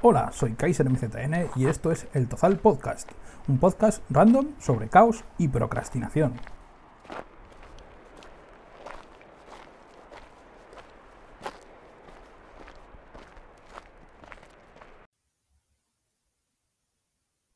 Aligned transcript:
Hola, 0.00 0.30
soy 0.30 0.54
Kaiser 0.54 0.88
MZN 0.88 1.50
y 1.56 1.66
esto 1.66 1.90
es 1.90 2.06
El 2.14 2.28
Tozal 2.28 2.56
Podcast, 2.58 3.10
un 3.48 3.58
podcast 3.58 4.00
random 4.10 4.54
sobre 4.60 4.88
caos 4.88 5.24
y 5.38 5.48
procrastinación. 5.48 6.34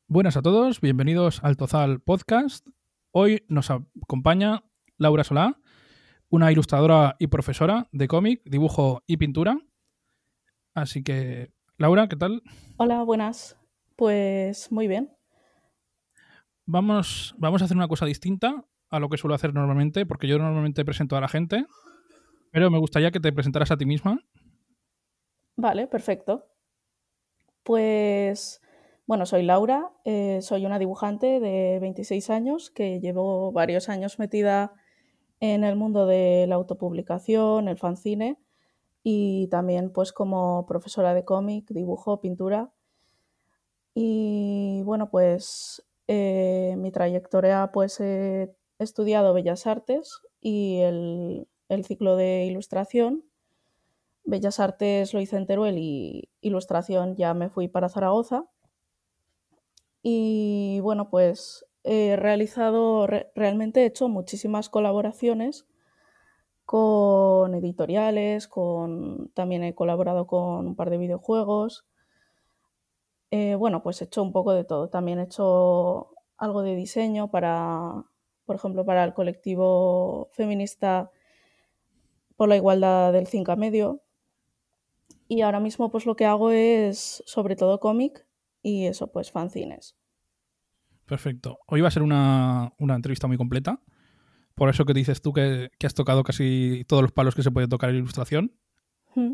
Buenas 0.09 0.35
a 0.35 0.41
todos, 0.41 0.81
bienvenidos 0.81 1.41
al 1.45 1.55
Tozal 1.55 2.01
Podcast. 2.01 2.67
Hoy 3.13 3.45
nos 3.47 3.71
acompaña 3.71 4.65
Laura 4.97 5.23
Solá, 5.23 5.61
una 6.27 6.51
ilustradora 6.51 7.15
y 7.19 7.27
profesora 7.27 7.87
de 7.93 8.09
cómic, 8.09 8.41
dibujo 8.43 9.01
y 9.07 9.15
pintura. 9.15 9.57
Así 10.73 11.03
que 11.03 11.53
Laura, 11.77 12.07
¿qué 12.07 12.15
tal? 12.15 12.43
Hola, 12.77 13.01
buenas. 13.03 13.57
Pues 13.95 14.71
muy 14.71 14.87
bien. 14.87 15.11
Vamos, 16.65 17.33
vamos 17.39 17.61
a 17.61 17.65
hacer 17.65 17.75
una 17.75 17.87
cosa 17.87 18.05
distinta 18.05 18.63
a 18.89 18.99
lo 18.99 19.09
que 19.09 19.17
suelo 19.17 19.33
hacer 19.33 19.53
normalmente, 19.53 20.05
porque 20.05 20.27
yo 20.27 20.37
normalmente 20.37 20.85
presento 20.85 21.17
a 21.17 21.21
la 21.21 21.27
gente, 21.27 21.65
pero 22.51 22.69
me 22.69 22.77
gustaría 22.77 23.11
que 23.11 23.19
te 23.19 23.33
presentaras 23.33 23.71
a 23.71 23.77
ti 23.77 23.85
misma. 23.85 24.19
Vale, 25.55 25.87
perfecto. 25.87 26.45
Pues, 27.63 28.61
bueno, 29.07 29.25
soy 29.25 29.41
Laura, 29.41 29.91
eh, 30.05 30.39
soy 30.41 30.67
una 30.67 30.77
dibujante 30.77 31.39
de 31.39 31.79
26 31.79 32.29
años 32.29 32.69
que 32.69 32.99
llevo 32.99 33.51
varios 33.51 33.89
años 33.89 34.19
metida 34.19 34.73
en 35.39 35.63
el 35.63 35.75
mundo 35.75 36.05
de 36.05 36.45
la 36.47 36.55
autopublicación, 36.55 37.67
el 37.67 37.77
fanzine 37.77 38.37
y 39.03 39.47
también 39.49 39.91
pues 39.91 40.13
como 40.13 40.65
profesora 40.65 41.13
de 41.13 41.25
cómic, 41.25 41.67
dibujo, 41.69 42.21
pintura. 42.21 42.71
Y 43.93 44.81
bueno, 44.83 45.09
pues 45.09 45.85
eh, 46.07 46.75
mi 46.77 46.91
trayectoria 46.91 47.71
pues 47.73 47.99
he 47.99 48.55
estudiado 48.79 49.33
Bellas 49.33 49.67
Artes 49.67 50.21
y 50.41 50.79
el, 50.79 51.47
ciclo 51.85 52.15
de 52.15 52.45
ilustración. 52.45 53.25
Bellas 54.23 54.59
Artes 54.59 55.13
lo 55.13 55.19
hice 55.19 55.37
en 55.37 55.47
Teruel 55.47 55.77
y 55.77 56.29
ilustración 56.41 57.15
ya 57.15 57.33
me 57.33 57.49
fui 57.49 57.67
para 57.67 57.89
Zaragoza. 57.89 58.45
Y 60.01 60.79
bueno, 60.81 61.09
pues 61.09 61.65
he 61.83 62.15
realizado, 62.15 63.07
realmente 63.07 63.81
he 63.81 63.85
hecho 63.85 64.07
muchísimas 64.07 64.69
colaboraciones 64.69 65.65
con 66.73 67.53
editoriales, 67.53 68.47
con, 68.47 69.29
también 69.35 69.63
he 69.63 69.75
colaborado 69.75 70.25
con 70.25 70.65
un 70.65 70.75
par 70.75 70.89
de 70.89 70.97
videojuegos. 70.97 71.85
Eh, 73.29 73.53
bueno, 73.53 73.83
pues 73.83 74.01
he 74.01 74.05
hecho 74.05 74.23
un 74.23 74.31
poco 74.31 74.53
de 74.53 74.63
todo. 74.63 74.89
También 74.89 75.19
he 75.19 75.25
hecho 75.25 76.15
algo 76.35 76.63
de 76.63 76.75
diseño 76.75 77.29
para, 77.29 78.05
por 78.45 78.55
ejemplo, 78.55 78.83
para 78.85 79.03
el 79.03 79.13
colectivo 79.13 80.29
feminista 80.31 81.11
por 82.37 82.49
la 82.49 82.55
igualdad 82.55 83.13
del 83.13 83.27
5 83.27 83.55
medio. 83.55 84.01
Y 85.27 85.41
ahora 85.41 85.59
mismo 85.59 85.91
pues 85.91 86.07
lo 86.07 86.15
que 86.15 86.25
hago 86.25 86.49
es 86.49 87.21
sobre 87.27 87.55
todo 87.55 87.79
cómic 87.79 88.25
y 88.63 88.87
eso, 88.87 89.11
pues 89.11 89.29
fanzines. 89.29 89.95
Perfecto. 91.05 91.59
Hoy 91.67 91.81
va 91.81 91.89
a 91.89 91.91
ser 91.91 92.01
una, 92.01 92.73
una 92.79 92.95
entrevista 92.95 93.27
muy 93.27 93.37
completa. 93.37 93.79
Por 94.55 94.69
eso 94.69 94.85
que 94.85 94.93
dices 94.93 95.21
tú 95.21 95.33
que, 95.33 95.69
has 95.83 95.93
tocado 95.93 96.23
casi 96.23 96.85
todos 96.87 97.01
los 97.01 97.11
palos 97.11 97.35
que 97.35 97.43
se 97.43 97.51
puede 97.51 97.67
tocar 97.67 97.89
en 97.89 97.97
ilustración. 97.97 98.53
Hmm. 99.15 99.33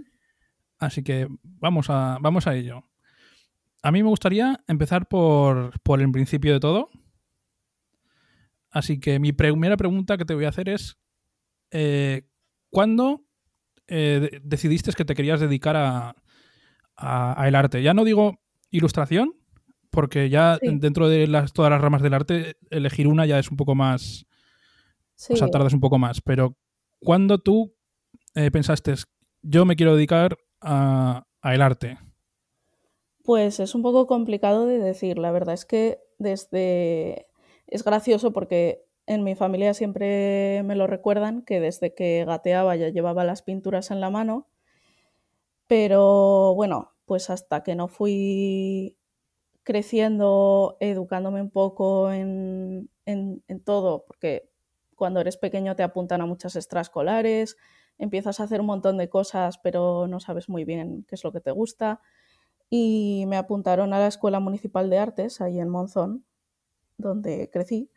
Así 0.77 1.03
que 1.03 1.27
vamos 1.43 1.89
a, 1.89 2.17
vamos 2.21 2.47
a 2.47 2.55
ello. 2.55 2.83
A 3.81 3.91
mí 3.91 4.01
me 4.01 4.09
gustaría 4.09 4.61
empezar 4.67 5.07
por, 5.07 5.71
el 5.99 6.11
principio 6.11 6.53
de 6.53 6.59
todo. 6.59 6.89
Así 8.71 8.99
que 8.99 9.19
mi 9.19 9.31
primera 9.33 9.77
pregunta 9.77 10.17
que 10.17 10.25
te 10.25 10.35
voy 10.35 10.45
a 10.45 10.49
hacer 10.49 10.69
es, 10.69 10.97
eh, 11.71 12.27
¿cuándo 12.69 13.25
eh, 13.87 14.39
decidiste 14.43 14.91
que 14.93 15.05
te 15.05 15.15
querías 15.15 15.39
dedicar 15.39 15.75
a, 15.75 16.15
el 17.45 17.55
arte? 17.55 17.81
Ya 17.81 17.93
no 17.93 18.03
digo 18.03 18.39
ilustración, 18.69 19.33
porque 19.89 20.29
ya 20.29 20.59
dentro 20.61 21.09
de 21.09 21.27
las, 21.27 21.53
todas 21.53 21.71
las 21.71 21.81
ramas 21.81 22.01
del 22.01 22.13
arte, 22.13 22.57
elegir 22.69 23.07
una 23.07 23.25
ya 23.25 23.39
es 23.39 23.49
un 23.49 23.57
poco 23.57 23.75
más, 23.75 24.27
o 25.29 25.35
sea, 25.35 25.49
tardas 25.49 25.73
un 25.73 25.79
poco 25.79 25.97
más. 25.97 26.21
Pero 26.21 26.55
¿cuándo 26.99 27.39
tú 27.39 27.75
eh, 28.35 28.51
pensaste, 28.51 28.93
yo 29.41 29.65
me 29.65 29.75
quiero 29.75 29.95
dedicar 29.95 30.37
a, 30.61 31.25
el 31.43 31.61
arte? 31.61 31.97
Pues 33.23 33.59
es 33.59 33.75
un 33.75 33.81
poco 33.81 34.07
complicado 34.07 34.65
de 34.65 34.79
decir. 34.79 35.17
La 35.17 35.31
verdad 35.31 35.53
es 35.53 35.65
que 35.65 35.99
desde... 36.17 37.27
Es 37.67 37.83
gracioso 37.83 38.33
porque 38.33 38.83
en 39.05 39.23
mi 39.23 39.35
familia 39.35 39.73
siempre 39.73 40.63
me 40.63 40.75
lo 40.75 40.87
recuerdan, 40.87 41.43
que 41.43 41.59
desde 41.59 41.93
que 41.93 42.25
gateaba 42.25 42.75
ya 42.75 42.89
llevaba 42.89 43.23
las 43.23 43.43
pinturas 43.43 43.91
en 43.91 44.01
la 44.01 44.09
mano. 44.09 44.47
Pero 45.67 46.55
bueno, 46.55 46.93
pues 47.05 47.29
hasta 47.29 47.61
que 47.61 47.75
no 47.75 47.87
fui 47.87 48.97
creciendo, 49.63 50.77
educándome 50.79 51.41
un 51.41 51.51
poco 51.51 52.11
en, 52.11 52.89
en, 53.05 53.43
en 53.47 53.63
todo, 53.63 54.03
porque 54.07 54.49
cuando 54.99 55.19
eres 55.21 55.37
pequeño 55.37 55.75
te 55.75 55.81
apuntan 55.81 56.21
a 56.21 56.27
muchas 56.27 56.55
extraescolares, 56.55 57.57
empiezas 57.97 58.39
a 58.39 58.43
hacer 58.43 58.61
un 58.61 58.67
montón 58.67 58.99
de 58.99 59.09
cosas, 59.09 59.57
pero 59.57 60.07
no 60.07 60.19
sabes 60.19 60.49
muy 60.49 60.65
bien 60.65 61.05
qué 61.09 61.15
es 61.15 61.23
lo 61.23 61.31
que 61.31 61.41
te 61.41 61.51
gusta. 61.51 62.01
Y 62.69 63.25
me 63.27 63.37
apuntaron 63.37 63.93
a 63.93 63.99
la 63.99 64.07
Escuela 64.07 64.39
Municipal 64.39 64.91
de 64.91 64.99
Artes, 64.99 65.41
ahí 65.41 65.59
en 65.59 65.69
Monzón, 65.69 66.25
donde 66.97 67.49
crecí, 67.51 67.89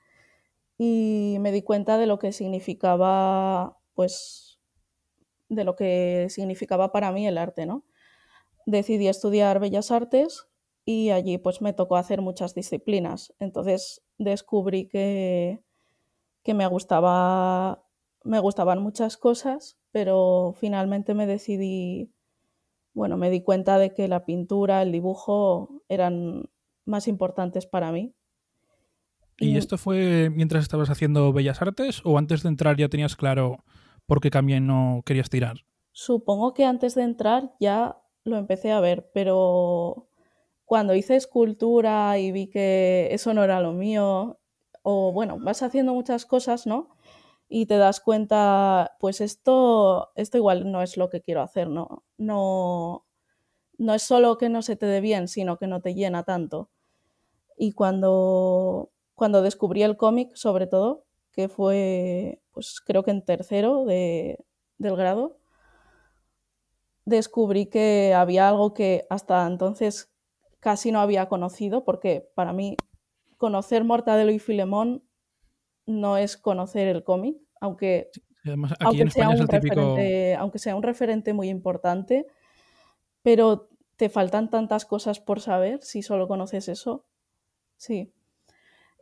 y 0.79 1.37
me 1.41 1.53
di 1.53 1.63
cuenta 1.63 1.99
de 1.99 2.07
lo 2.07 2.19
que 2.19 2.33
significaba, 2.33 3.79
pues, 3.95 4.61
de 5.49 5.65
lo 5.65 5.77
que 5.77 6.29
significaba 6.31 6.93
para 6.93 7.13
mí 7.13 7.27
el 7.27 7.39
arte, 7.39 7.67
¿no? 7.67 7.85
Decidí 8.67 9.09
estudiar 9.09 9.61
Bellas 9.61 9.91
Artes 9.91 10.49
y 10.85 11.11
allí 11.11 11.39
pues 11.39 11.61
me 11.63 11.73
tocó 11.73 11.97
hacer 11.97 12.23
muchas 12.23 12.55
disciplinas. 12.55 13.35
Entonces 13.39 14.03
descubrí 14.19 14.89
que, 14.89 15.63
que 16.43 16.55
me 16.55 16.67
gustaba, 16.67 17.85
me 18.25 18.39
gustaban 18.39 18.83
muchas 18.83 19.17
cosas, 19.17 19.79
pero 19.91 20.55
finalmente 20.59 21.15
me 21.15 21.27
decidí, 21.27 22.13
bueno, 22.95 23.17
me 23.17 23.31
di 23.31 23.43
cuenta 23.43 23.79
de 23.79 23.95
que 23.95 24.09
la 24.09 24.25
pintura, 24.25 24.83
el 24.83 24.93
dibujo 24.93 25.83
eran 25.89 26.51
más 26.85 27.09
importantes 27.09 27.67
para 27.67 27.93
mí. 27.93 28.15
¿Y 29.39 29.57
esto 29.57 29.77
fue 29.79 30.31
mientras 30.31 30.63
estabas 30.63 30.91
haciendo 30.91 31.33
Bellas 31.33 31.63
Artes 31.63 32.01
o 32.05 32.19
antes 32.19 32.43
de 32.43 32.51
entrar 32.51 32.77
ya 32.77 32.89
tenías 32.89 33.17
claro 33.17 33.65
por 34.07 34.21
qué 34.21 34.31
camino 34.31 35.03
querías 35.05 35.31
tirar? 35.31 35.65
Supongo 35.91 36.55
que 36.55 36.65
antes 36.65 36.95
de 36.95 37.03
entrar 37.03 37.55
ya 37.59 37.99
lo 38.25 38.37
empecé 38.37 38.73
a 38.73 38.81
ver, 38.81 39.11
pero 39.13 40.09
cuando 40.65 40.95
hice 40.95 41.17
escultura 41.17 42.19
y 42.19 42.31
vi 42.31 42.49
que 42.49 43.09
eso 43.11 43.35
no 43.35 43.43
era 43.43 43.61
lo 43.61 43.73
mío 43.73 44.39
o 44.83 45.13
bueno, 45.13 45.39
vas 45.41 45.63
haciendo 45.63 45.95
muchas 45.95 46.27
cosas, 46.27 46.67
¿no? 46.67 46.89
Y 47.49 47.67
te 47.67 47.77
das 47.77 48.01
cuenta, 48.01 48.97
pues 49.01 49.21
esto, 49.21 50.11
esto 50.17 50.39
igual 50.39 50.71
no 50.73 50.83
es 50.83 50.97
lo 50.97 51.11
que 51.11 51.21
quiero 51.21 51.43
hacer, 51.43 51.69
¿no? 51.69 52.05
No, 52.19 53.05
no 53.79 53.95
es 53.95 54.03
solo 54.03 54.39
que 54.39 54.49
no 54.49 54.63
se 54.63 54.77
te 54.77 54.87
dé 54.87 55.01
bien, 55.01 55.29
sino 55.29 55.59
que 55.59 55.67
no 55.67 55.81
te 55.81 55.95
llena 55.95 56.25
tanto. 56.25 56.71
Y 57.57 57.73
cuando, 57.73 58.91
cuando 59.15 59.43
descubrí 59.43 59.83
el 59.83 59.97
cómic, 59.97 60.35
sobre 60.35 60.67
todo, 60.67 61.05
que 61.33 61.49
fue, 61.49 62.41
pues 62.53 62.81
creo 62.81 63.03
que 63.03 63.11
en 63.11 63.25
tercero 63.25 63.85
de, 63.85 64.45
del 64.79 64.97
grado, 64.97 65.39
descubrí 67.05 67.67
que 67.67 68.15
había 68.15 68.49
algo 68.49 68.75
que 68.75 69.07
hasta 69.11 69.47
entonces 69.47 70.11
casi 70.61 70.93
no 70.93 71.01
había 71.01 71.29
conocido, 71.29 71.85
porque 71.85 72.31
para 72.35 72.53
mí 72.53 72.77
conocer 73.43 73.83
Mortadelo 73.83 74.31
y 74.31 74.39
Filemón 74.39 75.03
no 75.85 76.17
es 76.17 76.37
conocer 76.37 76.87
el 76.87 77.03
cómic, 77.03 77.39
aunque, 77.61 78.09
sea 79.11 79.31
un 79.31 79.49
referente, 79.49 80.37
aunque 80.37 80.59
sea 80.61 80.77
un 80.77 80.85
referente 80.85 81.33
muy 81.33 81.49
importante, 81.49 82.29
pero 83.23 83.69
te 83.97 84.09
faltan 84.09 84.49
tantas 84.49 84.85
cosas 84.85 85.19
por 85.19 85.41
saber 85.41 85.83
si 85.83 86.03
solo 86.03 86.29
conoces 86.29 86.69
eso. 86.69 87.05
Sí. 87.77 88.13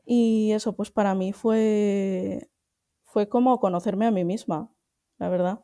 Y 0.07 0.53
eso, 0.53 0.75
pues 0.75 0.91
para 0.91 1.15
mí 1.15 1.35
fue, 1.35 2.49
fue 3.03 3.29
como 3.29 3.61
conocerme 3.61 4.07
a 4.07 4.11
mí 4.11 4.25
misma, 4.25 4.73
la 5.19 5.29
verdad. 5.29 5.61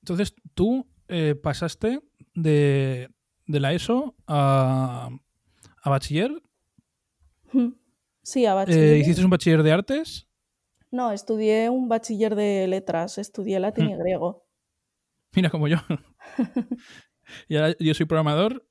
Entonces, 0.00 0.34
tú 0.54 0.88
eh, 1.06 1.36
pasaste 1.36 2.00
de, 2.34 3.08
la 3.46 3.72
ESO 3.72 4.16
a, 4.26 5.10
a 5.80 5.90
bachiller 5.90 6.42
Sí, 8.22 8.46
a 8.46 8.52
eh, 8.52 8.54
bachiller. 8.54 8.96
¿Hiciste 8.98 9.24
un 9.24 9.30
bachiller 9.30 9.62
de 9.62 9.72
artes? 9.72 10.28
No, 10.90 11.10
estudié 11.10 11.70
un 11.70 11.88
bachiller 11.88 12.34
de 12.34 12.66
letras, 12.68 13.18
estudié 13.18 13.58
latín 13.60 13.88
y 13.88 13.96
griego. 13.96 14.46
Mira, 15.34 15.48
como 15.50 15.66
yo. 15.68 15.78
y 17.48 17.56
ahora 17.56 17.74
yo 17.78 17.94
soy 17.94 18.06
programador 18.06 18.66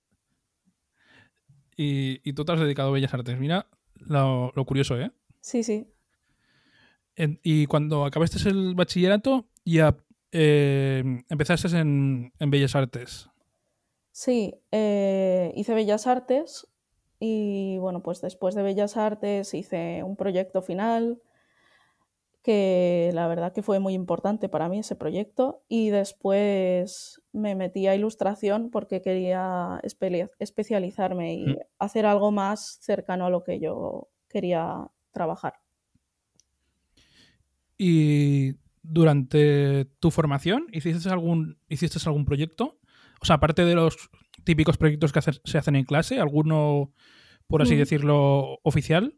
y, 1.75 2.21
y 2.23 2.33
tú 2.33 2.45
te 2.45 2.51
has 2.51 2.59
dedicado 2.59 2.89
a 2.89 2.91
Bellas 2.91 3.13
Artes. 3.13 3.39
Mira 3.39 3.67
lo, 3.95 4.51
lo 4.55 4.65
curioso, 4.65 4.99
¿eh? 4.99 5.11
Sí, 5.39 5.63
sí. 5.63 5.87
En- 7.15 7.39
y 7.43 7.65
cuando 7.65 8.05
acabaste 8.05 8.47
el 8.49 8.75
bachillerato, 8.75 9.49
ya 9.65 9.97
eh, 10.31 11.23
empezaste 11.29 11.75
en, 11.77 12.31
en 12.39 12.51
Bellas 12.51 12.75
Artes. 12.75 13.27
Sí, 14.11 14.53
eh, 14.71 15.51
hice 15.55 15.73
Bellas 15.73 16.05
Artes 16.05 16.67
y 17.21 17.77
bueno, 17.77 18.01
pues 18.03 18.19
después 18.19 18.55
de 18.55 18.63
Bellas 18.63 18.97
Artes 18.97 19.53
hice 19.53 20.03
un 20.03 20.17
proyecto 20.17 20.61
final 20.61 21.21
que 22.43 23.11
la 23.13 23.27
verdad 23.27 23.53
que 23.53 23.61
fue 23.61 23.79
muy 23.79 23.93
importante 23.93 24.49
para 24.49 24.67
mí 24.67 24.79
ese 24.79 24.95
proyecto 24.95 25.61
y 25.67 25.89
después 25.91 27.21
me 27.31 27.53
metí 27.53 27.85
a 27.85 27.93
ilustración 27.95 28.71
porque 28.71 29.01
quería 29.03 29.79
espe- 29.83 30.31
especializarme 30.39 31.35
y 31.35 31.45
Mm. 31.45 31.57
hacer 31.77 32.05
algo 32.07 32.31
más 32.31 32.79
cercano 32.81 33.27
a 33.27 33.29
lo 33.29 33.43
que 33.43 33.59
yo 33.59 34.09
quería 34.27 34.89
trabajar. 35.11 35.53
Y 37.77 38.55
durante 38.83 39.85
tu 39.99 40.11
formación, 40.11 40.67
¿hiciste 40.71 41.09
algún, 41.09 41.57
¿hiciste 41.69 41.99
algún 42.05 42.25
proyecto? 42.25 42.79
O 43.21 43.25
sea, 43.25 43.35
aparte 43.35 43.65
de 43.65 43.75
los 43.75 44.09
típicos 44.43 44.77
proyectos 44.77 45.11
que 45.11 45.19
hace- 45.19 45.39
se 45.43 45.57
hacen 45.57 45.75
en 45.75 45.85
clase, 45.85 46.19
¿alguno, 46.19 46.91
por 47.47 47.61
así 47.61 47.75
Mm. 47.75 47.79
decirlo, 47.79 48.59
oficial? 48.63 49.17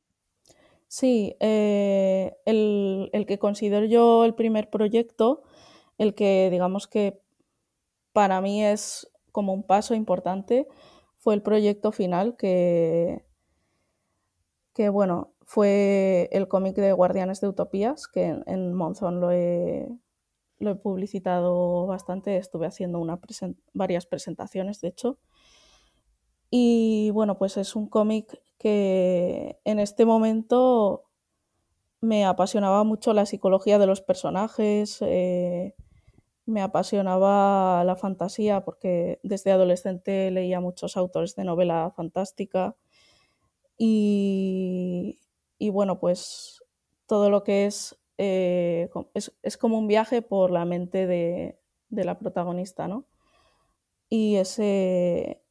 Sí, 0.87 1.35
eh, 1.39 2.35
el, 2.45 3.09
el 3.13 3.25
que 3.25 3.39
considero 3.39 3.85
yo 3.85 4.25
el 4.25 4.35
primer 4.35 4.69
proyecto, 4.69 5.43
el 5.97 6.13
que 6.13 6.49
digamos 6.51 6.87
que 6.87 7.19
para 8.11 8.41
mí 8.41 8.63
es 8.63 9.11
como 9.31 9.53
un 9.53 9.63
paso 9.63 9.95
importante, 9.95 10.67
fue 11.17 11.33
el 11.33 11.41
proyecto 11.41 11.91
final 11.91 12.35
que, 12.37 13.23
que 14.73 14.89
bueno, 14.89 15.33
fue 15.45 16.29
el 16.31 16.47
cómic 16.47 16.75
de 16.75 16.93
Guardianes 16.93 17.41
de 17.41 17.47
Utopías, 17.47 18.07
que 18.07 18.25
en, 18.25 18.43
en 18.47 18.73
Monzón 18.73 19.19
lo 19.19 19.31
he, 19.31 19.87
lo 20.63 20.71
he 20.71 20.75
publicitado 20.75 21.86
bastante, 21.86 22.38
estuve 22.38 22.65
haciendo 22.65 23.06
varias 23.74 24.06
presentaciones, 24.06 24.81
de 24.81 24.88
hecho. 24.89 25.19
Y 26.50 27.12
bueno, 27.12 27.38
pues 27.38 27.57
es 27.57 27.75
un 27.75 27.88
cómic 27.88 28.42
que 28.57 29.60
en 29.65 29.80
este 29.80 30.06
momento 30.06 31.06
me 32.01 32.25
apasionaba 32.25 32.83
mucho 32.83 33.13
la 33.13 33.25
psicología 33.25 33.80
de 33.80 33.88
los 33.88 34.01
personajes, 34.01 35.00
eh, 35.01 35.75
me 36.45 36.62
apasionaba 36.62 37.83
la 37.86 37.95
fantasía 37.95 38.65
porque 38.65 39.19
desde 39.24 39.51
adolescente 39.51 40.30
leía 40.31 40.60
muchos 40.60 40.98
autores 40.98 41.36
de 41.36 41.45
novela 41.45 41.92
fantástica 41.95 42.75
y, 43.77 45.19
y 45.57 45.69
bueno, 45.69 46.00
pues 46.00 46.62
todo 47.07 47.30
lo 47.30 47.44
que 47.44 47.65
es, 47.65 47.98
eh, 48.18 48.89
es, 49.13 49.33
es 49.42 49.57
como 49.57 49.77
un 49.77 49.88
viaje 49.88 50.21
por 50.21 50.51
la 50.51 50.65
mente 50.65 51.07
de, 51.07 51.60
de 51.89 52.04
la 52.06 52.19
protagonista, 52.19 52.88
¿no? 52.88 53.06
Y 54.10 54.36
ese, 54.36 55.42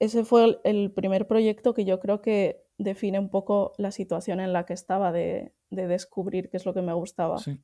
ese 0.00 0.24
fue 0.24 0.44
el, 0.44 0.58
el 0.64 0.90
primer 0.92 1.26
proyecto 1.28 1.74
que 1.74 1.84
yo 1.84 2.00
creo 2.00 2.20
que 2.20 2.64
define 2.78 3.18
un 3.20 3.28
poco 3.30 3.72
la 3.78 3.92
situación 3.92 4.40
en 4.40 4.52
la 4.52 4.66
que 4.66 4.72
estaba 4.72 5.12
de, 5.12 5.52
de 5.70 5.86
descubrir 5.86 6.50
qué 6.50 6.56
es 6.56 6.66
lo 6.66 6.74
que 6.74 6.82
me 6.82 6.92
gustaba. 6.92 7.38
Sí. 7.38 7.60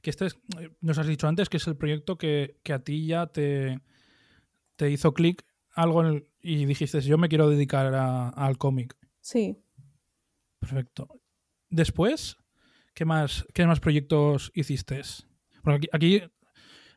Que 0.00 0.08
este 0.10 0.26
es- 0.26 0.38
nos 0.80 0.96
has 0.98 1.06
dicho 1.06 1.28
antes 1.28 1.50
que 1.50 1.58
es 1.58 1.66
el 1.66 1.76
proyecto 1.76 2.16
que, 2.16 2.58
que 2.62 2.72
a 2.72 2.78
ti 2.82 3.06
ya 3.06 3.26
te, 3.26 3.80
te 4.76 4.90
hizo 4.90 5.12
clic 5.12 5.44
algo 5.74 6.00
en 6.00 6.06
el- 6.06 6.26
y 6.40 6.64
dijiste, 6.64 7.02
yo 7.02 7.18
me 7.18 7.28
quiero 7.28 7.50
dedicar 7.50 7.92
a- 7.94 8.30
al 8.30 8.56
cómic. 8.56 8.96
Sí, 9.20 9.62
Perfecto. 10.58 11.19
Después, 11.70 12.36
¿qué 12.94 13.04
más, 13.04 13.46
qué 13.54 13.66
más 13.66 13.80
proyectos 13.80 14.50
hiciste? 14.54 15.00
Porque 15.62 15.88
aquí, 15.92 16.16
aquí- 16.18 16.30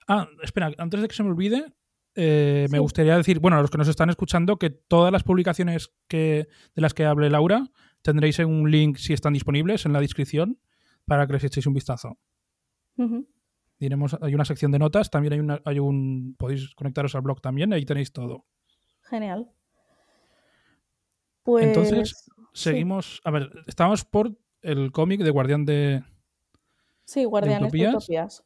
Ah, 0.07 0.27
espera, 0.41 0.71
antes 0.79 1.01
de 1.01 1.07
que 1.07 1.15
se 1.15 1.23
me 1.23 1.29
olvide, 1.29 1.73
eh, 2.15 2.67
me 2.69 2.79
gustaría 2.79 3.15
decir, 3.15 3.39
bueno, 3.39 3.57
a 3.57 3.61
los 3.61 3.71
que 3.71 3.77
nos 3.77 3.87
están 3.87 4.09
escuchando, 4.09 4.57
que 4.57 4.69
todas 4.69 5.13
las 5.13 5.23
publicaciones 5.23 5.93
que, 6.09 6.47
de 6.75 6.81
las 6.81 6.93
que 6.93 7.05
hable 7.05 7.29
Laura 7.29 7.71
tendréis 8.01 8.37
un 8.39 8.69
link, 8.69 8.97
si 8.97 9.13
están 9.13 9.31
disponibles, 9.31 9.85
en 9.85 9.93
la 9.93 10.01
descripción 10.01 10.59
para 11.05 11.25
que 11.25 11.33
les 11.33 11.43
echéis 11.45 11.67
un 11.67 11.73
vistazo. 11.73 12.17
ujú, 12.97 13.27
Diremos, 13.79 14.15
hay 14.21 14.35
una 14.35 14.45
sección 14.45 14.71
de 14.71 14.79
notas, 14.79 15.09
también 15.09 15.33
hay, 15.33 15.39
una, 15.39 15.61
hay 15.65 15.79
un. 15.79 16.35
Podéis 16.37 16.73
conectaros 16.75 17.15
al 17.15 17.21
blog 17.21 17.39
también, 17.41 17.71
ahí 17.73 17.85
tenéis 17.85 18.11
todo. 18.11 18.45
genial. 19.09 19.51
Pues 21.43 21.65
Entonces, 21.65 22.25
sí. 22.53 22.71
seguimos. 22.71 23.21
A 23.25 23.31
ver, 23.31 23.51
estamos 23.67 24.05
por 24.05 24.37
el 24.63 24.91
cómic 24.91 25.21
de 25.21 25.29
Guardián 25.29 25.65
de. 25.65 26.03
sí, 27.05 27.25
Guardianes 27.25 27.71
de 27.71 27.87
Utopías? 27.87 27.95
Utopías. 27.95 28.43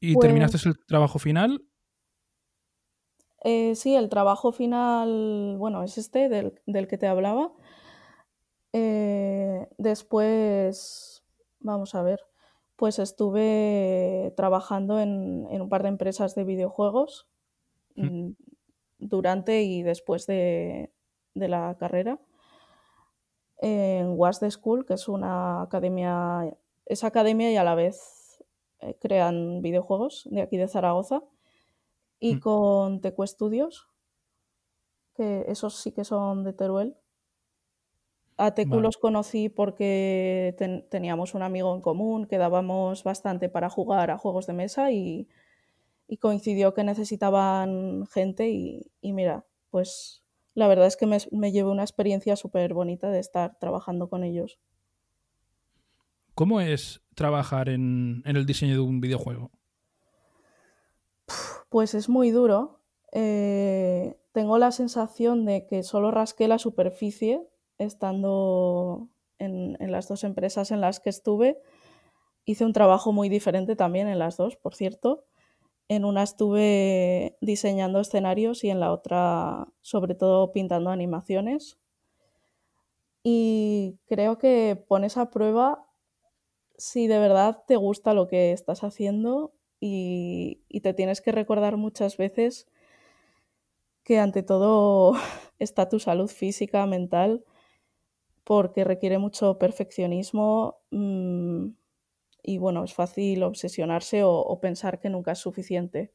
Y 0.00 0.14
Pues- 0.14 0.26
terminaste 0.26 0.68
el 0.68 0.78
trabajo 0.86 1.18
final. 1.18 1.62
Eh, 3.44 3.74
sí, 3.74 3.94
el 3.94 4.08
trabajo 4.10 4.52
final, 4.52 5.56
bueno, 5.58 5.82
es 5.82 5.96
este 5.98 6.28
del, 6.28 6.60
del 6.66 6.88
que 6.88 6.98
te 6.98 7.06
hablaba. 7.06 7.52
Eh, 8.72 9.66
después, 9.78 11.22
vamos 11.58 11.94
a 11.94 12.02
ver, 12.02 12.20
pues 12.76 12.98
estuve 12.98 14.32
trabajando 14.36 15.00
en, 15.00 15.46
en 15.50 15.60
un 15.62 15.68
par 15.68 15.82
de 15.82 15.88
empresas 15.88 16.34
de 16.34 16.44
videojuegos 16.44 17.28
mm, 17.96 18.30
durante 18.98 19.62
y 19.62 19.82
después 19.82 20.26
de, 20.26 20.92
de 21.34 21.48
la 21.48 21.76
carrera. 21.78 22.20
En 23.60 24.14
Was 24.18 24.40
the 24.40 24.50
School, 24.50 24.86
que 24.86 24.94
es 24.94 25.08
una 25.08 25.62
academia, 25.62 26.56
es 26.86 27.04
academia 27.04 27.52
y 27.52 27.56
a 27.56 27.64
la 27.64 27.74
vez 27.74 28.42
eh, 28.80 28.96
crean 29.00 29.62
videojuegos 29.62 30.26
de 30.30 30.42
aquí 30.42 30.56
de 30.56 30.68
Zaragoza. 30.68 31.22
Y 32.20 32.36
Mm. 32.36 32.40
con 32.40 33.00
Tecu 33.02 33.26
Studios, 33.26 33.88
que 35.14 35.44
esos 35.48 35.76
sí 35.76 35.92
que 35.92 36.04
son 36.04 36.42
de 36.44 36.52
Teruel. 36.52 36.96
A 38.36 38.54
Tecu 38.54 38.76
Vale. 38.76 38.82
los 38.82 38.96
conocí 38.96 39.48
porque 39.50 40.54
ten- 40.56 40.86
teníamos 40.88 41.34
un 41.34 41.42
amigo 41.42 41.74
en 41.74 41.82
común, 41.82 42.26
quedábamos 42.26 43.04
bastante 43.04 43.48
para 43.50 43.68
jugar 43.68 44.10
a 44.10 44.16
juegos 44.18 44.46
de 44.46 44.54
mesa 44.54 44.90
y, 44.92 45.28
y 46.08 46.18
coincidió 46.18 46.74
que 46.74 46.84
necesitaban 46.84 48.06
gente 48.08 48.50
y, 48.50 48.92
y 49.02 49.12
mira, 49.14 49.46
pues 49.70 50.19
la 50.54 50.68
verdad 50.68 50.86
es 50.86 50.96
que 50.96 51.06
me, 51.06 51.18
me 51.30 51.52
llevé 51.52 51.70
una 51.70 51.82
experiencia 51.82 52.36
súper 52.36 52.74
bonita 52.74 53.10
de 53.10 53.20
estar 53.20 53.58
trabajando 53.58 54.08
con 54.08 54.24
ellos. 54.24 54.58
¿Cómo 56.34 56.60
es 56.60 57.02
trabajar 57.14 57.68
en, 57.68 58.22
en 58.24 58.36
el 58.36 58.46
diseño 58.46 58.74
de 58.74 58.80
un 58.80 59.00
videojuego? 59.00 59.50
Pues 61.68 61.94
es 61.94 62.08
muy 62.08 62.30
duro. 62.30 62.80
Eh, 63.12 64.16
tengo 64.32 64.58
la 64.58 64.72
sensación 64.72 65.44
de 65.44 65.66
que 65.66 65.82
solo 65.82 66.10
rasqué 66.10 66.48
la 66.48 66.58
superficie 66.58 67.46
estando 67.78 69.08
en, 69.38 69.76
en 69.80 69.92
las 69.92 70.08
dos 70.08 70.24
empresas 70.24 70.70
en 70.70 70.80
las 70.80 71.00
que 71.00 71.10
estuve. 71.10 71.60
Hice 72.44 72.64
un 72.64 72.72
trabajo 72.72 73.12
muy 73.12 73.28
diferente 73.28 73.76
también 73.76 74.08
en 74.08 74.18
las 74.18 74.36
dos, 74.36 74.56
por 74.56 74.74
cierto. 74.74 75.26
En 75.90 76.04
una 76.04 76.22
estuve 76.22 77.36
diseñando 77.40 77.98
escenarios 77.98 78.62
y 78.62 78.70
en 78.70 78.78
la 78.78 78.92
otra, 78.92 79.66
sobre 79.80 80.14
todo, 80.14 80.52
pintando 80.52 80.90
animaciones. 80.90 81.80
Y 83.24 83.98
creo 84.06 84.38
que 84.38 84.80
pones 84.86 85.16
a 85.16 85.30
prueba 85.30 85.84
si 86.78 87.08
de 87.08 87.18
verdad 87.18 87.64
te 87.66 87.74
gusta 87.74 88.14
lo 88.14 88.28
que 88.28 88.52
estás 88.52 88.84
haciendo 88.84 89.52
y, 89.80 90.62
te 90.80 90.94
tienes 90.94 91.20
que 91.20 91.32
recordar 91.32 91.76
muchas 91.76 92.16
veces 92.16 92.68
que 94.04 94.20
ante 94.20 94.44
todo 94.44 95.14
está 95.58 95.88
tu 95.88 95.98
salud 95.98 96.28
física, 96.28 96.86
mental, 96.86 97.44
porque 98.44 98.84
requiere 98.84 99.18
mucho 99.18 99.58
perfeccionismo 99.58 100.78
mm, 100.92 101.70
y 102.42 102.58
bueno, 102.58 102.84
es 102.84 102.94
fácil 102.94 103.42
obsesionarse 103.42 104.22
o, 104.22 104.32
o 104.32 104.60
pensar 104.60 104.98
que 105.00 105.10
nunca 105.10 105.32
es 105.32 105.38
suficiente. 105.38 106.12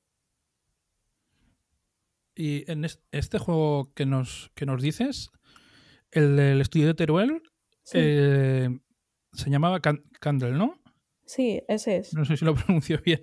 Y 2.36 2.70
en 2.70 2.86
es- 2.86 3.02
este 3.12 3.40
juego 3.40 3.94
que 3.94 4.06
nos, 4.06 4.52
que 4.56 4.66
nos 4.66 4.82
dices, 4.82 5.30
el 6.12 6.36
del 6.36 6.62
estudio 6.62 6.88
de 6.88 6.94
Teruel, 6.94 7.42
Sí, 7.84 7.98
eh, 8.02 8.70
se 9.34 9.50
llamaba 9.50 9.80
Can- 9.80 10.04
Candle, 10.20 10.52
¿no? 10.54 10.80
sí, 11.26 11.62
ese 11.68 11.98
es. 11.98 12.14
No 12.14 12.26
sé 12.26 12.36
si 12.38 12.46
lo 12.46 12.56
pronuncio 12.56 13.00
bien. 13.04 13.22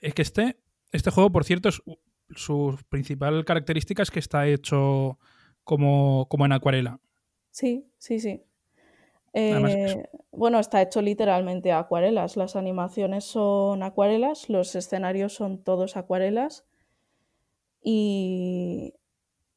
es 0.00 0.14
que 0.14 0.22
este, 0.22 0.58
este 0.92 1.10
juego, 1.10 1.30
por 1.30 1.44
cierto, 1.44 1.68
es, 1.68 1.82
su 2.34 2.78
principal 2.88 3.44
característica 3.44 4.02
es 4.02 4.10
que 4.10 4.18
está 4.20 4.46
hecho 4.46 5.18
como, 5.64 6.26
como 6.28 6.46
en 6.46 6.52
acuarela. 6.52 7.00
Sí, 7.50 7.90
sí, 7.98 8.20
sí. 8.20 8.42
Eh, 9.34 10.04
bueno, 10.32 10.58
está 10.58 10.82
hecho 10.82 11.02
literalmente 11.02 11.72
a 11.72 11.80
acuarelas. 11.80 12.36
Las 12.36 12.56
animaciones 12.56 13.24
son 13.24 13.82
acuarelas, 13.82 14.48
los 14.48 14.74
escenarios 14.74 15.34
son 15.34 15.62
todos 15.62 15.96
acuarelas 15.96 16.66
y, 17.82 18.94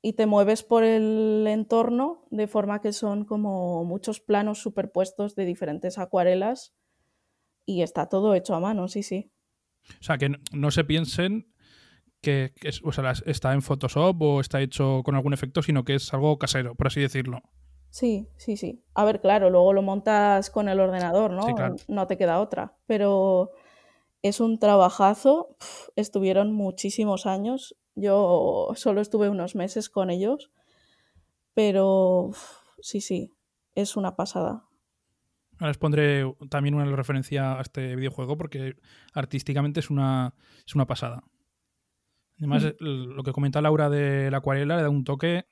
y 0.01 0.13
te 0.13 0.25
mueves 0.25 0.63
por 0.63 0.84
el 0.84 1.46
entorno 1.48 2.25
de 2.32 2.48
forma 2.48 2.82
que 2.82 2.94
son 2.94 3.25
como 3.25 3.84
muchos 3.86 4.20
planos 4.20 4.62
superpuestos 4.62 5.36
de 5.36 5.46
diferentes 5.46 5.98
acuarelas 5.98 6.74
y 7.66 7.84
está 7.84 8.10
todo 8.10 8.36
hecho 8.36 8.56
a 8.56 8.60
mano, 8.60 8.88
sí, 8.88 9.04
sí. 9.04 9.32
O 10.00 10.04
sea, 10.04 10.18
que 10.18 10.32
no, 10.51 10.72
se 10.72 10.84
piensen 10.84 11.54
que, 12.22 12.54
está 13.25 13.54
en 13.54 13.62
Photoshop 13.62 14.22
o 14.22 14.42
está 14.42 14.62
hecho 14.62 15.01
con 15.04 15.16
algún 15.16 15.34
efecto, 15.34 15.62
sino 15.62 15.84
que 15.84 15.96
es 15.96 16.13
algo 16.13 16.38
casero, 16.38 16.75
por 16.75 16.88
así 16.88 17.01
decirlo. 17.01 17.42
Sí, 17.91 18.29
sí, 18.38 18.55
sí. 18.55 18.81
A 18.93 19.03
ver, 19.03 19.19
claro, 19.19 19.50
luego 19.50 19.74
lo 19.74 19.81
montas 19.81 20.50
con 20.50 20.69
el 20.69 20.79
ordenador, 20.79 21.31
¿no? 21.31 21.45
No 21.89 22.07
te 22.07 22.17
queda 22.17 22.39
otra. 22.39 22.77
Pero 22.88 23.51
es 24.21 24.39
un 24.39 24.60
trabajazo. 24.60 25.57
estuvieron 25.98 26.53
muchísimos 26.53 27.25
años. 27.25 27.75
Yo 27.95 28.69
solo 28.75 29.01
estuve 29.01 29.27
unos 29.27 29.55
meses 29.55 29.89
con 29.89 30.10
ellos. 30.10 30.51
Pero 31.53 32.31
sí, 32.79 33.01
sí, 33.01 33.33
es 33.75 33.98
una 33.98 34.15
pasada. 34.15 34.63
Ahora 35.60 35.67
les 35.67 35.77
pondré 35.77 36.24
también 36.50 36.75
una 36.75 36.86
referencia 36.95 37.60
a 37.60 37.62
este 37.62 37.98
videojuego 37.98 38.38
porque 38.38 38.77
artísticamente 39.13 39.81
es 39.81 39.89
una, 39.89 40.33
es 40.65 40.75
una 40.75 40.88
pasada. 40.88 41.24
Además, 42.38 42.63
mm. 42.63 42.83
lo 42.86 43.24
que 43.24 43.33
comenta 43.33 43.62
Laura 43.62 43.89
de 43.89 44.31
la 44.31 44.38
acuarela 44.38 44.77
le 44.77 44.83
da 44.83 44.89
un 44.89 45.03
toque 45.03 45.45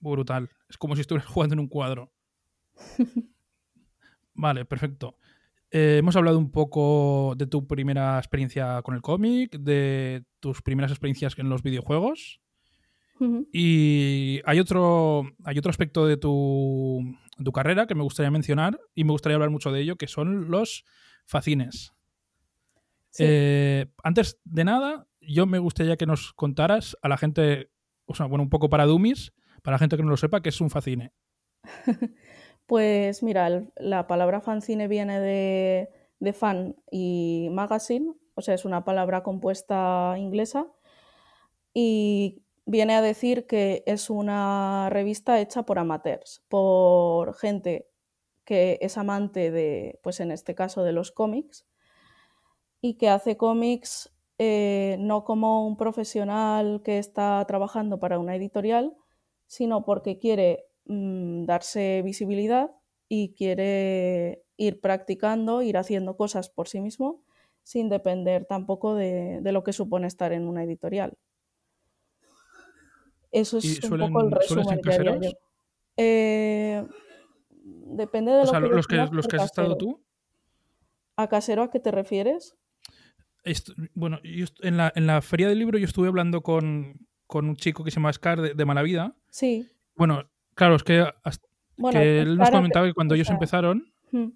brutal. 0.00 0.50
Es 0.68 0.76
como 0.76 0.94
si 0.94 1.02
estuvieras 1.02 1.28
jugando 1.32 1.54
en 1.54 1.60
un 1.60 1.68
cuadro. 1.68 2.12
vale, 4.34 4.64
perfecto. 4.64 5.16
Eh, 5.70 5.98
hemos 5.98 6.16
hablado 6.16 6.38
un 6.38 6.50
poco 6.50 7.34
de 7.36 7.46
tu 7.46 7.66
primera 7.66 8.18
experiencia 8.18 8.82
con 8.82 8.94
el 8.94 9.02
cómic, 9.02 9.56
de 9.56 10.24
tus 10.40 10.62
primeras 10.62 10.90
experiencias 10.90 11.38
en 11.38 11.48
los 11.48 11.62
videojuegos. 11.62 12.40
Y 13.52 14.40
hay 14.46 14.60
otro, 14.60 15.30
hay 15.44 15.58
otro 15.58 15.68
aspecto 15.68 16.06
de 16.06 16.16
tu, 16.16 17.04
carrera 17.52 17.86
que 17.86 17.94
me 17.94 18.02
gustaría 18.02 18.30
mencionar 18.30 18.80
y 18.94 19.04
me 19.04 19.12
gustaría 19.12 19.34
hablar 19.34 19.50
mucho 19.50 19.70
de 19.70 19.82
ello, 19.82 19.96
que 19.96 20.08
son 20.08 20.50
los 20.50 20.86
facines. 21.26 21.92
Eh, 23.18 23.86
antes 24.02 24.40
de 24.44 24.64
nada, 24.64 25.06
yo 25.20 25.44
me 25.44 25.58
gustaría 25.58 25.98
que 25.98 26.06
nos 26.06 26.32
contaras 26.32 26.96
a 27.02 27.08
la 27.08 27.18
gente, 27.18 27.70
o 28.06 28.14
sea, 28.14 28.24
bueno, 28.24 28.42
un 28.42 28.48
poco 28.48 28.70
para 28.70 28.86
Dummies, 28.86 29.34
para 29.62 29.74
la 29.74 29.78
gente 29.78 29.96
que 29.96 30.02
no 30.02 30.10
lo 30.10 30.16
sepa, 30.16 30.42
¿qué 30.42 30.48
es 30.48 30.60
un 30.60 30.70
facine? 30.70 31.12
pues 32.66 33.22
mira, 33.22 33.64
la 33.76 34.06
palabra 34.06 34.40
fanzine 34.40 34.88
viene 34.88 35.20
de, 35.20 35.90
de, 36.18 36.32
fan 36.32 36.76
y 36.90 37.48
magazine, 37.52 38.14
o 38.34 38.42
sea, 38.42 38.54
es 38.54 38.64
una 38.64 38.84
palabra 38.84 39.22
compuesta 39.22 40.14
inglesa 40.18 40.66
y 41.74 42.42
viene 42.66 42.94
a 42.94 43.02
decir 43.02 43.46
que 43.46 43.82
es 43.86 44.10
una 44.10 44.88
revista 44.90 45.40
hecha 45.40 45.64
por 45.64 45.78
amateurs, 45.78 46.42
por 46.48 47.34
gente 47.34 47.88
que 48.44 48.78
es 48.80 48.98
amante 48.98 49.50
de, 49.50 50.00
pues 50.02 50.20
en 50.20 50.30
este 50.30 50.54
caso, 50.54 50.82
de 50.82 50.92
los 50.92 51.12
cómics 51.12 51.66
y 52.80 52.94
que 52.94 53.08
hace 53.08 53.36
cómics 53.36 54.12
eh, 54.38 54.96
no 54.98 55.24
como 55.24 55.66
un 55.66 55.76
profesional 55.76 56.80
que 56.82 56.98
está 56.98 57.44
trabajando 57.46 58.00
para 58.00 58.18
una 58.18 58.34
editorial, 58.34 58.96
sino 59.50 59.84
porque 59.84 60.20
quiere 60.20 60.66
mm, 60.84 61.44
darse 61.44 62.02
visibilidad 62.04 62.70
y 63.08 63.34
quiere 63.34 64.44
ir 64.56 64.80
practicando, 64.80 65.60
ir 65.62 65.76
haciendo 65.76 66.16
cosas 66.16 66.50
por 66.50 66.68
sí 66.68 66.80
mismo, 66.80 67.24
sin 67.64 67.88
depender 67.88 68.44
tampoco 68.44 68.94
de, 68.94 69.40
lo 69.42 69.64
que 69.64 69.72
supone 69.72 70.06
estar 70.06 70.32
en 70.32 70.46
una 70.46 70.62
editorial. 70.62 71.18
Eso 73.32 73.58
es 73.58 73.82
un 73.82 73.98
poco 73.98 74.20
el 74.20 74.30
resumen 74.30 74.80
que 74.80 75.04
yo. 75.04 75.18
Eh, 75.96 76.86
depende 77.64 78.30
de 78.30 78.44
lo 78.44 78.60
los 78.60 78.86
que, 78.86 78.96
los 79.10 79.26
que 79.26 79.36
has 79.36 79.46
estado 79.46 79.76
tú. 79.76 80.00
¿A 81.16 81.28
casero 81.28 81.64
a 81.64 81.70
qué 81.72 81.80
te 81.80 81.90
refieres? 81.90 82.56
bueno, 83.94 84.20
en, 84.22 84.76
la, 84.76 84.92
en 84.94 85.08
la 85.08 85.20
feria 85.22 85.48
del 85.48 85.58
libro 85.58 85.76
yo 85.76 85.86
estuve 85.86 86.06
hablando 86.06 86.42
con, 86.42 87.08
con 87.26 87.48
un 87.48 87.56
chico 87.56 87.82
que 87.84 87.90
se 87.90 87.96
llama 87.96 88.12
Scar 88.12 88.40
de, 88.40 88.64
Mala 88.64 88.82
Vida. 88.82 89.16
Sí. 89.30 89.68
Bueno, 89.96 90.30
claro, 90.54 90.76
es 90.76 90.82
que, 90.82 91.04
él 91.94 92.36
nos 92.36 92.50
comentaba 92.50 92.86
que, 92.86 92.94
cuando 92.94 93.14
ellos 93.14 93.30
empezaron, 93.30 93.92
hmm. 94.12 94.28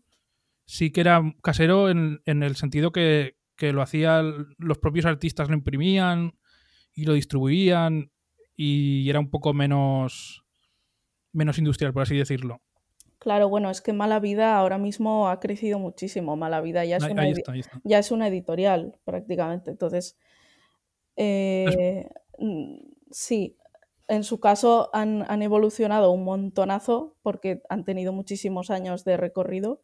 sí 0.65 0.91
que 0.91 1.01
era 1.01 1.23
casero 1.43 1.91
en, 1.91 2.21
el 2.25 2.57
sentido 2.57 2.93
que, 2.93 3.37
lo 3.61 3.83
hacían 3.83 4.55
los 4.59 4.79
propios 4.79 5.07
artistas, 5.07 5.49
lo 5.49 5.55
imprimían 5.55 6.35
y 6.95 7.05
lo 7.07 7.15
distribuían 7.15 8.11
y 8.57 9.09
era 9.09 9.21
un 9.21 9.31
poco 9.31 9.55
menos, 9.55 10.45
menos 11.33 11.59
industrial, 11.59 11.93
por 11.93 12.03
así 12.03 12.17
decirlo. 12.17 12.61
Claro, 13.19 13.49
bueno, 13.49 13.71
es 13.71 13.81
que 13.81 13.95
Mala 13.95 14.21
Vida 14.21 14.59
ahora 14.59 14.77
mismo 14.77 15.31
ha 15.31 15.41
crecido 15.41 15.79
muchísimo. 15.79 16.37
Mala 16.37 16.61
Vida 16.61 16.85
ya 16.85 16.99
es, 16.99 17.05
una, 17.05 17.25
Ya 17.83 17.99
es 17.99 18.11
una 18.11 18.29
editorial 18.29 18.99
prácticamente. 19.05 19.71
Entonces, 19.71 20.19
eh, 21.17 22.07
Mm, 22.39 22.79
sí, 23.11 23.57
en 24.09 24.25
su 24.25 24.41
caso 24.41 24.91
han, 24.93 25.43
evolucionado 25.43 26.11
un 26.11 26.25
montonazo 26.25 27.17
porque 27.23 27.63
han 27.69 27.85
tenido 27.85 28.13
muchísimos 28.13 28.71
años 28.71 29.05
de 29.05 29.17
recorrido. 29.17 29.81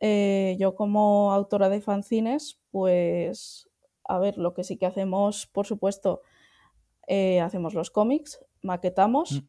Eh, 0.00 0.56
yo 0.58 0.74
como 0.74 1.32
autora 1.32 1.68
de 1.68 1.80
fanzines, 1.80 2.60
pues 2.70 3.68
a 4.04 4.18
ver, 4.18 4.38
lo 4.38 4.54
que 4.54 4.64
sí 4.64 4.76
que 4.76 4.86
hacemos, 4.86 5.46
por 5.46 5.66
supuesto, 5.66 6.22
eh, 7.06 7.40
hacemos 7.40 7.74
los 7.74 7.90
cómics, 7.90 8.44
maquetamos. 8.62 9.32
Mm. 9.32 9.48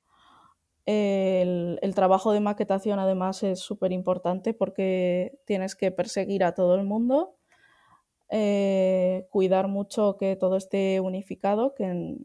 El, 0.88 1.80
el, 1.82 1.96
trabajo 1.96 2.32
de 2.32 2.42
maquetación 2.42 3.00
además 3.00 3.42
es 3.42 3.60
súper 3.60 3.92
importante 3.92 4.54
porque 4.54 5.40
tienes 5.46 5.76
que 5.76 5.92
perseguir 5.92 6.44
a 6.44 6.54
todo 6.54 6.76
el 6.76 6.84
mundo 6.84 7.36
eh, 8.30 9.28
cuidar 9.30 9.68
mucho 9.68 10.18
que 10.18 10.36
todo 10.36 10.58
esté 10.58 11.00
unificado, 11.00 11.76
que, 11.76 12.18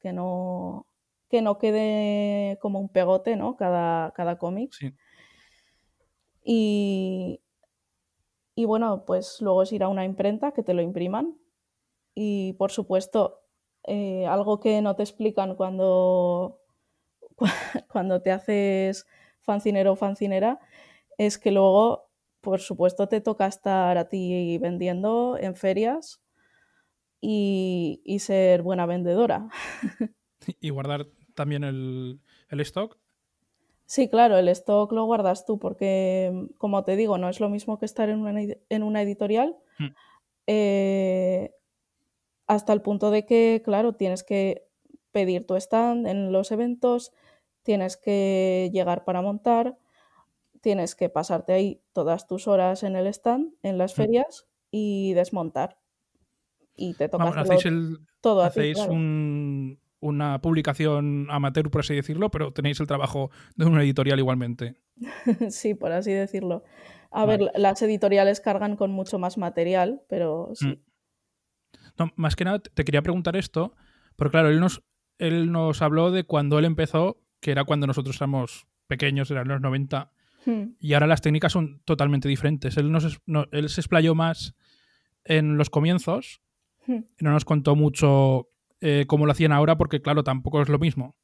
que, 0.00 0.12
no, 0.12 0.86
que 1.28 1.42
no 1.42 1.58
quede 1.58 2.58
como 2.60 2.80
un 2.80 2.88
pegote, 2.88 3.36
¿no? 3.36 3.56
Cada, 3.56 4.12
cada 4.12 4.38
cómic. 4.38 4.72
Y, 6.42 7.40
y 8.54 8.64
bueno, 8.64 9.04
pues 9.06 9.40
luego 9.40 9.62
es 9.62 9.72
ir 9.72 9.82
a 9.82 9.88
una 9.88 10.04
imprenta 10.04 10.52
que 10.52 10.62
te 10.62 10.74
lo 10.74 10.82
impriman. 10.82 11.36
Y 12.14 12.54
por 12.54 12.72
supuesto, 12.72 13.42
eh, 13.84 14.26
algo 14.26 14.60
que 14.60 14.82
no 14.82 14.96
te 14.96 15.02
explican 15.02 15.56
cuando, 15.56 16.60
cuando 17.92 18.22
te 18.22 18.32
haces 18.32 19.06
fancinero 19.40 19.92
o 19.92 19.96
fancinera 19.96 20.60
es 21.18 21.38
que 21.38 21.52
luego 21.52 22.10
por 22.40 22.60
supuesto 22.60 23.08
te 23.08 23.20
toca 23.20 23.46
estar 23.46 23.98
a 23.98 24.08
ti 24.08 24.58
vendiendo 24.58 25.36
en 25.38 25.56
ferias 25.56 26.22
y, 27.20 28.18
ser 28.20 28.62
buena 28.62 28.86
vendedora. 28.86 29.48
¿Y 30.60 30.70
guardar 30.70 31.06
también 31.34 31.64
el, 31.64 32.20
stock? 32.50 32.98
Sí, 33.86 34.08
claro, 34.08 34.38
el 34.38 34.48
stock 34.48 34.92
lo 34.92 35.04
guardas 35.04 35.44
tú 35.44 35.58
porque, 35.58 36.48
como 36.58 36.84
te 36.84 36.96
digo, 36.96 37.18
no 37.18 37.28
es 37.28 37.40
lo 37.40 37.48
mismo 37.48 37.78
que 37.78 37.86
estar 37.86 38.08
en 38.08 38.82
una, 38.82 39.02
editorial. 39.02 39.56
Hmm. 39.78 39.88
Eh, 40.46 41.54
hasta 42.46 42.72
el 42.72 42.82
punto 42.82 43.10
de 43.10 43.26
que, 43.26 43.62
claro, 43.64 43.94
tienes 43.94 44.24
que 44.24 44.66
pedir 45.12 45.46
tu 45.46 45.56
stand 45.56 46.06
en 46.06 46.32
los 46.32 46.50
eventos, 46.52 47.12
tienes 47.62 47.96
que 47.96 48.70
llegar 48.72 49.04
para 49.04 49.22
montar, 49.22 49.76
tienes 50.60 50.94
que 50.94 51.08
pasarte 51.08 51.52
ahí 51.52 51.82
todas 51.92 52.26
tus 52.26 52.48
horas 52.48 52.82
en 52.82 52.96
el 52.96 53.06
stand, 53.06 53.54
en 53.62 53.78
las 53.78 53.92
mm. 53.94 53.96
ferias 53.96 54.48
y 54.70 55.12
desmontar. 55.14 55.79
Y 56.80 56.94
te 56.94 57.08
toca 57.08 57.28
hacéis 57.28 57.64
todo 58.20 58.42
hacéis 58.42 58.78
una 60.02 60.40
publicación 60.40 61.26
amateur, 61.30 61.70
por 61.70 61.82
así 61.82 61.94
decirlo, 61.94 62.30
pero 62.30 62.52
tenéis 62.52 62.80
el 62.80 62.86
trabajo 62.86 63.30
de 63.54 63.66
una 63.66 63.82
editorial 63.82 64.18
igualmente. 64.18 64.80
sí, 65.50 65.74
por 65.74 65.92
así 65.92 66.10
decirlo. 66.10 66.64
A 67.10 67.26
ver, 67.26 67.50
las 67.54 67.82
editoriales 67.82 68.40
cargan 68.40 68.76
con 68.76 68.92
mucho 68.92 69.18
más 69.18 69.36
material, 69.36 70.00
pero 70.08 70.50
sí. 70.54 70.68
Mm. 70.68 70.78
No, 71.98 72.12
más 72.16 72.34
que 72.34 72.44
nada 72.44 72.60
te 72.60 72.84
quería 72.84 73.02
preguntar 73.02 73.36
esto, 73.36 73.74
porque 74.16 74.32
claro, 74.32 74.48
él 74.48 74.58
nos, 74.58 74.82
él 75.18 75.52
nos 75.52 75.82
habló 75.82 76.10
de 76.10 76.24
cuando 76.24 76.58
él 76.58 76.64
empezó, 76.64 77.20
que 77.40 77.50
era 77.50 77.64
cuando 77.64 77.86
nosotros 77.86 78.16
éramos 78.16 78.66
pequeños, 78.86 79.30
eran 79.30 79.48
los 79.48 79.60
90, 79.60 80.12
Hmm. 80.44 80.74
Y 80.78 80.94
ahora 80.94 81.06
las 81.06 81.20
técnicas 81.20 81.52
son 81.52 81.80
totalmente 81.84 82.28
diferentes. 82.28 82.76
Él, 82.76 82.92
él 83.52 83.68
se 83.68 83.80
explayó 83.80 84.14
más 84.14 84.54
en 85.24 85.56
los 85.56 85.70
comienzos. 85.70 86.42
No 87.20 87.30
nos 87.30 87.44
contó 87.44 87.76
mucho 87.76 88.48
eh, 88.80 89.04
cómo 89.06 89.26
lo 89.26 89.32
hacían 89.32 89.52
ahora 89.52 89.76
porque, 89.76 90.00
claro, 90.00 90.24
tampoco 90.24 90.62
es 90.62 90.68
lo 90.68 90.78
mismo. 90.78 91.16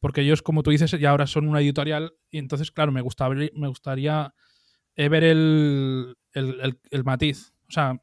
porque 0.00 0.22
ellos, 0.22 0.42
como 0.42 0.62
tú 0.62 0.70
dices, 0.70 0.90
ya 0.90 1.10
ahora 1.10 1.26
son 1.26 1.46
una 1.46 1.60
editorial 1.60 2.12
y 2.30 2.38
entonces, 2.38 2.70
claro, 2.72 2.90
me 2.90 3.00
gustaría, 3.00 3.50
me 3.54 3.68
gustaría 3.68 4.34
eh, 4.96 5.08
ver 5.08 5.24
el, 5.24 6.16
el, 6.32 7.04
matiz. 7.04 7.52
O 7.68 7.72
sea, 7.72 7.96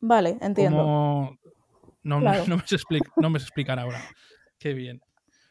vale, 0.00 0.36
entiendo. 0.40 1.38
No, 2.02 2.20
no, 2.20 2.20
me 2.20 2.54
explica, 2.70 3.10
no 3.16 3.30
me 3.30 3.38
explicar 3.38 3.78
ahora. 3.78 4.00
Qué 4.58 4.74
bien. 4.74 5.00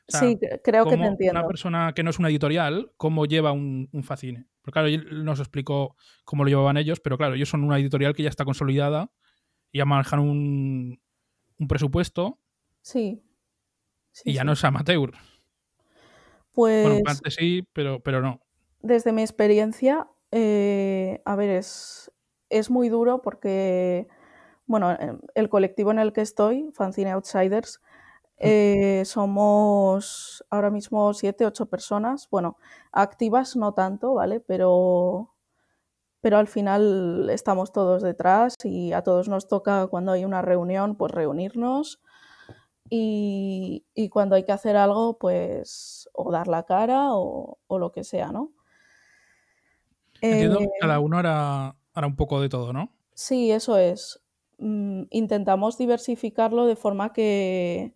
sí, 0.07 0.37
creo 0.63 0.85
que 0.85 0.97
te 0.97 1.03
entiendo. 1.03 1.39
Una 1.39 1.47
persona 1.47 1.93
que 1.95 2.03
no 2.03 2.11
es 2.11 2.19
una 2.19 2.29
editorial, 2.29 2.91
¿cómo 2.95 3.25
lleva 3.25 3.51
un, 3.51 3.89
un 3.91 4.03
facine? 4.03 4.45
Porque 4.61 4.73
claro, 4.73 4.87
él 4.87 5.25
nos 5.25 5.39
explicó 5.39 5.95
cómo 6.25 6.43
lo 6.43 6.49
llevaban 6.49 6.77
ellos, 6.77 6.99
pero 6.99 7.17
claro, 7.17 7.33
ellos 7.33 7.49
son 7.49 7.63
una 7.63 7.79
editorial 7.79 8.13
que 8.13 8.23
ya 8.23 8.29
está 8.29 8.45
consolidada 8.45 9.11
ya 9.73 9.85
manejan 9.85 10.19
un, 10.19 10.99
un 11.59 11.67
presupuesto. 11.67 12.39
Sí. 12.81 13.21
y 14.23 14.33
ya 14.33 14.43
no 14.43 14.53
es 14.53 14.63
amateur. 14.63 15.11
Pues. 16.53 16.87
Bueno, 16.87 17.03
antes 17.05 17.35
sí, 17.35 17.67
pero, 17.73 17.99
pero 18.01 18.21
no. 18.21 18.41
Desde 18.81 19.11
mi 19.11 19.21
experiencia, 19.21 20.07
eh, 20.31 21.21
a 21.25 21.35
ver, 21.35 21.49
es, 21.49 22.11
es 22.49 22.69
muy 22.69 22.89
duro 22.89 23.21
porque, 23.21 24.07
bueno, 24.65 24.91
em, 24.91 25.19
el 25.35 25.49
colectivo 25.49 25.91
en 25.91 25.99
el 25.99 26.13
que 26.13 26.21
estoy, 26.21 26.69
Fanzine 26.73 27.11
Outsiders, 27.11 27.81
eh, 28.37 29.03
somos 29.05 30.45
ahora 30.49 30.69
mismo 30.69 31.13
siete, 31.13 31.45
ocho 31.45 31.65
personas. 31.65 32.29
Bueno, 32.29 32.57
activas 32.91 33.57
no 33.57 33.73
tanto, 33.73 34.13
¿vale? 34.13 34.39
Pero, 34.39 35.33
pero 36.21 36.37
al 36.37 36.47
final 36.47 37.29
estamos 37.29 37.71
todos 37.71 38.03
detrás 38.03 38.55
y 38.63 38.93
a 38.93 39.03
todos 39.03 39.27
nos 39.29 39.47
toca 39.47 39.87
cuando 39.87 40.11
hay 40.11 40.25
una 40.25 40.41
reunión, 40.41 40.95
pues 40.95 41.11
reunirnos 41.11 42.01
y, 42.89 44.09
cuando 44.11 44.35
hay 44.35 44.43
que 44.43 44.51
hacer 44.51 44.75
algo, 44.75 45.17
pues 45.19 46.09
o 46.13 46.31
dar 46.31 46.47
la 46.47 46.63
cara 46.63 47.09
o, 47.11 47.57
lo 47.69 47.91
que 47.91 48.03
sea, 48.03 48.31
¿no? 48.31 48.51
Entiendo 50.21 50.59
que 50.59 50.69
cada 50.79 50.95
eh, 50.95 50.99
uno 50.99 51.17
hará, 51.17 51.75
hará, 51.93 52.07
un 52.07 52.15
poco 52.15 52.41
de 52.41 52.49
todo, 52.49 52.73
¿no? 52.73 52.91
Sí, 53.13 53.51
eso 53.51 53.77
es. 53.77 54.21
Mm, 54.57 55.03
intentamos 55.11 55.77
diversificarlo 55.77 56.65
de 56.65 56.75
forma 56.75 57.13
que 57.13 57.93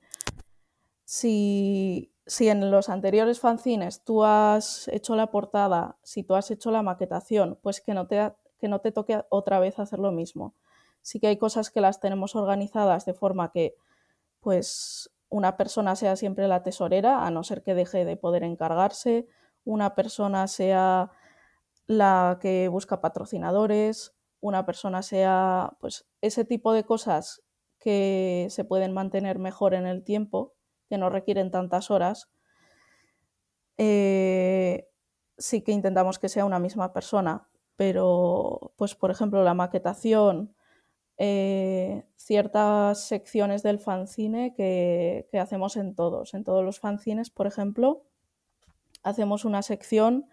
si, 1.03 2.12
si 2.25 2.49
en 2.49 2.71
los 2.71 2.89
anteriores 2.89 3.39
fanzines 3.39 4.03
tú 4.03 4.23
has 4.23 4.87
hecho 4.87 5.15
la 5.15 5.31
portada, 5.31 5.97
si 6.03 6.23
tú 6.23 6.35
has 6.35 6.49
hecho 6.51 6.71
la 6.71 6.81
maquetación, 6.81 7.59
pues 7.61 7.81
que 7.81 7.93
no 7.93 8.07
te, 8.07 8.33
que 8.59 8.67
no 8.67 8.79
te 8.79 8.91
toque 8.91 9.23
otra 9.29 9.59
vez 9.59 9.79
hacer 9.79 9.99
lo 9.99 10.11
mismo. 10.11 10.55
Sí 11.01 11.19
que 11.19 11.27
hay 11.27 11.37
cosas 11.37 11.69
que 11.69 11.81
las 11.81 11.99
tenemos 11.99 12.35
organizadas 12.35 13.05
de 13.05 13.13
forma 13.13 13.51
que 13.51 13.75
pues 14.39 15.11
una 15.29 15.57
persona 15.57 15.95
sea 15.95 16.15
siempre 16.15 16.47
la 16.47 16.63
tesorera, 16.63 17.25
a 17.25 17.31
no 17.31 17.43
ser 17.43 17.63
que 17.63 17.73
deje 17.73 18.05
de 18.05 18.17
poder 18.17 18.43
encargarse, 18.43 19.27
una 19.65 19.95
persona 19.95 20.47
sea 20.47 21.11
la 21.87 22.37
que 22.41 22.67
busca 22.69 23.01
patrocinadores, 23.01 24.15
una 24.39 24.65
persona 24.65 25.01
sea 25.01 25.75
pues 25.79 26.05
ese 26.21 26.45
tipo 26.45 26.71
de 26.73 26.83
cosas 26.83 27.41
que 27.79 28.47
se 28.49 28.63
pueden 28.63 28.93
mantener 28.93 29.39
mejor 29.39 29.73
en 29.73 29.87
el 29.87 30.03
tiempo 30.03 30.53
que 30.93 30.99
no 30.99 31.09
requieren 31.09 31.49
tantas 31.49 31.89
horas, 31.89 32.29
eh, 33.79 34.87
sí 35.39 35.63
que 35.63 35.71
intentamos 35.71 36.19
que 36.19 36.29
sea 36.29 36.45
una 36.45 36.59
misma 36.59 36.93
persona, 36.93 37.47
pero 37.75 38.73
pues 38.75 38.93
por 38.93 39.09
ejemplo 39.09 39.43
la 39.43 39.55
maquetación, 39.55 40.53
eh, 41.17 42.05
ciertas 42.15 43.07
secciones 43.07 43.63
del 43.63 43.79
fanzine 43.79 44.53
que, 44.53 45.27
hacemos 45.41 45.77
en 45.77 45.95
todos, 45.95 46.35
en 46.35 46.43
todos 46.43 46.63
los 46.63 46.79
fanzines, 46.79 47.31
por 47.31 47.47
ejemplo, 47.47 48.03
hacemos 49.01 49.45
una 49.45 49.63
sección 49.63 50.27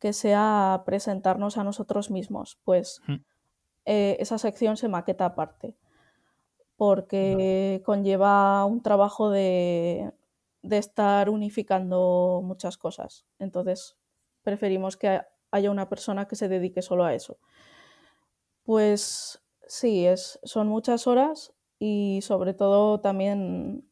que 0.00 0.12
sea 0.12 0.82
presentarnos 0.84 1.58
a 1.58 1.62
nosotros 1.62 2.10
mismos, 2.10 2.58
pues 2.64 3.02
eh, 3.84 4.16
esa 4.18 4.38
sección 4.38 4.76
se 4.76 4.88
maqueta 4.88 5.26
aparte 5.26 5.76
porque 6.82 7.80
conlleva 7.84 8.64
un 8.64 8.82
trabajo 8.82 9.30
de, 9.30 10.12
estar 10.68 11.30
unificando 11.30 12.40
muchas 12.42 12.76
cosas. 12.76 13.24
Entonces, 13.38 13.96
preferimos 14.42 14.96
que 14.96 15.20
haya 15.52 15.70
una 15.70 15.88
persona 15.88 16.26
que 16.26 16.34
se 16.34 16.48
dedique 16.48 16.82
solo 16.82 17.04
a 17.04 17.14
eso. 17.14 17.38
Pues 18.64 19.40
sí, 19.64 20.08
es, 20.08 20.40
son 20.42 20.66
muchas 20.66 21.06
horas 21.06 21.52
y 21.78 22.18
sobre 22.22 22.52
todo 22.52 22.98
también 23.00 23.88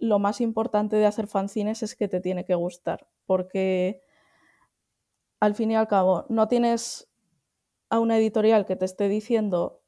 lo 0.00 0.18
más 0.18 0.40
importante 0.40 0.96
de 0.96 1.06
hacer 1.06 1.28
fanzines 1.28 1.84
es 1.84 1.94
que 1.94 2.08
te 2.08 2.20
tiene 2.20 2.44
que 2.44 2.56
gustar, 2.56 3.06
porque 3.26 4.02
al 5.38 5.54
fin 5.54 5.70
y 5.70 5.76
al 5.76 5.86
cabo 5.86 6.26
no 6.28 6.48
tienes 6.48 7.08
a 7.90 8.00
una 8.00 8.18
editorial 8.18 8.66
que 8.66 8.74
te 8.74 8.86
esté 8.86 9.08
diciendo 9.08 9.82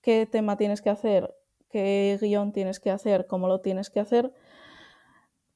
qué 0.00 0.26
tema 0.26 0.56
tienes 0.56 0.80
que 0.80 0.90
hacer 0.90 1.34
qué 1.68 2.18
guion 2.20 2.52
tienes 2.52 2.80
que 2.80 2.90
hacer, 2.90 3.26
cómo 3.26 3.48
lo 3.48 3.60
tienes 3.60 3.90
que 3.90 4.00
hacer, 4.00 4.32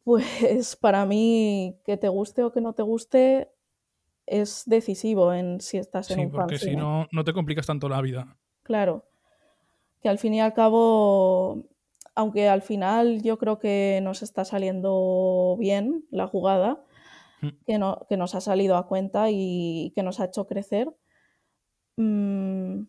pues 0.04 0.76
para 0.80 1.06
mí 1.06 1.80
que 1.84 1.96
te 1.96 2.08
guste 2.08 2.42
o 2.42 2.52
que 2.52 2.60
no 2.60 2.72
te 2.74 2.82
guste 2.82 3.50
es 4.26 4.62
decisivo 4.66 5.32
en 5.34 5.60
si 5.60 5.78
estás 5.78 6.10
en 6.10 6.20
un 6.20 6.30
porque 6.30 6.58
si 6.58 6.76
no, 6.76 7.08
no 7.12 7.24
te 7.24 7.32
complicas 7.32 7.66
tanto 7.66 7.88
la 7.88 8.00
vida. 8.00 8.36
Claro, 8.62 9.08
que 10.00 10.08
al 10.08 10.18
fin 10.18 10.34
y 10.34 10.40
al 10.40 10.54
cabo, 10.54 11.68
aunque 12.14 12.48
al 12.48 12.62
final 12.62 13.22
yo 13.22 13.38
creo 13.38 13.58
que 13.58 14.00
nos 14.02 14.22
está 14.22 14.44
saliendo 14.44 15.56
bien 15.58 16.04
la 16.10 16.28
jugada, 16.28 16.84
mm. 17.40 17.48
que, 17.66 17.78
no, 17.78 18.06
que 18.08 18.16
nos 18.16 18.34
ha 18.34 18.40
salido 18.40 18.76
a 18.76 18.86
cuenta 18.86 19.26
y 19.30 19.92
que 19.94 20.02
nos 20.02 20.20
ha 20.20 20.26
hecho 20.26 20.46
crecer, 20.46 20.88
mmm, 21.96 22.82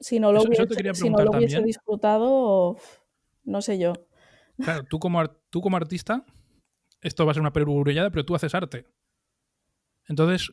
si 0.00 0.20
no 0.20 0.32
lo, 0.32 0.42
hubiese, 0.42 1.62
disfrutado, 1.62 2.76
no 3.44 3.62
sé 3.62 3.78
yo. 3.78 3.92
Claro, 4.56 4.84
tú 4.84 4.98
como, 4.98 5.28
tú 5.50 5.60
como 5.60 5.76
artista, 5.76 6.24
esto 7.00 7.24
va 7.24 7.32
a 7.32 7.34
ser 7.34 7.40
una 7.40 7.52
perogrullada, 7.52 8.10
pero 8.10 8.24
tú 8.24 8.34
haces 8.34 8.54
arte. 8.54 8.86
Entonces, 10.06 10.50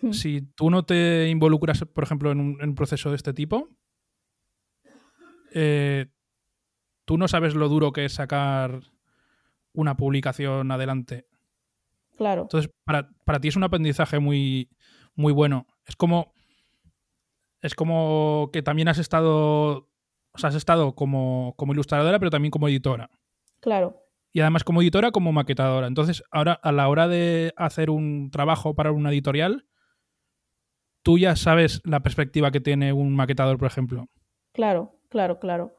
hmm. 0.00 0.12
si 0.12 0.42
tú 0.42 0.70
no 0.70 0.84
te 0.84 1.28
involucras, 1.28 1.84
por 1.84 2.04
ejemplo, 2.04 2.32
en 2.32 2.40
un, 2.40 2.74
proceso 2.74 3.10
de 3.10 3.16
este 3.16 3.32
tipo, 3.32 3.68
eh, 5.52 6.06
tú 7.04 7.18
no 7.18 7.28
sabes 7.28 7.54
lo 7.54 7.68
duro 7.68 7.92
que 7.92 8.04
es 8.04 8.12
sacar 8.12 8.80
una 9.72 9.96
publicación 9.96 10.70
adelante. 10.70 11.26
Claro. 12.16 12.42
Entonces, 12.42 12.70
para, 12.84 13.10
para 13.24 13.40
ti 13.40 13.48
es 13.48 13.56
un 13.56 13.64
aprendizaje 13.64 14.18
muy, 14.18 14.70
muy 15.14 15.32
bueno. 15.32 15.66
Es 15.84 15.96
como 15.96 16.32
es 17.66 17.74
como 17.74 18.50
que 18.52 18.62
también 18.62 18.88
has 18.88 18.98
estado, 18.98 19.88
o 20.32 20.38
sea, 20.38 20.48
has 20.48 20.54
estado 20.54 20.94
como, 20.94 21.54
como 21.56 21.72
ilustradora, 21.72 22.18
pero 22.18 22.30
también 22.30 22.50
como 22.50 22.68
editora. 22.68 23.10
Claro. 23.60 24.02
Y 24.32 24.40
además 24.40 24.64
como 24.64 24.82
editora, 24.82 25.10
como 25.10 25.32
maquetadora. 25.32 25.86
Entonces, 25.86 26.22
ahora 26.30 26.52
a 26.52 26.72
la 26.72 26.88
hora 26.88 27.08
de 27.08 27.52
hacer 27.56 27.90
un 27.90 28.30
trabajo 28.30 28.74
para 28.74 28.92
una 28.92 29.10
editorial, 29.10 29.66
tú 31.02 31.18
ya 31.18 31.36
sabes 31.36 31.80
la 31.84 32.00
perspectiva 32.00 32.50
que 32.50 32.60
tiene 32.60 32.92
un 32.92 33.14
maquetador, 33.14 33.58
por 33.58 33.66
ejemplo. 33.66 34.06
Claro, 34.52 34.98
claro, 35.08 35.38
claro. 35.38 35.76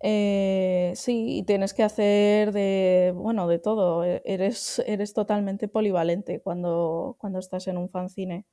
Eh, 0.00 0.92
sí, 0.94 1.38
y 1.38 1.42
tienes 1.42 1.74
que 1.74 1.82
hacer 1.82 2.52
de, 2.52 3.12
bueno, 3.14 3.48
de 3.48 3.58
todo. 3.58 4.04
E-, 4.04 4.22
eres, 4.24 4.82
eres 4.86 5.12
totalmente 5.12 5.68
polivalente 5.68 6.40
cuando, 6.40 7.16
cuando 7.18 7.38
estás 7.38 7.68
en 7.68 7.76
un 7.78 7.88
fanzine 7.88 8.46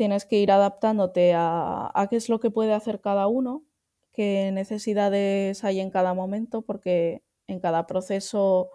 tienes 0.00 0.24
que 0.24 0.38
ir 0.38 0.50
adaptándote 0.50 1.34
a, 1.36 2.06
qué 2.08 2.16
es 2.16 2.30
lo 2.30 2.40
que 2.40 2.50
puede 2.50 2.72
hacer 2.72 3.02
cada 3.02 3.26
uno, 3.26 3.66
qué 4.12 4.50
necesidades 4.50 5.62
hay 5.62 5.78
en 5.78 5.90
cada 5.90 6.14
momento, 6.14 6.62
porque 6.62 7.22
en 7.48 7.60
cada 7.60 7.86
proceso 7.86 8.70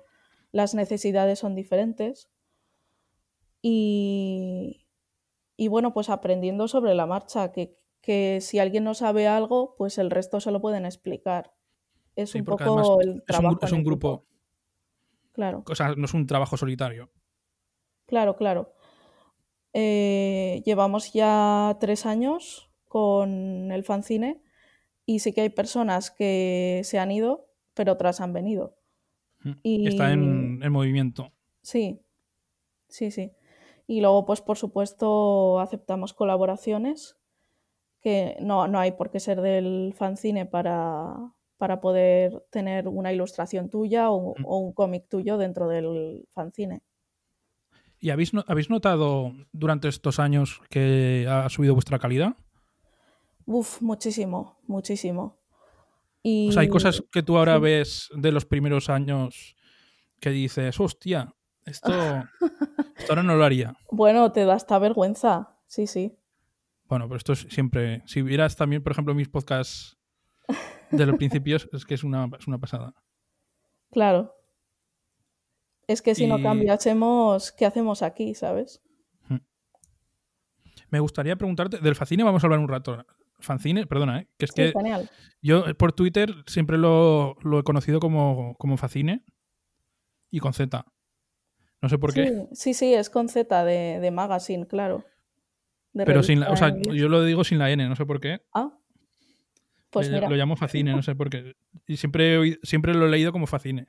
las 0.51 0.75
necesidades 0.75 1.39
son 1.39 1.55
diferentes. 1.55 2.29
Y, 3.63 4.85
bueno, 5.67 5.95
pues 5.95 6.11
aprendiendo 6.11 6.67
sobre 6.67 6.93
la 6.93 7.07
marcha, 7.07 7.51
que, 7.51 8.39
si 8.39 8.59
alguien 8.59 8.83
no 8.83 8.93
sabe 8.93 9.27
algo, 9.27 9.73
pues 9.79 9.97
el 9.97 10.11
resto 10.11 10.39
se 10.39 10.51
lo 10.51 10.61
pueden 10.61 10.85
explicar. 10.85 11.55
Es 12.15 12.35
un 12.35 12.45
poco 12.45 13.01
el 13.01 13.23
trabajo. 13.23 13.57
Es 13.63 13.71
un, 13.71 13.83
grupo. 13.83 14.27
Claro. 15.31 15.63
O 15.67 15.73
sea, 15.73 15.95
no 15.95 16.05
es 16.05 16.13
un 16.13 16.27
trabajo 16.27 16.55
solitario. 16.55 17.09
Claro, 18.05 18.35
claro. 18.35 18.75
Eh, 19.77 20.61
llevamos 20.65 21.11
ya 21.11 21.75
tres 21.81 22.05
años 22.05 22.71
con 22.87 23.73
el 23.73 23.83
fanzine 23.83 24.41
y 25.05 25.19
sí 25.19 25.33
que 25.33 25.41
hay 25.41 25.49
personas 25.49 26.11
que 26.11 26.79
se 26.85 26.97
han 26.97 27.11
ido, 27.11 27.49
pero 27.73 27.91
otras 27.91 28.21
han 28.21 28.31
venido. 28.31 28.77
Y... 29.63 29.85
Está 29.85 30.13
en, 30.13 30.71
movimiento. 30.71 31.33
Sí, 31.61 31.99
sí, 32.87 33.11
sí. 33.11 33.33
Y 33.85 33.99
luego, 33.99 34.25
pues 34.25 34.39
por 34.39 34.57
supuesto, 34.57 35.59
aceptamos 35.59 36.13
colaboraciones, 36.13 37.17
que 37.99 38.37
no, 38.39 38.69
no 38.69 38.79
hay 38.79 38.93
por 38.93 39.11
qué 39.11 39.19
ser 39.19 39.41
del 39.41 39.93
fanzine 39.93 40.45
para, 40.45 41.33
para 41.57 41.81
poder 41.81 42.45
tener 42.49 42.87
una 42.87 43.11
ilustración 43.11 43.69
tuya 43.69 44.09
o, 44.09 44.35
Mm. 44.39 44.45
o 44.45 44.57
un 44.59 44.71
cómic 44.71 45.09
tuyo 45.09 45.37
dentro 45.37 45.67
del 45.67 46.29
fanzine. 46.31 46.81
¿Y 47.99 48.09
habéis, 48.09 48.33
no- 48.33 48.43
habéis 48.47 48.69
notado 48.69 49.33
durante 49.51 49.87
estos 49.87 50.19
años 50.19 50.61
que 50.69 51.25
ha 51.29 51.49
subido 51.49 51.73
vuestra 51.73 51.99
calidad? 51.99 52.35
Uf, 53.45 53.81
muchísimo, 53.81 54.57
muchísimo. 54.67 55.37
Y 56.23 56.49
O 56.49 56.51
sea, 56.51 56.61
hay 56.63 56.69
cosas 56.69 57.03
que 57.11 57.23
tú 57.23 57.37
ahora 57.37 57.55
sí. 57.55 57.61
ves 57.61 58.09
de 58.15 58.31
los 58.31 58.45
primeros 58.45 58.89
años 58.89 59.55
que 60.19 60.31
dices, 60.31 60.79
hostia, 60.79 61.33
esto, 61.65 61.89
esto 62.97 63.11
ahora 63.11 63.23
no 63.23 63.35
lo 63.35 63.43
haría. 63.45 63.75
bueno, 63.91 64.31
te 64.31 64.45
da 64.45 64.55
hasta 64.55 64.77
vergüenza. 64.79 65.57
Sí, 65.67 65.87
sí. 65.87 66.17
Bueno, 66.87 67.07
pero 67.07 67.17
esto 67.17 67.33
es 67.33 67.47
siempre. 67.49 68.03
Si 68.05 68.21
vieras 68.21 68.55
también, 68.55 68.83
por 68.83 68.91
ejemplo, 68.91 69.15
mis 69.15 69.29
podcasts 69.29 69.97
de 70.91 71.05
los 71.05 71.15
principios, 71.17 71.67
es 71.73 71.85
que 71.85 71.95
es 71.95 72.03
una, 72.03 72.29
es 72.39 72.47
una 72.47 72.57
pasada. 72.59 72.93
Claro. 73.91 74.34
Es 75.87 76.01
que 76.01 76.15
si 76.15 76.25
no 76.27 76.39
Y- 76.39 76.43
cambiásemos, 76.43 77.51
¿qué 77.51 77.65
hacemos 77.65 78.01
aquí, 78.01 78.33
sabes? 78.35 78.81
Me 80.89 80.99
gustaría 80.99 81.35
preguntarte, 81.35 81.79
del 81.79 81.95
Facine 81.95 82.23
vamos 82.23 82.43
a 82.43 82.47
hablar 82.47 82.59
un 82.59 82.67
rato. 82.69 83.05
Fancine, 83.39 83.85
perdona, 83.85 84.21
¿eh? 84.21 84.27
que 84.37 84.45
es 84.45 84.51
Sí, 84.51 84.55
que 84.55 84.71
genial. 84.71 85.09
yo 85.41 85.67
eh, 85.67 85.73
por 85.75 85.91
Twitter 85.91 86.33
siempre 86.47 86.77
lo, 86.77 87.35
lo 87.43 87.59
he 87.59 87.63
conocido 87.63 87.99
como, 87.99 88.55
como 88.57 88.77
Facine 88.77 89.23
y 90.31 90.39
con 90.39 90.53
Z. 90.53 90.85
No 91.81 91.89
sé 91.89 91.97
por 91.97 92.13
qué. 92.13 92.47
Sí, 92.53 92.73
sí, 92.73 92.93
es 92.93 93.09
con 93.09 93.27
Z 93.29 93.65
de, 93.65 93.99
de 93.99 94.11
magazine, 94.11 94.67
claro. 94.67 95.03
De 95.91 96.05
Pero 96.05 96.23
sin 96.23 96.39
la, 96.39 96.49
o 96.51 96.55
sea, 96.55 96.73
yo 96.81 97.09
lo 97.09 97.23
digo 97.23 97.43
sin 97.43 97.57
la 97.59 97.69
N, 97.71 97.87
no 97.89 97.95
sé 97.95 98.05
por 98.05 98.19
qué. 98.21 98.41
Ah, 98.53 98.77
pues 99.89 100.07
Le- 100.07 100.15
mira. 100.15 100.29
Lo 100.29 100.35
llamo 100.35 100.55
Facine, 100.55 100.93
no 100.93 101.01
sé 101.03 101.13
por 101.15 101.29
qué. 101.29 101.55
Y 101.87 101.97
siempre, 101.97 102.57
siempre 102.63 102.93
lo 102.93 103.05
he 103.07 103.09
leído 103.09 103.31
como 103.33 103.47
Facine. 103.47 103.87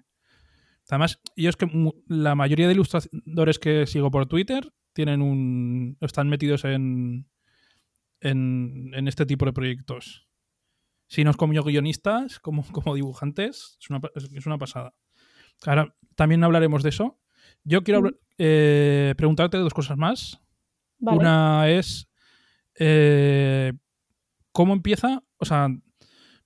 Además, 0.89 1.21
yo 1.37 1.51
es 1.51 1.57
que 1.57 1.69
la 2.07 2.35
mayoría 2.35 2.67
de 2.69 2.75
ilustradores 2.75 3.59
que 3.59 3.87
sigo 3.87 4.11
por 4.11 4.27
Twitter 4.27 4.73
tienen 4.93 5.21
un. 5.23 5.97
están 6.01 6.29
metidos 6.29 6.65
en. 6.65 7.29
en, 8.21 8.93
en 8.95 9.09
este 9.09 9.27
tipo 9.27 9.45
de 9.45 9.53
proyectos. 9.53 10.29
Si 11.09 11.23
no 11.25 11.31
es 11.31 11.37
como 11.37 11.53
yo 11.53 11.63
guionistas, 11.65 12.39
como, 12.41 12.65
como 12.73 12.95
dibujantes, 12.95 13.77
es 13.81 13.91
una, 13.91 14.01
es- 14.15 14.47
una 14.47 14.59
pasada. 14.59 14.95
Ahora, 15.65 15.95
también 16.15 16.45
hablaremos 16.45 16.83
de 16.83 16.91
eso. 16.91 17.19
Yo 17.65 17.83
quiero 17.83 18.03
eh, 18.39 19.15
preguntarte 19.17 19.57
dos 19.59 19.75
cosas 19.75 19.97
más. 19.97 20.41
Vale. 20.99 21.19
Una 21.19 21.69
es 21.69 22.09
eh, 22.79 23.73
cómo 24.53 24.73
empieza, 24.73 25.23
o 25.39 25.45
sea, 25.45 25.69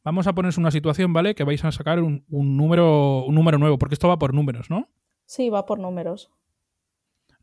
vamos 0.04 0.26
a 0.26 0.34
ponerse 0.34 0.60
una 0.60 0.70
situación, 0.70 1.12
¿vale? 1.12 1.34
Que 1.34 1.44
vais 1.44 1.64
a 1.64 1.72
sacar 1.72 2.00
un, 2.00 2.24
un 2.28 2.56
número, 2.56 3.24
un 3.24 3.34
número 3.34 3.58
nuevo, 3.58 3.78
porque 3.78 3.94
esto 3.94 4.08
va 4.08 4.18
por 4.18 4.34
números, 4.34 4.70
¿no? 4.70 4.88
Sí, 5.26 5.48
va 5.50 5.66
por 5.66 5.78
números. 5.78 6.30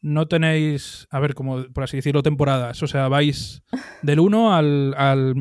No 0.02 0.28
tenéis, 0.28 1.08
a 1.10 1.20
ver, 1.20 1.34
como 1.34 1.64
por 1.74 1.84
así 1.84 1.98
decirlo, 1.98 2.24
temporadas. 2.24 2.82
O 2.84 2.88
sea, 2.88 3.08
vais 3.08 3.64
del 4.02 4.20
1 4.20 4.54
al, 4.54 4.94
al, 4.96 5.34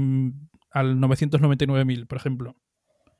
al 0.70 0.96
999.000, 0.96 2.06
por 2.06 2.18
ejemplo. 2.18 2.56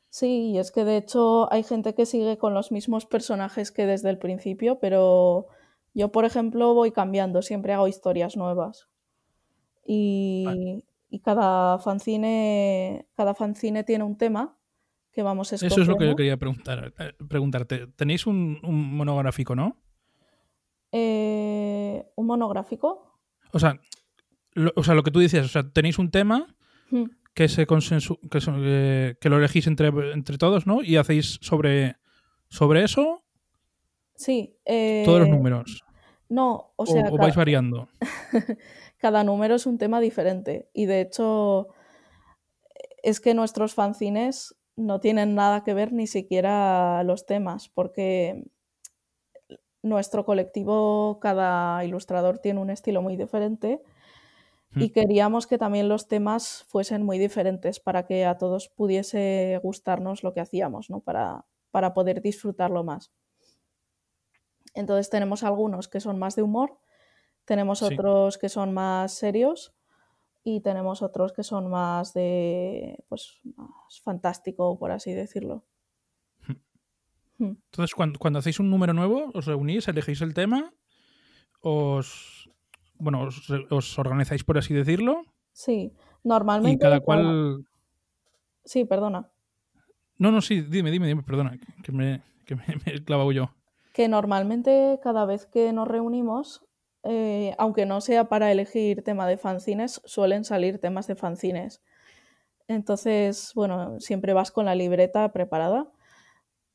Sí, 0.09 0.53
y 0.53 0.59
es 0.59 0.71
que 0.71 0.85
de 0.85 0.97
hecho 0.97 1.53
hay 1.53 1.63
gente 1.63 1.95
que 1.95 2.07
sigue 2.07 2.39
con 2.39 2.55
los 2.55 2.73
mismos 2.73 3.05
personajes 3.05 3.71
que 3.71 3.85
desde 3.85 4.09
el 4.09 4.19
principio, 4.19 4.79
pero 4.79 5.49
yo, 5.93 6.11
por 6.11 6.25
ejemplo, 6.25 6.73
voy 6.73 6.91
cambiando, 6.91 7.43
siempre 7.43 7.75
hago 7.75 7.89
historias 7.89 8.37
nuevas. 8.37 8.89
Y, 9.85 10.83
y 11.17 11.21
cada 11.21 11.79
fanzine, 11.79 13.07
cada 13.15 13.35
fanzine 13.35 13.85
tiene 13.85 14.05
un 14.05 14.19
tema 14.19 14.59
que 15.13 15.23
vamos 15.23 15.51
Eso 15.53 15.65
es 15.67 15.73
lo 15.73 15.77
que 15.79 15.81
yo 15.81 15.93
escogiendo. 15.93 16.17
quería 16.17 16.37
preguntar, 16.37 16.93
eh, 16.99 17.15
preguntarte. 17.27 17.87
Tenéis 17.97 18.27
un, 18.27 18.59
un 18.63 18.97
monográfico, 18.97 19.55
¿no? 19.57 19.79
Eh, 20.93 22.05
¿un 22.17 22.27
monográfico? 22.27 23.19
O 23.53 23.59
sea, 23.59 23.81
lo, 24.53 24.73
o 24.77 24.83
sea, 24.85 24.95
lo 24.95 25.03
que 25.03 25.11
tú 25.11 25.21
decías, 25.21 25.47
o 25.47 25.49
sea, 25.49 25.63
tenéis 25.71 25.99
un 25.99 26.11
tema 26.11 26.55
Hmm, 26.91 27.05
que 27.35 27.49
se 27.49 27.67
consensu 27.67 28.19
que, 28.31 28.41
so- 28.41 28.53
que- 28.55 29.17
que 29.21 29.29
lo 29.29 29.39
elegís 29.39 29.67
entre, 29.67 29.89
entre 30.13 30.39
todos, 30.39 30.67
¿no? 30.67 30.83
Y 30.83 30.97
hacéis 30.97 31.39
sobre, 31.43 31.97
sobre 32.49 32.85
eso 32.85 33.25
Sí. 34.15 34.55
todos 35.05 35.19
los 35.21 35.29
eh, 35.29 35.31
números. 35.33 35.83
No, 36.29 36.73
o 36.77 36.87
sea, 36.87 37.09
o 37.11 37.17
vais 37.17 37.35
variando. 37.37 37.89
cada 39.07 39.23
número 39.23 39.55
es 39.55 39.67
un 39.67 39.79
tema 39.79 40.01
diferente. 40.01 40.69
Y 40.73 40.87
de 40.87 41.01
hecho, 41.01 41.69
es 43.05 43.21
que 43.21 43.35
nuestros 43.35 43.73
fanzines 43.73 44.57
no 44.75 44.99
tienen 44.99 45.37
nada 45.37 45.63
que 45.63 45.75
ver 45.75 45.93
ni 45.93 46.09
siquiera 46.09 47.05
los 47.05 47.25
temas, 47.25 47.69
porque 47.69 48.43
nuestro 49.81 50.25
colectivo, 50.25 51.21
cada 51.21 51.85
ilustrador 51.85 52.41
tiene 52.41 52.59
un 52.59 52.71
estilo 52.71 53.01
muy 53.01 53.17
diferente 53.17 53.81
y 54.75 54.89
Hmm. 54.89 54.93
queríamos 54.93 55.47
que 55.47 55.57
también 55.57 55.89
los 55.89 56.09
temas 56.09 56.65
fuesen 56.67 57.05
muy 57.05 57.19
diferentes 57.21 57.79
para 57.79 58.07
que 58.07 58.27
a 58.27 58.39
todos 58.39 58.69
pudiese 58.71 59.61
gustarnos 59.63 60.25
lo 60.25 60.35
que 60.35 60.41
hacíamos, 60.41 60.91
¿no? 60.91 60.99
Para, 60.99 61.47
para 61.71 61.95
poder 61.95 62.23
disfrutarlo 62.23 62.83
más. 62.83 63.13
Entonces 64.75 65.11
tenemos 65.11 65.45
algunos 65.45 65.87
que 65.87 66.01
son 66.01 66.19
más 66.19 66.35
de 66.35 66.43
humor, 66.43 66.77
tenemos 67.47 67.79
Sí. 67.79 67.87
otros 67.95 68.37
que 68.39 68.49
son 68.51 68.75
más 68.75 69.13
serios 69.15 69.73
y 70.45 70.61
tenemos 70.61 71.01
otros 71.03 71.33
que 71.33 71.43
son 71.43 71.71
más 71.71 72.13
de, 72.13 73.03
pues, 73.09 73.41
más 73.57 74.01
fantástico, 74.03 74.79
por 74.79 74.91
así 74.93 75.13
decirlo. 75.13 75.65
Hmm. 77.39 77.53
Entonces, 77.71 77.95
cuando, 77.95 78.19
cuando 78.19 78.39
hacéis 78.39 78.61
un 78.61 78.71
número 78.71 78.95
nuevo, 78.95 79.31
os 79.35 79.45
reunís, 79.45 79.87
elegís 79.89 80.23
el 80.23 80.33
tema, 80.33 80.73
os. 81.61 82.49
Bueno, 82.99 83.25
os, 83.25 83.51
os 83.71 83.99
organizáis, 83.99 84.43
por 84.43 84.57
así 84.57 84.73
decirlo, 84.73 85.21
Sí, 85.53 85.93
y 85.93 86.29
normalmente... 86.29 86.79
cada 86.83 86.95
cada- 86.97 87.05
cual. 87.05 87.67
Sí, 88.65 88.87
perdona. 88.87 89.31
No, 90.17 90.33
no, 90.33 90.41
sí, 90.41 90.63
dime, 90.63 90.91
dime, 90.91 91.09
dime, 91.09 91.23
perdona, 91.23 91.59
que 91.83 91.93
me, 91.93 92.23
que 92.47 92.57
me, 92.57 92.65
me 92.87 92.95
he 92.95 93.05
clavado 93.05 93.31
yo. 93.33 93.51
que 93.93 94.09
normalmente 94.09 94.99
cada 95.03 95.27
vez 95.27 95.45
que 95.47 95.75
nos 95.75 95.87
reunimos, 95.89 96.65
eh, 97.09 97.55
aunque 97.59 97.87
no 97.87 98.01
sea 98.01 98.25
para 98.29 98.53
elegir 98.53 99.03
tema 99.05 99.27
de 99.29 99.39
fanzines, 99.39 100.01
suelen 100.05 100.45
salir 100.45 100.81
temas 100.81 101.07
de 101.07 101.17
fanzines. 101.17 101.83
Entonces, 102.69 103.53
bueno, 103.55 104.01
siempre 104.01 104.33
vas 104.35 104.51
con 104.53 104.67
la 104.67 104.75
libreta 104.75 105.33
preparada 105.33 105.91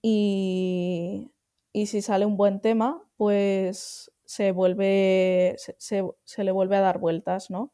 y, 0.02 1.32
y 1.74 1.88
si 1.88 2.02
sale 2.02 2.26
un 2.26 2.38
buen 2.38 2.62
tema, 2.62 3.04
pues 3.18 4.12
se 4.26 4.52
vuelve, 4.54 5.56
se, 5.58 5.76
se- 5.80 6.06
se 6.26 6.44
le 6.44 6.52
vuelve 6.52 6.78
a 6.78 6.82
dar 6.82 7.00
vueltas, 7.00 7.50
¿no? 7.52 7.74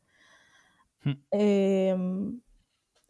Hmm. 1.03 1.17
Em, 1.31 2.41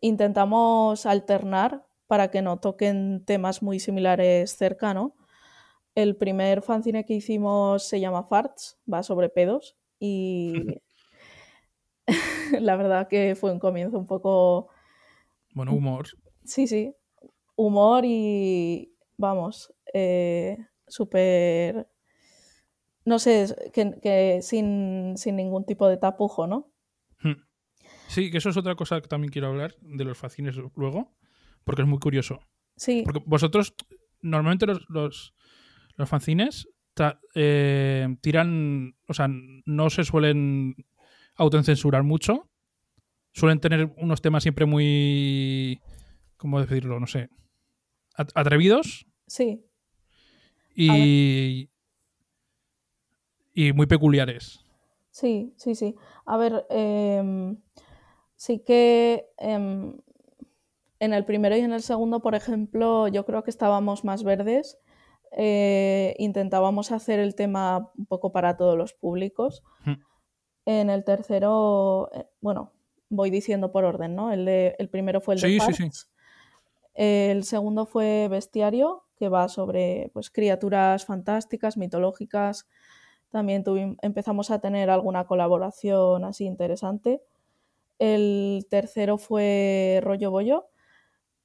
intentamos 0.01 1.05
alternar 1.05 1.85
para 2.07 2.29
que 2.31 2.41
no 2.41 2.59
toquen 2.59 3.23
temas 3.25 3.61
muy 3.63 3.79
similares 3.79 4.51
cercano. 4.57 5.15
El 5.97 6.15
primer 6.15 6.61
fanzine 6.61 7.05
que 7.05 7.15
hicimos 7.15 7.81
se 7.87 7.99
llama 7.99 8.21
Farts, 8.23 8.77
va 8.91 9.01
sobre 9.01 9.29
pedos 9.29 9.75
y 9.99 10.53
la 12.59 12.75
verdad 12.75 13.07
que 13.07 13.33
fue 13.33 13.51
un 13.51 13.57
comienzo 13.57 13.97
un 13.97 14.05
poco, 14.05 14.69
Bueno, 15.55 15.73
humor. 15.73 16.05
sí, 16.43 16.67
sí, 16.67 16.93
humor 17.55 18.03
y 18.05 18.93
vamos, 19.17 19.73
eh, 19.91 20.57
súper, 20.87 21.89
no 23.03 23.17
sé, 23.17 23.47
que, 23.73 23.99
que 23.99 24.41
sin, 24.43 25.15
sin 25.17 25.35
ningún 25.35 25.65
tipo 25.65 25.87
de 25.87 25.97
tapujo, 25.97 26.45
¿no? 26.45 26.71
Hmm. 27.23 27.41
Sí, 28.07 28.29
que 28.29 28.37
eso 28.37 28.49
es 28.49 28.57
otra 28.57 28.75
cosa 28.75 29.01
que 29.01 29.07
también 29.07 29.31
quiero 29.31 29.47
hablar 29.47 29.73
de 29.81 30.03
los 30.03 30.15
facines 30.15 30.55
luego, 30.75 31.11
porque 31.63 31.81
es 31.81 31.87
muy 31.87 31.97
curioso. 31.97 32.39
Sí, 32.75 33.01
Porque 33.03 33.23
vosotros, 33.25 33.73
normalmente 34.21 34.67
los, 34.67 34.85
los, 34.89 35.33
los 35.97 36.09
fanzines 36.09 36.69
eh, 37.35 38.07
tiran, 38.21 38.95
o 39.07 39.13
sea, 39.13 39.27
no 39.29 39.89
se 39.89 40.03
suelen 40.03 40.75
autocensurar 41.35 42.03
mucho. 42.03 42.49
Suelen 43.33 43.59
tener 43.59 43.93
unos 43.97 44.21
temas 44.21 44.41
siempre 44.41 44.65
muy, 44.65 45.79
¿cómo 46.37 46.59
decirlo? 46.59 46.99
No 46.99 47.05
sé, 47.05 47.29
at- 48.15 48.31
atrevidos 48.33 49.05
sí, 49.27 49.63
y, 50.75 51.69
y 53.53 53.73
muy 53.73 53.85
peculiares. 53.85 54.59
Sí, 55.11 55.53
sí, 55.57 55.75
sí. 55.75 55.95
A 56.25 56.37
ver, 56.37 56.65
em, 56.69 57.57
sí 58.35 58.59
que 58.59 59.27
em, 59.37 59.97
en 60.99 61.13
el 61.13 61.25
primero 61.25 61.55
y 61.55 61.59
en 61.61 61.73
el 61.73 61.81
segundo, 61.81 62.21
por 62.21 62.33
ejemplo, 62.35 63.07
yo 63.07 63.25
creo 63.25 63.43
que 63.43 63.51
estábamos 63.51 64.03
más 64.03 64.23
verdes. 64.23 64.77
Eh, 65.31 66.15
intentábamos 66.17 66.91
hacer 66.91 67.19
el 67.19 67.35
tema 67.35 67.91
un 67.97 68.05
poco 68.05 68.31
para 68.31 68.57
todos 68.57 68.77
los 68.77 68.93
públicos. 68.93 69.63
Hmm. 69.83 69.93
En 70.65 70.89
el 70.89 71.03
tercero, 71.03 72.09
eh, 72.13 72.25
bueno, 72.41 72.73
voy 73.09 73.29
diciendo 73.29 73.71
por 73.71 73.85
orden, 73.85 74.15
¿no? 74.15 74.31
El, 74.31 74.45
de, 74.45 74.75
el 74.79 74.89
primero 74.89 75.21
fue 75.21 75.35
el 75.35 75.41
de 75.41 75.59
Sí, 75.59 75.73
sí. 75.73 75.89
El 76.93 77.43
segundo 77.43 77.85
fue 77.85 78.27
Bestiario, 78.27 79.03
que 79.17 79.29
va 79.29 79.49
sobre 79.49 80.09
pues, 80.13 80.29
criaturas 80.31 81.05
fantásticas, 81.05 81.77
mitológicas. 81.77 82.67
También 83.29 83.63
empezamos 84.01 84.51
a 84.51 84.59
tener 84.59 84.89
alguna 84.89 85.25
colaboración 85.25 86.23
así 86.23 86.45
interesante. 86.45 87.21
El 87.99 88.65
tercero 88.69 89.17
fue 89.17 89.99
Rollo 90.03 90.31
Bollo. 90.31 90.67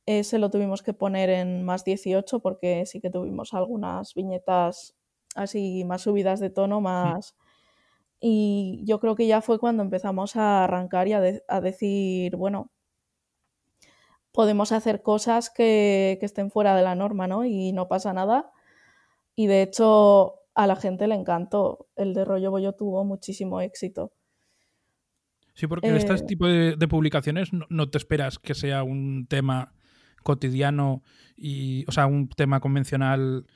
Ese 0.06 0.38
lo 0.38 0.50
tuvimos 0.50 0.82
que 0.82 0.92
poner 0.92 1.30
en 1.30 1.64
más 1.64 1.84
18 1.84 2.40
porque 2.40 2.86
sí 2.86 3.00
que 3.00 3.10
tuvimos 3.10 3.54
algunas 3.54 4.14
viñetas 4.14 4.96
así 5.34 5.84
más 5.84 6.02
subidas 6.02 6.40
de 6.40 6.50
tono, 6.50 6.80
más... 6.80 7.36
Y 8.24 8.84
yo 8.84 9.00
creo 9.00 9.16
que 9.16 9.26
ya 9.26 9.40
fue 9.42 9.58
cuando 9.58 9.82
empezamos 9.82 10.36
a 10.36 10.62
arrancar 10.62 11.08
y 11.08 11.12
a, 11.12 11.20
decir, 11.60 12.36
bueno, 12.36 12.70
podemos 14.30 14.70
hacer 14.70 15.02
cosas 15.02 15.50
que, 15.50 16.18
que, 16.20 16.26
estén 16.26 16.52
fuera 16.52 16.76
de 16.76 16.82
la 16.82 16.94
norma, 16.94 17.26
¿no? 17.26 17.44
Y 17.44 17.72
no 17.72 17.88
pasa 17.88 18.12
nada. 18.12 18.52
Y 19.34 19.48
de 19.48 19.62
hecho 19.62 20.42
a 20.54 20.66
la 20.66 20.76
gente 20.76 21.06
le 21.06 21.14
encantó. 21.14 21.88
El 21.96 22.14
de 22.14 22.24
Rollo 22.24 22.50
Bollo 22.50 22.74
tuvo 22.74 23.04
muchísimo 23.04 23.60
éxito. 23.60 24.12
Sí, 25.54 25.66
porque 25.66 25.94
este 25.94 26.14
tipo 26.24 26.46
de, 26.46 26.76
publicaciones 26.88 27.50
no, 27.52 27.90
te 27.90 27.98
esperas 27.98 28.38
que 28.38 28.54
sea 28.54 28.84
un 28.84 29.26
tema 29.26 29.74
cotidiano 30.22 31.02
y, 31.37 31.85
o 31.88 31.92
sea, 31.92 32.06
un 32.06 32.28
tema 32.28 32.61
convencional 32.61 33.46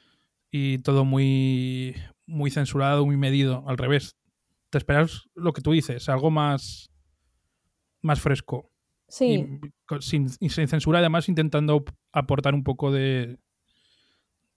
y 0.51 0.79
todo 0.79 1.05
muy, 1.05 1.97
muy 2.27 2.51
censurado, 2.51 3.07
muy 3.07 3.17
medido. 3.17 3.65
Al 3.67 3.79
revés, 3.79 4.17
te 4.71 4.79
esperas 4.79 5.29
lo 5.35 5.53
que 5.53 5.63
tú 5.63 5.73
dices, 5.73 6.09
algo 6.09 6.31
más, 6.31 6.91
más 8.03 8.21
fresco. 8.21 8.71
Sí. 9.09 9.47
Y, 9.91 10.01
sin, 10.01 10.29
sin, 10.29 10.69
censura, 10.69 10.99
además 10.99 11.29
intentando 11.29 11.85
aportar 12.13 12.55
un 12.55 12.65
poco 12.65 12.91
de, 12.91 13.39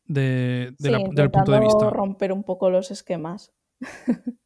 de, 0.06 0.74
del 0.80 1.32
punto 1.32 1.52
de 1.52 1.60
vista. 1.60 1.90
romper 1.90 2.34
un 2.34 2.44
poco 2.44 2.70
los 2.70 2.92
esquemas. 2.92 3.54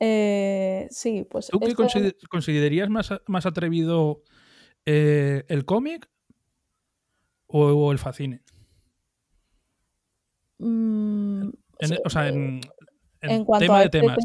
Eh, 0.00 0.86
sí, 0.92 1.26
pues. 1.28 1.48
¿Tú 1.48 1.58
qué 1.58 1.74
considerarías 1.74 2.88
más, 2.88 3.12
más 3.26 3.46
atrevido 3.46 4.22
eh, 4.86 5.44
el 5.48 5.64
cómic 5.64 6.08
o, 7.48 7.92
el 7.92 7.98
facine? 7.98 8.42
Mm, 10.58 11.48
o 12.04 12.10
sea, 12.10 12.28
en, 12.28 12.60
cuanto 13.44 13.66
tema 13.66 13.76
a 13.76 13.80
de 13.80 13.84
este 13.86 14.00
temas. 14.00 14.18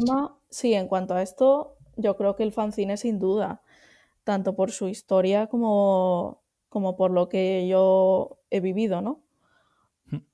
sí, 0.50 0.74
en 0.74 0.88
cuanto 0.88 1.14
a 1.14 1.22
esto, 1.22 1.76
yo 1.96 2.16
creo 2.16 2.36
que 2.36 2.42
el 2.42 2.52
fanzine 2.52 2.96
sin 2.96 3.18
duda, 3.18 3.62
tanto 4.24 4.54
por 4.54 4.70
su 4.70 4.88
historia 4.88 5.46
como, 5.46 6.42
como 6.68 6.96
por 6.96 7.10
lo 7.10 7.28
que 7.28 7.66
yo 7.68 8.38
he 8.50 8.60
vivido, 8.60 9.00
¿no? 9.00 9.22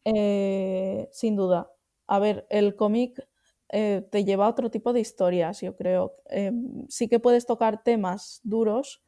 Eh, 0.04 1.08
sin 1.12 1.36
duda. 1.36 1.70
A 2.06 2.18
ver, 2.18 2.46
el 2.50 2.74
cómic 2.76 3.26
eh, 3.68 4.06
te 4.10 4.24
lleva 4.24 4.46
a 4.46 4.48
otro 4.48 4.70
tipo 4.70 4.92
de 4.92 5.00
historias, 5.00 5.60
yo 5.60 5.76
creo. 5.76 6.16
Em, 6.26 6.86
sí 6.88 7.08
que 7.08 7.20
puedes 7.20 7.46
tocar 7.46 7.82
temas 7.82 8.40
duros. 8.42 9.02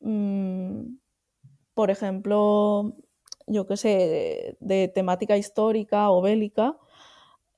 Mm, 0.00 0.96
por 1.76 1.90
ejemplo, 1.90 2.94
yo 3.46 3.66
qué 3.66 3.76
sé, 3.76 4.56
de, 4.60 4.88
temática 4.88 5.36
histórica 5.36 6.10
o 6.10 6.22
bélica. 6.22 6.78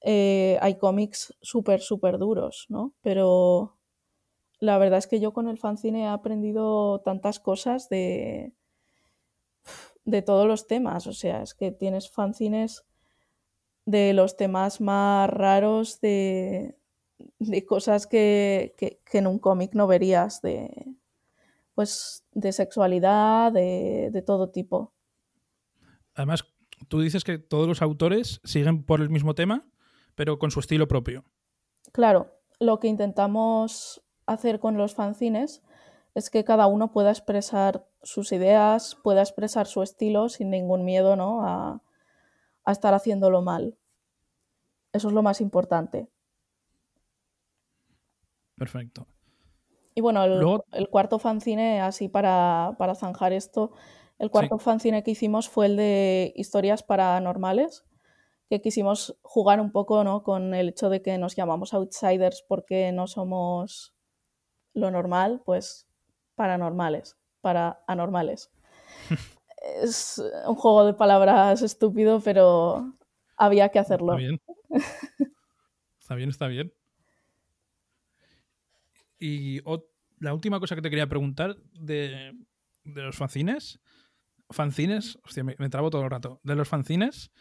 Eh, 0.01 0.59
hay 0.61 0.75
cómics 0.77 1.37
súper, 1.41 1.81
súper 1.81 2.19
duros, 2.19 2.67
¿no? 2.69 2.95
Pero 3.01 3.77
la 4.59 4.77
verdad 4.79 4.99
es 4.99 5.07
que 5.07 5.21
yo 5.21 5.33
con 5.33 5.49
el 5.49 5.59
fanzine 5.59 6.03
he 6.03 6.07
aprendido 6.09 7.01
tantas 7.03 7.39
cosas 7.39 7.89
de, 7.89 8.53
de 10.05 10.23
todos 10.23 10.49
los 10.49 10.67
temas. 10.67 11.07
O 11.07 11.13
sea, 11.13 11.43
es 11.43 11.55
que 11.55 11.71
tienes 11.71 12.11
fanzines 12.11 12.85
de 13.87 14.15
los 14.15 14.37
temas 14.37 14.81
más 14.81 15.31
raros, 15.31 16.01
de, 16.01 16.77
cosas 17.69 18.09
que, 18.09 18.75
en 19.13 19.27
un 19.29 19.39
cómic 19.39 19.75
no 19.75 19.87
verías, 19.87 20.43
de, 20.43 20.97
pues, 21.79 22.27
de 22.33 22.51
sexualidad, 22.51 23.53
de, 23.53 24.11
de 24.11 24.21
todo 24.21 24.51
tipo. 24.51 24.97
Además, 26.17 26.45
tú 26.89 27.01
dices 27.01 27.23
que 27.23 27.39
todos 27.39 27.69
los 27.69 27.83
autores 27.83 28.41
siguen 28.43 28.83
por 28.83 29.01
el 29.01 29.11
mismo 29.11 29.37
tema, 29.37 29.65
pero 30.17 30.41
con 30.41 30.51
su 30.51 30.59
estilo 30.59 30.89
propio. 30.89 31.25
Claro, 31.93 32.33
lo 32.59 32.81
que 32.81 32.89
intentamos 32.89 34.05
hacer 34.27 34.59
con 34.59 34.77
los 34.77 34.97
fanzines 34.97 35.63
es 36.17 36.31
que 36.31 36.43
cada 36.43 36.67
uno 36.67 36.91
pueda 36.91 37.11
expresar 37.11 37.89
sus 38.03 38.33
ideas, 38.33 38.97
pueda 39.05 39.21
expresar 39.21 39.69
su 39.69 39.81
estilo 39.85 40.29
sin 40.29 40.51
ningún 40.51 40.85
miedo 40.85 41.15
¿no? 41.15 41.47
a, 41.47 41.81
a 42.65 42.73
estar 42.73 42.93
haciéndolo 42.93 43.41
mal. 43.41 43.79
Eso 44.93 45.07
es 45.07 45.15
lo 45.15 45.23
más 45.23 45.41
importante. 45.41 46.09
Perfecto. 48.57 49.07
Y 49.99 50.01
bueno, 50.01 50.23
el, 50.23 50.89
cuarto 50.91 51.19
fanzine, 51.19 51.81
así 51.81 52.09
para, 52.09 52.77
para, 52.79 52.95
zanjar 52.95 53.33
esto, 53.33 53.73
el 54.21 54.31
cuarto 54.31 54.61
fanzine 54.61 55.03
que 55.03 55.11
hicimos 55.11 55.49
fue 55.49 55.67
el 55.67 55.77
de 55.77 56.33
historias 56.37 56.85
paranormales, 56.85 57.85
que 58.49 58.61
quisimos 58.61 59.19
jugar 59.23 59.61
un 59.61 59.73
poco 59.73 60.05
¿no? 60.05 60.23
con 60.23 60.55
el 60.55 60.69
hecho 60.69 60.89
de 60.89 61.03
que 61.03 61.19
nos 61.19 61.35
llamamos 61.35 61.75
outsiders 61.75 62.45
porque 62.47 62.93
no 62.93 63.09
somos 63.09 63.93
lo 64.73 64.93
normal, 64.93 65.43
pues 65.45 65.89
paranormales, 66.37 67.19
para 67.41 67.83
anormales. 67.89 68.53
es 69.83 70.23
un 70.47 70.55
juego 70.55 70.85
de 70.85 70.95
palabras 70.95 71.61
estúpido, 71.63 72.21
pero 72.21 72.95
había 73.37 73.71
que 73.71 73.81
hacerlo. 73.81 74.17
Está 74.17 74.29
bien. 74.29 74.41
Está 75.99 76.15
bien, 76.15 76.31
está 76.31 76.47
bien. 76.47 76.78
Y 79.19 79.61
la 80.19 80.35
última 80.35 80.61
cosa 80.61 80.75
que 80.75 80.83
te 80.83 80.91
quería 80.91 81.09
preguntar 81.09 81.57
de, 81.73 82.35
los 82.85 83.17
fanzines. 83.17 83.81
Fanzines, 84.51 85.19
hostia, 85.25 85.45
me, 85.45 85.69
trabo 85.69 85.91
todo 85.91 86.05
el 86.05 86.11
rato. 86.11 86.41
De 86.43 86.55
los 86.55 86.69
fanzines. 86.69 87.31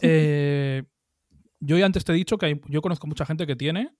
Eh, 0.00 0.84
yo 1.58 1.76
ya 1.76 1.86
antes 1.86 2.04
te 2.04 2.12
he 2.12 2.14
dicho 2.14 2.38
que 2.38 2.60
yo 2.68 2.82
conozco 2.82 3.08
mucha 3.08 3.26
gente 3.26 3.48
que 3.48 3.56
tiene. 3.56 3.96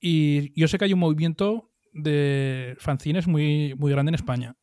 Y 0.00 0.58
yo 0.58 0.66
sé 0.66 0.78
que 0.78 0.86
hay 0.86 0.94
un 0.94 0.98
movimiento 0.98 1.70
de 1.92 2.74
fanzines 2.78 3.26
muy, 3.26 3.74
muy 3.74 3.92
grande 3.92 4.10
en 4.10 4.14
España. 4.14 4.56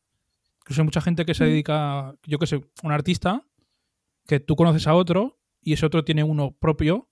Incluso 0.62 0.82
hay 0.82 0.84
mucha 0.84 1.00
gente 1.00 1.24
que 1.24 1.34
se 1.34 1.44
dedica, 1.44 2.14
yo 2.26 2.38
que 2.38 2.48
sé, 2.48 2.60
un 2.82 2.90
artista 2.90 3.46
que 4.26 4.40
tú 4.40 4.56
conoces 4.56 4.88
a 4.88 4.94
otro 4.94 5.38
y 5.62 5.74
ese 5.74 5.86
otro 5.86 6.04
tiene 6.04 6.24
uno 6.24 6.56
propio 6.58 7.08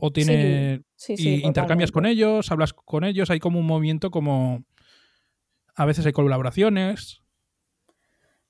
o 0.00 0.12
tiene 0.12 0.82
y 1.08 1.44
intercambias 1.44 1.90
con 1.90 2.06
ellos, 2.06 2.50
hablas 2.52 2.72
con 2.72 3.02
ellos, 3.02 3.30
hay 3.30 3.40
como 3.40 3.58
un 3.58 3.66
movimiento 3.66 4.10
como 4.10 4.64
a 5.74 5.84
veces 5.84 6.06
hay 6.06 6.12
colaboraciones. 6.12 7.22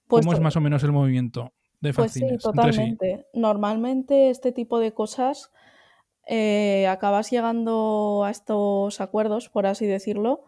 Pues 0.06 0.24
¿Cómo 0.24 0.34
es 0.34 0.40
más 0.40 0.56
o 0.56 0.60
menos 0.60 0.82
el 0.82 0.92
movimiento 0.92 1.52
de 1.80 1.92
fanzines? 1.92 2.30
Pues 2.30 2.42
sí, 2.42 2.48
totalmente. 2.48 3.26
Normalmente 3.32 4.30
este 4.30 4.52
tipo 4.52 4.78
de 4.78 4.92
cosas 4.92 5.50
eh, 6.26 6.86
acabas 6.86 7.30
llegando 7.30 8.24
a 8.24 8.30
estos 8.30 9.00
acuerdos, 9.00 9.48
por 9.48 9.66
así 9.66 9.86
decirlo, 9.86 10.44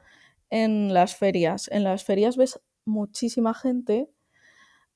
en 0.51 0.93
las 0.93 1.17
ferias. 1.17 1.69
En 1.73 1.85
las 1.85 2.05
ferias 2.05 2.37
ves 2.37 2.61
muchísima 2.85 3.55
gente 3.55 4.11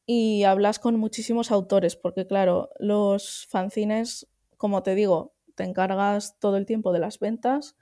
y 0.07 0.45
hablas 0.45 0.79
con 0.79 0.97
muchísimos 0.99 1.51
autores, 1.51 1.97
porque 1.97 2.27
claro, 2.27 2.71
los 2.79 3.47
fanzines, 3.49 4.27
como 4.57 4.83
te 4.83 4.95
digo, 4.95 5.34
te 5.55 5.64
encargas 5.64 6.38
todo 6.38 6.57
el 6.57 6.67
tiempo 6.67 6.93
de 6.93 6.99
las 7.01 7.19
ventas, 7.19 7.77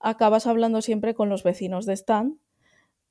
acabas 0.00 0.46
hablando 0.46 0.82
siempre 0.82 1.14
con 1.14 1.28
los 1.28 1.42
vecinos 1.42 1.86
de 1.86 1.94
stand 1.94 2.38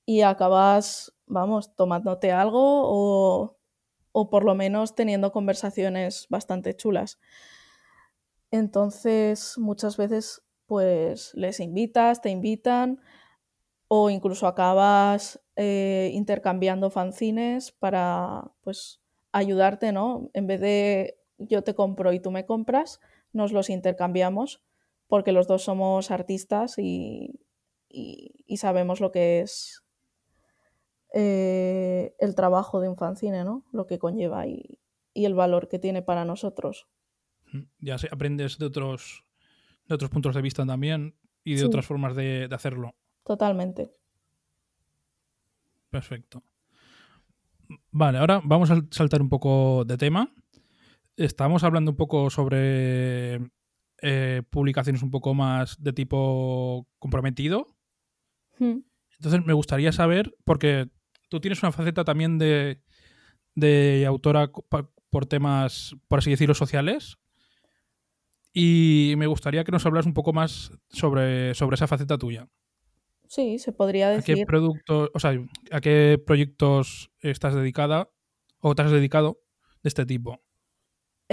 y 0.05 0.21
acabas, 0.21 1.13
vamos, 1.25 1.75
tomándote 1.75 2.31
algo 2.31 2.83
o, 2.83 3.57
o 4.11 4.29
por 4.29 4.43
lo 4.43 4.55
menos 4.55 4.95
teniendo 4.95 5.31
conversaciones 5.31 6.27
bastante 6.29 6.75
chulas. 6.75 7.19
Entonces, 8.51 9.57
muchas 9.57 9.95
veces, 9.97 10.43
pues 10.65 11.33
les 11.35 11.59
invitas, 11.59 12.21
te 12.21 12.29
invitan 12.29 12.99
o 13.87 14.09
incluso 14.09 14.47
acabas 14.47 15.41
eh, 15.55 16.11
intercambiando 16.13 16.89
fanzines 16.89 17.71
para, 17.71 18.51
pues, 18.61 19.01
ayudarte, 19.31 19.91
¿no? 19.91 20.29
En 20.33 20.47
vez 20.47 20.59
de 20.61 21.19
yo 21.37 21.63
te 21.63 21.75
compro 21.75 22.13
y 22.13 22.19
tú 22.19 22.31
me 22.31 22.45
compras, 22.45 22.99
nos 23.33 23.51
los 23.51 23.69
intercambiamos 23.69 24.63
porque 25.07 25.31
los 25.31 25.47
dos 25.47 25.63
somos 25.63 26.11
artistas 26.11 26.77
y, 26.77 27.39
sabemos 28.55 29.01
lo 29.01 29.11
que 29.11 29.41
es 29.41 29.83
eh, 31.13 32.15
el 32.19 32.35
trabajo 32.35 32.79
de 32.79 32.89
un 32.89 32.95
fanzine, 32.95 33.43
¿no? 33.43 33.65
Lo 33.71 33.87
que 33.87 33.99
conlleva 33.99 34.45
y 34.47 34.79
el 35.13 35.33
valor 35.33 35.67
que 35.67 35.79
tiene 35.79 36.01
para 36.01 36.25
nosotros. 36.25 36.87
Ya 37.79 37.97
aprendes 38.11 38.57
de 38.57 38.65
otros, 38.65 39.25
de 39.87 39.95
otros 39.95 40.09
puntos 40.09 40.35
de 40.35 40.41
vista 40.41 40.65
también 40.65 41.15
y 41.43 41.55
de 41.55 41.65
otras 41.65 41.85
formas 41.85 42.15
de, 42.15 42.47
hacerlo. 42.51 42.95
Totalmente. 43.23 43.93
Perfecto. 45.89 46.43
Vale, 47.91 48.19
ahora 48.19 48.41
vamos 48.43 48.71
a 48.71 48.81
saltar 48.91 49.21
un 49.21 49.29
poco 49.29 49.83
de 49.85 49.97
tema. 49.97 50.33
Estamos 51.17 51.63
hablando 51.63 51.91
un 51.91 51.97
poco 51.97 52.29
sobre 52.29 53.39
eh, 54.01 54.41
publicaciones 54.49 55.03
un 55.03 55.11
poco 55.11 55.33
más 55.33 55.81
de 55.81 55.93
tipo 55.93 56.87
comprometido. 56.99 57.67
Hmm. 58.57 58.79
Entonces 59.17 59.45
me 59.45 59.53
gustaría 59.53 59.91
saber, 59.91 60.33
porque 60.43 60.89
tú 61.29 61.39
tienes 61.39 61.61
una 61.61 61.71
faceta 61.71 62.03
también 62.03 62.39
de, 62.39 62.81
de 63.55 64.05
autora 64.07 64.51
por 65.09 65.25
temas, 65.27 65.95
por 66.07 66.19
así 66.19 66.31
decirlo, 66.31 66.55
sociales. 66.55 67.17
Y 68.53 69.13
me 69.17 69.27
gustaría 69.27 69.63
que 69.63 69.71
nos 69.71 69.85
hablas 69.85 70.05
un 70.05 70.13
poco 70.13 70.33
más 70.33 70.71
sobre, 70.89 71.53
sobre 71.53 71.75
esa 71.75 71.87
faceta 71.87 72.17
tuya. 72.17 72.47
Sí, 73.27 73.59
se 73.59 73.71
podría 73.71 74.09
decir. 74.09 74.35
¿A 74.35 74.37
qué 74.39 74.45
productos, 74.45 75.09
o 75.13 75.19
sea, 75.19 75.39
a 75.71 75.79
qué 75.79 76.21
proyectos 76.25 77.11
estás 77.19 77.55
dedicada 77.55 78.09
o 78.59 78.75
te 78.75 78.81
has 78.81 78.91
dedicado 78.91 79.39
de 79.83 79.87
este 79.87 80.05
tipo? 80.05 80.41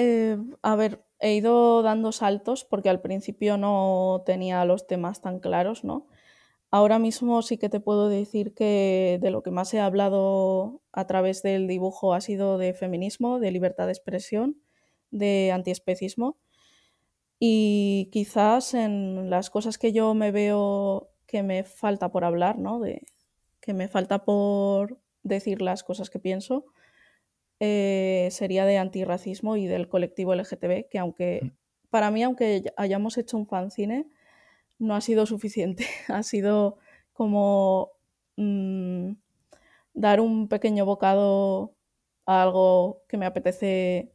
Eh, 0.01 0.39
a 0.63 0.77
ver, 0.77 1.05
he 1.19 1.35
ido 1.35 1.83
dando 1.83 2.13
saltos 2.13 2.65
porque 2.65 2.89
al 2.89 3.01
principio 3.01 3.57
no 3.57 4.23
tenía 4.25 4.65
los 4.65 4.87
temas 4.87 5.21
tan 5.21 5.41
claros, 5.41 5.83
¿no? 5.83 6.07
Ahora 6.71 7.01
mismo 7.01 7.43
sí 7.43 7.59
que 7.59 7.69
te 7.69 7.81
puedo 7.81 8.09
decir 8.09 8.55
que 8.55 9.19
de 9.21 9.31
lo 9.33 9.43
que 9.43 9.51
más 9.51 9.75
he 9.75 9.81
hablado 9.81 10.83
a 10.93 11.09
través 11.09 11.43
del 11.43 11.67
dibujo 11.67 12.15
ha 12.15 12.21
sido 12.21 12.59
de 12.59 12.75
feminismo, 12.75 13.41
de 13.41 13.51
libertad 13.51 13.87
de 13.87 13.93
expresión, 13.93 14.63
de 15.11 15.51
antiespecismo. 15.53 16.39
Y 17.41 18.09
quizás 18.13 18.75
en 18.75 19.31
las 19.31 19.51
cosas 19.51 19.79
que 19.79 19.93
yo 19.93 20.15
me 20.15 20.31
veo 20.31 21.11
que 21.27 21.43
me 21.43 21.65
falta 21.65 22.13
por 22.13 22.25
hablar, 22.25 22.57
¿no? 22.59 22.79
De, 22.79 23.03
que 23.61 23.75
me 23.75 23.89
falta 23.89 24.25
por 24.25 25.01
decir 25.25 25.61
las 25.61 25.83
cosas 25.83 26.09
que 26.09 26.21
pienso, 26.21 26.67
eh, 27.61 28.29
sería 28.31 28.65
de 28.65 28.79
antirracismo 28.79 29.57
y 29.57 29.67
del 29.67 29.89
colectivo 29.89 30.35
LGTB, 30.35 30.89
que 30.89 30.99
aunque 30.99 31.41
mm. 31.43 31.51
para 31.91 32.11
mí, 32.11 32.23
aunque 32.23 32.73
hayamos 32.77 33.19
hecho 33.19 33.37
un 33.37 33.47
fanzine, 33.47 34.09
no 34.79 34.95
ha 34.95 35.01
sido 35.01 35.27
suficiente. 35.27 35.87
ha 36.09 36.23
sido 36.23 36.79
como 37.13 37.93
mm, 38.37 39.13
dar 39.95 40.21
un 40.21 40.49
pequeño 40.49 40.85
bocado 40.85 41.75
a 42.27 42.43
algo 42.43 43.03
que 43.09 43.17
me 43.17 43.27
apetece 43.27 44.13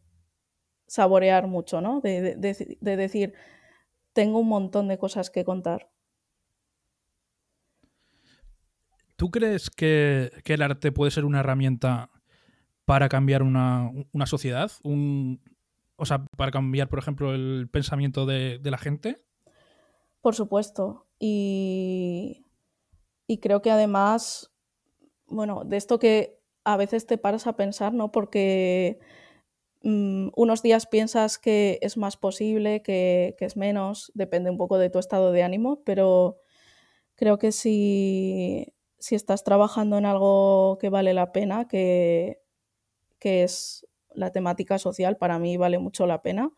saborear 0.87 1.47
mucho, 1.47 1.81
¿no? 1.81 2.01
De, 2.01 2.35
de 2.35 2.97
decir, 2.97 3.33
tengo 4.13 4.39
un 4.39 4.47
montón 4.47 4.87
de 4.87 4.97
cosas 4.97 5.29
que 5.29 5.43
contar. 5.43 5.89
¿Tú 9.15 9.31
crees 9.31 9.69
que, 9.69 10.31
el 10.43 10.61
arte 10.61 10.91
puede 10.91 11.11
ser 11.11 11.25
una 11.25 11.39
herramienta 11.39 12.09
para 12.85 13.09
cambiar 13.09 13.43
una, 13.43 13.91
sociedad? 14.25 14.71
Un, 14.83 15.41
o 15.95 16.05
sea, 16.05 16.25
para 16.37 16.51
cambiar, 16.51 16.89
por 16.89 16.99
ejemplo, 16.99 17.33
el 17.33 17.69
pensamiento 17.71 18.25
de, 18.25 18.59
la 18.63 18.77
gente. 18.77 19.17
Por 20.21 20.35
supuesto. 20.35 21.07
Y, 21.19 22.45
y, 23.27 23.37
creo 23.37 23.61
que 23.61 23.71
además, 23.71 24.51
bueno, 25.27 25.63
de 25.65 25.77
esto 25.77 25.99
que 25.99 26.39
a 26.63 26.77
veces 26.77 27.05
te 27.05 27.17
paras 27.17 27.47
a 27.47 27.55
pensar, 27.55 27.93
¿no? 27.93 28.11
Porque 28.11 28.99
mm, 29.83 30.29
unos 30.35 30.61
días 30.61 30.87
piensas 30.87 31.37
que 31.37 31.79
es 31.81 31.97
más 31.97 32.17
posible, 32.17 32.81
que, 32.81 33.35
que, 33.37 33.45
es 33.45 33.57
menos, 33.57 34.11
depende 34.15 34.49
un 34.49 34.57
poco 34.57 34.77
de 34.77 34.89
tu 34.89 34.99
estado 34.99 35.31
de 35.31 35.43
ánimo, 35.43 35.83
pero 35.83 36.39
creo 37.15 37.37
que 37.37 37.51
si 37.51 38.73
si 39.03 39.15
estás 39.15 39.43
trabajando 39.43 39.97
en 39.97 40.05
algo 40.05 40.77
que 40.79 40.87
vale 40.87 41.13
la 41.13 41.33
pena, 41.33 41.67
que, 41.67 42.41
que 43.23 43.43
es 43.43 43.87
la 44.13 44.33
temática 44.33 44.77
social, 44.77 45.15
para 45.15 45.39
mí 45.39 45.55
vale 45.55 45.79
mucho 45.79 46.05
la 46.05 46.21
pena, 46.21 46.51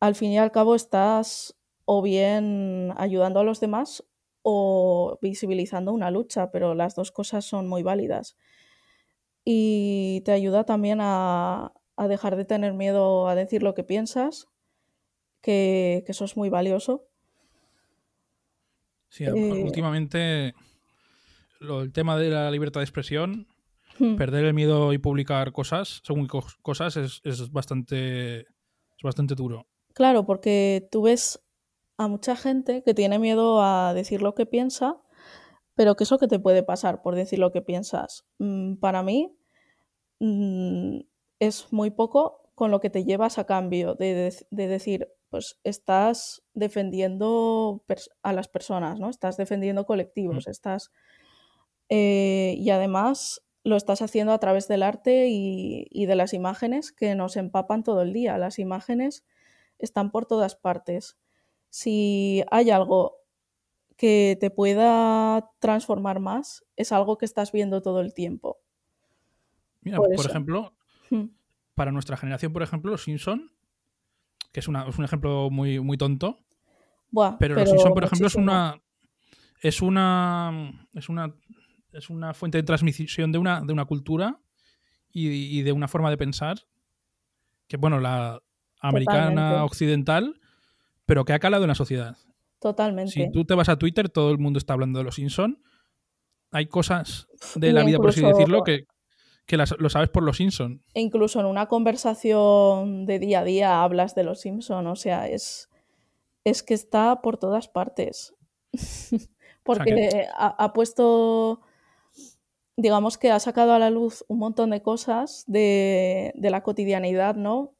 al 0.00 0.16
fin 0.16 0.32
y 0.32 0.38
al 0.38 0.50
cabo 0.50 0.74
estás 0.74 1.56
o 1.84 2.02
bien 2.02 2.92
ayudando 2.96 3.38
a 3.38 3.44
los 3.44 3.60
demás 3.60 4.04
o 4.42 5.20
visibilizando 5.22 5.92
una 5.92 6.10
lucha, 6.10 6.50
pero 6.50 6.74
las 6.74 6.96
dos 6.96 7.12
cosas 7.12 7.44
son 7.44 7.68
muy 7.68 7.84
válidas. 7.84 8.36
Y 9.44 10.22
te 10.24 10.32
ayuda 10.32 10.64
también 10.64 10.98
a, 11.00 11.72
dejar 12.08 12.34
de 12.34 12.44
tener 12.44 12.72
miedo 12.72 13.28
a 13.28 13.36
decir 13.36 13.62
lo 13.62 13.74
que 13.74 13.84
piensas, 13.84 14.48
que, 15.42 16.02
eso 16.08 16.24
es 16.24 16.36
muy 16.36 16.48
valioso. 16.48 17.06
Sí, 19.10 19.24
eh, 19.24 19.62
últimamente 19.62 20.54
el 21.60 21.92
tema 21.92 22.18
de 22.18 22.30
la 22.30 22.50
libertad 22.50 22.80
de 22.80 22.84
expresión, 22.84 23.46
hmm. 23.98 24.16
perder 24.16 24.44
el 24.44 24.54
miedo 24.54 24.92
y 24.92 24.98
publicar 24.98 25.52
cosas, 25.52 26.00
según 26.04 26.26
cosas, 26.26 26.96
es, 26.96 27.50
bastante, 27.52 28.40
es 28.40 29.02
bastante 29.02 29.34
duro. 29.34 29.66
Claro, 29.94 30.24
porque 30.24 30.88
tú 30.90 31.02
ves 31.02 31.42
a 31.98 32.08
mucha 32.08 32.36
gente 32.36 32.82
que 32.82 32.94
tiene 32.94 33.18
miedo 33.18 33.62
a 33.62 33.92
decir 33.94 34.22
lo 34.22 34.34
que 34.34 34.46
piensa, 34.46 34.96
pero 35.74 35.96
que 35.96 36.04
eso 36.04 36.18
que 36.18 36.28
te 36.28 36.38
puede 36.38 36.62
pasar 36.62 37.02
por 37.02 37.14
decir 37.14 37.38
lo 37.38 37.52
que 37.52 37.62
piensas. 37.62 38.24
Mm, 38.38 38.76
para 38.76 39.02
mí 39.02 39.36
mm, 40.20 41.00
es 41.38 41.72
muy 41.72 41.90
poco 41.90 42.50
con 42.54 42.70
lo 42.70 42.80
que 42.80 42.90
te 42.90 43.04
llevas 43.04 43.38
a 43.38 43.46
cambio 43.46 43.94
de, 43.94 44.32
decir, 44.50 45.08
pues 45.30 45.58
estás 45.64 46.42
defendiendo 46.54 47.84
a 48.22 48.32
las 48.32 48.48
personas, 48.48 49.00
¿no? 49.00 49.08
Estás 49.08 49.36
defendiendo 49.36 49.86
colectivos, 49.86 50.46
mm. 50.46 50.50
estás 50.50 50.92
eh, 51.88 52.54
y 52.58 52.70
además 52.70 53.42
lo 53.64 53.76
estás 53.76 54.02
haciendo 54.02 54.32
a 54.32 54.38
través 54.38 54.68
del 54.68 54.82
arte 54.82 55.28
y, 55.28 56.06
de 56.06 56.16
las 56.16 56.34
imágenes 56.34 56.92
que 56.92 57.14
nos 57.14 57.36
empapan 57.36 57.84
todo 57.84 58.02
el 58.02 58.12
día. 58.12 58.38
Las 58.38 58.58
imágenes 58.58 59.24
están 59.78 60.10
por 60.10 60.26
todas 60.26 60.56
partes. 60.56 61.18
Si 61.70 62.42
hay 62.50 62.70
algo 62.70 63.18
que 63.96 64.36
te 64.40 64.50
pueda 64.50 65.50
transformar 65.60 66.18
más, 66.18 66.64
es 66.76 66.90
algo 66.92 67.18
que 67.18 67.24
estás 67.24 67.52
viendo 67.52 67.82
todo 67.82 68.00
el 68.00 68.14
tiempo. 68.14 68.58
Mira, 69.80 69.98
por, 69.98 70.26
ejemplo, 70.26 70.74
hmm. 71.10 71.26
para 71.74 71.92
nuestra 71.92 72.16
generación, 72.16 72.52
por 72.52 72.62
ejemplo, 72.62 72.90
Los 72.90 73.04
Simpson, 73.04 73.52
que 74.50 74.60
es, 74.60 74.68
una, 74.68 74.86
un 74.86 75.04
ejemplo 75.04 75.50
muy, 75.50 75.78
muy 75.80 75.96
tonto, 75.96 76.40
pero, 77.38 77.54
Los 77.54 77.68
Simpson, 77.68 77.94
por 77.94 78.04
ejemplo, 78.04 78.26
es 78.26 78.34
una, 78.34 78.82
es 79.60 79.82
una, 79.82 80.88
es 80.94 81.08
una 81.08 81.34
es 81.92 82.10
una 82.10 82.34
fuente 82.34 82.58
de 82.58 82.62
transmisión 82.62 83.32
de 83.32 83.38
una, 83.38 83.60
de 83.60 83.72
una 83.72 83.84
cultura 83.84 84.38
y, 85.12 85.62
de 85.62 85.72
una 85.72 85.88
forma 85.88 86.10
de 86.10 86.16
pensar 86.16 86.58
que, 87.68 87.76
bueno, 87.76 88.00
la 88.00 88.42
americana, 88.80 89.64
occidental, 89.64 90.40
pero 91.06 91.24
que 91.24 91.32
ha 91.32 91.38
calado 91.38 91.64
en 91.64 91.68
la 91.68 91.74
sociedad. 91.74 92.16
Totalmente. 92.58 93.12
Si 93.12 93.30
tú 93.30 93.44
te 93.44 93.54
vas 93.54 93.68
a 93.68 93.76
Twitter, 93.76 94.08
todo 94.08 94.30
el 94.30 94.38
mundo 94.38 94.58
está 94.58 94.72
hablando 94.72 94.98
de 94.98 95.04
los 95.04 95.16
Simpson. 95.16 95.62
Hay 96.50 96.66
cosas 96.66 97.28
de 97.56 97.72
la 97.72 97.84
vida, 97.84 97.98
por 97.98 98.10
así 98.10 98.22
decirlo, 98.22 98.62
que, 98.64 98.86
lo 99.78 99.90
sabes 99.90 100.08
por 100.08 100.22
los 100.22 100.38
Simpson. 100.38 100.82
E 100.94 101.00
incluso 101.00 101.40
en 101.40 101.46
una 101.46 101.66
conversación 101.66 103.04
de 103.04 103.18
día 103.18 103.40
a 103.40 103.44
día 103.44 103.82
hablas 103.82 104.14
de 104.14 104.24
los 104.24 104.40
Simpson. 104.40 104.86
O 104.86 104.96
sea, 104.96 105.28
es, 105.28 105.68
es 106.44 106.62
que 106.62 106.74
está 106.74 107.20
por 107.20 107.36
todas 107.36 107.68
partes. 107.68 108.34
Porque 109.62 110.26
ha, 110.36 110.72
puesto 110.72 111.60
digamos 112.76 113.18
que 113.18 113.30
ha 113.30 113.38
sacado 113.40 113.72
a 113.72 113.78
la 113.78 113.90
luz 113.90 114.24
un 114.28 114.38
montón 114.38 114.70
de 114.70 114.82
cosas 114.82 115.44
de, 115.46 116.32
la 116.36 116.62
cotidianidad, 116.62 117.36
¿no? 117.36 117.74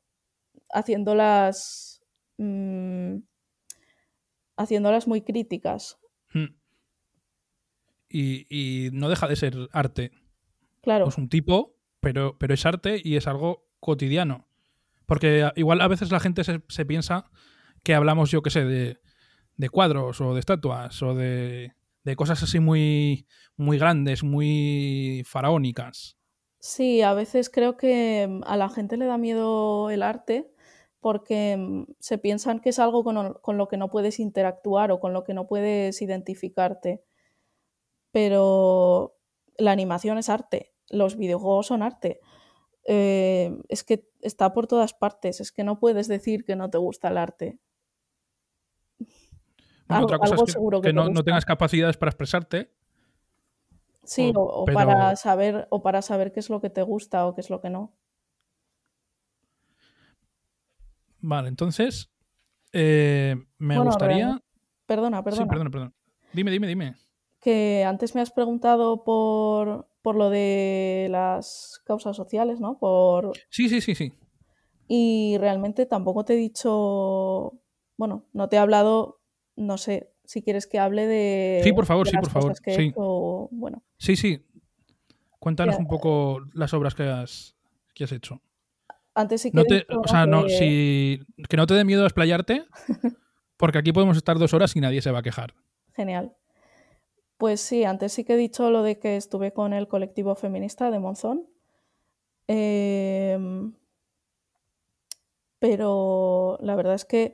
Haciéndolas. 0.71 2.03
Mm, 2.39 3.19
haciéndolas 4.57 5.09
muy 5.09 5.23
críticas. 5.23 5.99
Hmm. 6.33 6.57
Y, 8.09 8.91
no 8.93 9.09
deja 9.09 9.27
de 9.27 9.37
ser 9.37 9.55
arte. 9.73 10.13
Claro. 10.83 11.09
Es 11.09 11.17
un 11.17 11.29
tipo, 11.29 11.77
pero, 12.01 12.37
pero 12.39 12.53
es 12.53 12.67
arte 12.67 13.01
y 13.03 13.17
es 13.17 13.27
algo 13.27 13.67
cotidiano. 13.81 14.49
Porque 15.07 15.51
igual 15.57 15.81
a 15.81 15.89
veces 15.89 16.11
la 16.11 16.21
gente 16.21 16.43
se, 16.45 16.85
piensa 16.85 17.31
que 17.83 17.95
hablamos, 17.95 18.31
yo 18.31 18.43
qué 18.43 18.51
sé, 18.51 18.65
de, 18.65 19.01
de 19.57 19.69
cuadros 19.71 20.21
o 20.21 20.35
de 20.35 20.41
estatuas 20.41 21.03
o 21.03 21.15
de 21.15 21.75
de 22.05 22.17
cosas 22.17 22.43
así 22.43 22.61
muy, 22.61 23.27
muy 23.57 23.79
grandes, 23.79 24.23
muy 24.23 25.23
faraónicas. 25.27 26.17
Sí, 26.59 27.03
a 27.03 27.15
veces 27.15 27.51
creo 27.51 27.77
que 27.77 28.27
mm, 28.29 28.43
a 28.47 28.57
la 28.57 28.69
gente 28.69 28.97
le 28.97 29.07
da 29.07 29.19
miedo 29.19 29.91
el 29.91 30.03
arte 30.03 30.53
porque 31.01 31.57
mm, 31.57 31.85
se 31.99 32.19
piensan 32.19 32.61
que 32.61 32.71
es 32.71 32.79
algo 32.79 33.05
con, 33.05 33.59
lo 33.59 33.69
que 33.69 33.77
no 33.77 33.91
puedes 33.91 34.21
interactuar 34.21 34.93
o 34.93 35.01
con 35.01 35.13
lo 35.13 35.25
que 35.25 35.35
no 35.35 35.47
puedes 35.47 36.01
identificarte. 36.03 37.03
Pero 38.13 39.17
la 39.57 39.73
animación 39.73 40.19
es 40.19 40.29
arte, 40.29 40.73
los 40.89 41.17
videojuegos 41.17 41.67
son 41.69 41.83
arte. 41.83 42.21
Eh, 42.85 43.57
es 43.69 43.85
que 43.85 44.09
está 44.21 44.53
por 44.53 44.67
todas 44.67 44.95
partes, 44.95 45.41
es 45.41 45.53
que 45.53 45.65
no 45.65 45.79
puedes 45.79 46.09
decir 46.09 46.45
que 46.45 46.57
no 46.57 46.71
te 46.71 46.79
gusta 46.79 47.09
el 47.09 47.19
arte 47.19 47.59
otra 50.01 50.19
cosa 50.19 50.35
es 50.35 50.57
que, 50.83 50.93
no, 50.93 51.25
tengas 51.25 51.45
capacidades 51.45 51.97
para 51.97 52.11
expresarte. 52.11 52.73
Sí, 54.05 54.33
o, 54.35 54.65
para 54.65 55.15
saber, 55.17 55.69
o 55.71 55.83
para 55.83 56.03
saber 56.03 56.33
qué 56.33 56.41
es 56.41 56.51
lo 56.51 56.61
que 56.61 56.71
te 56.71 56.83
gusta 56.83 57.27
o 57.27 57.35
qué 57.35 57.41
es 57.41 57.51
lo 57.51 57.61
que 57.61 57.71
no. 57.71 57.93
Vale, 61.21 61.49
entonces 61.49 62.11
eh, 62.73 63.37
me 63.59 63.79
gustaría. 63.79 64.41
Perdona, 64.87 65.23
perdona. 65.23 65.45
Sí, 65.45 65.49
perdona, 65.49 65.71
perdona. 65.71 65.93
Dime, 66.33 66.51
dime, 66.51 66.67
dime. 66.67 66.95
Que 67.41 67.85
antes 67.85 68.15
me 68.15 68.21
has 68.21 68.31
preguntado 68.31 69.05
por, 69.05 69.89
por 70.03 70.17
lo 70.17 70.31
de 70.31 71.09
las 71.11 71.81
causas 71.85 72.17
sociales, 72.17 72.61
¿no? 72.61 72.79
Por... 72.79 73.33
Sí, 73.51 73.69
sí, 73.69 73.81
sí, 73.81 73.95
sí. 73.95 74.13
Y 74.89 75.37
realmente 75.39 75.87
tampoco 75.87 76.25
te 76.25 76.35
he 76.35 76.37
dicho, 76.37 77.55
bueno, 77.97 78.27
no 78.33 78.49
te 78.49 78.57
he 78.57 78.59
hablado, 78.59 79.22
no 79.57 79.79
sé, 79.79 80.11
si 80.25 80.43
quieres 80.43 80.67
que 80.67 80.79
hable 80.79 81.07
de... 81.07 81.61
Sí, 81.63 81.73
por 81.73 81.87
favor, 81.87 82.09
sí, 82.09 82.17
por 82.17 82.31
favor. 82.31 82.55
sí. 82.65 82.93
bueno. 82.97 83.83
Sí, 83.99 84.17
sí. 84.17 84.45
Cuéntanos 85.39 85.77
un 85.77 85.89
poco 85.89 86.41
las 86.55 86.73
obras 86.73 86.95
que 86.95 87.03
has, 87.03 87.57
que 87.95 88.05
has 88.05 88.13
hecho. 88.13 88.41
Antes 89.15 89.43
sí 89.43 89.51
que... 89.51 89.57
No 89.57 89.65
te, 89.65 89.87
o 89.89 90.07
sea, 90.07 90.27
no, 90.27 90.49
si, 90.49 91.21
que 91.49 91.57
no 91.57 91.67
te 91.67 91.75
dé 91.75 91.85
miedo 91.85 92.05
a 92.05 92.07
explayarte, 92.07 92.65
porque 93.57 93.79
aquí 93.79 93.93
podemos 93.93 94.17
estar 94.17 94.39
dos 94.39 94.55
horas 94.55 94.75
y 94.77 94.81
nadie 94.81 95.03
se 95.03 95.11
va 95.11 95.19
a 95.19 95.23
quejar. 95.23 95.55
Genial. 95.95 96.35
Pues 97.37 97.61
sí, 97.61 97.85
antes 97.85 98.13
sí 98.13 98.25
que 98.25 98.35
he 98.35 98.37
dicho 98.37 98.71
lo 98.71 98.83
de 98.85 98.99
que 99.01 99.17
estuve 99.17 99.53
con 99.53 99.73
el 99.73 99.89
colectivo 99.89 100.37
feminista 100.37 100.91
de 100.91 101.01
Monzón. 101.01 101.47
Em, 102.47 103.73
pero 105.59 106.59
la 106.61 106.77
verdad 106.77 106.95
es 106.95 107.05
que, 107.05 107.33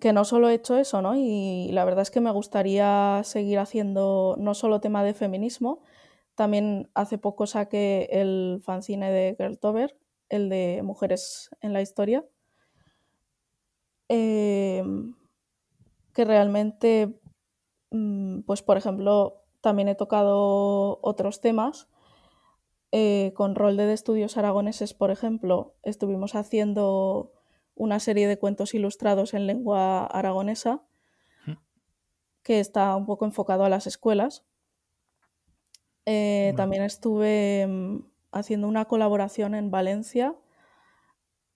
que 0.00 0.12
no 0.12 0.24
solo 0.24 0.48
he 0.48 0.54
hecho 0.54 0.76
eso, 0.76 1.02
¿no? 1.02 1.16
Y 1.16 1.70
la 1.72 1.84
verdad 1.84 2.02
es 2.02 2.10
que 2.10 2.20
me 2.20 2.30
gustaría 2.30 3.22
seguir 3.24 3.58
haciendo 3.58 4.36
no 4.38 4.54
solo 4.54 4.80
tema 4.80 5.04
de 5.04 5.14
feminismo, 5.14 5.82
también 6.34 6.90
hace 6.94 7.18
poco 7.18 7.46
saqué 7.46 8.08
el 8.12 8.60
fanzine 8.64 9.10
de 9.10 9.34
Gertover, 9.36 9.96
el 10.28 10.48
de 10.48 10.82
Mujeres 10.82 11.50
en 11.60 11.72
la 11.72 11.82
Historia, 11.82 12.24
em, 14.08 15.14
que 16.14 16.24
realmente 16.24 17.20
Mm, 17.90 18.42
pues 18.42 18.62
por 18.62 18.76
ejemplo, 18.76 19.42
también 19.60 19.88
he 19.88 19.94
tocado 19.94 20.98
otros 21.02 21.40
temas. 21.40 21.88
Eh, 22.92 23.32
con 23.36 23.54
Rolde 23.54 23.86
de 23.86 23.92
Estudios 23.92 24.36
Aragoneses, 24.36 24.94
por 24.94 25.10
ejemplo, 25.10 25.74
estuvimos 25.82 26.34
haciendo 26.34 27.32
una 27.80 27.98
serie 27.98 28.28
de 28.28 28.38
cuentos 28.38 28.74
ilustrados 28.74 29.32
en 29.32 29.46
lengua 29.46 30.04
aragonesa 30.04 30.82
que 32.42 32.60
está 32.60 32.94
un 32.94 33.06
poco 33.06 33.24
enfocado 33.24 33.64
a 33.64 33.68
las 33.68 33.86
escuelas. 33.86 34.44
Eh, 36.06 36.52
también 36.56 36.82
estuve 36.82 37.66
mm, 37.66 37.98
haciendo 38.32 38.68
una 38.68 38.84
colaboración 38.84 39.54
en 39.54 39.70
Valencia. 39.70 40.34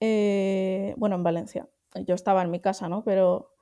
Eh, 0.00 0.94
bueno, 0.96 1.16
en 1.16 1.22
Valencia. 1.22 1.68
Yo 2.06 2.14
estaba 2.14 2.42
en 2.42 2.50
mi 2.50 2.60
casa, 2.60 2.88
¿no? 2.88 3.04
Pero. 3.04 3.54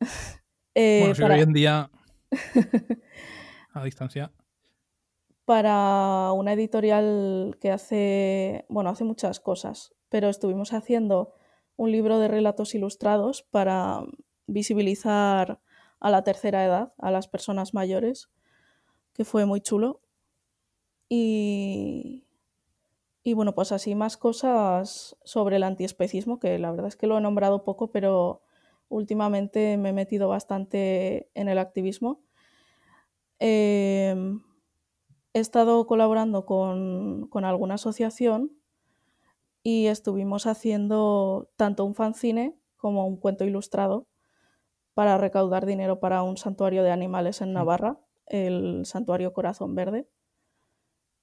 bueno, 0.74 1.14
si 1.14 1.22
hoy 1.22 1.40
en 1.40 1.52
día 1.52 1.90
a 3.72 3.84
distancia. 3.84 4.32
Para 5.44 6.32
una 6.32 6.52
editorial 6.52 7.56
que 7.60 7.70
hace, 7.70 8.66
bueno, 8.68 8.90
hace 8.90 9.04
muchas 9.04 9.40
cosas, 9.40 9.94
pero 10.08 10.28
estuvimos 10.28 10.72
haciendo 10.72 11.32
un 11.78 11.90
libro 11.90 12.18
de 12.18 12.28
relatos 12.28 12.74
ilustrados 12.74 13.42
para 13.42 14.02
visibilizar 14.46 15.60
a 16.00 16.10
la 16.10 16.22
tercera 16.22 16.62
edad, 16.66 16.92
a 16.98 17.10
las 17.10 17.28
personas 17.28 17.72
mayores, 17.72 18.28
que 19.14 19.24
fue 19.24 19.46
muy 19.46 19.62
chulo. 19.62 20.02
Y, 21.08 22.26
y 23.22 23.32
bueno, 23.32 23.54
pues 23.54 23.72
así 23.72 23.94
más 23.94 24.18
cosas 24.18 25.16
sobre 25.24 25.56
el 25.56 25.62
antiespecismo, 25.62 26.38
que 26.38 26.58
la 26.58 26.70
verdad 26.70 26.88
es 26.88 26.96
que 26.96 27.06
lo 27.06 27.16
he 27.16 27.20
nombrado 27.22 27.64
poco, 27.64 27.90
pero 27.90 28.42
últimamente 28.88 29.76
me 29.76 29.90
he 29.90 29.92
metido 29.92 30.28
bastante 30.28 31.30
en 31.34 31.48
el 31.48 31.58
activismo. 31.58 32.20
Em, 33.38 34.42
he 35.32 35.40
estado 35.40 35.86
colaborando 35.86 36.44
con, 36.44 37.28
alguna 37.44 37.74
asociación 37.74 38.52
y 39.68 39.86
estuvimos 39.88 40.46
haciendo 40.46 41.50
tanto 41.56 41.84
un 41.84 41.94
fanzine 41.94 42.56
como 42.78 43.06
un 43.06 43.18
cuento 43.18 43.44
ilustrado 43.44 44.08
para 44.94 45.18
recaudar 45.18 45.66
dinero 45.66 46.00
para 46.00 46.22
un 46.22 46.38
santuario 46.38 46.82
de 46.82 46.90
animales 46.90 47.42
en 47.42 47.52
Navarra, 47.52 48.00
el 48.28 48.86
Santuario 48.86 49.34
Corazón 49.34 49.74
Verde. 49.74 50.08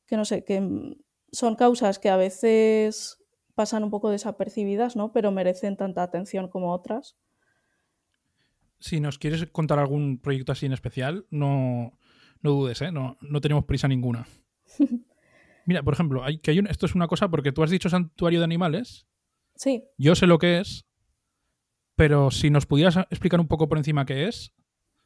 Que 0.05 0.15
no 0.15 0.25
sé, 0.25 0.43
que 0.43 0.95
son 1.31 1.55
causas 1.55 1.97
que 1.97 2.09
a 2.09 2.17
veces 2.17 3.17
pasan 3.55 3.83
un 3.83 3.89
poco 3.89 4.11
desapercibidas, 4.11 4.95
¿no? 4.95 5.11
Pero 5.11 5.31
merecen 5.31 5.75
tanta 5.75 6.03
atención 6.03 6.47
como 6.47 6.71
otras. 6.71 7.17
Si 8.77 8.99
nos 8.99 9.17
quieres 9.17 9.43
contar 9.47 9.79
algún 9.79 10.19
proyecto 10.19 10.51
así 10.51 10.67
en 10.67 10.73
especial, 10.73 11.25
no, 11.31 11.97
no 12.41 12.51
dudes, 12.51 12.79
¿eh? 12.83 12.91
No, 12.91 13.17
no 13.21 13.41
tenemos 13.41 13.65
prisa 13.65 13.87
ninguna. 13.87 14.27
Mira, 15.65 15.83
por 15.83 15.93
ejemplo, 15.93 16.23
hay, 16.23 16.39
que 16.39 16.51
hay 16.51 16.59
esto 16.69 16.85
es 16.85 16.95
una 16.95 17.07
cosa 17.07 17.29
porque 17.29 17.51
tú 17.51 17.63
has 17.63 17.69
dicho 17.69 17.89
santuario 17.89 18.39
de 18.39 18.45
animales. 18.45 19.07
Sí. 19.55 19.83
Yo 19.97 20.15
sé 20.15 20.27
lo 20.27 20.37
que 20.37 20.59
es, 20.59 20.85
pero 21.95 22.31
si 22.31 22.49
nos 22.49 22.65
pudieras 22.65 22.97
explicar 23.09 23.39
un 23.39 23.47
poco 23.47 23.67
por 23.67 23.77
encima 23.77 24.05
qué 24.05 24.27
es, 24.27 24.53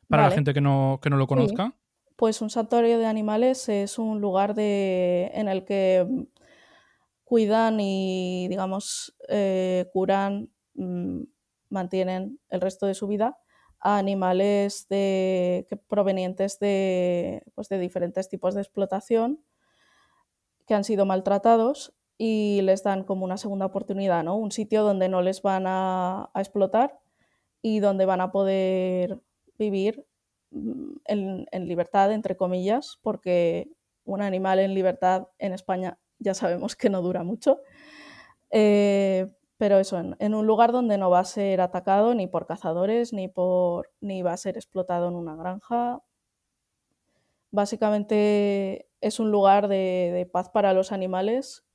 para 0.07 0.23
la 0.23 0.31
gente 0.31 0.53
que 0.53 0.61
no, 0.61 0.99
que 1.01 1.09
no 1.09 1.17
lo 1.17 1.27
conozca. 1.27 1.75
Pues 2.15 2.41
un 2.41 2.49
santuario 2.49 2.97
de 2.97 3.05
animales 3.05 3.69
es 3.69 3.99
un 3.99 4.19
lugar 4.19 4.55
de, 4.55 5.31
en 5.33 5.47
el 5.47 5.63
que 5.63 6.05
cuidan 7.23 7.79
y, 7.79 8.47
digamos, 8.49 9.15
eh, 9.29 9.87
curan, 9.93 10.51
mm, 10.73 11.21
mantienen 11.69 12.39
el 12.49 12.59
resto 12.59 12.87
de 12.87 12.95
su 12.95 13.07
vida 13.07 13.37
a 13.79 13.97
animales 13.97 14.87
de, 14.89 15.67
provenientes 15.87 16.59
de, 16.59 17.43
pues 17.53 17.69
de 17.69 17.77
diferentes 17.79 18.27
tipos 18.27 18.55
de 18.55 18.61
explotación 18.61 19.45
que 20.69 20.75
han 20.75 20.83
sido 20.83 21.07
maltratados 21.07 21.95
y 22.15 22.61
les 22.61 22.83
dan 22.83 23.03
como 23.03 23.25
una 23.25 23.37
segunda 23.37 23.65
oportunidad, 23.65 24.23
¿no? 24.23 24.35
Un 24.37 24.51
sitio 24.51 24.83
donde 24.83 25.09
no 25.09 25.23
les 25.23 25.41
van 25.41 25.63
a, 25.65 26.29
explotar 26.35 26.99
y 27.63 27.79
donde 27.79 28.05
van 28.05 28.21
a 28.21 28.31
poder 28.31 29.19
vivir 29.57 30.05
mm, 30.51 30.91
en, 31.05 31.67
libertad, 31.67 32.11
entre 32.11 32.37
comillas, 32.37 32.99
porque 33.01 33.71
un 34.05 34.21
animal 34.21 34.59
en 34.59 34.75
libertad 34.75 35.29
en 35.39 35.53
España 35.53 35.97
ya 36.19 36.35
sabemos 36.35 36.75
que 36.75 36.91
no 36.91 37.01
dura 37.01 37.23
mucho. 37.23 37.61
Eh, 38.51 39.27
pero 39.57 39.79
eso, 39.79 39.97
en, 40.19 40.35
un 40.35 40.45
lugar 40.45 40.71
donde 40.71 40.99
no 40.99 41.09
va 41.09 41.21
a 41.21 41.25
ser 41.25 41.61
atacado 41.61 42.13
ni 42.13 42.27
por 42.27 42.45
cazadores, 42.45 43.11
ni, 43.11 43.27
por, 43.27 43.89
ni 44.01 44.21
va 44.21 44.33
a 44.33 44.37
ser 44.37 44.55
explotado 44.55 45.07
en 45.07 45.15
una 45.15 45.35
granja. 45.35 45.99
Básicamente 47.49 48.88
es 49.01 49.19
un 49.19 49.31
lugar 49.31 49.67
de, 49.67 50.29
paz 50.31 50.49
para 50.49 50.73
los 50.73 50.91
animales. 50.91 51.65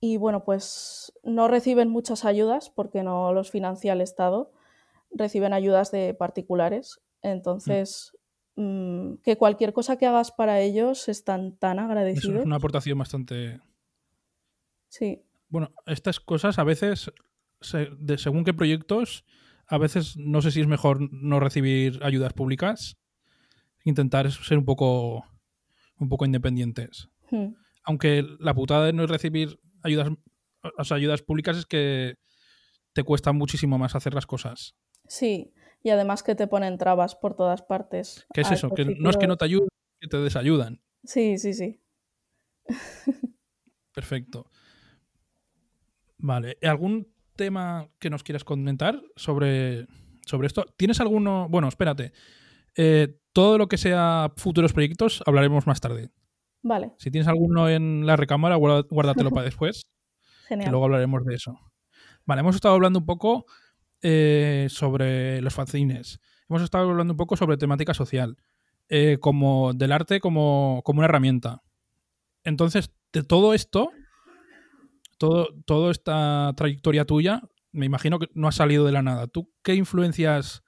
Y 0.00 0.16
bueno, 0.16 0.44
pues 0.44 1.12
no 1.24 1.48
reciben 1.48 1.88
muchas 1.88 2.24
ayudas 2.24 2.70
porque 2.70 3.02
no 3.02 3.32
los 3.32 3.50
financia 3.50 3.92
el 3.92 4.00
Estado, 4.00 4.52
reciben 5.10 5.52
ayudas 5.52 5.90
de 5.90 6.14
particulares. 6.14 7.00
Entonces, 7.22 8.16
mm, 8.56 9.14
que 9.24 9.36
cualquier 9.36 9.72
cosa 9.72 9.98
que 9.98 10.06
hagas 10.06 10.30
para 10.30 10.60
ellos 10.60 11.08
están 11.08 11.56
tan 11.56 11.78
agradecidos. 11.78 12.40
es 12.40 12.46
una 12.46 12.56
aportación 12.56 12.98
bastante. 12.98 13.60
Sí. 14.88 15.22
Bueno, 15.48 15.72
estas 15.86 16.20
cosas 16.20 16.58
a 16.58 16.64
veces, 16.64 17.10
de 17.98 18.18
según 18.18 18.44
qué 18.44 18.54
proyectos, 18.54 19.24
a 19.68 19.78
veces 19.78 20.16
no 20.16 20.40
sé 20.40 20.50
si 20.50 20.60
es 20.60 20.66
mejor 20.66 21.12
no 21.12 21.40
recibir 21.40 22.00
ayudas 22.02 22.32
públicas, 22.32 22.96
intentar 23.84 24.30
ser 24.30 24.58
un 24.58 24.64
poco, 24.64 25.24
un 25.98 26.08
poco 26.08 26.24
independientes. 26.24 27.08
Hmm. 27.30 27.54
Aunque 27.84 28.24
la 28.38 28.54
putada 28.54 28.86
de 28.86 28.92
no 28.92 29.06
recibir 29.06 29.58
ayudas, 29.82 30.08
o 30.62 30.94
ayudas 30.94 31.22
públicas 31.22 31.56
es 31.56 31.66
que 31.66 32.16
te 32.92 33.02
cuesta 33.02 33.32
muchísimo 33.32 33.78
más 33.78 33.94
hacer 33.94 34.14
las 34.14 34.26
cosas. 34.26 34.74
Sí, 35.06 35.52
y 35.82 35.90
además 35.90 36.22
que 36.22 36.34
te 36.34 36.46
ponen 36.46 36.78
trabas 36.78 37.14
por 37.14 37.34
todas 37.34 37.62
partes. 37.62 38.26
¿Qué 38.32 38.42
es 38.42 38.50
eso? 38.50 38.70
Que 38.70 38.84
no 38.84 39.10
es 39.10 39.16
que 39.16 39.26
no 39.26 39.36
te 39.36 39.44
ayuden, 39.44 39.68
que 40.00 40.08
te 40.08 40.18
desayudan. 40.18 40.82
Sí, 41.04 41.38
sí, 41.38 41.54
sí. 41.54 41.80
Perfecto. 43.94 44.50
Vale. 46.18 46.58
¿Algún 46.62 47.12
tema 47.36 47.88
que 47.98 48.10
nos 48.10 48.22
quieras 48.22 48.44
comentar 48.44 49.00
sobre, 49.16 49.86
sobre 50.26 50.48
esto? 50.48 50.66
¿Tienes 50.76 51.00
alguno? 51.00 51.48
Bueno, 51.48 51.68
espérate. 51.68 52.12
Eh, 52.76 53.18
todo 53.38 53.56
lo 53.56 53.68
que 53.68 53.78
sea 53.78 54.32
futuros 54.36 54.72
proyectos 54.72 55.22
hablaremos 55.24 55.64
más 55.64 55.80
tarde. 55.80 56.10
Vale. 56.60 56.90
Si 56.98 57.12
tienes 57.12 57.28
alguno 57.28 57.68
en 57.68 58.04
la 58.04 58.16
recámara, 58.16 58.56
guárdatelo 58.56 59.30
para 59.30 59.44
después. 59.44 59.86
Genial. 60.48 60.72
luego 60.72 60.86
hablaremos 60.86 61.24
de 61.24 61.36
eso. 61.36 61.56
Vale, 62.26 62.40
hemos 62.40 62.56
estado 62.56 62.74
hablando 62.74 62.98
un 62.98 63.06
poco 63.06 63.46
eh, 64.02 64.66
sobre 64.70 65.40
los 65.40 65.54
fanzines. 65.54 66.18
Hemos 66.48 66.62
estado 66.62 66.90
hablando 66.90 67.12
un 67.12 67.16
poco 67.16 67.36
sobre 67.36 67.56
temática 67.56 67.94
social. 67.94 68.38
eh, 68.88 69.18
como 69.20 69.72
del 69.72 69.92
arte 69.92 70.18
como, 70.18 70.82
como, 70.84 70.98
una 70.98 71.06
herramienta. 71.06 71.62
Entonces, 72.42 72.90
de 73.12 73.22
todo 73.22 73.54
esto, 73.54 73.92
todo, 75.16 75.46
toda 75.64 75.92
esta 75.92 76.54
trayectoria 76.56 77.04
tuya, 77.04 77.42
me 77.70 77.86
imagino 77.86 78.18
que 78.18 78.26
no 78.34 78.48
ha 78.48 78.52
salido 78.52 78.84
de 78.84 78.90
la 78.90 79.02
nada. 79.02 79.28
¿Tú 79.28 79.52
qué 79.62 79.76
influencias 79.76 80.64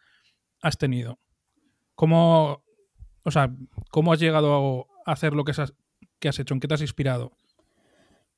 has 0.63 0.79
tenido? 0.79 1.19
¿Cómo, 2.01 2.63
o 3.27 3.31
sea, 3.31 3.55
cómo 3.91 4.15
has 4.15 4.19
llegado 4.19 4.87
a 5.05 5.13
hacer 5.13 5.35
lo 5.35 5.45
que 5.45 5.51
has, 5.51 5.75
que 6.19 6.31
has 6.31 6.39
hecho? 6.39 6.55
¿En 6.55 6.61
qué 6.61 6.67
te 6.67 6.73
has 6.73 6.81
inspirado? 6.81 7.33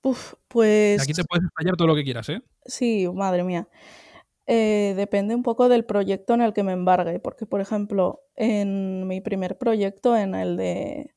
Uf, 0.03 0.35
pues... 0.49 1.01
Aquí 1.01 1.13
te 1.13 1.23
puedes 1.23 1.47
fallar 1.57 1.77
todo 1.77 1.87
lo 1.87 1.95
que 1.95 2.03
quieras, 2.03 2.29
¿eh? 2.29 2.43
Sí, 2.67 3.07
madre 3.15 3.45
mía. 3.45 3.69
Eh, 4.49 4.95
depende 4.97 5.37
un 5.37 5.45
poco 5.45 5.69
del 5.69 5.85
proyecto 5.85 6.35
en 6.35 6.41
el 6.41 6.53
que 6.53 6.65
me 6.65 6.73
embargue, 6.73 7.21
porque 7.21 7.47
por 7.47 7.61
ejemplo, 7.61 8.23
en 8.35 9.07
mi 9.07 9.21
primer 9.21 9.57
proyecto, 9.59 10.17
en 10.17 10.35
el 10.35 10.57
de, 10.57 11.15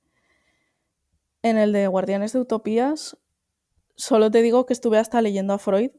en 1.41 1.58
el 1.58 1.74
de 1.74 1.88
Guardianes 1.88 2.34
de 2.34 2.41
Utopías, 2.41 3.18
solo 3.96 4.30
te 4.30 4.43
digo 4.43 4.68
que 4.68 4.74
estuve 4.74 5.00
hasta 5.00 5.20
leyendo 5.24 5.56
a 5.56 5.58
Freud 5.58 5.89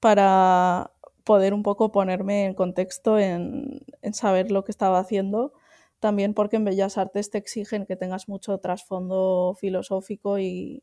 para 0.00 0.92
poder 1.24 1.54
un 1.54 1.62
poco 1.62 1.90
ponerme 1.90 2.44
en 2.44 2.52
contexto, 2.52 3.18
en, 3.18 3.80
saber 4.12 4.50
lo 4.50 4.62
que 4.62 4.72
estaba 4.72 4.98
haciendo, 4.98 5.54
también 6.00 6.34
porque 6.34 6.56
en 6.56 6.64
Bellas 6.64 6.98
Artes 6.98 7.30
te 7.30 7.38
exigen 7.38 7.86
que 7.86 7.96
tengas 7.96 8.28
mucho 8.28 8.58
trasfondo 8.58 9.56
filosófico 9.58 10.38
y, 10.38 10.82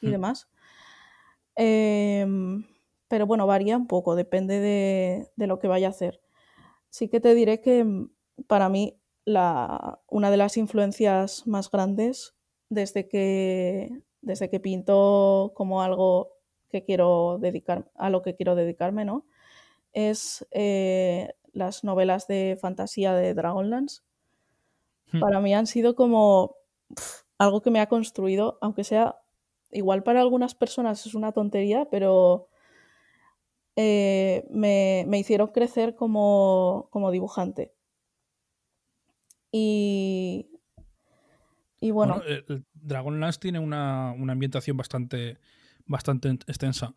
y 0.00 0.08
hmm. 0.08 0.10
demás. 0.10 0.48
Em, 1.60 2.64
pero 3.08 3.26
bueno, 3.26 3.46
varía 3.46 3.76
un 3.76 3.88
poco, 3.88 4.14
depende 4.14 4.60
de, 4.60 5.46
lo 5.46 5.58
que 5.58 5.66
vaya 5.66 5.88
a 5.88 5.90
hacer. 5.90 6.20
Sí 6.90 7.08
que 7.08 7.20
te 7.20 7.34
diré 7.34 7.60
que 7.60 7.84
mm, 7.84 8.10
para 8.46 8.68
mí 8.68 9.00
la, 9.24 10.00
una 10.08 10.30
de 10.30 10.36
las 10.36 10.56
influencias 10.56 11.46
más 11.46 11.70
grandes 11.70 12.36
desde 12.68 13.08
que, 13.08 13.90
desde 14.20 14.50
que 14.50 14.60
pinto 14.60 15.52
como 15.56 15.82
algo 15.82 16.30
que 16.68 16.84
quiero 16.84 17.38
dedicar, 17.40 17.90
a 17.96 18.10
lo 18.10 18.22
que 18.22 18.36
quiero 18.36 18.54
dedicarme, 18.54 19.04
¿no? 19.04 19.26
Es 19.92 20.46
eh, 20.52 21.34
las 21.52 21.82
novelas 21.82 22.28
de 22.28 22.56
fantasía 22.60 23.14
de 23.14 23.34
Dragonlance. 23.34 24.02
Hmm. 25.12 25.20
Para 25.20 25.40
mí 25.40 25.54
han 25.54 25.66
sido 25.66 25.94
como 25.94 26.56
algo 27.38 27.62
que 27.62 27.70
me 27.70 27.80
ha 27.80 27.88
construido, 27.88 28.58
aunque 28.60 28.84
sea 28.84 29.16
igual 29.70 30.02
para 30.02 30.20
algunas 30.20 30.54
personas 30.54 31.04
es 31.06 31.14
una 31.14 31.32
tontería, 31.32 31.88
pero 31.90 32.48
eh, 33.76 34.46
me, 34.50 35.06
hicieron 35.18 35.48
crecer 35.48 35.94
como, 35.94 36.88
dibujante. 37.12 37.74
Y, 39.52 40.50
y 41.80 41.90
bueno. 41.90 42.20
bueno 42.24 42.64
Dragonlance 42.74 43.40
tiene 43.40 43.58
una, 43.58 44.10
ambientación 44.10 44.76
bastante, 44.76 45.38
bastante 45.86 46.28
extensa. 46.28 46.94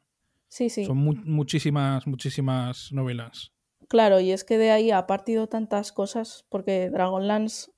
Sí, 0.47 0.69
sí. 0.69 0.85
Son 0.85 0.97
muchísimas, 0.97 2.07
muchísimas 2.07 2.91
novelas. 2.91 3.53
Claro, 3.87 4.19
y 4.19 4.31
es 4.31 4.43
que 4.43 4.57
de 4.57 4.71
ahí 4.71 4.91
ha 4.91 5.05
partido 5.05 5.47
tantas 5.47 5.91
cosas, 5.91 6.45
porque 6.49 6.89
Dragonlance 6.89 7.70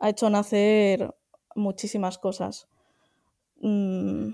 ha 0.00 0.08
hecho 0.08 0.28
nacer 0.30 1.14
muchísimas 1.54 2.18
cosas. 2.18 2.68
Mm, 3.60 4.30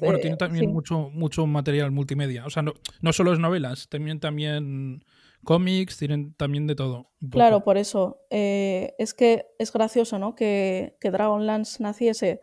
bueno, 0.00 0.18
tiene 0.18 0.36
también 0.36 0.72
mucho, 0.72 1.10
mucho 1.10 1.46
material 1.46 1.90
multimedia. 1.90 2.46
O 2.46 2.50
sea, 2.50 2.62
no, 2.62 2.74
no 3.00 3.12
solo 3.12 3.32
es 3.32 3.38
novelas, 3.38 3.88
también, 3.88 4.20
también 4.20 5.04
cómics, 5.44 5.98
tienen 5.98 6.34
también 6.34 6.66
de 6.66 6.74
todo. 6.74 7.10
Claro, 7.30 7.64
por 7.64 7.76
eso. 7.76 8.20
Eh, 8.30 8.94
es 8.98 9.14
que 9.14 9.46
es 9.58 9.72
gracioso, 9.72 10.18
¿no? 10.18 10.34
Que, 10.34 10.96
que 11.00 11.10
Dragonlance 11.10 11.82
naciese 11.82 12.40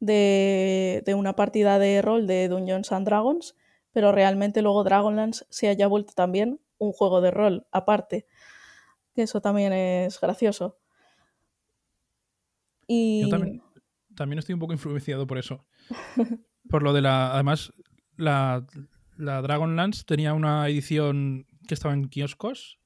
de, 0.00 1.02
de, 1.04 1.14
una 1.14 1.36
partida 1.36 1.78
de 1.78 2.02
rol 2.02 2.26
de 2.26 2.48
Dungeons 2.48 2.92
and 2.92 3.06
Dragons, 3.06 3.56
pero 3.92 4.10
realmente 4.10 4.62
luego 4.62 4.84
Dragonlance 4.84 5.44
se 5.50 5.68
haya 5.68 5.86
vuelto 5.86 6.12
también 6.14 6.60
un 6.78 6.92
juego 6.92 7.20
de 7.20 7.30
rol 7.30 7.66
aparte. 7.70 8.26
Eso 9.14 9.40
también 9.40 9.72
es 9.72 10.20
gracioso. 10.20 10.78
Y... 12.86 13.22
Yo 13.22 13.28
también, 13.28 13.62
también 14.14 14.38
estoy 14.38 14.54
un 14.54 14.60
poco 14.60 14.72
influenciado 14.72 15.26
por 15.26 15.38
eso. 15.38 15.66
Por 16.68 16.82
lo 16.82 16.94
de 16.94 17.02
la. 17.02 17.34
Además, 17.34 17.74
la, 18.16 18.66
la 19.18 19.42
Dragonlance 19.42 20.04
tenía 20.06 20.32
una 20.32 20.66
edición 20.66 21.46
que 21.68 21.74
estaba 21.74 21.92
en 21.92 22.08
kioscos, 22.08 22.80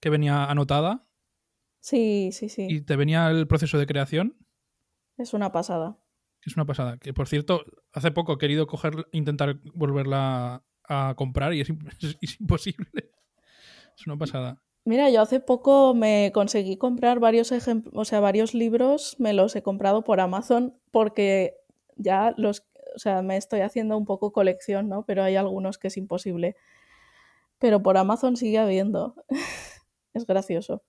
que 0.00 0.10
venía 0.10 0.46
anotada. 0.46 1.06
Sí, 1.80 2.30
sí, 2.32 2.48
sí. 2.48 2.66
Y 2.68 2.80
te 2.80 2.96
venía 2.96 3.30
el 3.30 3.46
proceso 3.46 3.78
de 3.78 3.86
creación. 3.86 4.36
Es 5.16 5.32
una 5.32 5.52
pasada. 5.52 5.98
Es 6.42 6.56
una 6.56 6.66
pasada. 6.66 6.98
Que 6.98 7.12
por 7.12 7.28
cierto, 7.28 7.64
hace 7.92 8.10
poco 8.10 8.34
he 8.34 8.38
querido 8.38 8.66
coger, 8.66 9.06
intentar 9.12 9.60
volverla 9.74 10.64
a 10.88 11.14
comprar 11.16 11.54
y 11.54 11.60
es, 11.60 11.68
imposible. 12.40 13.10
Es 13.96 14.06
una 14.06 14.16
pasada. 14.16 14.62
Mira, 14.88 15.10
yo 15.10 15.20
hace 15.20 15.38
poco 15.38 15.92
me 15.94 16.30
conseguí 16.32 16.78
comprar 16.78 17.20
varios 17.20 17.52
ejemplos, 17.52 17.92
o 17.94 18.06
sea, 18.06 18.20
varios 18.20 18.54
libros, 18.54 19.16
me 19.18 19.34
los 19.34 19.54
he 19.54 19.62
comprado 19.62 20.02
por 20.02 20.18
Amazon 20.18 20.74
porque 20.90 21.58
ya 21.96 22.32
los 22.38 22.66
o 22.94 22.98
sea, 22.98 23.20
me 23.20 23.36
estoy 23.36 23.60
haciendo 23.60 23.98
un 23.98 24.06
poco 24.06 24.32
colección, 24.32 24.88
¿no? 24.88 25.04
Pero 25.04 25.22
hay 25.22 25.36
algunos 25.36 25.76
que 25.76 25.88
es 25.88 25.98
imposible. 25.98 26.56
Pero 27.58 27.82
por 27.82 27.98
Amazon 27.98 28.36
sigue 28.36 28.58
habiendo. 28.58 29.14
es 30.14 30.26
gracioso. 30.26 30.82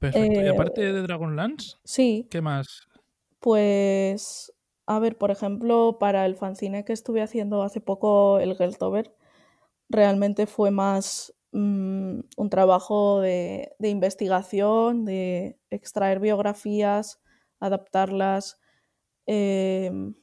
Perfecto. 0.00 0.42
y 0.42 0.48
aparte 0.48 0.92
de 0.92 1.00
Dragonlance, 1.02 1.76
sí. 1.84 2.26
¿qué 2.28 2.40
más? 2.40 2.88
Pues, 3.38 4.52
a 4.86 4.98
ver, 4.98 5.16
por 5.16 5.30
ejemplo, 5.30 5.98
para 6.00 6.26
el 6.26 6.34
fanzine 6.34 6.84
que 6.84 6.92
estuve 6.92 7.22
haciendo 7.22 7.62
hace 7.62 7.80
poco, 7.80 8.40
el 8.40 8.56
Geltover, 8.56 9.14
realmente 9.88 10.48
fue 10.48 10.72
más 10.72 11.32
mm, 11.52 12.20
un 12.36 12.50
trabajo 12.50 13.20
de, 13.20 13.74
investigación, 13.80 15.04
de 15.04 15.58
extraer 15.70 16.20
biografías, 16.20 17.20
adaptarlas, 17.60 18.58
Em, 19.26 20.14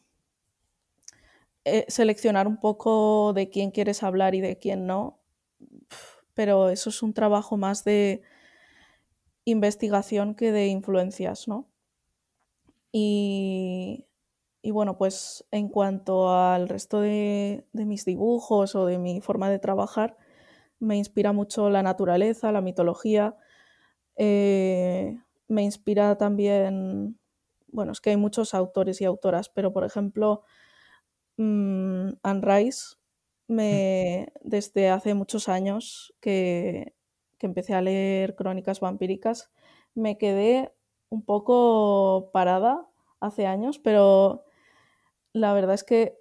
eh, 1.65 1.85
seleccionar 1.87 2.47
un 2.47 2.57
poco 2.57 3.33
de 3.33 3.49
quién 3.49 3.71
quieres 3.71 4.03
hablar 4.03 4.35
y 4.35 4.41
de 4.41 4.57
quién 4.57 4.87
no, 4.87 5.19
pero 6.33 6.69
eso 6.69 6.89
es 6.89 7.03
un 7.03 7.13
trabajo 7.13 7.57
más 7.57 7.83
de 7.83 8.21
investigación 9.45 10.35
que 10.35 10.51
de 10.51 10.67
influencias, 10.67 11.47
¿no? 11.47 11.67
Y, 12.91 14.05
bueno, 14.63 14.97
pues 14.97 15.45
en 15.51 15.69
cuanto 15.69 16.31
al 16.33 16.69
resto 16.69 17.01
de, 17.01 17.65
mis 17.73 18.05
dibujos 18.05 18.75
o 18.75 18.85
de 18.85 18.97
mi 18.97 19.21
forma 19.21 19.49
de 19.49 19.59
trabajar, 19.59 20.17
me 20.79 20.97
inspira 20.97 21.33
mucho 21.33 21.69
la 21.69 21.83
naturaleza, 21.83 22.51
la 22.51 22.61
mitología, 22.61 23.35
eh, 24.15 25.17
me 25.47 25.63
inspira 25.63 26.17
también 26.17 27.19
bueno, 27.71 27.91
es 27.91 28.01
que 28.01 28.11
hay 28.11 28.17
muchos 28.17 28.53
autores 28.53 29.01
y 29.01 29.05
autoras, 29.05 29.49
pero 29.49 29.73
por 29.73 29.83
ejemplo, 29.83 30.43
mm, 31.37 32.09
Anne 32.23 32.41
Rice, 32.41 32.95
me, 33.47 34.31
desde 34.41 34.89
hace 34.89 35.13
muchos 35.13 35.49
años 35.49 36.13
que, 36.21 36.95
empecé 37.41 37.73
a 37.73 37.81
leer 37.81 38.35
crónicas 38.35 38.81
vampíricas, 38.81 39.49
me 39.95 40.17
quedé 40.17 40.73
un 41.09 41.23
poco 41.23 42.31
parada 42.33 42.89
hace 43.21 43.47
años, 43.47 43.79
pero 43.79 44.43
la 45.33 45.53
verdad 45.53 45.75
es 45.75 45.85
que 45.85 46.17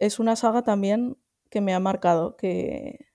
es 0.00 0.18
una 0.18 0.36
saga 0.36 0.62
también 0.62 1.16
que 1.50 1.60
me 1.60 1.74
ha 1.74 1.80
marcado, 1.80 2.36
que, 2.36 3.05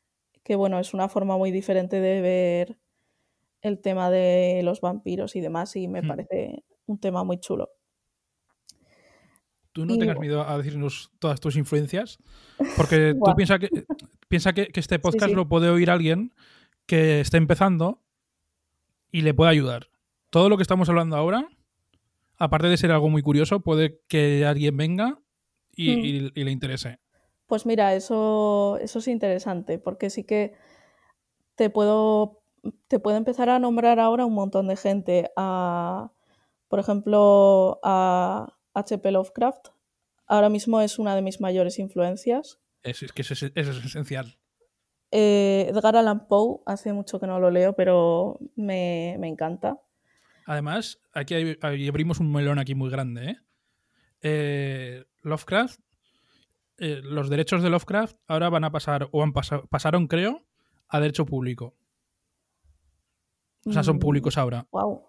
que 0.43 0.55
bueno, 0.55 0.79
es 0.79 0.93
una 0.93 1.09
forma 1.09 1.37
muy 1.37 1.51
diferente 1.51 1.99
de 1.99 2.21
ver 2.21 2.77
el 3.61 3.79
tema 3.79 4.09
de 4.09 4.61
los 4.63 4.81
vampiros 4.81 5.35
y 5.35 5.41
demás 5.41 5.75
y 5.75 5.87
me 5.87 6.01
hmm. 6.01 6.07
parece 6.07 6.63
un 6.85 6.99
tema 6.99 7.23
muy 7.23 7.39
chulo. 7.39 7.69
Tú 9.71 9.85
no 9.85 9.97
tengas 9.97 10.19
miedo 10.19 10.45
a 10.45 10.57
decirnos 10.57 11.11
todas 11.19 11.39
tus 11.39 11.55
influencias, 11.55 12.17
porque 12.75 13.13
tú 13.13 13.35
piensas 13.35 13.59
que, 13.59 13.69
piensa 14.27 14.51
que, 14.53 14.69
este 14.73 14.99
podcast 14.99 15.33
lo 15.33 15.47
puede 15.47 15.69
oír 15.69 15.89
alguien 15.89 16.33
que 16.85 17.21
esté 17.21 17.37
empezando 17.37 18.01
y 19.11 19.21
le 19.21 19.33
puede 19.33 19.51
ayudar. 19.51 19.89
Todo 20.29 20.49
lo 20.49 20.57
que 20.57 20.63
estamos 20.63 20.89
hablando 20.89 21.15
ahora, 21.15 21.47
aparte 22.37 22.67
de 22.67 22.77
ser 22.77 22.91
algo 22.91 23.09
muy 23.09 23.21
curioso, 23.21 23.61
puede 23.61 24.01
que 24.09 24.45
alguien 24.45 24.75
venga 24.75 25.19
y, 25.73 25.95
hmm. 25.95 26.31
le 26.33 26.51
interese. 26.51 26.99
Pues 27.51 27.65
mira, 27.65 27.95
eso, 27.95 28.77
eso 28.79 28.99
es 28.99 29.09
interesante, 29.09 29.77
porque 29.77 30.09
sí 30.09 30.23
que 30.23 30.53
te 31.55 31.69
puedo, 31.69 32.45
te 32.87 32.97
puedo 32.97 33.17
empezar 33.17 33.49
a 33.49 33.59
nombrar 33.59 33.99
ahora 33.99 34.25
un 34.25 34.33
montón 34.33 34.69
de 34.69 34.77
gente, 34.77 35.31
a 35.35 36.13
por 36.69 36.79
ejemplo, 36.79 37.81
a 37.83 38.57
H.P. 38.73 39.11
Lovecraft. 39.11 39.67
Ahora 40.27 40.47
mismo 40.47 40.79
es 40.79 40.97
una 40.97 41.13
de 41.13 41.21
mis 41.21 41.41
mayores 41.41 41.77
influencias. 41.77 42.61
Es, 42.83 43.11
que 43.11 43.21
eso 43.21 43.33
es, 43.33 43.43
esencial. 43.53 44.37
Eh, 45.11 45.65
Edgar 45.71 45.97
Allan 45.97 46.29
Poe, 46.29 46.61
hace 46.65 46.93
mucho 46.93 47.19
que 47.19 47.27
no 47.27 47.37
lo 47.41 47.51
leo, 47.51 47.73
pero 47.73 48.39
me, 48.55 49.17
me 49.19 49.27
encanta. 49.27 49.77
Además, 50.45 51.01
aquí 51.11 51.33
hay- 51.33 51.57
hay- 51.61 51.89
abrimos 51.89 52.21
un 52.21 52.31
melón 52.31 52.59
aquí 52.59 52.75
muy 52.75 52.89
grande. 52.89 53.31
¿eh? 53.31 53.37
Eh, 54.21 55.03
Lovecraft, 55.23 55.81
eh, 56.81 56.99
los 57.03 57.29
derechos 57.29 57.63
de 57.63 57.69
Lovecraft 57.69 58.17
ahora 58.27 58.49
van 58.49 58.63
a 58.65 58.71
pasar, 58.71 59.07
o 59.11 59.23
han 59.23 59.31
pasado, 59.33 59.67
pasaron, 59.67 60.07
creo, 60.07 60.45
a 60.89 60.99
derecho 60.99 61.25
público. 61.25 61.75
O 63.65 63.71
sea, 63.71 63.83
son 63.83 63.97
Mm, 63.97 63.99
públicos 63.99 64.37
ahora. 64.37 64.67
Wow. 64.71 64.91
O 64.93 65.07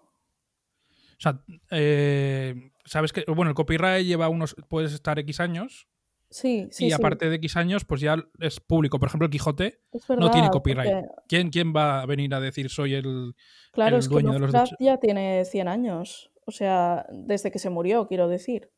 sea, 1.19 1.43
eh, 1.71 2.71
sabes 2.85 3.11
que, 3.11 3.23
bueno, 3.27 3.49
el 3.49 3.55
copyright 3.55 4.05
lleva 4.05 4.29
unos, 4.29 4.55
puedes 4.69 4.93
estar 4.93 5.17
X 5.19 5.39
años 5.39 5.87
Sí, 6.29 6.67
sí, 6.71 6.85
y 6.85 6.89
sí. 6.89 6.93
aparte 6.93 7.29
de 7.29 7.35
X 7.35 7.57
años, 7.57 7.85
pues 7.85 8.01
ya 8.01 8.15
es 8.39 8.59
público. 8.59 8.97
Por 8.99 9.07
ejemplo, 9.07 9.25
el 9.25 9.31
Quijote 9.31 9.81
no 10.17 10.31
tiene 10.31 10.49
copyright. 10.49 10.91
porque, 10.91 11.07
¿Quién, 11.27 11.49
¿Quién 11.51 11.73
va 11.75 12.01
a 12.01 12.05
venir 12.07 12.33
a 12.33 12.39
decir 12.39 12.69
soy 12.71 12.95
el... 12.95 13.35
claro, 13.71 13.97
el 13.97 13.99
es 13.99 14.07
que 14.07 14.13
dueño 14.13 14.31
de 14.33 14.39
los 14.39 14.51
Lovecraft 14.51 14.71
derechos? 14.71 14.77
ya 14.79 14.99
tiene 14.99 15.45
100 15.45 15.67
años. 15.67 16.31
O 16.45 16.51
sea, 16.51 17.05
desde 17.11 17.51
que 17.51 17.59
se 17.59 17.69
murió, 17.69 18.07
quiero 18.07 18.27
decir. 18.27 18.71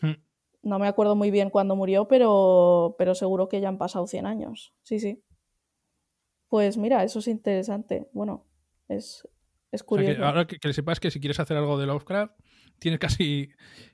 Hmm. 0.00 0.12
No 0.62 0.78
me 0.78 0.88
acuerdo 0.88 1.14
muy 1.16 1.30
bien 1.30 1.50
cuándo 1.50 1.76
murió, 1.76 2.08
pero, 2.08 2.94
pero 2.98 3.14
seguro 3.14 3.48
que 3.48 3.60
ya 3.60 3.68
han 3.68 3.78
pasado 3.78 4.06
100 4.06 4.26
años. 4.26 4.74
Sí, 4.82 4.98
sí. 5.00 5.22
Pues 6.48 6.76
mira, 6.76 7.04
eso 7.04 7.18
es 7.18 7.28
interesante. 7.28 8.08
Bueno, 8.12 8.46
es, 8.88 9.26
es 9.70 9.82
O 9.82 9.94
sea, 9.96 10.04
que 10.04 10.10
curioso. 10.10 10.24
ahora 10.24 10.46
que, 10.46 10.58
que 10.58 10.72
sepas 10.72 10.98
que 11.00 11.10
si 11.10 11.20
quieres 11.20 11.38
hacer 11.40 11.56
algo 11.56 11.78
de 11.78 11.86
Lovecraft, 11.86 12.32
tienes 12.78 12.98
casi, 13.00 13.50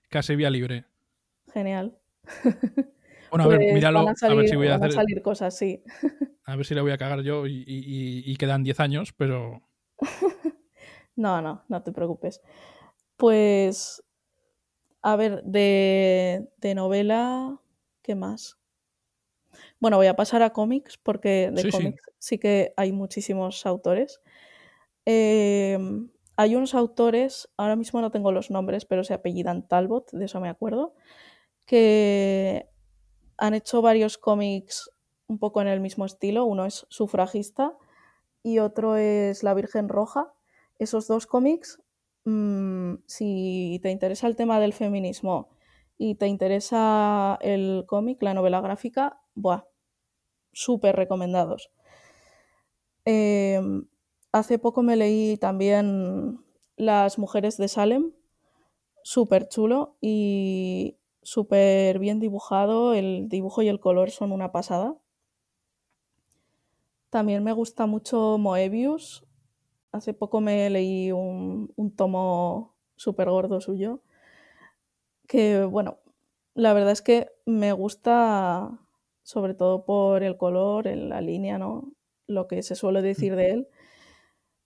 casi 0.09 0.37
vía 0.37 0.51
libre. 0.51 0.87
Genial. 1.53 1.99
Bueno, 3.31 3.45
a 3.47 3.49
ver, 3.49 3.59
Pues 3.59 3.73
míralo, 3.75 4.01
a 4.09 4.35
ver 4.35 4.49
si 4.49 4.55
voy 4.55 4.69
a 4.69 4.73
van 4.79 4.83
a 4.83 4.87
hacer, 4.87 4.93
salir 4.95 5.21
cosas, 5.21 5.57
sí. 5.59 5.83
a 6.47 6.55
ver 6.55 6.65
si 6.65 6.75
le 6.77 6.83
voy 6.83 6.93
a 6.93 6.99
cagar 6.99 7.23
yo 7.23 7.49
y, 7.49 7.65
y- 7.67 7.67
y- 7.67 8.23
y 8.33 8.37
quedan 8.37 8.63
10 8.63 8.79
años, 8.79 9.13
pero 9.13 9.61
No, 11.17 11.43
no, 11.43 11.65
no 11.69 11.83
te 11.83 11.91
preocupes. 11.91 12.41
Pues, 13.17 14.04
a 15.05 15.17
ver, 15.17 15.43
de, 15.45 16.51
de 16.59 16.75
novela, 16.75 17.61
¿qué 18.03 18.15
más? 18.17 18.59
Bueno, 19.81 19.97
voy 19.97 20.07
a 20.07 20.17
pasar 20.17 20.43
a 20.43 20.51
cómics 20.53 20.97
porque 20.99 21.51
de 21.53 21.63
Sí, 21.63 21.73
sí. 21.73 21.73
cómics 21.73 22.03
sí 22.19 22.39
que 22.39 22.73
hay 22.77 22.93
muchísimos 22.93 23.67
autores. 23.67 24.21
Eh, 25.07 25.79
hay 26.37 26.57
unos 26.57 26.75
autores, 26.75 27.51
ahora 27.57 27.77
mismo 27.77 28.01
no 28.01 28.11
tengo 28.11 28.33
los 28.33 28.51
nombres, 28.51 28.85
pero 28.87 29.05
se 29.05 29.15
apellidan 29.15 29.69
Talbot, 29.69 30.11
de 30.13 30.25
eso 30.27 30.41
me 30.41 30.49
acuerdo, 30.49 30.95
que 31.67 32.69
han 33.39 33.55
hecho 33.55 33.83
varios 33.83 34.19
cómics 34.19 34.91
un 35.29 35.39
poco 35.39 35.63
en 35.63 35.69
el 35.69 35.81
mismo 35.81 36.05
estilo. 36.07 36.47
Uno 36.47 36.67
es 36.67 36.87
Sufragista 36.91 37.77
y 38.43 38.61
otro 38.61 38.97
es 38.97 39.43
La 39.43 39.55
Virgen 39.55 39.89
Roja. 39.89 40.35
Esos 40.79 41.09
dos 41.09 41.27
cómics, 41.27 41.81
mm, 42.25 42.95
si 43.07 43.81
te 43.83 43.91
interesa 43.91 44.27
el 44.27 44.37
tema 44.37 44.61
del 44.61 44.73
feminismo 44.73 45.49
y 45.99 46.17
te 46.17 46.27
interesa 46.27 47.39
el 47.41 47.85
cómic, 47.87 48.23
la 48.23 48.35
novela 48.35 48.61
gráfica, 48.61 49.21
buah, 49.35 49.65
súper 50.53 50.97
recomendados. 50.97 51.71
Eh, 53.05 53.61
hace 54.33 54.59
poco 54.59 54.83
me 54.83 54.97
leí 54.97 55.37
también 55.37 56.41
Las 56.77 57.19
mujeres 57.19 57.57
de 57.57 57.69
Salem, 57.69 58.13
súper 59.03 59.49
chulo 59.49 59.97
y 60.01 60.97
súper 61.23 61.99
bien 61.99 62.21
dibujado. 62.21 62.95
El 62.95 63.29
dibujo 63.29 63.63
y 63.63 63.69
el 63.69 63.81
color 63.81 64.11
son 64.11 64.33
una 64.33 64.51
pasada. 64.51 64.97
También 67.11 67.45
me 67.45 67.53
gusta 67.53 67.87
mucho 67.87 68.39
Moebius. 68.39 69.25
Hace 69.95 70.13
poco 70.13 70.41
me 70.41 70.69
leí 70.71 71.13
un, 71.13 71.73
un 71.77 71.95
tomo 71.95 72.75
súper 72.97 73.31
gordo 73.31 73.61
suyo. 73.61 74.03
Que 75.29 75.63
bueno, 75.65 75.99
la 76.55 76.73
verdad 76.73 76.91
es 76.91 77.01
que 77.01 77.31
me 77.47 77.73
gusta 77.73 78.81
sobre 79.23 79.55
todo 79.55 79.85
por 79.85 80.25
el 80.25 80.37
color, 80.37 80.89
en 80.89 81.09
la 81.09 81.21
línea, 81.21 81.59
¿no? 81.59 81.93
Lo 82.27 82.49
que 82.49 82.65
se 82.65 82.75
suele 82.75 83.03
decir 83.03 83.37
de 83.37 83.51
él. 83.53 83.69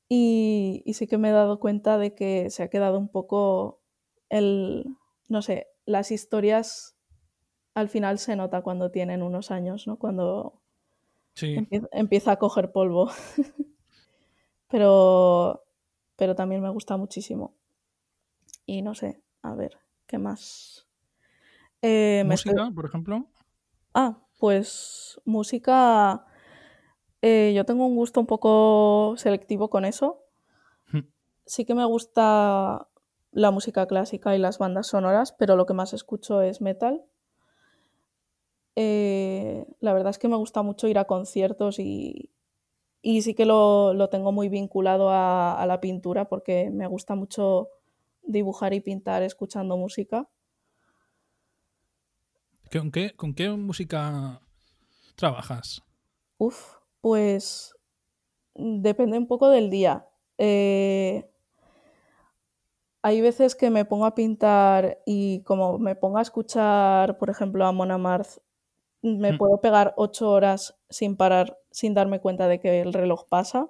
Y, 0.09 0.83
y 0.87 0.95
sí 0.95 1.07
que 1.07 1.18
me 1.18 1.29
he 1.29 1.33
dado 1.33 1.61
cuenta 1.61 1.99
de 1.99 2.14
que 2.14 2.49
se 2.49 2.62
ha 2.62 2.70
quedado 2.70 2.99
un 2.99 3.09
poco 3.09 3.83
el, 4.31 4.97
no 5.29 5.43
sé, 5.43 5.66
las 5.85 6.11
historias 6.11 6.97
al 7.74 7.91
final 7.91 8.18
se 8.18 8.35
nota 8.35 8.62
cuando 8.62 8.91
tienen 8.91 9.22
unos 9.22 9.51
años, 9.51 9.87
¿no? 9.87 9.99
Cuando 9.99 10.62
sí. 11.35 11.55
empieza, 11.55 11.89
empieza 11.93 12.33
a 12.33 12.39
coger 12.39 12.72
polvo. 12.72 13.11
pero, 14.69 15.64
pero 16.16 16.35
también 16.35 16.62
me 16.62 16.71
gusta 16.71 16.97
muchísimo. 16.97 17.55
Y 18.66 18.83
no 18.83 18.95
sé, 18.95 19.23
a 19.43 19.55
ver, 19.55 19.79
¿qué 20.07 20.19
más? 20.19 20.87
Eh, 21.83 22.23
me 22.27 22.35
estoy- 22.35 22.53
Música, 22.55 22.71
por 22.75 22.85
ejemplo. 22.87 23.27
Ah, 23.95 24.19
pues 24.39 25.21
música. 25.25 26.25
eh, 27.23 27.53
yo 27.55 27.64
tengo 27.64 27.85
un 27.87 27.97
gusto 27.97 28.21
un 28.21 28.27
poco 28.27 29.14
selectivo 29.16 29.71
con 29.71 29.85
eso. 29.85 30.25
Sí 31.47 31.64
que 31.64 31.75
me 31.75 31.85
gusta 31.87 32.89
la 33.33 33.51
música 33.51 33.87
clásica 33.87 34.37
y 34.37 34.39
las 34.39 34.59
bandas 34.59 34.87
sonoras, 34.89 35.33
pero 35.33 35.57
lo 35.57 35.64
que 35.64 35.73
más 35.73 35.95
escucho 35.95 36.43
es 36.43 36.61
metal. 36.61 37.05
Eh, 38.77 39.66
la 39.81 39.93
verdad 39.95 40.11
es 40.11 40.19
que 40.19 40.29
me 40.29 40.37
gusta 40.37 40.62
mucho 40.62 40.87
ir 40.89 40.99
a 40.99 41.07
conciertos 41.07 41.79
y, 41.79 42.31
y 43.03 43.23
sí 43.23 43.35
que 43.35 43.47
lo, 43.47 43.95
lo 43.95 44.09
tengo 44.09 44.33
muy 44.33 44.49
vinculado 44.49 45.11
a, 45.11 45.61
a 45.61 45.67
la 45.67 45.81
pintura 45.81 46.29
porque 46.29 46.71
me 46.71 46.87
gusta 46.87 47.15
mucho 47.15 47.69
dibujar 48.23 48.75
y 48.75 48.81
pintar 48.81 49.23
escuchando 49.23 49.77
música. 49.77 50.29
¿Con 52.71 52.91
qué, 52.91 53.15
¿Con 53.17 53.35
qué 53.35 53.49
música 53.51 54.41
trabajas? 55.17 55.83
Uf, 56.37 56.77
pues 57.01 57.75
depende 58.55 59.17
un 59.17 59.27
poco 59.27 59.49
del 59.49 59.71
día. 59.71 60.07
Eh, 60.37 61.31
hay 63.03 63.21
veces 63.21 63.55
que 63.55 63.71
me 63.71 63.85
pongo 63.85 64.05
a 64.05 64.15
pintar 64.15 65.03
y 65.07 65.43
como 65.45 65.79
me 65.79 65.97
pongo 65.97 66.19
a 66.19 66.23
escuchar, 66.23 67.17
por 67.19 67.31
ejemplo, 67.31 67.65
a 67.65 67.73
Mona 67.73 67.97
Marth, 67.97 68.39
me 69.03 69.33
Hmm. 69.33 69.39
puedo 69.39 69.61
pegar 69.61 69.95
ocho 69.97 70.31
horas 70.31 70.77
sin 70.91 71.17
parar, 71.17 71.59
sin 71.71 71.95
darme 71.95 72.21
cuenta 72.21 72.49
de 72.49 72.61
que 72.61 72.81
el 72.81 72.93
reloj 72.93 73.27
pasa. 73.29 73.69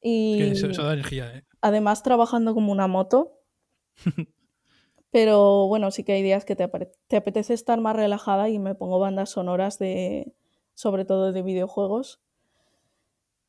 Que 0.00 0.08
Y 0.08 0.50
eso, 0.52 0.66
eso 0.68 0.82
da 0.84 0.94
energía, 0.94 1.36
¿eh? 1.36 1.44
además 1.60 2.02
trabajando 2.02 2.54
como 2.54 2.72
una 2.72 2.86
moto. 2.86 3.32
Pero 5.10 5.66
bueno, 5.66 5.90
sí 5.90 6.04
que 6.04 6.12
hay 6.12 6.22
días 6.22 6.44
que 6.44 6.54
te, 6.56 6.68
te 7.08 7.16
apetece 7.16 7.52
estar 7.54 7.80
más 7.80 7.96
relajada 7.96 8.48
y 8.48 8.58
me 8.58 8.74
pongo 8.74 8.98
bandas 9.00 9.30
sonoras 9.30 9.78
de, 9.78 10.34
sobre 10.74 11.04
todo 11.04 11.32
de 11.32 11.42
videojuegos. 11.42 12.20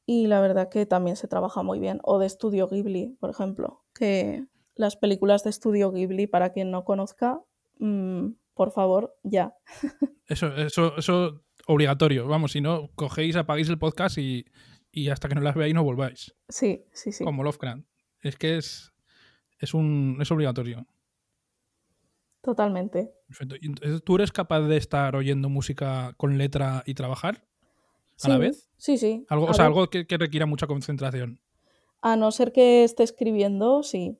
Y 0.08 0.28
la 0.28 0.42
verdad 0.42 0.70
que 0.70 0.86
también 0.86 1.16
se 1.16 1.28
trabaja 1.28 1.62
muy 1.64 1.80
bien. 1.80 2.00
O 2.04 2.18
de 2.20 2.26
Estudio 2.26 2.68
Ghibli, 2.68 3.16
por 3.20 3.30
ejemplo. 3.30 3.84
Que 3.94 4.46
las 4.76 4.96
películas 4.96 5.44
de 5.44 5.52
Estudio 5.52 5.92
Ghibli, 5.92 6.26
para 6.28 6.52
quien 6.52 6.72
no 6.72 6.84
conozca, 6.84 7.42
mm, 7.78 8.30
por 8.62 8.72
favor, 8.72 9.18
ya. 9.24 9.56
Eso, 10.28 10.56
eso, 10.56 10.96
eso 10.96 11.42
obligatorio. 11.66 12.28
Vamos, 12.28 12.52
si 12.52 12.62
no, 12.62 12.92
cogéis, 12.94 13.36
apagáis 13.36 13.68
el 13.70 13.80
podcast 13.80 14.20
y, 14.20 14.46
y 14.92 15.10
hasta 15.10 15.28
que 15.28 15.34
no 15.34 15.42
las 15.42 15.56
veáis 15.56 15.74
no 15.74 15.84
volváis. 15.84 16.36
Sí, 16.48 16.86
sí, 16.94 17.12
sí. 17.12 17.24
Como 17.24 17.42
Lovecraft. 17.42 17.82
Es 18.20 18.36
que 18.36 18.58
es, 18.58 18.94
es, 19.58 19.74
un, 19.74 20.20
es 20.22 20.30
obligatorio. 20.30 20.86
Totalmente. 22.42 23.12
Perfecto. 23.26 23.56
¿Tú 24.06 24.16
eres 24.18 24.32
capaz 24.32 24.62
de 24.62 24.78
estar 24.78 25.16
oyendo 25.16 25.50
música 25.50 26.14
con 26.18 26.38
letra 26.38 26.84
y 26.86 26.94
trabajar 26.94 27.44
a 28.22 28.30
la 28.30 28.38
vez? 28.38 28.70
Sí, 28.78 29.00
sí. 29.00 29.26
Algo, 29.28 29.48
o 29.48 29.54
sea, 29.56 29.64
ver, 29.64 29.74
algo 29.74 29.90
que, 29.90 30.06
que 30.06 30.20
requiera 30.20 30.46
mucha 30.46 30.68
concentración. 30.68 31.40
A 32.04 32.16
no 32.16 32.32
ser 32.32 32.52
que 32.52 32.84
esté 32.84 33.02
escribiendo, 33.02 33.82
sí. 33.82 34.20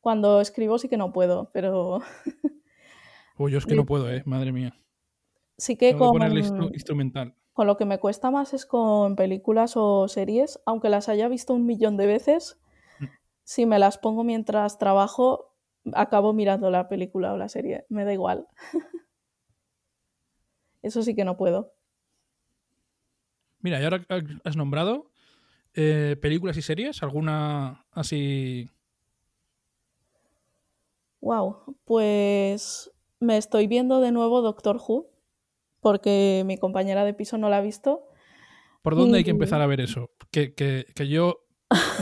Cuando 0.00 0.40
escribo 0.40 0.78
sí 0.78 0.88
que 0.88 0.96
no 0.96 1.12
puedo, 1.12 1.50
pero 1.52 2.00
Uy, 3.36 3.52
yo 3.52 3.58
es 3.58 3.66
que 3.66 3.74
no 3.74 3.84
puedo, 3.84 4.10
¿eh? 4.10 4.22
Madre 4.26 4.52
mía. 4.52 4.76
sí 5.58 5.76
que 5.76 5.88
Tengo 5.90 5.98
que 6.00 6.04
con, 6.06 6.12
ponerle 6.12 6.40
instru- 6.42 6.72
instrumental. 6.72 7.34
con 7.52 7.66
lo 7.66 7.76
que 7.76 7.84
me 7.84 7.98
cuesta 7.98 8.30
más 8.30 8.54
es 8.54 8.66
con 8.66 9.16
películas 9.16 9.74
o 9.76 10.08
series, 10.08 10.60
aunque 10.66 10.88
las 10.88 11.08
haya 11.08 11.28
visto 11.28 11.54
un 11.54 11.66
millón 11.66 11.96
de 11.96 12.06
veces, 12.06 12.58
Mm. 13.00 13.06
si 13.42 13.66
me 13.66 13.78
las 13.80 13.98
pongo 13.98 14.22
mientras 14.24 14.78
trabajo, 14.78 15.52
acabo 15.94 16.32
mirando 16.32 16.70
la 16.70 16.88
película 16.88 17.32
o 17.32 17.36
la 17.36 17.48
serie, 17.48 17.86
me 17.88 18.04
da 18.04 18.12
igual. 18.12 18.46
Eso 20.82 21.02
sí 21.02 21.14
que 21.14 21.24
no 21.24 21.36
puedo. 21.36 21.72
Mira, 23.60 23.80
y 23.80 23.84
ahora 23.84 24.00
que 24.04 24.24
has 24.44 24.56
nombrado 24.56 25.10
eh, 25.74 26.16
películas 26.20 26.56
y 26.58 26.62
series, 26.62 27.02
¿alguna 27.02 27.86
así? 27.90 28.70
Wow, 31.20 31.76
pues 31.86 32.90
me 33.20 33.36
estoy 33.36 33.66
viendo 33.66 34.00
de 34.00 34.12
nuevo 34.12 34.42
Doctor 34.42 34.76
Who, 34.76 35.06
porque 35.80 36.42
mi 36.46 36.56
compañera 36.58 37.04
de 37.04 37.14
piso 37.14 37.38
no 37.38 37.48
la 37.48 37.58
ha 37.58 37.60
visto 37.60 38.08
¿Por 38.84 38.96
dónde 38.96 39.16
hay 39.16 39.24
que 39.24 39.30
empezar 39.30 39.62
a 39.62 39.66
ver 39.66 39.80
eso? 39.80 40.10
Que, 40.30 40.52
que, 40.52 40.84
que 40.94 41.08
yo 41.08 41.46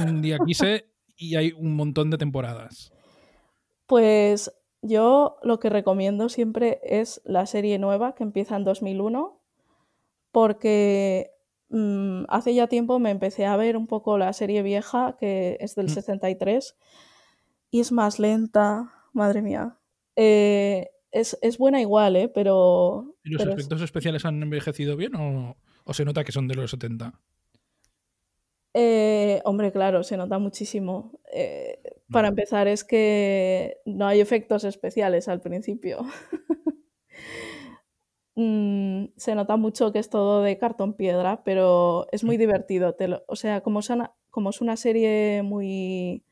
un 0.04 0.20
día 0.20 0.38
quise 0.44 0.90
y 1.16 1.36
hay 1.36 1.52
un 1.52 1.76
montón 1.76 2.10
de 2.10 2.18
temporadas. 2.18 2.92
Pues 3.86 4.52
yo 4.82 5.36
lo 5.44 5.60
que 5.60 5.70
recomiendo 5.70 6.28
siempre 6.28 6.80
es 6.82 7.22
la 7.24 7.46
serie 7.46 7.78
nueva 7.78 8.16
que 8.16 8.24
empieza 8.24 8.56
en 8.56 8.64
2001, 8.64 9.40
porque 10.32 11.30
mm, 11.68 12.24
hace 12.28 12.52
ya 12.52 12.66
tiempo 12.66 12.98
me 12.98 13.10
empecé 13.10 13.46
a 13.46 13.56
ver 13.56 13.76
un 13.76 13.86
poco 13.86 14.18
la 14.18 14.32
serie 14.32 14.62
vieja, 14.62 15.16
que 15.20 15.58
es 15.60 15.76
del 15.76 15.86
Mm. 15.86 15.90
63, 15.90 16.76
y 17.70 17.78
es 17.78 17.92
más 17.92 18.18
lenta, 18.18 18.92
madre 19.12 19.40
mía. 19.40 19.78
Eh, 20.16 20.90
es, 21.12 21.38
es 21.42 21.58
buena 21.58 21.80
igual, 21.80 22.16
¿eh? 22.16 22.28
Pero, 22.28 23.14
¿Y 23.24 23.30
los 23.30 23.40
pero 23.42 23.52
es- 23.52 23.58
efectos 23.58 23.82
especiales 23.82 24.24
han 24.24 24.42
envejecido 24.42 24.96
bien 24.96 25.14
o, 25.16 25.56
o 25.84 25.94
se 25.94 26.04
nota 26.04 26.24
que 26.24 26.32
son 26.32 26.48
de 26.48 26.54
los 26.56 26.70
70? 26.70 27.20
Eh, 28.74 29.42
hombre, 29.44 29.70
claro, 29.70 30.02
se 30.02 30.16
nota 30.16 30.38
muchísimo. 30.38 31.12
Eh, 31.32 31.80
para 32.10 32.28
empezar, 32.28 32.68
es 32.68 32.84
que 32.84 33.78
no 33.84 34.06
hay 34.06 34.20
efectos 34.20 34.64
especiales 34.64 35.28
al 35.28 35.40
principio. 35.40 36.06
Mm, 38.34 39.08
se 39.16 39.34
nota 39.34 39.56
mucho 39.56 39.92
que 39.92 39.98
es 39.98 40.08
todo 40.08 40.42
de 40.42 40.56
cartón 40.56 40.94
piedra, 40.94 41.42
pero 41.44 42.06
es 42.12 42.24
muy 42.24 42.36
divertido. 42.38 42.94
te 42.94 43.08
lo- 43.08 43.22
o 43.28 43.36
sea, 43.36 43.60
como 43.62 43.80
como 44.30 44.50
es 44.50 44.60
una 44.62 44.76
serie 44.76 45.42
muy 45.42 46.24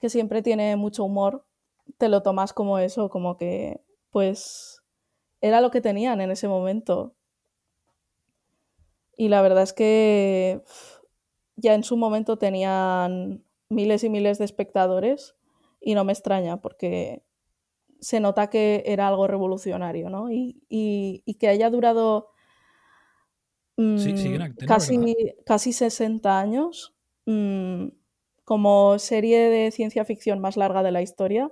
que 0.00 0.10
siempre 0.10 0.42
tiene 0.42 0.76
mucho 0.76 1.04
humor, 1.04 1.46
te 1.98 2.08
lo 2.08 2.22
tomas 2.22 2.52
como 2.52 2.78
eso, 2.80 3.08
como 3.10 3.36
que 3.36 3.80
pues 4.12 4.82
era 5.42 5.60
lo 5.62 5.70
que 5.72 5.82
tenían 5.82 6.20
en 6.22 6.30
ese 6.32 6.48
momento. 6.48 7.16
Y 9.16 9.28
la 9.28 9.42
verdad 9.42 9.62
es 9.62 9.72
que 9.72 10.62
ya 11.56 11.74
en 11.74 11.84
su 11.84 11.96
momento 11.96 12.38
tenían 12.38 13.44
miles 13.68 14.04
y 14.04 14.10
miles 14.10 14.38
de 14.38 14.44
espectadores 14.46 15.36
y 15.80 15.94
no 15.94 16.04
me 16.04 16.12
extraña 16.12 16.60
porque 16.60 17.24
se 18.00 18.20
nota 18.20 18.50
que 18.50 18.84
era 18.86 19.08
algo 19.08 19.26
revolucionario, 19.28 20.10
¿no? 20.10 20.30
Y, 20.32 20.62
y- 20.68 21.22
y 21.26 21.34
que 21.36 21.48
haya 21.48 21.70
durado 21.70 22.30
Sí, 23.94 24.12
mm, 24.16 24.38
casi, 24.64 25.34
casi 25.46 25.72
60 25.72 26.38
años 26.40 26.94
mm, 27.26 27.88
como 28.44 28.98
serie 28.98 29.38
de 29.50 29.70
ciencia 29.70 30.04
ficción 30.04 30.40
más 30.40 30.56
larga 30.56 30.82
de 30.82 30.92
la 30.92 31.02
historia, 31.02 31.50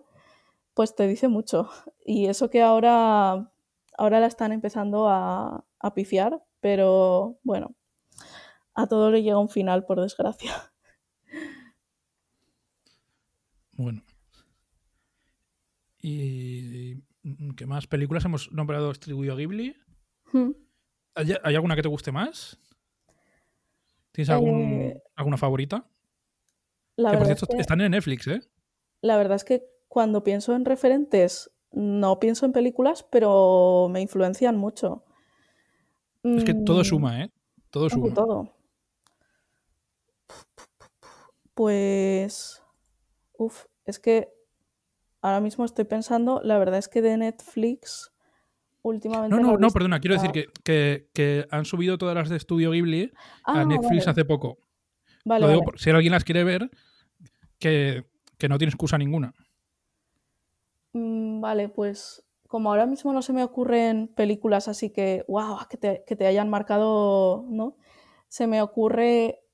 pues 0.74 0.94
te 0.94 1.06
dice 1.06 1.28
mucho. 1.28 1.68
Y 2.04 2.26
eso 2.26 2.50
que 2.50 2.62
ahora, 2.62 3.52
ahora 3.96 4.20
la 4.20 4.26
están 4.26 4.52
empezando 4.52 5.08
a, 5.08 5.64
a 5.78 5.94
pifiar, 5.94 6.42
pero 6.60 7.38
bueno, 7.42 7.74
a 8.74 8.86
todo 8.86 9.10
le 9.10 9.22
llega 9.22 9.38
un 9.38 9.48
final, 9.48 9.84
por 9.84 10.00
desgracia. 10.00 10.72
Bueno. 13.72 14.02
¿Y 16.02 17.02
mm, 17.22 17.52
qué 17.52 17.66
más 17.66 17.86
películas 17.86 18.24
hemos 18.24 18.52
nombrado 18.52 18.90
Estudio 18.90 19.36
Ghibli? 19.36 19.74
Hmm. 20.32 20.50
¿Hay, 21.14 21.34
hay 21.42 21.54
alguna 21.54 21.76
que 21.76 21.82
te 21.82 21.88
guste 21.88 22.12
más? 22.12 22.58
¿Tienes 24.12 24.30
algún, 24.30 24.72
Eh, 24.72 25.02
alguna 25.14 25.36
favorita? 25.36 25.84
La 26.96 27.12
Que 27.12 27.16
por 27.16 27.26
cierto 27.26 27.46
es 27.48 27.54
que, 27.54 27.60
están 27.60 27.80
en 27.80 27.92
Netflix, 27.92 28.26
¿eh? 28.26 28.40
la 29.00 29.16
verdad 29.16 29.36
es 29.36 29.44
que 29.44 29.64
cuando 29.90 30.22
pienso 30.22 30.54
en 30.54 30.64
referentes, 30.64 31.50
no 31.72 32.20
pienso 32.20 32.46
en 32.46 32.52
películas, 32.52 33.02
pero 33.10 33.88
me 33.90 34.00
influencian 34.00 34.56
mucho. 34.56 35.02
Es 36.22 36.44
que 36.44 36.54
todo 36.54 36.82
Mm, 36.82 36.84
suma, 36.84 37.22
¿eh? 37.24 37.30
Todo 37.70 37.90
suma. 37.90 38.14
todo. 38.14 38.54
Pues, 41.54 42.62
uf, 43.36 43.64
es 43.84 43.98
que 43.98 44.28
ahora 45.22 45.40
mismo 45.40 45.64
estoy 45.64 45.84
pensando, 45.86 46.40
la 46.44 46.56
verdad 46.58 46.78
es 46.78 46.88
que 46.88 47.02
de 47.02 47.16
Netflix 47.16 48.12
últimamente 48.82 49.36
No, 49.36 49.42
no 49.52 49.58
no, 49.58 49.70
perdona, 49.70 49.98
quiero 50.00 50.14
decir 50.14 50.30
que, 50.30 50.46
que- 50.62 51.08
que 51.12 51.46
han 51.50 51.64
subido 51.64 51.98
todas 51.98 52.14
las 52.14 52.28
de 52.28 52.36
Estudio 52.36 52.70
Ghibli 52.70 53.10
a 53.44 53.60
Ah, 53.60 53.64
Netflix 53.64 54.06
vale, 54.06 54.10
hace 54.12 54.24
poco. 54.24 54.58
vale, 55.24 55.44
Lo 55.46 55.48
digo 55.50 55.60
vale. 55.62 55.72
por 55.72 55.80
si 55.80 55.90
alguien 55.90 56.12
las 56.12 56.24
quiere 56.24 56.44
ver, 56.44 56.70
que, 57.58 58.04
que 58.38 58.48
no 58.48 58.56
tiene 58.56 58.70
excusa 58.70 58.96
ninguna. 58.98 59.34
Mm, 60.92 61.40
Vale, 61.40 61.68
pues 61.68 62.24
como 62.48 62.70
ahora 62.70 62.86
mismo 62.86 63.12
no 63.12 63.22
se 63.22 63.32
me 63.32 63.44
ocurren 63.44 64.08
películas 64.08 64.66
así 64.66 64.90
que, 64.90 65.24
wow, 65.28 65.58
que 65.68 65.76
te, 65.76 66.04
que 66.04 66.16
te 66.16 66.26
hayan 66.26 66.50
marcado, 66.50 67.44
¿no? 67.48 67.76
Se 68.28 68.46
me 68.48 68.60
ocurre 68.60 69.44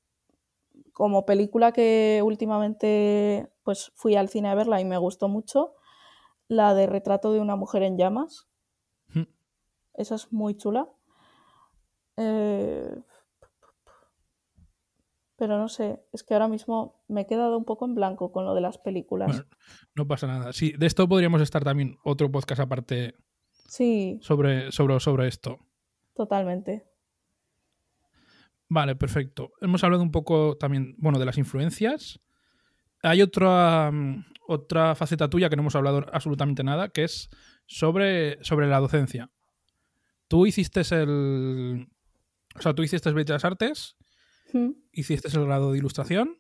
como 0.93 1.27
película 1.27 1.73
que 1.73 2.23
últimamente 2.25 3.51
pues 3.65 3.93
fui 3.97 4.17
al 4.17 4.31
cine 4.31 4.49
a 4.49 4.55
verla 4.55 4.81
y 4.81 4.87
me 4.87 4.97
gustó 4.97 5.29
mucho, 5.29 5.75
la 6.49 6.75
de 6.75 6.87
Retrato 6.87 7.33
de 7.33 7.41
una 7.41 7.57
mujer 7.57 7.83
en 7.83 7.99
llamas. 7.99 8.49
Mm. 9.09 9.25
Esa 9.95 10.15
es 10.15 10.33
muy 10.33 10.57
chula. 10.57 10.89
Eh, 12.17 12.99
pero 15.37 15.59
no 15.59 15.69
sé, 15.69 16.01
es 16.13 16.23
que 16.23 16.35
ahora 16.35 16.49
mismo 16.49 17.03
me 17.09 17.23
he 17.23 17.27
quedado 17.27 17.57
un 17.59 17.65
poco 17.65 17.85
en 17.85 17.95
blanco 17.95 18.33
con 18.33 18.45
lo 18.45 18.55
de 18.55 18.61
las 18.63 18.79
películas. 18.79 19.29
Bueno, 19.29 19.45
no 19.95 20.07
pasa 20.09 20.27
nada. 20.27 20.53
Sí, 20.53 20.73
de 20.79 20.87
esto 20.87 21.09
podríamos 21.09 21.41
estar 21.43 21.63
también 21.65 21.99
otro 22.05 22.31
podcast 22.31 22.61
aparte 22.61 23.15
Sí, 23.69 24.19
sobre, 24.23 24.71
sobre, 24.73 24.99
sobre 25.01 25.29
esto. 25.29 25.59
totalmente. 26.15 26.87
Vale, 28.69 28.97
perfecto. 28.97 29.53
Hemos 29.61 29.85
hablado 29.85 30.03
un 30.03 30.11
poco 30.11 30.57
también, 30.57 30.95
bueno, 30.99 31.19
de 31.19 31.25
las 31.25 31.39
influencias. 31.39 32.21
Hay 33.03 33.23
otra, 33.23 33.91
mm, 33.93 34.25
otra 34.49 34.95
faceta 34.97 35.31
tuya 35.31 35.49
que 35.49 35.57
no 35.57 35.63
hemos 35.63 35.77
hablado 35.77 36.05
absolutamente 36.13 36.65
nada, 36.65 36.89
que 36.89 37.05
es 37.05 37.29
sobre, 37.67 38.43
sobre 38.43 38.67
la 38.67 38.81
docencia. 38.81 39.31
Tú 40.29 40.47
hiciste 40.47 40.81
el. 41.01 41.87
O 42.57 42.63
sea, 42.63 42.75
tú 42.75 42.83
hiciste 42.83 43.13
Bellas 43.13 43.45
Artes, 43.45 43.97
Mm. 44.53 44.71
hiciste 44.93 45.29
el 45.29 45.45
grado 45.45 45.73
de 45.73 45.79
ilustración 45.79 46.39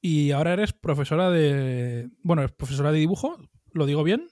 y 0.00 0.30
ahora 0.32 0.52
eres 0.54 0.72
profesora 0.72 1.30
de. 1.30 2.10
Bueno, 2.22 2.42
eres 2.42 2.54
profesora 2.54 2.92
de 2.92 2.98
dibujo, 2.98 3.36
¿lo 3.72 3.86
digo 3.86 4.02
bien? 4.04 4.28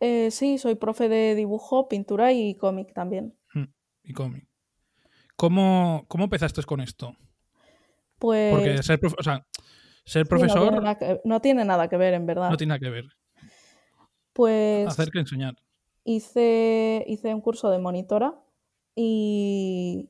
Eh, 0.00 0.30
sí, 0.30 0.58
soy 0.58 0.74
profe 0.76 1.08
de 1.08 1.34
dibujo, 1.34 1.88
pintura 1.88 2.32
y 2.32 2.54
cómic 2.54 2.92
también. 2.94 3.34
Y 4.04 4.12
cómic. 4.12 4.46
¿Cómo, 5.36 6.04
¿Cómo 6.08 6.24
empezaste 6.24 6.62
con 6.64 6.80
esto? 6.80 7.14
Pues 8.18 8.54
Porque 8.54 8.82
ser, 8.82 8.98
profe- 9.00 9.16
o 9.18 9.22
sea, 9.22 9.46
ser 10.04 10.26
sí, 10.26 10.32
no 10.32 10.38
tiene 10.38 10.52
profesor 10.54 10.98
que, 10.98 11.20
no 11.24 11.40
tiene 11.40 11.64
nada 11.64 11.88
que 11.88 11.96
ver, 11.96 12.14
en 12.14 12.26
verdad. 12.26 12.50
no 12.50 12.56
tiene 12.56 12.70
nada 12.70 12.78
que 12.80 12.90
ver. 12.90 13.04
Pues 14.32 14.88
Hacer 14.88 15.10
que 15.10 15.18
enseñar. 15.18 15.56
hice, 16.04 17.04
hice 17.06 17.34
un 17.34 17.40
curso 17.40 17.70
de 17.70 17.78
monitora 17.78 18.34
y 18.96 20.08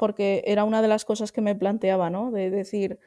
porque 0.00 0.42
era 0.46 0.64
una 0.64 0.80
de 0.80 0.88
las 0.88 1.04
cosas 1.04 1.30
que 1.30 1.42
me 1.42 1.54
planteaba, 1.54 2.08
¿no? 2.08 2.30
De 2.30 2.48
decir, 2.48 2.98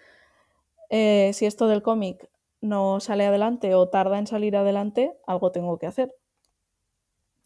eh, 0.91 1.31
si 1.33 1.47
esto 1.47 1.67
del 1.67 1.81
cómic 1.81 2.29
no 2.61 2.99
sale 2.99 3.25
adelante 3.25 3.73
o 3.73 3.89
tarda 3.89 4.19
en 4.19 4.27
salir 4.27 4.55
adelante, 4.55 5.17
algo 5.25 5.51
tengo 5.51 5.79
que 5.79 5.87
hacer. 5.87 6.15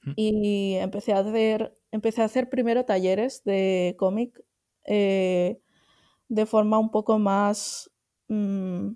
Mm. 0.01 0.11
Y 0.17 0.73
empecé 0.75 1.13
a 1.13 1.19
hacer, 1.19 1.79
empecé 1.93 2.23
a 2.23 2.25
hacer 2.25 2.49
primero 2.49 2.83
talleres 2.83 3.45
de 3.45 3.95
cómic 3.97 4.43
eh, 4.83 5.61
de 6.27 6.45
forma 6.45 6.77
un 6.77 6.91
poco 6.91 7.17
más 7.17 7.89
mm, 8.27 8.89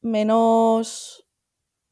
menos, 0.00 1.24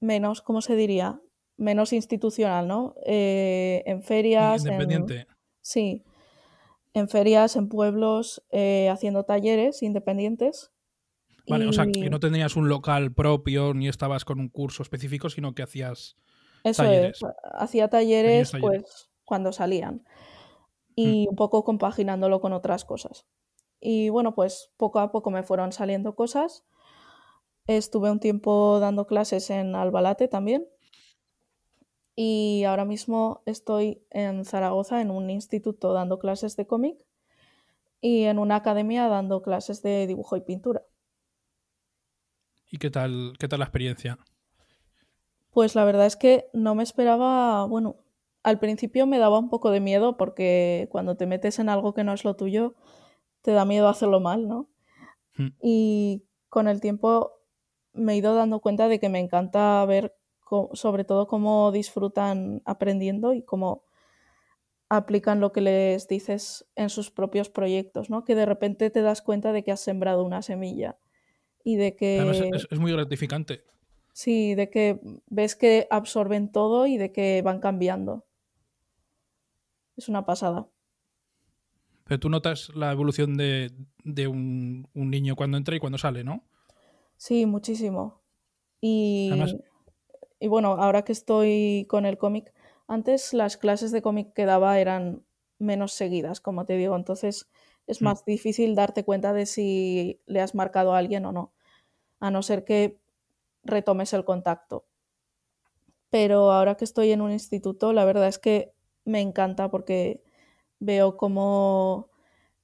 menos, 0.00 0.42
¿cómo 0.42 0.60
se 0.60 0.74
diría? 0.74 1.20
Menos 1.56 1.92
institucional, 1.92 2.66
¿no? 2.66 2.96
Eh, 3.06 3.84
en 3.86 4.02
ferias, 4.02 4.64
en, 4.64 4.72
Independiente. 4.72 5.28
sí, 5.60 6.02
en 6.94 7.08
ferias, 7.08 7.56
en 7.56 7.68
pueblos, 7.68 8.42
eh, 8.50 8.88
haciendo 8.90 9.24
talleres 9.24 9.82
independientes. 9.82 10.72
Vale, 11.48 11.66
o 11.66 11.72
sea, 11.72 11.86
que 11.86 12.10
no 12.10 12.20
tenías 12.20 12.56
un 12.56 12.68
local 12.68 13.12
propio 13.12 13.72
ni 13.72 13.88
estabas 13.88 14.24
con 14.24 14.38
un 14.38 14.48
curso 14.48 14.82
específico, 14.82 15.30
sino 15.30 15.54
que 15.54 15.62
hacías. 15.62 16.16
eso 16.64 16.82
talleres. 16.82 17.16
es, 17.16 17.24
hacía 17.54 17.88
talleres 17.88 18.52
pues 18.60 19.08
cuando 19.24 19.52
salían 19.52 20.02
Mm. 20.98 21.00
y 21.00 21.26
un 21.28 21.36
poco 21.36 21.62
compaginándolo 21.64 22.40
con 22.40 22.52
otras 22.52 22.84
cosas. 22.84 23.24
Y 23.80 24.08
bueno, 24.08 24.34
pues 24.34 24.72
poco 24.76 24.98
a 24.98 25.12
poco 25.12 25.30
me 25.30 25.44
fueron 25.44 25.70
saliendo 25.72 26.16
cosas. 26.16 26.64
Estuve 27.68 28.10
un 28.10 28.18
tiempo 28.18 28.80
dando 28.80 29.06
clases 29.06 29.50
en 29.50 29.76
Albalate 29.76 30.26
también. 30.26 30.66
Y 32.20 32.64
ahora 32.64 32.84
mismo 32.84 33.42
estoy 33.46 34.02
en 34.10 34.44
Zaragoza 34.44 35.00
en 35.00 35.12
un 35.12 35.30
instituto 35.30 35.92
dando 35.92 36.18
clases 36.18 36.56
de 36.56 36.66
cómic 36.66 37.06
y 38.00 38.24
en 38.24 38.40
una 38.40 38.56
academia 38.56 39.06
dando 39.06 39.40
clases 39.40 39.82
de 39.82 40.04
dibujo 40.08 40.36
y 40.36 40.40
pintura. 40.40 40.82
¿Y 42.72 42.78
qué 42.78 42.90
tal, 42.90 43.34
qué 43.38 43.46
tal 43.46 43.60
la 43.60 43.66
experiencia? 43.66 44.18
Pues 45.52 45.76
la 45.76 45.84
verdad 45.84 46.06
es 46.06 46.16
que 46.16 46.50
no 46.52 46.74
me 46.74 46.82
esperaba, 46.82 47.66
bueno, 47.66 47.98
al 48.42 48.58
principio 48.58 49.06
me 49.06 49.20
daba 49.20 49.38
un 49.38 49.48
poco 49.48 49.70
de 49.70 49.78
miedo 49.78 50.16
porque 50.16 50.88
cuando 50.90 51.16
te 51.16 51.26
metes 51.26 51.60
en 51.60 51.68
algo 51.68 51.94
que 51.94 52.02
no 52.02 52.12
es 52.12 52.24
lo 52.24 52.34
tuyo, 52.34 52.74
te 53.42 53.52
da 53.52 53.64
miedo 53.64 53.86
hacerlo 53.86 54.18
mal, 54.18 54.48
¿no? 54.48 54.68
Mm. 55.36 55.50
Y 55.62 56.24
con 56.48 56.66
el 56.66 56.80
tiempo 56.80 57.34
me 57.92 58.14
he 58.14 58.16
ido 58.16 58.34
dando 58.34 58.58
cuenta 58.58 58.88
de 58.88 58.98
que 58.98 59.08
me 59.08 59.20
encanta 59.20 59.84
ver 59.84 60.17
sobre 60.72 61.04
todo 61.04 61.26
cómo 61.26 61.70
disfrutan 61.72 62.62
aprendiendo 62.64 63.32
y 63.34 63.42
cómo 63.42 63.84
aplican 64.88 65.40
lo 65.40 65.52
que 65.52 65.60
les 65.60 66.08
dices 66.08 66.66
en 66.74 66.88
sus 66.88 67.10
propios 67.10 67.50
proyectos, 67.50 68.08
¿no? 68.10 68.24
Que 68.24 68.34
de 68.34 68.46
repente 68.46 68.90
te 68.90 69.02
das 69.02 69.20
cuenta 69.22 69.52
de 69.52 69.62
que 69.62 69.72
has 69.72 69.80
sembrado 69.80 70.24
una 70.24 70.40
semilla 70.42 70.98
y 71.64 71.76
de 71.76 71.94
Además, 72.00 72.38
que 72.40 72.48
es, 72.56 72.68
es 72.70 72.78
muy 72.78 72.92
gratificante. 72.92 73.64
sí, 74.12 74.54
de 74.54 74.70
que 74.70 75.00
ves 75.26 75.56
que 75.56 75.86
absorben 75.90 76.50
todo 76.50 76.86
y 76.86 76.96
de 76.96 77.12
que 77.12 77.42
van 77.42 77.60
cambiando. 77.60 78.24
Es 79.96 80.08
una 80.08 80.24
pasada. 80.24 80.68
Pero 82.04 82.20
tú 82.20 82.30
notas 82.30 82.70
la 82.74 82.90
evolución 82.92 83.36
de, 83.36 83.70
de 84.04 84.26
un, 84.28 84.88
un 84.94 85.10
niño 85.10 85.36
cuando 85.36 85.58
entra 85.58 85.76
y 85.76 85.80
cuando 85.80 85.98
sale, 85.98 86.24
¿no? 86.24 86.42
Sí, 87.18 87.44
muchísimo. 87.44 88.22
Y, 88.80 89.28
Además- 89.30 89.56
y 90.40 90.48
bueno, 90.48 90.72
ahora 90.74 91.02
que 91.04 91.12
estoy 91.12 91.86
con 91.88 92.06
el 92.06 92.18
cómic, 92.18 92.52
antes 92.86 93.32
las 93.34 93.56
clases 93.56 93.92
de 93.92 94.02
cómic 94.02 94.32
que 94.34 94.46
daba 94.46 94.78
eran 94.80 95.24
menos 95.58 95.92
seguidas, 95.92 96.40
como 96.40 96.64
te 96.66 96.76
digo, 96.76 96.96
entonces 96.96 97.48
es 97.86 98.02
Mm. 98.02 98.04
más 98.04 98.24
difícil 98.24 98.74
darte 98.74 99.04
cuenta 99.04 99.32
de 99.32 99.46
si 99.46 100.20
le 100.26 100.40
has 100.40 100.54
marcado 100.54 100.94
a 100.94 100.98
alguien 100.98 101.26
o 101.26 101.32
no, 101.32 101.54
a 102.20 102.30
no 102.30 102.42
ser 102.42 102.64
que 102.64 103.00
retomes 103.64 104.12
el 104.14 104.24
contacto. 104.24 104.86
Pero 106.10 106.50
ahora 106.52 106.76
que 106.76 106.84
estoy 106.84 107.12
en 107.12 107.20
un 107.20 107.30
instituto, 107.32 107.92
la 107.92 108.04
verdad 108.04 108.28
es 108.28 108.38
que 108.38 108.72
me 109.04 109.20
encanta 109.20 109.70
porque 109.70 110.22
veo 110.80 111.16
como 111.16 112.10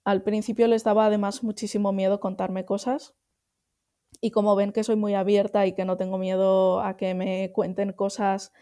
al 0.04 0.22
principio 0.22 0.68
les 0.68 0.84
daba 0.84 1.06
además 1.06 1.42
muchísimo 1.44 1.92
miedo 1.92 2.20
contarme 2.20 2.64
cosas 2.66 3.14
y 4.20 4.30
como 4.30 4.56
ven 4.56 4.72
que 4.72 4.84
soy 4.84 4.96
muy 4.96 5.14
abierta 5.14 5.66
y 5.66 5.72
que 5.74 5.84
no 5.84 5.96
tengo 5.96 6.18
miedo 6.18 6.80
a 6.80 6.96
que 6.96 7.14
me 7.14 7.52
cuenten 7.52 7.92
cosas 7.92 8.52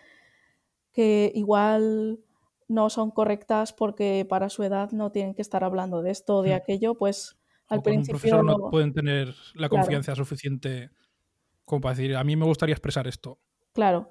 que 0.92 1.32
igual 1.34 2.20
no 2.68 2.90
son 2.90 3.11
correctas 3.11 3.72
porque 3.72 4.26
para 4.28 4.48
su 4.48 4.62
edad 4.62 4.90
no 4.92 5.11
tienen 5.12 5.34
que 5.34 5.42
estar 5.42 5.64
hablando 5.64 6.03
de 6.03 6.11
esto 6.11 6.38
o 6.38 6.42
de 6.42 6.50
Mm. 6.53 6.57
aquello, 6.57 6.94
pues 6.96 7.36
al 7.68 7.78
o 7.78 7.82
con 7.82 7.90
un 7.92 7.96
principio 7.98 8.18
profesor 8.20 8.44
no 8.44 8.59
no- 8.59 8.70
pueden 8.70 8.92
tener 8.92 9.28
la 9.55 9.68
Claro. 9.68 9.82
confianza 9.84 10.14
suficiente 10.14 10.90
como 11.64 11.80
para 11.80 11.94
decir, 11.94 12.16
a 12.16 12.24
mí 12.24 12.34
me 12.36 12.44
gustaría 12.44 12.74
expresar 12.74 13.07
esto. 13.07 13.38
Claro, 13.72 14.11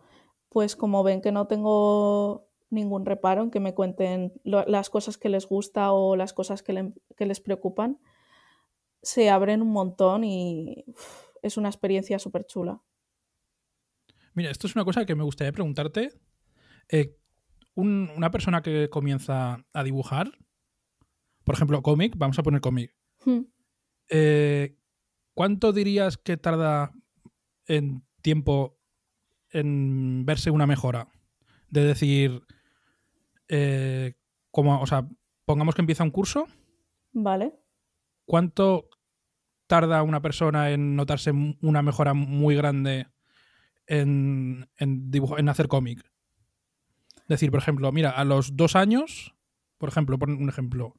pues 0.49 0.75
como 0.75 1.03
ven 1.03 1.21
que 1.21 1.31
no 1.31 1.47
tengo 1.47 2.47
ningún 2.69 3.05
reparo 3.05 3.43
en 3.43 3.51
que 3.51 3.59
me 3.59 3.75
cuenten 3.75 4.33
lo- 4.43 4.65
las 4.65 4.89
cosas 4.89 5.17
que 5.17 5.29
les 5.29 5.45
gusta 5.47 5.91
o 5.91 6.15
las 6.15 6.33
cosas 6.33 6.63
que, 6.63 6.73
le- 6.73 6.93
que 7.17 7.25
les 7.25 7.41
preocupan, 7.41 7.99
se 9.03 9.29
abren 9.29 9.61
un 9.61 9.71
montón 9.71 10.23
y 10.23 10.85
es 11.41 11.57
una 11.57 11.69
experiencia 11.69 12.19
súper 12.19 12.45
chula. 12.45 12.81
Mira, 14.33 14.49
esto 14.51 14.67
es 14.67 14.75
una 14.75 14.85
cosa 14.85 15.05
que 15.05 15.15
me 15.15 15.23
gustaría 15.23 15.51
preguntarte. 15.51 16.09
Eh, 16.89 17.17
un- 17.75 18.09
una 18.15 18.31
persona 18.31 18.61
que 18.61 18.89
comienza 18.89 19.65
a 19.73 19.83
dibujar, 19.83 20.31
por 21.43 21.55
ejemplo, 21.55 21.81
cómic, 21.81 22.13
vamos 22.17 22.37
a 22.39 22.43
poner 22.43 22.61
cómic. 22.61 22.95
Hmm. 23.25 23.41
Eh, 24.09 24.77
¿Cuánto 25.33 25.71
dirías 25.73 26.17
que 26.17 26.37
tarda 26.37 26.91
en 27.65 28.03
tiempo 28.21 28.77
en 29.49 30.25
verse 30.25 30.51
una 30.51 30.67
mejora? 30.67 31.07
De 31.69 31.83
decir, 31.85 32.41
eh, 33.47 34.13
como, 34.51 34.81
o 34.81 34.87
sea, 34.87 35.07
pongamos 35.45 35.75
que 35.75 35.81
empieza 35.81 36.03
un 36.03 36.11
curso, 36.11 36.45
Vale. 37.13 37.53
¿cuánto 38.25 38.89
tarda 39.71 40.03
una 40.03 40.21
persona 40.21 40.69
en 40.71 40.97
notarse 40.97 41.31
una 41.61 41.81
mejora 41.81 42.13
muy 42.13 42.55
grande 42.55 43.07
en, 43.87 44.67
en, 44.77 45.09
dibujo- 45.09 45.39
en 45.39 45.47
hacer 45.47 45.69
cómic? 45.69 46.03
Decir, 47.29 47.51
por 47.51 47.59
ejemplo, 47.61 47.89
mira, 47.93 48.09
a 48.09 48.25
los 48.25 48.57
dos 48.57 48.75
años, 48.75 49.33
por 49.77 49.87
ejemplo, 49.87 50.19
por 50.19 50.29
un 50.29 50.49
ejemplo, 50.49 50.95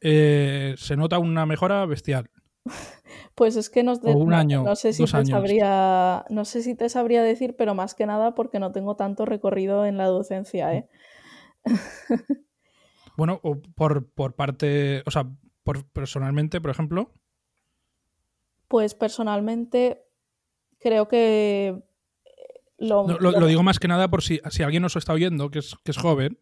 eh, 0.00 0.76
se 0.78 0.96
nota 0.96 1.18
una 1.18 1.44
mejora 1.46 1.84
bestial. 1.86 2.30
Pues 3.34 3.56
es 3.56 3.70
que 3.70 3.82
no, 3.84 3.92
O 3.92 4.12
un 4.12 4.30
no- 4.30 4.36
año, 4.36 4.62
no 4.64 4.74
sé 4.76 4.92
si 4.92 5.04
te 5.04 5.24
sabría, 5.24 6.24
no 6.28 6.44
sé 6.44 6.60
si 6.62 6.74
te 6.74 6.88
sabría 6.88 7.22
decir, 7.22 7.54
pero 7.56 7.72
más 7.74 7.94
que 7.94 8.04
nada 8.06 8.34
porque 8.34 8.58
no 8.58 8.72
tengo 8.72 8.94
tanto 8.96 9.24
recorrido 9.26 9.86
en 9.86 9.96
la 9.96 10.06
docencia, 10.06 10.74
¿eh? 10.74 10.88
Bueno, 13.16 13.40
o 13.42 13.60
por, 13.74 14.08
por 14.10 14.34
parte, 14.34 15.02
o 15.06 15.10
sea, 15.10 15.24
por 15.64 15.84
personalmente, 15.90 16.60
por 16.60 16.70
ejemplo, 16.70 17.12
Pues 18.68 18.94
personalmente 18.94 20.04
creo 20.78 21.08
que 21.08 21.68
eh, 21.68 21.82
lo, 22.78 23.06
no, 23.06 23.18
lo, 23.18 23.32
lo- 23.32 23.40
lo 23.40 23.46
digo 23.46 23.62
más 23.62 23.78
que 23.78 23.88
nada 23.88 24.08
por 24.08 24.22
si, 24.22 24.40
si 24.50 24.62
alguien 24.62 24.82
nos 24.82 24.96
está 24.96 25.12
oyendo, 25.12 25.50
que 25.50 25.58
es, 25.60 25.74
que 25.84 25.90
es 25.90 25.96
joven, 25.98 26.38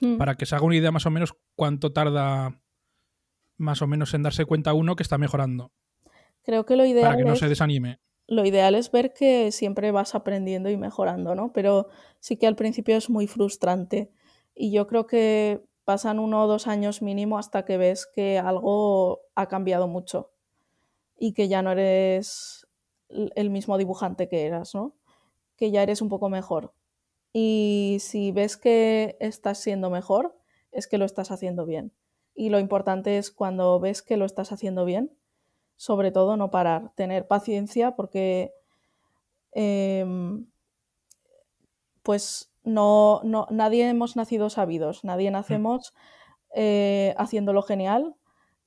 Hmm. 0.00 0.16
para 0.18 0.34
que 0.34 0.46
se 0.46 0.56
haga 0.56 0.64
una 0.66 0.74
idea 0.74 0.90
más 0.90 1.06
o 1.06 1.10
menos 1.10 1.36
cuánto 1.54 1.92
tarda 1.92 2.60
más 3.56 3.82
o 3.82 3.86
menos 3.86 4.12
en 4.14 4.24
darse 4.24 4.44
cuenta 4.44 4.72
uno 4.74 4.96
que 4.96 5.04
está 5.04 5.16
mejorando, 5.16 5.70
creo 6.42 6.66
que 6.66 6.74
lo 6.74 6.84
ideal 6.84 7.04
para 7.06 7.16
que 7.18 7.24
no 7.24 7.34
es 7.34 7.38
se 7.38 7.48
desanime. 7.48 8.00
lo 8.26 8.44
ideal 8.44 8.74
es 8.74 8.90
ver 8.90 9.12
que 9.12 9.52
siempre 9.52 9.92
vas 9.92 10.16
aprendiendo 10.16 10.70
y 10.70 10.76
mejorando, 10.76 11.36
¿no? 11.36 11.52
Pero 11.52 11.88
sí 12.18 12.36
que 12.36 12.48
al 12.48 12.56
principio 12.56 12.96
es 12.96 13.10
muy 13.10 13.28
frustrante. 13.28 14.10
Y 14.56 14.72
yo 14.72 14.88
creo 14.88 15.06
que 15.06 15.62
pasan 15.84 16.18
uno 16.18 16.42
o 16.42 16.46
dos 16.48 16.66
años 16.66 17.00
mínimo 17.00 17.38
hasta 17.38 17.64
que 17.64 17.76
ves 17.76 18.08
que 18.12 18.38
algo 18.40 19.20
ha 19.36 19.46
cambiado 19.46 19.86
mucho 19.86 20.32
y 21.22 21.34
que 21.34 21.46
ya 21.46 21.62
no 21.62 21.70
eres 21.70 22.66
el 23.08 23.48
mismo 23.48 23.78
dibujante 23.78 24.28
que 24.28 24.44
eras, 24.44 24.74
¿no? 24.74 24.96
Que 25.54 25.70
ya 25.70 25.80
eres 25.84 26.02
un 26.02 26.08
poco 26.08 26.28
mejor. 26.28 26.74
Y 27.32 27.98
si 28.00 28.32
ves 28.32 28.56
que 28.56 29.16
estás 29.20 29.58
siendo 29.58 29.88
mejor, 29.88 30.36
es 30.72 30.88
que 30.88 30.98
lo 30.98 31.04
estás 31.04 31.30
haciendo 31.30 31.64
bien. 31.64 31.92
Y 32.34 32.48
lo 32.48 32.58
importante 32.58 33.18
es 33.18 33.30
cuando 33.30 33.78
ves 33.78 34.02
que 34.02 34.16
lo 34.16 34.24
estás 34.24 34.50
haciendo 34.50 34.84
bien, 34.84 35.16
sobre 35.76 36.10
todo 36.10 36.36
no 36.36 36.50
parar, 36.50 36.90
tener 36.96 37.28
paciencia 37.28 37.94
porque 37.94 38.52
em, 39.52 40.46
pues 42.02 42.52
no, 42.64 43.20
no, 43.22 43.46
nadie 43.48 43.88
hemos 43.88 44.16
nacido 44.16 44.50
sabidos, 44.50 45.04
nadie 45.04 45.30
nacemos 45.30 45.94
eh, 46.52 47.14
haciéndolo 47.16 47.62
genial. 47.62 48.16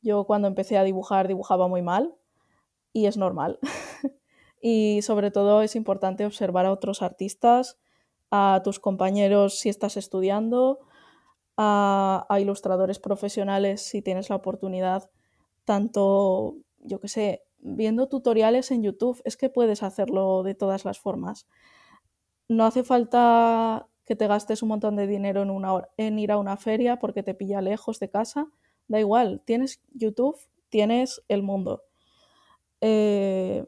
Yo 0.02 0.24
cuando 0.24 0.48
empecé 0.48 0.78
a 0.78 0.86
dibujar 0.86 1.28
dibujaba 1.28 1.68
muy 1.68 1.82
mal 1.82 2.16
y 2.96 3.08
es 3.08 3.18
normal. 3.18 3.60
y 4.62 5.02
sobre 5.02 5.30
todo 5.30 5.62
es 5.62 5.76
importante 5.76 6.26
observar 6.26 6.66
a 6.66 6.72
otros 6.72 7.02
artistas, 7.02 7.78
a 8.32 8.62
tus 8.64 8.80
compañeros 8.80 9.60
si 9.60 9.68
estás 9.68 9.98
estudiando, 9.98 10.80
a, 11.58 12.26
ilustradores 12.40 13.00
profesionales 13.00 13.82
si 13.82 14.02
tienes 14.02 14.30
la 14.30 14.38
oportunidad, 14.38 15.12
tanto, 15.66 16.56
yo 16.80 17.02
que 17.02 17.10
sé, 17.10 17.44
viendo 17.58 18.08
tutoriales 18.08 18.72
en 18.72 18.82
YouTube, 18.82 19.22
es 19.26 19.36
que 19.36 19.50
puedes 19.50 19.84
hacerlo 19.84 20.44
de 20.44 20.56
todas 20.56 20.86
las 20.86 20.98
formas. 20.98 21.48
No 22.48 22.64
hace 22.64 22.84
falta 22.84 23.90
que 24.06 24.16
te 24.16 24.28
gastes 24.28 24.64
un 24.64 24.70
montón 24.70 24.96
de 24.96 25.06
dinero 25.06 25.42
en, 25.42 25.50
una 25.50 25.90
en 25.98 26.18
ir 26.18 26.32
a 26.32 26.38
una 26.38 26.56
feria 26.56 26.98
porque 26.98 27.24
te 27.24 27.34
pilla 27.34 27.60
lejos 27.60 28.00
de 28.00 28.10
casa. 28.10 28.48
Da 28.88 29.02
igual, 29.02 29.42
tienes 29.44 29.82
YouTube, 29.92 30.38
tienes 30.70 31.24
el 31.28 31.44
mundo. 31.44 31.85
Eh, 32.82 33.66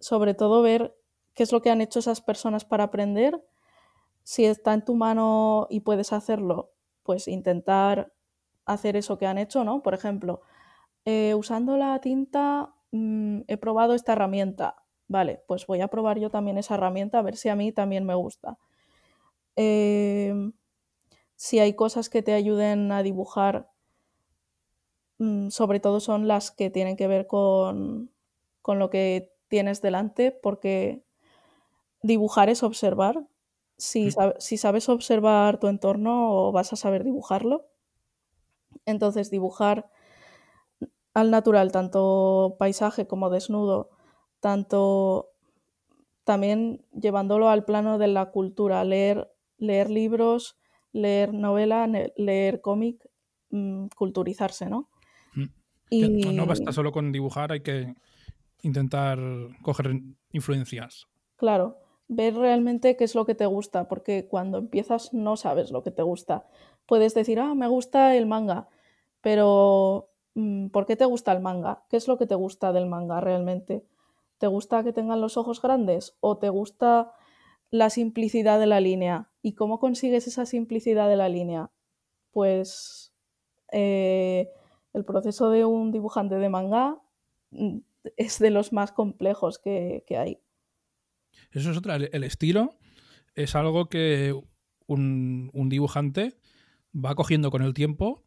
sobre 0.00 0.34
todo 0.34 0.62
ver 0.62 0.96
qué 1.34 1.42
es 1.42 1.52
lo 1.52 1.62
que 1.62 1.70
han 1.70 1.80
hecho 1.80 1.98
esas 2.00 2.20
personas 2.20 2.64
para 2.64 2.84
aprender. 2.84 3.42
Si 4.24 4.44
está 4.44 4.74
en 4.74 4.84
tu 4.84 4.94
mano 4.96 5.66
y 5.70 5.80
puedes 5.80 6.12
hacerlo, 6.12 6.72
pues 7.02 7.28
intentar 7.28 8.12
hacer 8.66 8.96
eso 8.96 9.18
que 9.18 9.26
han 9.26 9.38
hecho, 9.38 9.64
¿no? 9.64 9.82
Por 9.82 9.94
ejemplo, 9.94 10.42
eh, 11.04 11.34
usando 11.34 11.76
la 11.76 12.00
tinta 12.00 12.74
mm, 12.92 13.42
he 13.48 13.56
probado 13.58 13.94
esta 13.94 14.12
herramienta. 14.14 14.76
Vale, 15.08 15.42
pues 15.48 15.66
voy 15.66 15.80
a 15.82 15.88
probar 15.88 16.18
yo 16.18 16.30
también 16.30 16.58
esa 16.58 16.74
herramienta 16.74 17.18
a 17.20 17.22
ver 17.22 17.36
si 17.36 17.48
a 17.48 17.56
mí 17.56 17.72
también 17.72 18.04
me 18.06 18.14
gusta. 18.14 18.58
Em, 19.56 20.52
si 21.36 21.58
hay 21.60 21.74
cosas 21.74 22.10
que 22.10 22.22
te 22.22 22.34
ayuden 22.34 22.92
a 22.92 23.02
dibujar, 23.02 23.70
mm, 25.18 25.48
sobre 25.50 25.80
todo 25.80 26.00
son 26.00 26.28
las 26.28 26.50
que 26.50 26.70
tienen 26.70 26.96
que 26.96 27.06
ver 27.08 27.26
con, 27.26 28.10
con 28.66 28.80
lo 28.80 28.90
que 28.90 29.32
tienes 29.46 29.80
delante, 29.80 30.32
porque 30.32 31.04
dibujar 32.02 32.48
es 32.48 32.64
observar. 32.64 33.28
Si, 33.78 34.08
sab- 34.08 34.34
si 34.40 34.56
sabes 34.56 34.88
observar 34.88 35.60
tu 35.60 35.68
entorno, 35.68 36.50
vas 36.50 36.72
a 36.72 36.76
saber 36.76 37.04
dibujarlo. 37.04 37.68
Entonces, 38.84 39.30
dibujar 39.30 39.88
al 41.14 41.30
natural, 41.30 41.70
tanto 41.70 42.56
paisaje 42.58 43.06
como 43.06 43.30
desnudo, 43.30 43.90
tanto 44.40 45.30
también 46.24 46.84
llevándolo 46.90 47.50
al 47.50 47.64
plano 47.64 47.98
de 47.98 48.08
la 48.08 48.32
cultura, 48.32 48.82
leer, 48.82 49.32
leer 49.58 49.90
libros, 49.90 50.58
leer 50.90 51.32
novela, 51.32 51.86
leer 52.16 52.60
cómic, 52.62 53.08
mm, 53.50 53.86
culturizarse, 53.94 54.68
¿no? 54.68 54.90
Mm. 55.36 55.44
Y... 55.88 56.34
No 56.34 56.46
basta 56.46 56.72
solo 56.72 56.90
con 56.90 57.12
dibujar, 57.12 57.52
hay 57.52 57.60
que 57.60 57.94
intentar 58.62 59.18
coger 59.62 60.00
influencias. 60.32 61.06
Claro, 61.36 61.78
ver 62.08 62.34
realmente 62.34 62.96
qué 62.96 63.04
es 63.04 63.14
lo 63.14 63.26
que 63.26 63.34
te 63.34 63.46
gusta, 63.46 63.88
porque 63.88 64.26
cuando 64.28 64.58
empiezas 64.58 65.12
no 65.12 65.36
sabes 65.36 65.70
lo 65.70 65.82
que 65.82 65.90
te 65.90 66.02
gusta. 66.02 66.46
Puedes 66.86 67.14
decir, 67.14 67.40
ah, 67.40 67.54
me 67.54 67.68
gusta 67.68 68.16
el 68.16 68.26
manga, 68.26 68.68
pero 69.20 70.10
mm, 70.34 70.68
¿por 70.68 70.86
qué 70.86 70.96
te 70.96 71.04
gusta 71.04 71.32
el 71.32 71.40
manga? 71.40 71.84
¿Qué 71.88 71.96
es 71.96 72.08
lo 72.08 72.16
que 72.18 72.26
te 72.26 72.34
gusta 72.34 72.72
del 72.72 72.86
manga 72.86 73.20
realmente? 73.20 73.84
¿Te 74.38 74.46
gusta 74.46 74.84
que 74.84 74.92
tengan 74.92 75.20
los 75.20 75.36
ojos 75.36 75.60
grandes 75.62 76.16
o 76.20 76.38
te 76.38 76.48
gusta 76.48 77.12
la 77.70 77.90
simplicidad 77.90 78.60
de 78.60 78.66
la 78.66 78.80
línea? 78.80 79.30
¿Y 79.42 79.54
cómo 79.54 79.80
consigues 79.80 80.26
esa 80.26 80.46
simplicidad 80.46 81.08
de 81.08 81.16
la 81.16 81.28
línea? 81.28 81.70
Pues 82.30 83.12
eh, 83.72 84.50
el 84.92 85.04
proceso 85.04 85.50
de 85.50 85.64
un 85.64 85.90
dibujante 85.90 86.36
de 86.36 86.48
manga 86.48 86.98
mm, 87.50 87.78
es 88.16 88.38
de 88.38 88.50
los 88.50 88.72
más 88.72 88.92
complejos 88.92 89.58
que 89.58 90.04
hay. 90.10 90.40
Eso 91.52 91.70
es 91.70 91.76
otra. 91.76 91.96
El 91.96 92.24
estilo 92.24 92.76
es 93.34 93.54
algo 93.54 93.88
que 93.88 94.34
un, 94.86 95.68
dibujante 95.68 96.34
va 96.94 97.14
cogiendo 97.14 97.50
con 97.50 97.62
el 97.62 97.74
tiempo 97.74 98.24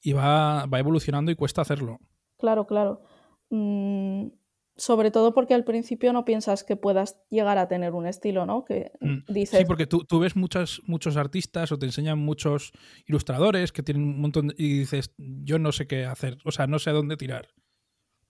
y 0.00 0.12
va, 0.12 0.66
evolucionando 0.72 1.30
y 1.30 1.34
cuesta 1.34 1.62
hacerlo. 1.62 2.00
Claro, 2.38 2.66
claro. 2.66 3.02
Mm, 3.50 4.28
sobre 4.76 5.10
todo 5.10 5.32
porque 5.34 5.54
al 5.54 5.64
principio 5.64 6.12
no 6.12 6.24
piensas 6.24 6.64
que 6.64 6.76
puedas 6.76 7.20
llegar 7.30 7.58
a 7.58 7.68
tener 7.68 7.92
un 7.92 8.06
estilo, 8.06 8.44
¿no? 8.46 8.64
Que 8.64 8.92
mm. 9.00 9.32
dices... 9.32 9.60
Sí, 9.60 9.64
porque 9.64 9.86
tú, 9.86 10.18
ves 10.18 10.36
muchos, 10.36 10.82
muchos 10.86 11.16
artistas 11.16 11.72
o 11.72 11.78
te 11.78 11.86
enseñan 11.86 12.18
muchos 12.18 12.72
ilustradores 13.06 13.72
que 13.72 13.82
tienen 13.82 14.04
un 14.04 14.20
montón 14.20 14.52
y 14.56 14.78
dices, 14.80 15.14
yo 15.16 15.58
no 15.58 15.72
sé 15.72 15.86
qué 15.86 16.04
hacer, 16.04 16.38
o 16.44 16.50
sea, 16.50 16.66
no 16.66 16.78
sé 16.78 16.90
a 16.90 16.94
dónde 16.94 17.16
tirar. 17.16 17.48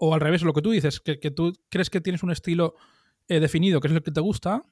O 0.06 0.12
al 0.12 0.20
revés, 0.20 0.42
lo 0.42 0.52
que 0.52 0.60
tú 0.60 0.70
dices, 0.70 1.00
que, 1.00 1.18
que 1.18 1.30
tú 1.30 1.54
crees 1.70 1.88
que 1.88 2.02
tienes 2.02 2.22
un 2.22 2.30
estilo 2.30 2.74
he 3.26 3.40
definido 3.40 3.80
qué 3.80 3.88
es 3.88 3.94
lo 3.94 4.02
que 4.02 4.10
te 4.10 4.20
gusta 4.20 4.66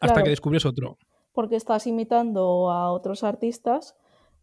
hasta 0.00 0.24
que 0.24 0.30
descubres 0.30 0.66
otro. 0.66 0.98
Porque 1.32 1.54
estás 1.54 1.86
imitando 1.86 2.68
a 2.68 2.90
otros 2.90 3.22
artistas, 3.22 3.94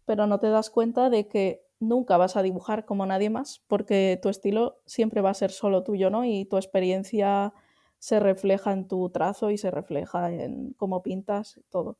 pero 0.05 0.27
no 0.27 0.39
te 0.39 0.47
das 0.47 0.69
cuenta 0.69 1.09
de 1.09 1.27
que 1.27 1.65
nunca 1.81 2.15
vas 2.15 2.37
a 2.37 2.41
dibujar 2.41 2.85
como 2.85 3.05
nadie 3.05 3.29
más, 3.29 3.63
porque 3.67 4.17
tu 4.21 4.29
estilo 4.29 4.79
siempre 4.85 5.19
va 5.19 5.31
a 5.31 5.33
ser 5.33 5.51
solo 5.51 5.83
tuyo, 5.83 6.09
¿no? 6.09 6.23
Y 6.23 6.45
tu 6.45 6.55
experiencia 6.55 7.53
se 7.99 8.21
refleja 8.21 8.71
en 8.71 8.87
tu 8.87 9.09
trazo 9.09 9.51
y 9.51 9.57
se 9.57 9.71
refleja 9.71 10.31
en 10.31 10.73
cómo 10.77 11.03
pintas, 11.03 11.59
todo. 11.69 11.97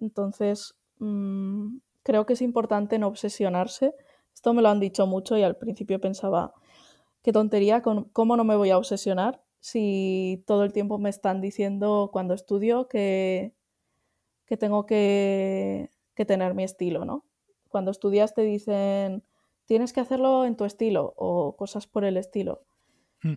Entonces, 0.00 0.74
mm, 0.98 1.76
creo 2.02 2.26
que 2.26 2.32
es 2.32 2.42
importante 2.42 2.98
no 2.98 3.06
obsesionarse. 3.06 3.94
Esto 4.34 4.52
me 4.52 4.62
lo 4.62 4.68
han 4.68 4.80
dicho 4.80 5.06
mucho 5.06 5.36
y 5.36 5.44
al 5.44 5.56
principio 5.56 6.00
pensaba, 6.00 6.54
qué 7.28 7.32
tontería, 7.34 7.82
¿cómo 7.82 8.36
no 8.38 8.44
me 8.44 8.56
voy 8.56 8.70
a 8.70 8.78
obsesionar? 8.78 9.42
si 9.60 10.42
todo 10.46 10.64
el 10.64 10.72
tiempo 10.72 10.96
me 10.96 11.10
están 11.10 11.42
diciendo 11.42 12.08
cuando 12.10 12.32
estudio 12.32 12.88
que, 12.88 13.52
que 14.46 14.56
tengo 14.56 14.86
que, 14.86 15.90
tener 16.26 16.54
mi 16.54 16.64
estilo, 16.64 17.04
¿no? 17.04 17.26
Cuando 17.68 17.90
estudias 17.90 18.32
te 18.32 18.42
dicen, 18.44 19.24
tienes 19.66 19.92
que 19.92 20.00
hacerlo 20.00 20.46
en 20.46 20.56
tu 20.56 20.64
estilo 20.64 21.12
o 21.18 21.54
cosas 21.54 21.86
por 21.86 22.04
el 22.04 22.16
estilo. 22.16 22.64
Hmm. 23.22 23.34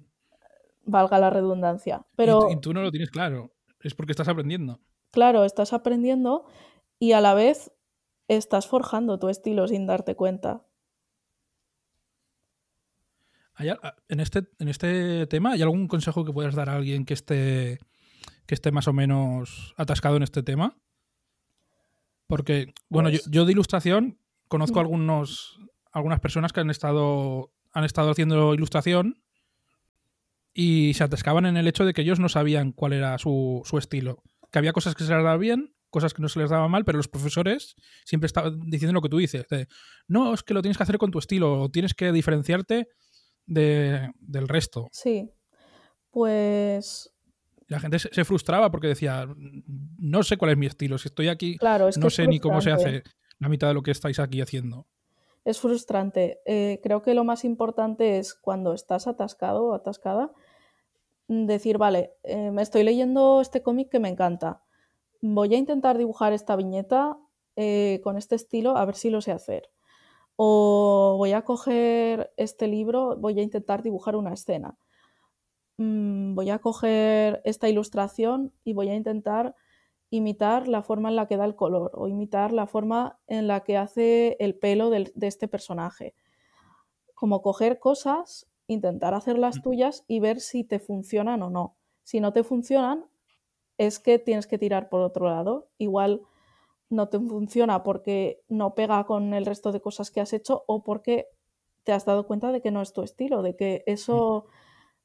Valga 0.86 1.20
la 1.20 1.30
redundancia. 1.30 2.06
Pero, 2.16 2.50
y, 2.50 2.62
tú 2.62 2.74
no 2.74 2.82
lo 2.82 2.92
tienes 2.92 3.12
claro, 3.12 3.52
es 3.82 3.94
porque 3.94 4.14
estás 4.14 4.30
aprendiendo. 4.30 4.80
Claro, 5.12 5.44
estás 5.44 5.74
aprendiendo 5.74 6.46
y 6.98 7.12
a 7.12 7.20
la 7.20 7.34
vez 7.34 7.74
estás 8.30 8.68
forjando 8.68 9.20
tu 9.20 9.28
estilo 9.28 9.68
sin 9.68 9.86
darte 9.86 10.16
cuenta 10.16 10.64
en, 14.10 14.20
este, 14.20 14.44
en 14.60 14.68
este 14.68 15.28
tema, 15.28 15.52
¿hay 15.52 15.62
algún 15.62 15.88
consejo 15.88 16.26
que 16.26 16.34
puedas 16.34 16.56
dar 16.56 16.70
a 16.70 16.76
alguien 16.76 17.06
que 17.06 17.14
esté, 17.14 17.80
que 18.46 18.56
esté 18.56 18.72
más 18.72 18.88
o 18.88 18.94
menos 18.94 19.74
atascado 19.78 20.18
en 20.18 20.24
este 20.24 20.44
tema? 20.44 20.78
Porque, 22.28 22.74
bueno, 22.90 23.10
yo, 23.10 23.20
pues 23.24 23.46
de 23.46 23.52
ilustración 23.52 24.20
conozco 24.48 24.80
algunos, 24.80 25.60
algunas 25.92 26.20
personas 26.20 26.54
que 26.54 26.62
han 26.62 26.70
estado, 26.70 27.52
han 27.74 27.84
estado 27.84 28.12
haciendo 28.12 28.54
ilustración 28.54 29.22
y 30.54 30.94
se 30.94 31.04
atascaban 31.04 31.46
en 31.46 31.58
el 31.58 31.68
hecho 31.68 31.86
de 31.86 31.94
que 31.94 32.02
ellos 32.02 32.20
no 32.20 32.30
sabían 32.30 32.72
cuál 32.72 32.94
era 32.94 33.18
su, 33.18 33.62
su 33.66 33.78
estilo. 33.78 34.24
Que 34.52 34.60
había 34.60 34.74
cosas 34.74 34.96
que 34.96 35.04
se 35.04 35.14
les 35.14 35.24
daban 35.24 35.40
bien, 35.40 35.76
cosas 35.90 36.14
que 36.14 36.22
no 36.22 36.30
se 36.30 36.40
les 36.40 36.50
daban 36.50 36.72
mal, 36.72 36.86
pero 36.86 36.98
los 36.98 37.08
profesores 37.08 37.76
siempre 38.06 38.26
estaban 38.26 38.60
diciendo 38.62 38.94
lo 38.94 39.02
que 39.02 39.10
tú 39.10 39.18
dices. 39.18 39.46
no, 40.08 40.34
es 40.34 40.42
que 40.42 40.54
lo 40.54 40.62
tienes 40.62 40.78
que 40.78 40.84
hacer 40.84 40.98
con 40.98 41.12
tu 41.12 41.20
estilo, 41.20 41.62
o 41.62 41.70
tienes 41.70 41.94
que 41.94 42.12
diferenciarte 42.12 42.88
del 43.46 44.48
resto. 44.48 44.88
Sí, 44.92 45.32
pues... 46.10 47.14
La 47.68 47.80
gente 47.80 48.00
se, 48.00 48.26
frustraba 48.26 48.70
porque 48.70 48.88
decía, 48.88 49.26
no 49.98 50.24
sé 50.24 50.36
cuál 50.36 50.52
es 50.52 50.58
mi 50.58 50.66
estilo, 50.66 50.98
si 50.98 51.08
estoy 51.08 51.30
aquí, 51.30 51.58
no 51.98 52.10
sé 52.10 52.28
ni 52.28 52.40
cómo 52.40 52.60
se 52.60 52.72
hace 52.72 53.04
la 53.40 53.48
mitad 53.48 53.70
de 53.70 53.74
lo 53.74 53.82
que 53.82 53.92
estáis 53.92 54.20
aquí 54.20 54.42
haciendo. 54.42 54.88
Es 55.46 55.60
frustrante. 55.60 56.42
Eh, 56.46 56.80
creo 56.84 57.02
que 57.02 57.14
lo 57.14 57.24
más 57.24 57.46
importante 57.46 58.20
es 58.20 58.36
cuando 58.36 58.74
estás 58.74 59.08
atascado 59.08 59.66
o 59.66 59.74
atascada, 59.74 60.32
decir, 61.28 61.78
vale, 61.78 62.14
eh, 62.24 62.52
me 62.52 62.62
estoy 62.62 62.84
leyendo 62.84 63.42
este 63.42 63.64
cómic 63.64 63.90
que 63.90 64.00
me 64.00 64.10
encanta. 64.10 64.64
Voy 65.22 65.56
a 65.56 65.58
intentar 65.58 65.98
dibujar 65.98 66.34
esta 66.34 66.56
viñeta 66.56 67.18
eh, 67.56 68.02
con 68.04 68.18
este 68.18 68.36
estilo 68.36 68.78
a 68.78 68.86
ver 68.86 68.96
si 68.96 69.10
lo 69.10 69.22
sé 69.22 69.32
hacer. 69.32 69.70
O 70.44 71.18
voy 71.20 71.34
a 71.34 71.44
coger 71.44 72.34
este 72.36 72.66
libro, 72.66 73.16
voy 73.16 73.40
a 73.40 73.44
intentar 73.44 73.84
dibujar 73.84 74.16
una 74.16 74.34
escena. 74.34 74.76
Mm, 75.78 76.34
voy 76.34 76.50
a 76.50 76.58
coger 76.58 77.44
esta 77.46 77.70
ilustración 77.70 78.52
y 78.64 78.74
voy 78.74 78.90
a 78.90 78.96
intentar 78.96 79.56
imitar 80.10 80.68
la 80.68 80.82
forma 80.82 81.10
en 81.10 81.16
la 81.16 81.28
que 81.28 81.38
da 81.38 81.46
el 81.46 81.56
color 81.56 81.92
o 81.94 82.08
imitar 82.08 82.54
la 82.54 82.66
forma 82.66 83.20
en 83.28 83.46
la 83.46 83.60
que 83.60 83.78
hace 83.78 84.36
el 84.40 84.56
pelo 84.56 84.90
de 84.90 85.12
este 85.22 85.48
personaje. 85.48 86.16
Como 87.14 87.44
coger 87.44 87.78
cosas, 87.78 88.50
intentar 88.66 89.14
hacerlas 89.14 89.62
tuyas 89.62 90.06
y 90.08 90.22
ver 90.22 90.40
si 90.40 90.64
te 90.64 90.80
funcionan 90.80 91.44
o 91.44 91.52
no. 91.52 91.78
Si 92.02 92.20
no 92.20 92.34
te 92.34 92.44
funcionan, 92.44 93.06
es 93.78 94.00
que 94.00 94.18
tienes 94.18 94.48
que 94.48 94.58
tirar 94.58 94.90
por 94.90 95.02
otro 95.02 95.28
lado. 95.28 95.70
Igual 95.78 96.24
no 96.92 97.10
te 97.10 97.20
funciona 97.20 97.84
porque 97.84 98.44
no 98.50 98.76
pega 98.76 99.06
con 99.06 99.34
el 99.34 99.46
resto 99.46 99.72
de 99.72 99.82
cosas 99.82 100.12
que 100.12 100.22
has 100.22 100.34
hecho 100.34 100.64
o 100.68 100.84
porque 100.84 101.28
te 101.84 101.94
has 101.94 102.06
dado 102.06 102.28
cuenta 102.28 102.52
de 102.52 102.62
que 102.62 102.70
no 102.70 102.82
es 102.82 102.94
tu 102.94 103.02
estilo, 103.02 103.42
de 103.42 103.56
que 103.56 103.84
eso 103.88 104.46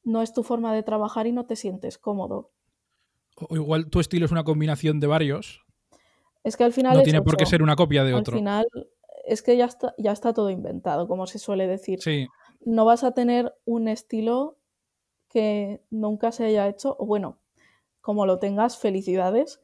no 0.05 0.21
es 0.21 0.33
tu 0.33 0.43
forma 0.43 0.75
de 0.75 0.83
trabajar 0.83 1.27
y 1.27 1.33
no 1.33 1.47
te 1.47 1.57
sientes 1.57 1.97
cómodo. 1.97 2.51
O 3.37 3.55
igual 3.57 3.89
tu 3.89 4.01
estilo 4.01 4.27
es 4.27 4.33
una 4.33 4.45
combinación 4.45 5.01
de 5.01 5.07
varios. 5.07 5.65
Es 6.43 6.57
que 6.57 6.65
al 6.65 6.73
final... 6.73 6.97
No 6.97 7.03
tiene 7.03 7.23
por 7.23 7.37
qué 7.37 7.47
ser 7.47 7.63
una 7.63 7.77
copia 7.77 8.05
de 8.05 8.15
otro. 8.15 8.35
Al 8.35 8.41
final 8.41 8.67
es 9.25 9.43
que 9.43 9.57
ya 9.57 9.67
está, 9.67 9.95
ya 9.99 10.13
está 10.13 10.33
todo 10.33 10.51
inventado, 10.51 11.09
como 11.09 11.27
se 11.27 11.39
suele 11.39 11.67
decir. 11.67 12.01
Sí. 12.03 12.27
No 12.65 12.85
vas 12.85 13.05
a 13.05 13.13
tener 13.13 13.55
un 13.65 13.89
estilo 13.89 14.59
que 15.29 15.83
nunca 15.91 16.33
se 16.33 16.45
haya 16.45 16.69
hecho, 16.69 16.97
o 16.99 17.07
bueno, 17.07 17.39
como 18.01 18.27
lo 18.27 18.39
tengas, 18.39 18.79
felicidades, 18.79 19.61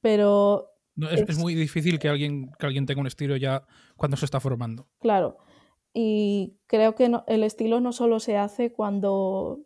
pero 0.00 0.71
es, 1.10 1.38
muy 1.38 1.54
difícil 1.54 1.98
que 1.98 2.08
alguien, 2.08 2.50
que 2.58 2.66
alguien 2.66 2.86
tenga 2.86 3.00
un 3.00 3.06
estilo 3.06 3.36
ya 3.36 3.64
cuando 3.96 4.16
se 4.16 4.24
está 4.24 4.40
formando. 4.40 4.88
Claro. 5.00 5.38
Y 5.94 6.56
creo 6.66 6.94
que 6.94 7.10
el 7.26 7.44
estilo 7.44 7.80
no 7.80 7.92
solo 7.92 8.20
se 8.20 8.36
hace 8.36 8.72
cuando 8.72 9.60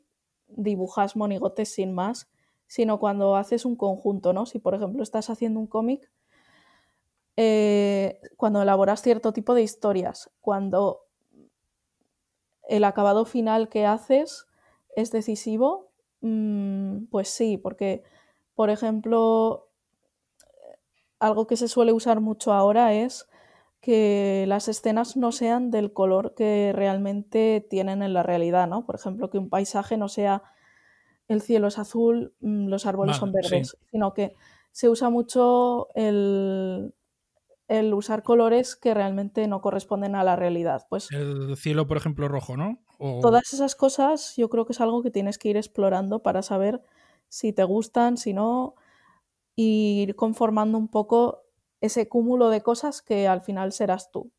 dibujas 0.48 1.16
monigotes 1.16 1.72
sin 1.72 1.92
más, 1.92 2.28
sino 2.66 2.98
cuando 2.98 3.36
haces 3.36 3.64
un 3.64 3.76
conjunto, 3.76 4.32
¿no? 4.32 4.46
Si 4.46 4.58
por 4.58 4.74
ejemplo 4.74 5.02
estás 5.02 5.30
haciendo 5.30 5.60
un 5.60 5.66
cómic, 5.66 6.10
eh, 7.36 8.20
cuando 8.36 8.62
elaboras 8.62 9.02
cierto 9.02 9.32
tipo 9.32 9.54
de 9.54 9.62
historias, 9.62 10.30
cuando 10.40 11.02
el 12.68 12.84
acabado 12.84 13.24
final 13.24 13.68
que 13.68 13.86
haces 13.86 14.46
es 14.96 15.12
decisivo, 15.12 15.92
mm, 16.22 17.04
pues 17.10 17.28
sí, 17.28 17.58
porque 17.58 18.02
por 18.54 18.70
ejemplo 18.70 19.65
algo 21.18 21.46
que 21.46 21.56
se 21.56 21.68
suele 21.68 21.92
usar 21.92 22.20
mucho 22.20 22.52
ahora 22.52 22.92
es 22.92 23.28
que 23.80 24.44
las 24.48 24.68
escenas 24.68 25.16
no 25.16 25.32
sean 25.32 25.70
del 25.70 25.92
color 25.92 26.34
que 26.34 26.72
realmente 26.74 27.64
tienen 27.68 28.02
en 28.02 28.14
la 28.14 28.22
realidad, 28.22 28.66
¿no? 28.66 28.84
Por 28.84 28.96
ejemplo, 28.96 29.30
que 29.30 29.38
un 29.38 29.48
paisaje 29.48 29.96
no 29.96 30.08
sea 30.08 30.42
el 31.28 31.40
cielo 31.40 31.68
es 31.68 31.78
azul, 31.78 32.34
mm, 32.40 32.68
los 32.68 32.86
árboles 32.86 33.16
son 33.16 33.32
verdes, 33.32 33.76
sino 33.90 34.14
que 34.14 34.34
se 34.70 34.88
usa 34.88 35.10
mucho 35.10 35.88
el, 35.94 36.92
usar 37.94 38.22
colores 38.22 38.76
que 38.76 38.94
realmente 38.94 39.46
no 39.48 39.60
corresponden 39.60 40.14
a 40.14 40.24
la 40.24 40.36
realidad. 40.36 40.86
Pues 40.88 41.10
el 41.12 41.56
cielo, 41.56 41.86
por 41.86 41.96
ejemplo, 41.96 42.28
rojo, 42.28 42.56
¿no? 42.56 42.78
Todas 42.98 43.52
esas 43.52 43.74
cosas 43.74 44.34
yo 44.36 44.48
creo 44.48 44.66
que 44.66 44.72
es 44.72 44.80
algo 44.80 45.02
que 45.02 45.10
tienes 45.10 45.38
que 45.38 45.48
ir 45.48 45.56
explorando 45.56 46.22
para 46.22 46.42
saber 46.42 46.82
si 47.28 47.52
te 47.52 47.64
gustan, 47.64 48.16
si 48.16 48.32
no, 48.32 48.74
ir 49.56 50.14
conformando 50.14 50.78
un 50.78 50.88
poco 50.88 51.42
ese 51.80 52.08
cúmulo 52.08 52.50
de 52.50 52.62
cosas 52.62 53.02
que 53.02 53.26
al 53.26 53.42
final 53.42 53.72
serás 53.72 54.10
tú. 54.12 54.32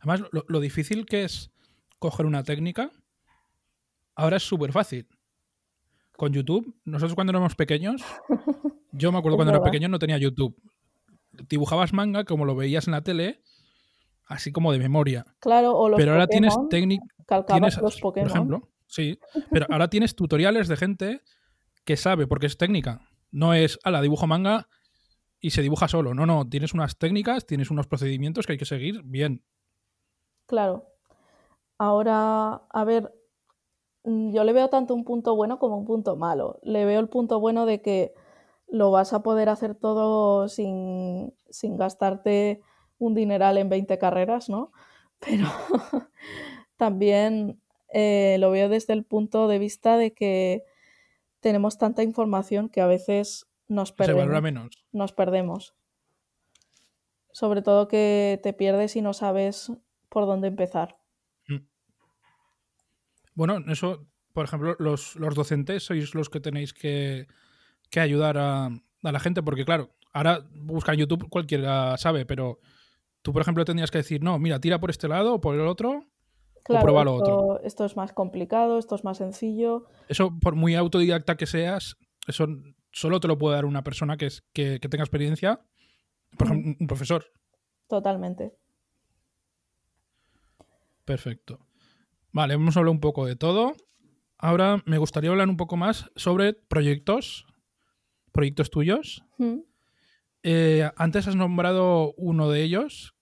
Además, 0.00 0.22
lo, 0.32 0.44
lo 0.48 0.60
difícil 0.60 1.06
que 1.06 1.24
es 1.24 1.52
coger 1.98 2.26
una 2.26 2.42
técnica, 2.42 2.90
ahora 4.14 4.38
es 4.38 4.42
súper 4.42 4.72
fácil. 4.72 5.06
Con 6.16 6.32
YouTube, 6.32 6.74
nosotros 6.84 7.14
cuando 7.14 7.30
éramos 7.30 7.54
pequeños, 7.54 8.02
yo 8.92 9.12
me 9.12 9.18
acuerdo 9.18 9.36
cuando 9.36 9.54
era 9.54 9.62
pequeño 9.62 9.88
no 9.88 9.98
tenía 9.98 10.18
YouTube. 10.18 10.56
Dibujabas 11.48 11.92
manga 11.92 12.24
como 12.24 12.44
lo 12.44 12.54
veías 12.54 12.86
en 12.86 12.92
la 12.92 13.02
tele, 13.02 13.42
así 14.26 14.52
como 14.52 14.72
de 14.72 14.78
memoria. 14.78 15.24
Claro, 15.40 15.76
o 15.76 15.88
los 15.88 15.96
Pero 15.96 16.12
ahora 16.12 16.26
tienes 16.26 16.54
calcabas 17.26 17.46
tienes, 17.46 17.76
los 17.78 17.94
por 17.94 18.14
Pokémon. 18.14 18.30
ejemplo, 18.30 18.68
sí, 18.86 19.18
pero 19.50 19.66
ahora 19.70 19.88
tienes 19.88 20.14
tutoriales 20.14 20.68
de 20.68 20.76
gente 20.76 21.22
que 21.84 21.96
sabe, 21.96 22.26
porque 22.26 22.46
es 22.46 22.58
técnica. 22.58 23.00
No 23.32 23.54
es, 23.54 23.78
ala, 23.82 24.00
dibujo 24.00 24.26
manga 24.26 24.68
y 25.40 25.50
se 25.50 25.62
dibuja 25.62 25.88
solo. 25.88 26.14
No, 26.14 26.24
no, 26.24 26.48
tienes 26.48 26.72
unas 26.74 26.96
técnicas, 26.96 27.46
tienes 27.46 27.70
unos 27.70 27.88
procedimientos 27.88 28.46
que 28.46 28.52
hay 28.52 28.58
que 28.58 28.64
seguir 28.64 29.02
bien. 29.04 29.42
Claro. 30.46 30.86
Ahora, 31.78 32.62
a 32.70 32.84
ver, 32.84 33.12
mm, 34.04 34.32
yo 34.32 34.44
le 34.44 34.52
veo 34.52 34.68
tanto 34.68 34.94
un 34.94 35.04
punto 35.04 35.34
bueno 35.34 35.58
como 35.58 35.76
un 35.78 35.84
punto 35.84 36.14
malo. 36.14 36.60
Le 36.62 36.84
veo 36.84 37.00
el 37.00 37.08
punto 37.08 37.40
bueno 37.40 37.66
de 37.66 37.82
que 37.82 38.14
lo 38.68 38.90
vas 38.90 39.12
a 39.12 39.22
poder 39.22 39.48
hacer 39.48 39.74
todo 39.74 40.48
sin, 40.48 41.34
sin 41.50 41.76
gastarte 41.76 42.62
un 42.98 43.14
dineral 43.14 43.58
en 43.58 43.68
20 43.68 43.98
carreras, 43.98 44.48
¿no? 44.48 44.72
Pero 45.18 45.46
también 46.76 47.60
eh, 47.92 48.36
lo 48.38 48.50
veo 48.50 48.68
desde 48.68 48.92
el 48.92 49.04
punto 49.04 49.48
de 49.48 49.58
vista 49.58 49.96
de 49.96 50.12
que 50.12 50.64
tenemos 51.42 51.76
tanta 51.76 52.02
información 52.02 52.70
que 52.70 52.80
a 52.80 52.86
veces 52.86 53.46
nos 53.68 53.88
Se 53.90 53.94
valora 53.98 54.16
perdemos. 54.16 54.42
menos. 54.42 54.84
Nos 54.92 55.12
perdemos. 55.12 55.74
Sobre 57.32 57.62
todo 57.62 57.88
que 57.88 58.40
te 58.42 58.52
pierdes 58.52 58.96
y 58.96 59.02
no 59.02 59.12
sabes 59.12 59.72
por 60.08 60.24
dónde 60.26 60.48
empezar. 60.48 60.98
Bueno, 63.34 63.58
eso, 63.68 64.06
por 64.34 64.44
ejemplo, 64.44 64.76
los, 64.78 65.16
los 65.16 65.34
docentes 65.34 65.84
sois 65.84 66.14
los 66.14 66.28
que 66.28 66.38
tenéis 66.40 66.74
que, 66.74 67.26
que 67.90 68.00
ayudar 68.00 68.36
a, 68.36 68.66
a 68.66 69.12
la 69.12 69.20
gente, 69.20 69.42
porque 69.42 69.64
claro, 69.64 69.90
ahora 70.12 70.46
busca 70.54 70.92
en 70.92 71.00
YouTube 71.00 71.28
cualquiera 71.30 71.96
sabe, 71.96 72.26
pero 72.26 72.60
tú, 73.22 73.32
por 73.32 73.40
ejemplo, 73.40 73.64
tendrías 73.64 73.90
que 73.90 73.98
decir, 73.98 74.22
no, 74.22 74.38
mira, 74.38 74.60
tira 74.60 74.80
por 74.80 74.90
este 74.90 75.08
lado 75.08 75.34
o 75.34 75.40
por 75.40 75.54
el 75.54 75.66
otro, 75.66 76.04
Claro, 76.64 76.82
prueba 76.82 77.04
lo 77.04 77.14
otro. 77.14 77.54
esto, 77.56 77.66
esto 77.66 77.84
es 77.84 77.96
más 77.96 78.12
complicado, 78.12 78.78
esto 78.78 78.94
es 78.94 79.04
más 79.04 79.18
sencillo. 79.18 79.86
Eso, 80.08 80.32
por 80.40 80.54
muy 80.54 80.74
autodidacta 80.74 81.36
que 81.36 81.46
seas, 81.46 81.96
eso 82.26 82.46
solo 82.92 83.18
te 83.20 83.28
lo 83.28 83.38
puede 83.38 83.56
dar 83.56 83.64
una 83.64 83.82
persona 83.82 84.16
que, 84.16 84.26
es, 84.26 84.44
que, 84.52 84.78
que 84.80 84.88
tenga 84.88 85.02
experiencia, 85.04 85.60
por 86.38 86.46
ejemplo, 86.48 86.70
un- 86.70 86.76
un 86.80 86.86
profesor. 86.86 87.24
Totalmente. 87.88 88.52
Perfecto. 91.04 91.66
Vale, 92.30 92.54
hemos 92.54 92.76
hablado 92.76 92.92
un 92.92 93.00
poco 93.00 93.26
de 93.26 93.36
todo. 93.36 93.74
Ahora 94.38 94.82
me 94.86 94.98
gustaría 94.98 95.30
hablar 95.30 95.48
un 95.48 95.56
poco 95.56 95.76
más 95.76 96.10
sobre 96.16 96.54
proyectos, 96.54 97.46
proyectos 98.32 98.70
tuyos. 98.70 99.24
Mm. 99.38 99.58
Eh, 100.44 100.90
antes 100.96 101.28
has 101.28 101.36
nombrado 101.36 102.12
uno 102.16 102.50
de 102.50 102.62
ellos, 102.62 103.14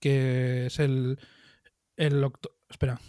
que 0.00 0.66
es 0.66 0.78
el. 0.78 1.18
El 1.96 2.22
octo- 2.24 2.52
espera. 2.68 3.00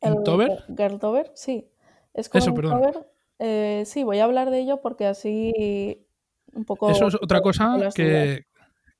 El 0.00 0.14
¿Inktober? 0.14 0.50
Ge- 0.66 0.74
Gertober, 0.76 1.30
sí. 1.34 1.68
Es 2.14 2.28
como 2.28 2.42
Eso, 2.42 2.54
perdón. 2.54 3.06
Eh, 3.38 3.84
sí, 3.86 4.02
voy 4.04 4.18
a 4.18 4.24
hablar 4.24 4.50
de 4.50 4.60
ello 4.60 4.80
porque 4.80 5.06
así 5.06 6.06
un 6.52 6.64
poco 6.64 6.90
Eso 6.90 7.06
es 7.08 7.14
otra 7.14 7.40
cosa 7.40 7.76
que, 7.94 8.44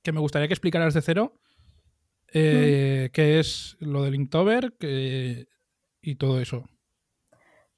que 0.03 0.13
me 0.13 0.21
gustaría 0.21 0.49
que 0.49 0.55
explicaras 0.55 0.95
de 0.95 1.03
cero. 1.03 1.35
eh, 2.33 3.11
que 3.13 3.41
es 3.41 3.77
lo 3.81 4.05
del 4.05 4.15
Inktober 4.15 4.75
que- 4.79 5.49
y 6.01 6.15
todo 6.15 6.41
eso. 6.41 6.65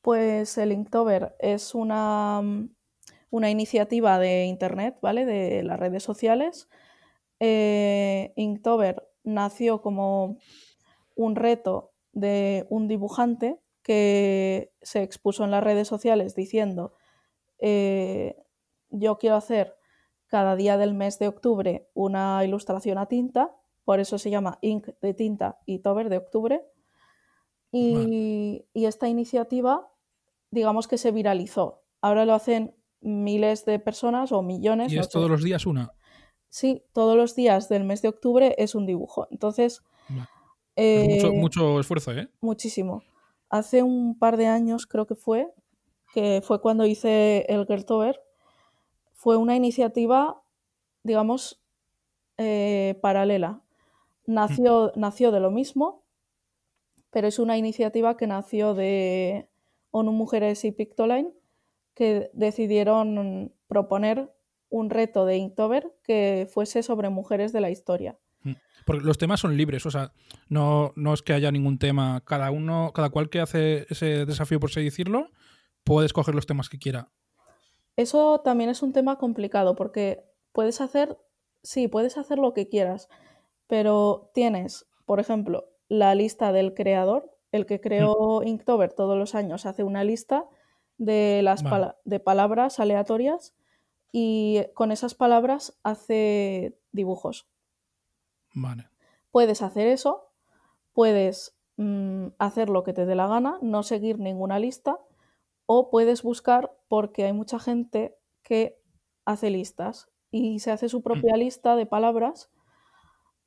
Pues 0.03 0.59
el 0.59 0.73
Inktober 0.73 1.35
es 1.39 1.75
una, 1.75 2.41
mm, 2.43 2.69
una 3.31 3.49
iniciativa 3.51 4.19
de 4.19 4.45
Internet, 4.45 4.99
¿vale? 5.01 5.25
De 5.25 5.63
las 5.63 5.81
redes 5.81 6.03
sociales. 6.03 6.69
Eh, 7.41 8.33
Inktober 8.37 9.09
nació 9.25 9.81
como 9.81 10.37
un 11.17 11.37
reto 11.37 11.93
de 12.13 12.67
un 12.69 12.89
dibujante 12.89 13.61
que 13.83 14.73
se 14.83 15.03
expuso 15.03 15.45
en 15.45 15.51
las 15.51 15.65
redes 15.65 15.89
sociales 15.89 16.35
diciendo 16.35 16.93
eh, 17.59 18.37
yo 18.91 19.19
quiero 19.19 19.37
hacer 19.37 19.77
cada 20.27 20.57
día 20.57 20.77
del 20.77 20.95
mes 20.95 21.19
de 21.19 21.29
octubre 21.29 21.89
una 21.95 22.45
ilustración 22.45 22.99
a 22.99 23.07
tinta, 23.07 23.55
por 23.85 24.01
eso 24.01 24.19
se 24.19 24.31
llama 24.31 24.59
Ink 24.63 24.89
de 25.01 25.15
tinta 25.15 25.59
y 25.67 25.81
Tober 25.81 26.09
de 26.09 26.19
octubre. 26.19 26.63
Y, 27.71 28.67
y 28.75 28.85
esta 28.85 29.09
iniciativa, 29.09 29.91
digamos 30.51 30.89
que 30.89 30.99
se 30.99 31.11
viralizó. 31.11 31.85
Ahora 32.03 32.27
lo 32.27 32.35
hacen 32.35 32.77
miles 33.01 33.65
de 33.65 33.79
personas 33.79 34.33
o 34.33 34.43
millones. 34.43 34.93
Y 34.93 34.97
no 34.97 35.01
es 35.01 35.07
sé. 35.07 35.13
todos 35.13 35.31
los 35.31 35.43
días 35.43 35.67
una. 35.67 35.93
Sí, 36.49 36.85
todos 36.93 37.17
los 37.17 37.35
días 37.35 37.69
del 37.69 37.85
mes 37.85 38.03
de 38.03 38.09
octubre 38.09 38.55
es 38.59 38.75
un 38.75 38.87
dibujo. 38.87 39.27
Entonces. 39.31 39.83
Mucho, 40.77 41.27
eh, 41.29 41.33
mucho 41.33 41.81
esfuerzo, 41.81 42.13
¿eh? 42.13 42.29
muchísimo. 42.41 43.03
Hace 43.51 43.83
un 43.83 44.19
par 44.19 44.37
de 44.37 44.47
años 44.47 44.87
creo 44.87 45.07
que 45.07 45.15
fue, 45.15 45.53
que 46.15 46.41
fue 46.43 46.61
cuando 46.61 46.87
hice 46.87 47.45
el 47.49 47.67
Gertover, 47.67 48.21
fue 49.13 49.37
una 49.37 49.55
iniciativa, 49.55 50.43
digamos, 51.03 51.63
eh, 52.39 52.99
paralela. 53.03 53.63
Nació, 54.27 54.93
nació 54.97 55.31
de 55.31 55.41
lo 55.41 55.51
mismo, 55.51 56.03
pero 57.11 57.29
es 57.29 57.39
una 57.39 57.59
iniciativa 57.59 58.17
que 58.17 58.27
nació 58.27 58.75
de 58.75 59.49
ONU 59.91 60.13
Mujeres 60.13 60.65
y 60.65 60.73
Pictoline, 60.73 61.33
que 61.95 62.31
decidieron 62.33 63.53
proponer 63.67 64.33
un 64.71 64.89
reto 64.89 65.27
de 65.27 65.37
Inktober 65.37 65.93
que 66.03 66.49
fuese 66.51 66.83
sobre 66.83 67.11
mujeres 67.11 67.53
de 67.53 67.61
la 67.61 67.71
historia. 67.71 68.19
Porque 68.87 69.05
los 69.05 69.19
temas 69.19 69.41
son 69.41 69.57
libres, 69.57 69.87
o 69.87 69.91
sea, 69.91 70.13
no, 70.49 70.93
no 70.97 71.15
es 71.15 71.23
que 71.23 71.33
haya 71.33 71.51
ningún 71.53 71.79
tema. 71.79 72.23
Cada 72.25 72.51
uno, 72.51 72.93
cada 72.95 73.11
cual 73.11 73.31
que 73.31 73.41
hace 73.41 73.87
ese 73.91 74.27
desafío, 74.27 74.59
por 74.61 74.71
así 74.71 74.83
decirlo, 74.83 75.29
puede 75.85 76.07
escoger 76.07 76.35
los 76.35 76.47
temas 76.47 76.69
que 76.69 76.79
quiera. 76.79 77.09
Eso 77.97 78.41
también 78.45 78.71
es 78.71 78.83
un 78.83 78.93
tema 78.93 79.19
complicado 79.19 79.75
porque 79.77 80.25
puedes 80.53 80.81
hacer, 80.81 81.19
sí, 81.63 81.89
puedes 81.89 82.17
hacer 82.17 82.39
lo 82.39 82.55
que 82.55 82.69
quieras, 82.69 83.09
pero 83.67 84.31
tienes, 84.35 84.87
por 85.07 85.21
ejemplo, 85.21 85.69
la 85.89 86.15
lista 86.15 86.53
del 86.53 86.73
creador, 86.75 87.31
el 87.53 87.67
que 87.67 87.81
creó 87.81 88.43
Inktober 88.43 88.93
todos 88.95 89.19
los 89.19 89.35
años 89.35 89.67
hace 89.67 89.85
una 89.85 90.05
lista 90.05 90.47
de 90.97 91.41
las 91.43 91.63
Vale. 91.63 91.71
pala- 91.71 91.97
de 92.05 92.21
palabras 92.21 92.81
aleatorias 92.81 93.55
y 94.11 94.61
con 94.75 94.91
esas 94.93 95.15
palabras 95.15 95.79
hace 95.83 96.79
dibujos. 96.93 97.47
Vale. 98.55 98.89
Puedes 99.31 99.63
hacer 99.63 99.87
eso, 99.87 100.29
puedes 100.93 101.57
mm, 101.77 102.29
hacer 102.39 102.69
lo 102.69 102.85
que 102.85 102.93
te 102.93 103.07
dé 103.07 103.15
la 103.15 103.27
gana, 103.27 103.59
no 103.63 103.83
seguir 103.83 104.19
ninguna 104.19 104.59
lista, 104.59 104.99
o 105.67 105.91
puedes 105.91 106.23
buscar 106.23 106.73
porque 106.89 107.25
hay 107.25 107.33
mucha 107.33 107.59
gente 107.59 108.17
que 108.43 108.79
hace 109.25 109.51
listas 109.51 110.09
y 110.31 110.59
se 110.59 110.71
hace 110.71 110.89
su 110.89 111.03
propia 111.03 111.37
lista 111.37 111.77
de 111.77 111.87
palabras. 111.87 112.51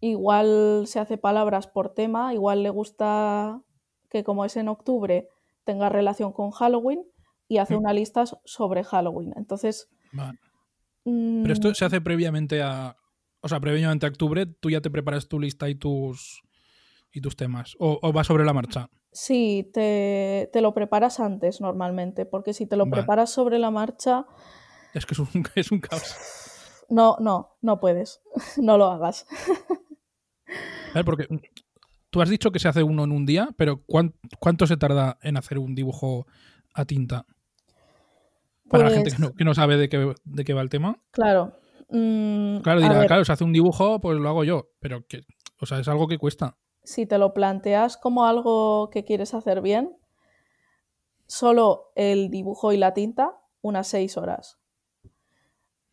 Igual 0.01 0.83
se 0.87 0.99
hace 0.99 1.17
palabras 1.17 1.67
por 1.67 1.93
tema, 1.93 2.33
igual 2.33 2.63
le 2.63 2.69
gusta 2.69 3.61
que 4.09 4.23
como 4.23 4.45
es 4.45 4.55
en 4.57 4.67
octubre 4.67 5.29
tenga 5.63 5.89
relación 5.89 6.31
con 6.31 6.51
Halloween 6.51 7.03
y 7.47 7.57
hace 7.57 7.75
Mm. 7.75 7.79
una 7.79 7.93
lista 7.93 8.23
sobre 8.43 8.83
Halloween. 8.83 9.33
Entonces, 9.35 9.89
vale. 10.11 10.37
mm, 11.05 11.41
Pero 11.43 11.53
esto 11.53 11.73
se 11.73 11.85
hace 11.85 12.01
previamente 12.01 12.61
a. 12.61 12.95
O 13.45 13.47
sea, 13.47 13.59
previamente 13.59 14.07
a 14.07 14.09
octubre, 14.09 14.47
tú 14.47 14.71
ya 14.71 14.81
te 14.81 14.89
preparas 14.89 15.27
tu 15.27 15.39
lista 15.39 15.69
y 15.69 15.75
tus. 15.75 16.41
y 17.13 17.21
tus 17.21 17.35
temas. 17.35 17.75
O, 17.79 17.99
o 18.01 18.11
va 18.11 18.23
sobre 18.23 18.43
la 18.43 18.53
marcha. 18.53 18.89
Sí, 19.11 19.69
te, 19.71 20.49
te 20.51 20.61
lo 20.61 20.73
preparas 20.73 21.19
antes 21.19 21.61
normalmente, 21.61 22.25
porque 22.25 22.53
si 22.53 22.65
te 22.65 22.75
lo 22.75 22.85
Vale. 22.87 23.03
preparas 23.03 23.29
sobre 23.31 23.59
la 23.59 23.69
marcha, 23.69 24.25
Es 24.95 25.05
que 25.05 25.13
es 25.13 25.19
un, 25.19 25.29
es 25.55 25.71
un 25.71 25.79
caos. 25.79 26.15
no, 26.89 27.17
no, 27.19 27.55
no 27.61 27.79
puedes, 27.79 28.19
no 28.57 28.79
lo 28.79 28.85
hagas. 28.85 29.27
A 30.91 30.93
ver, 30.95 31.05
porque 31.05 31.27
tú 32.09 32.21
has 32.23 32.29
dicho 32.29 32.51
que 32.51 32.57
se 32.59 32.67
hace 32.67 32.81
uno 32.81 33.03
en 33.03 33.11
un 33.11 33.27
día, 33.27 33.49
pero 33.57 33.83
¿cuán- 33.85 34.15
¿cuánto 34.39 34.65
se 34.65 34.75
tarda 34.75 35.19
en 35.21 35.37
hacer 35.37 35.59
un 35.59 35.75
dibujo 35.75 36.25
a 36.73 36.83
tinta? 36.85 37.25
Para 38.69 38.85
la 38.85 38.89
gente 38.89 39.11
que 39.11 39.17
Pues, 39.17 39.29
no, 39.29 39.35
que 39.35 39.43
no 39.45 39.53
sabe 39.53 39.77
de 39.77 39.87
qué, 39.87 40.15
de 40.23 40.43
qué 40.43 40.53
va 40.55 40.61
el 40.63 40.69
tema. 40.69 40.97
claro. 41.11 41.53
Mm, 41.89 42.57
Claro, 42.61 42.79
dirá, 42.81 43.05
claro, 43.07 43.25
se 43.25 43.31
hace 43.31 43.43
un 43.43 43.53
dibujo, 43.53 43.99
pues 44.01 44.17
lo 44.17 44.27
hago 44.29 44.43
yo. 44.43 44.69
Pero 44.79 45.05
que, 45.07 45.21
o 45.59 45.65
sea, 45.65 45.79
es 45.79 45.87
algo 45.87 46.07
que 46.07 46.17
cuesta. 46.17 46.57
si 46.83 47.05
te 47.05 47.17
lo 47.17 47.33
planteas 47.33 47.97
como 47.97 48.25
algo 48.25 48.89
que 48.91 49.03
quieres 49.05 49.33
hacer 49.33 49.61
bien, 49.61 49.95
solo 51.27 51.91
el 51.95 52.29
dibujo 52.29 52.71
y 52.73 52.77
la 52.77 52.93
tinta, 52.93 53.37
unas 53.61 53.87
seis 53.87 54.17
horas. 54.17 54.59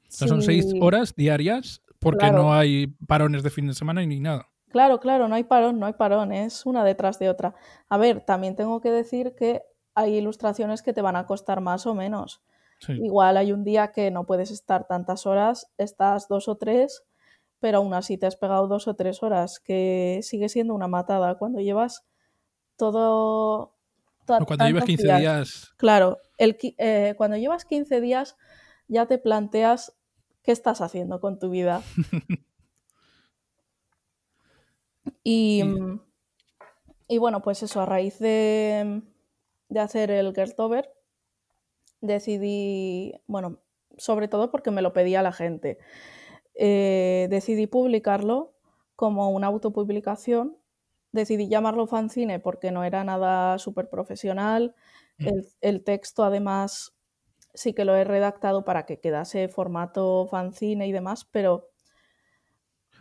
Son 0.08 0.42
seis 0.42 0.70
Si- 0.70 0.78
horas 0.82 1.14
diarias 1.16 1.80
porque 1.98 2.30
no 2.30 2.52
hay 2.52 2.88
parones 3.06 3.42
de 3.42 3.50
fin 3.50 3.66
de 3.68 3.74
semana 3.74 4.04
ni 4.04 4.20
nada. 4.20 4.48
Claro, 4.68 5.00
claro, 5.00 5.28
no 5.28 5.34
hay 5.34 5.44
parón, 5.44 5.78
no 5.78 5.86
hay 5.86 5.92
parón, 5.94 6.32
es 6.32 6.66
una 6.66 6.84
detrás 6.84 7.18
de 7.18 7.28
otra. 7.28 7.54
A 7.88 7.96
ver, 7.98 8.20
también 8.24 8.56
tengo 8.56 8.80
que 8.80 8.90
decir 8.90 9.34
que 9.36 9.62
hay 9.94 10.16
ilustraciones 10.16 10.82
que 10.82 10.92
te 10.92 11.02
van 11.02 11.16
a 11.16 11.26
costar 11.26 11.60
más 11.60 11.86
o 11.86 11.94
menos. 11.94 12.42
Igual 12.88 13.36
hay 13.36 13.52
un 13.52 13.64
día 13.64 13.92
que 13.92 14.10
no 14.10 14.24
puedes 14.26 14.50
estar 14.50 14.86
tantas 14.86 15.26
horas, 15.26 15.70
estás 15.78 16.28
dos 16.28 16.48
o 16.48 16.56
tres, 16.56 17.04
pero 17.60 17.78
aún 17.78 17.94
así 17.94 18.18
te 18.18 18.26
has 18.26 18.36
pegado 18.36 18.66
dos 18.66 18.88
o 18.88 18.94
tres 18.94 19.22
horas, 19.22 19.60
que 19.60 20.20
sigue 20.22 20.48
siendo 20.48 20.74
una 20.74 20.88
matada. 20.88 21.38
Cuando 21.38 21.60
llevas 21.60 22.04
todo... 22.76 23.76
cuando 24.26 24.66
llevas 24.66 24.84
15 24.84 25.16
días, 25.16 25.72
Claro, 25.76 26.18
el, 26.38 26.56
eh, 26.78 27.14
cuando 27.16 27.36
llevas 27.36 27.64
15 27.64 28.00
días 28.00 28.36
ya 28.88 29.06
te 29.06 29.18
planteas 29.18 29.96
qué 30.42 30.50
estás 30.52 30.80
haciendo 30.80 31.20
con 31.20 31.38
tu 31.38 31.50
vida. 31.50 31.82
y, 35.24 35.62
y, 37.06 37.18
bueno, 37.18 37.42
pues 37.42 37.62
eso, 37.62 37.80
a 37.80 37.86
raíz 37.86 38.18
de, 38.18 39.02
de 39.68 39.80
hacer 39.80 40.10
el 40.10 40.34
Gertover, 40.34 40.92
decidí, 42.02 43.14
bueno, 43.26 43.60
sobre 43.96 44.28
todo 44.28 44.50
porque 44.50 44.70
me 44.70 44.82
lo 44.82 44.92
pedía 44.92 45.22
la 45.22 45.32
gente, 45.32 45.78
eh, 46.54 47.28
decidí 47.30 47.66
publicarlo 47.66 48.52
como 48.96 49.30
una 49.30 49.46
autopublicación. 49.46 50.58
Decidí 51.12 51.48
llamarlo 51.48 51.86
fanzine 51.86 52.40
porque 52.40 52.70
no 52.70 52.84
era 52.84 53.04
nada 53.04 53.58
súper 53.58 53.88
profesional. 53.88 54.74
Mm. 55.18 55.28
El, 55.60 55.84
texto, 55.84 56.24
además, 56.24 56.94
sí 57.54 57.74
que 57.74 57.84
lo 57.84 57.94
he 57.96 58.04
redactado 58.04 58.64
para 58.64 58.86
que 58.86 59.00
quedase 59.00 59.48
formato 59.48 60.26
fanzine 60.30 60.86
y 60.86 60.92
demás, 60.92 61.24
pero. 61.24 61.70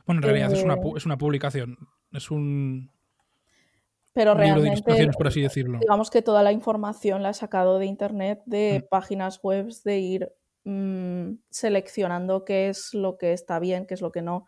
Bueno, 0.05 0.19
en 0.19 0.23
realidad 0.23 0.51
es, 0.51 0.63
una, 0.63 0.75
eh, 0.75 0.93
es 0.95 1.05
una 1.05 1.17
publicación. 1.17 1.77
Es 2.11 2.31
un 2.31 2.91
pero 4.13 4.33
realmente, 4.33 5.11
por 5.17 5.27
así 5.27 5.41
decirlo. 5.41 5.79
digamos 5.79 6.09
que 6.09 6.21
toda 6.21 6.43
la 6.43 6.51
información 6.51 7.23
la 7.23 7.29
he 7.29 7.33
sacado 7.33 7.79
de 7.79 7.85
internet, 7.85 8.41
de 8.45 8.83
mm. 8.83 8.89
páginas 8.89 9.39
web, 9.41 9.71
de 9.85 9.99
ir 9.99 10.31
mm, 10.65 11.33
seleccionando 11.49 12.43
qué 12.43 12.69
es 12.69 12.93
lo 12.93 13.17
que 13.17 13.33
está 13.33 13.59
bien, 13.59 13.85
qué 13.85 13.93
es 13.93 14.01
lo 14.01 14.11
que 14.11 14.21
no. 14.21 14.45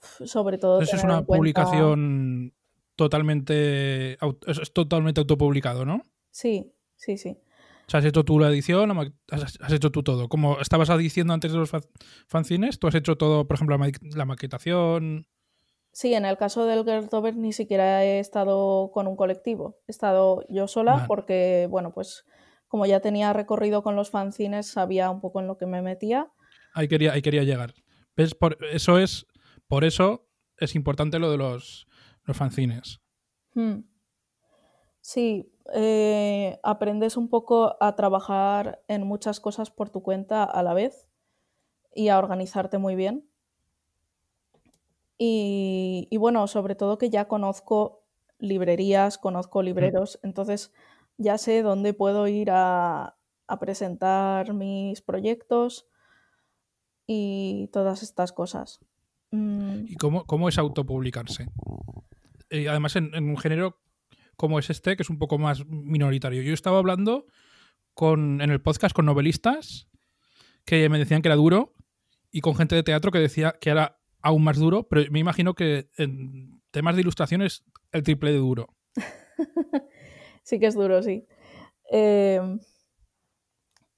Sobre 0.00 0.58
todo. 0.58 0.80
Eso 0.80 0.96
es 0.96 1.04
una 1.04 1.22
publicación 1.22 2.52
totalmente, 2.96 4.18
es 4.46 4.72
totalmente 4.72 5.20
autopublicado, 5.20 5.84
¿no? 5.84 6.02
Sí, 6.30 6.72
sí, 6.96 7.16
sí. 7.18 7.38
O 7.86 7.90
sea, 7.90 8.00
has 8.00 8.06
hecho 8.06 8.24
tú 8.24 8.38
la 8.38 8.48
edición, 8.48 8.90
has, 9.30 9.72
hecho 9.72 9.90
tú 9.90 10.02
todo. 10.02 10.28
Como 10.28 10.60
estabas 10.60 10.96
diciendo 10.98 11.34
antes 11.34 11.52
de 11.52 11.58
los 11.58 11.70
fanzines, 12.26 12.78
tú 12.78 12.88
has 12.88 12.94
hecho 12.94 13.16
todo, 13.16 13.46
por 13.46 13.56
ejemplo, 13.56 13.76
la 14.14 14.24
maquetación. 14.24 15.26
Sí, 15.92 16.14
en 16.14 16.24
el 16.24 16.38
caso 16.38 16.64
del 16.64 16.84
Gertover 16.84 17.36
ni 17.36 17.52
siquiera 17.52 18.02
he 18.02 18.18
estado 18.18 18.90
con 18.92 19.06
un 19.06 19.14
colectivo. 19.14 19.78
He 19.86 19.90
estado 19.90 20.44
yo 20.48 20.66
sola 20.66 21.04
porque, 21.06 21.66
bueno, 21.70 21.92
pues 21.92 22.24
como 22.66 22.86
ya 22.86 23.00
tenía 23.00 23.34
recorrido 23.34 23.82
con 23.82 23.94
los 23.94 24.10
fanzines, 24.10 24.66
sabía 24.66 25.10
un 25.10 25.20
poco 25.20 25.40
en 25.40 25.46
lo 25.46 25.58
que 25.58 25.66
me 25.66 25.82
metía. 25.82 26.32
Ahí 26.72 26.88
quería, 26.88 27.12
ahí 27.12 27.20
quería 27.20 27.42
llegar. 27.42 27.74
¿Ves? 28.16 28.34
Por, 28.34 28.56
eso 28.72 28.98
es, 28.98 29.26
por 29.68 29.84
eso 29.84 30.26
es 30.56 30.74
importante 30.74 31.18
lo 31.18 31.30
de 31.30 31.36
los, 31.36 31.86
los 32.24 32.36
fanzines. 32.36 33.02
Hmm. 33.54 33.80
Sí, 35.02 35.52
eh, 35.74 36.58
aprendes 36.62 37.18
un 37.18 37.28
poco 37.28 37.76
a 37.80 37.94
trabajar 37.96 38.82
en 38.88 39.06
muchas 39.06 39.40
cosas 39.40 39.70
por 39.70 39.90
tu 39.90 40.02
cuenta 40.02 40.44
a 40.44 40.62
la 40.62 40.72
vez 40.72 41.08
y 41.94 42.08
a 42.08 42.18
organizarte 42.18 42.78
muy 42.78 42.94
bien. 42.94 43.28
Y, 45.24 46.16
bueno, 46.16 46.48
sobre 46.48 46.74
todo 46.74 46.98
que 46.98 47.08
ya 47.08 47.28
conozco 47.28 48.02
librerías, 48.40 49.18
conozco 49.18 49.62
libreros, 49.62 50.18
entonces 50.24 50.72
ya 51.16 51.38
sé 51.38 51.62
dónde 51.62 51.94
puedo 51.94 52.26
ir 52.26 52.48
a, 52.50 53.16
presentar 53.60 54.52
mis 54.52 55.00
proyectos 55.00 55.86
y 57.06 57.68
todas 57.72 58.02
estas 58.02 58.32
cosas. 58.32 58.80
Mm. 59.30 59.84
¿Y 59.86 59.94
cómo, 59.94 60.48
es 60.48 60.58
autopublicarse? 60.58 61.46
Y 62.50 62.66
además 62.66 62.96
en, 62.96 63.14
un 63.14 63.36
género 63.36 63.78
como 64.36 64.58
es 64.58 64.70
este, 64.70 64.96
que 64.96 65.04
es 65.04 65.10
un 65.10 65.18
poco 65.20 65.38
más 65.38 65.64
minoritario. 65.66 66.42
Yo 66.42 66.52
estaba 66.52 66.78
hablando 66.78 67.26
con, 67.94 68.40
en 68.40 68.50
el 68.50 68.60
podcast 68.60 68.92
con 68.92 69.06
novelistas 69.06 69.86
que 70.64 70.88
me 70.88 70.98
decían 70.98 71.22
que 71.22 71.28
era 71.28 71.36
duro 71.36 71.74
y 72.32 72.40
con 72.40 72.56
gente 72.56 72.74
de 72.74 72.82
teatro 72.82 73.12
que 73.12 73.20
decía 73.20 73.54
que 73.60 73.70
era 73.70 74.01
aún 74.22 74.44
más 74.44 74.56
duro, 74.56 74.84
pero 74.84 75.10
me 75.10 75.18
imagino 75.18 75.54
que 75.54 75.88
en 75.96 76.62
temas 76.70 76.94
de 76.94 77.02
ilustración 77.02 77.42
es 77.42 77.64
el 77.90 78.02
triple 78.02 78.32
de 78.32 78.38
duro. 78.38 78.68
sí 80.42 80.58
que 80.58 80.66
es 80.66 80.74
duro, 80.74 81.02
sí. 81.02 81.26
Em, 81.90 82.60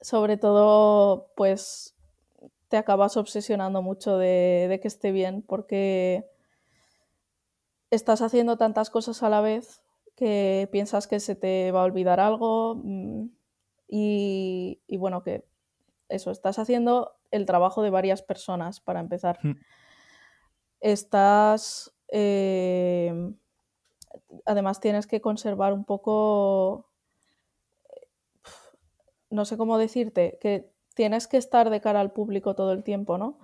sobre 0.01 0.37
todo, 0.37 1.31
pues 1.35 1.95
te 2.67 2.77
acabas 2.77 3.15
obsesionando 3.17 3.81
mucho 3.81 4.17
de, 4.17 4.79
que 4.81 4.87
esté 4.87 5.11
bien 5.11 5.43
porque 5.43 6.25
estás 7.91 8.21
haciendo 8.21 8.57
tantas 8.57 8.89
cosas 8.89 9.23
a 9.23 9.29
la 9.29 9.41
vez 9.41 9.81
que 10.15 10.67
piensas 10.71 11.07
que 11.07 11.19
se 11.19 11.35
te 11.35 11.71
va 11.71 11.81
a 11.81 11.85
olvidar 11.85 12.19
algo 12.19 12.75
mm, 12.83 13.27
y, 13.87 14.79
bueno, 14.97 15.21
que 15.23 15.45
eso, 16.09 16.31
estás 16.31 16.57
haciendo 16.59 17.15
el 17.31 17.45
trabajo 17.45 17.83
de 17.83 17.89
varias 17.91 18.21
personas 18.21 18.79
para 18.79 18.99
empezar. 18.99 19.39
Mm 19.43 19.53
estás... 20.79 21.93
Em, 22.07 23.35
además 24.45 24.79
tienes 24.79 25.07
que 25.07 25.21
conservar 25.21 25.73
un 25.73 25.85
poco... 25.85 26.89
No 29.29 29.45
sé 29.45 29.57
cómo 29.57 29.77
decirte, 29.77 30.37
que 30.39 30.71
tienes 30.93 31.27
que 31.27 31.37
estar 31.37 31.69
de 31.69 31.81
cara 31.81 31.99
al 31.99 32.13
público 32.13 32.55
todo 32.55 32.71
el 32.71 32.83
tiempo, 32.83 33.17
¿no? 33.17 33.39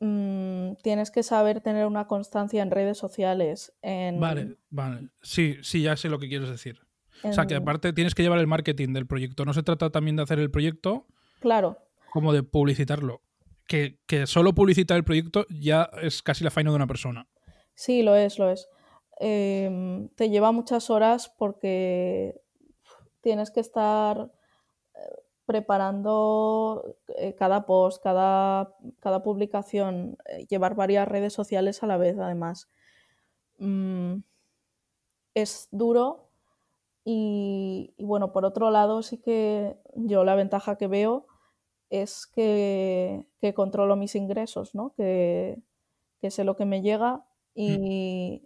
Mm, 0.00 0.74
tienes 0.82 1.10
que 1.10 1.22
saber 1.22 1.60
tener 1.60 1.86
una 1.86 2.06
constancia 2.06 2.62
en 2.62 2.70
redes 2.70 2.98
sociales. 2.98 3.76
En... 3.82 4.18
Vale, 4.18 4.56
vale. 4.70 5.10
Sí, 5.22 5.56
sí, 5.62 5.82
ya 5.82 5.96
sé 5.96 6.08
lo 6.08 6.18
que 6.18 6.28
quieres 6.28 6.48
decir. 6.48 6.80
O 7.22 7.32
sea, 7.32 7.46
que 7.46 7.56
aparte 7.56 7.92
tienes 7.92 8.14
que 8.14 8.22
llevar 8.22 8.38
el 8.38 8.46
marketing 8.46 8.92
del 8.92 9.06
proyecto. 9.06 9.44
No 9.44 9.52
se 9.52 9.64
trata 9.64 9.90
también 9.90 10.16
de 10.16 10.22
hacer 10.22 10.38
el 10.38 10.50
proyecto. 10.50 11.06
Claro. 11.40 11.78
Como 12.10 12.32
de 12.32 12.42
publicitarlo 12.42 13.22
que, 13.68 14.26
solo 14.26 14.54
publicitar 14.54 14.96
el 14.96 15.04
proyecto 15.04 15.46
ya 15.48 15.90
es 16.02 16.22
casi 16.22 16.42
la 16.42 16.50
faena 16.50 16.70
de 16.70 16.76
una 16.76 16.86
persona. 16.86 17.28
Sí, 17.74 18.02
lo 18.02 18.16
es, 18.16 18.38
lo 18.38 18.50
es. 18.50 18.68
Em, 19.20 20.08
te 20.10 20.30
lleva 20.30 20.52
muchas 20.52 20.90
horas 20.90 21.28
porque 21.28 22.40
tienes 23.20 23.50
que 23.50 23.60
estar 23.60 24.32
eh, 24.94 24.98
preparando 25.46 26.96
eh, 27.16 27.34
cada 27.34 27.66
post, 27.66 28.02
cada, 28.02 28.74
cada 29.00 29.22
publicación, 29.22 30.16
eh, 30.26 30.46
llevar 30.46 30.74
varias 30.74 31.06
redes 31.06 31.32
sociales 31.32 31.82
a 31.82 31.86
la 31.86 31.96
vez, 31.96 32.18
además. 32.18 32.68
Mm, 33.58 34.22
es 35.34 35.68
duro 35.70 36.28
y, 37.04 37.94
bueno, 37.98 38.32
por 38.32 38.44
otro 38.44 38.70
lado, 38.70 39.02
sí 39.02 39.16
que 39.16 39.78
yo 39.94 40.24
la 40.24 40.34
ventaja 40.34 40.76
que 40.76 40.88
veo 40.88 41.26
es 41.90 42.26
que, 42.26 43.24
controlo 43.54 43.96
mis 43.96 44.14
ingresos, 44.14 44.74
¿no? 44.74 44.94
Que, 44.96 45.62
sé 46.30 46.44
lo 46.44 46.56
que 46.56 46.64
me 46.64 46.82
llega 46.82 47.24
mm. 47.54 48.42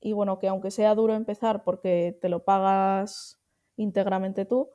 y, 0.00 0.12
bueno, 0.12 0.38
que 0.38 0.48
aunque 0.48 0.70
sea 0.70 0.94
duro 0.94 1.14
empezar 1.14 1.64
porque 1.64 2.18
te 2.20 2.28
lo 2.28 2.44
pagas 2.44 3.40
íntegramente 3.76 4.44
tú. 4.44 4.68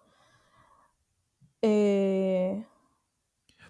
Eh, 1.62 2.66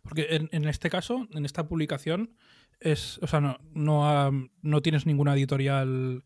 porque 0.04 0.48
en, 0.52 0.66
este 0.66 0.90
caso, 0.90 1.28
en 1.34 1.46
esta 1.46 1.68
publicación, 1.68 2.36
es, 2.80 3.20
o 3.24 3.28
sea, 3.28 3.42
no, 3.42 3.58
no, 3.74 4.32
no 4.62 4.82
tienes 4.82 5.06
ninguna 5.06 5.34
editorial 5.34 6.24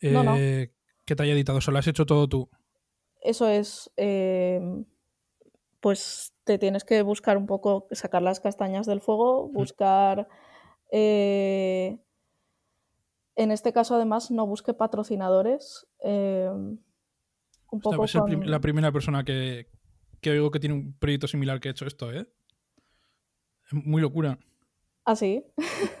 eh, 0.00 0.72
que 1.04 1.16
te 1.16 1.22
haya 1.22 1.32
editado, 1.32 1.60
solo 1.60 1.78
has 1.78 1.86
hecho 1.86 2.06
todo 2.06 2.28
tú. 2.28 2.50
Eso 3.20 3.48
es. 3.48 3.90
Eh, 3.96 4.60
pues 5.84 6.32
te 6.44 6.56
tienes 6.56 6.82
que 6.82 7.02
buscar 7.02 7.36
un 7.36 7.44
poco, 7.44 7.88
sacar 7.90 8.22
las 8.22 8.40
castañas 8.40 8.86
del 8.86 9.02
fuego, 9.02 9.50
buscar... 9.50 10.26
Eh, 10.90 11.98
en 13.36 13.50
este 13.50 13.74
caso, 13.74 13.94
además, 13.94 14.30
no 14.30 14.46
busque 14.46 14.72
patrocinadores. 14.72 15.86
Eh, 16.02 16.48
un 16.50 17.80
poco 17.82 18.04
es 18.04 18.14
la 18.46 18.60
primera 18.60 18.92
persona 18.92 19.24
que, 19.24 19.68
que 20.22 20.30
oigo 20.30 20.50
que 20.50 20.58
tiene 20.58 20.74
un 20.74 20.94
proyecto 20.94 21.28
similar 21.28 21.60
que 21.60 21.68
ha 21.68 21.72
hecho 21.72 21.84
esto, 21.84 22.10
¿eh? 22.10 22.26
muy 23.70 24.00
locura. 24.00 24.38
¿Ah, 25.04 25.16
sí? 25.16 25.44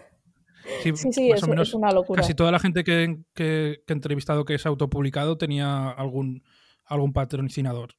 Sí, 0.82 0.96
sí, 0.96 1.30
es, 1.30 1.42
una 1.74 1.92
locura. 1.92 2.22
Casi 2.22 2.32
toda 2.32 2.50
la 2.50 2.58
gente 2.58 2.84
que, 2.84 3.22
que, 3.34 3.82
he 3.86 3.92
entrevistado 3.92 4.46
que 4.46 4.54
es 4.54 4.64
autopublicado 4.64 5.36
tenía 5.36 5.90
algún, 5.90 6.42
algún 6.86 7.12
patrocinador. 7.12 7.96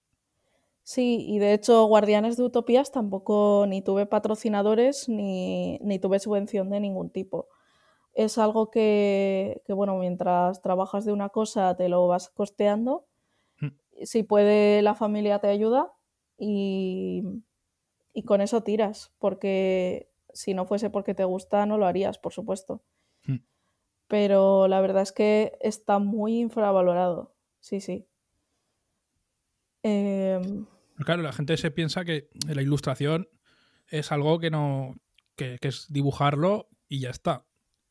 Sí, 0.85 1.25
y 1.27 1.39
de 1.39 1.53
hecho 1.53 1.83
Guardianes 1.85 2.37
de 2.37 2.43
Utopías 2.43 2.91
tampoco 2.91 3.65
ni 3.67 3.81
tuve 3.81 4.05
patrocinadores 4.05 5.09
ni, 5.09 5.79
ni 5.79 5.97
tuve 5.97 6.19
subvención 6.19 6.69
de 6.69 6.79
ningún 6.79 7.09
tipo. 7.09 7.47
Es 8.13 8.37
algo 8.37 8.69
que, 8.69 9.63
que, 9.65 9.73
bueno, 9.73 9.97
mientras 9.97 10.61
trabajas 10.61 11.03
de 11.03 11.11
una 11.11 11.29
cosa 11.29 11.75
te 11.75 11.89
lo 11.89 12.07
vas 12.07 12.29
costeando. 12.29 13.07
Mm. 13.59 13.69
Si 14.03 14.21
puede 14.21 14.83
la 14.83 14.93
familia 14.93 15.39
te 15.39 15.47
ayuda 15.47 15.91
y, 16.37 17.23
y 18.13 18.23
con 18.23 18.41
eso 18.41 18.61
tiras, 18.61 19.11
porque 19.17 20.11
si 20.33 20.53
no 20.53 20.67
fuese 20.67 20.91
porque 20.91 21.15
te 21.15 21.23
gusta 21.23 21.65
no 21.65 21.79
lo 21.79 21.87
harías, 21.87 22.19
por 22.19 22.31
supuesto. 22.31 22.83
Mm. 23.25 23.37
Pero 24.07 24.67
la 24.67 24.81
verdad 24.81 25.01
es 25.01 25.11
que 25.11 25.57
está 25.61 25.97
muy 25.97 26.39
infravalorado, 26.41 27.33
sí, 27.59 27.81
sí. 27.81 28.07
Claro, 31.03 31.21
la 31.21 31.33
gente 31.33 31.57
se 31.57 31.71
piensa 31.71 32.05
que 32.05 32.29
la 32.47 32.61
ilustración 32.61 33.27
es 33.87 34.11
algo 34.11 34.39
que 34.39 34.49
no. 34.49 34.95
que, 35.35 35.57
que 35.59 35.67
es 35.67 35.87
dibujarlo 35.89 36.69
y 36.87 37.01
ya 37.01 37.09
está. 37.09 37.45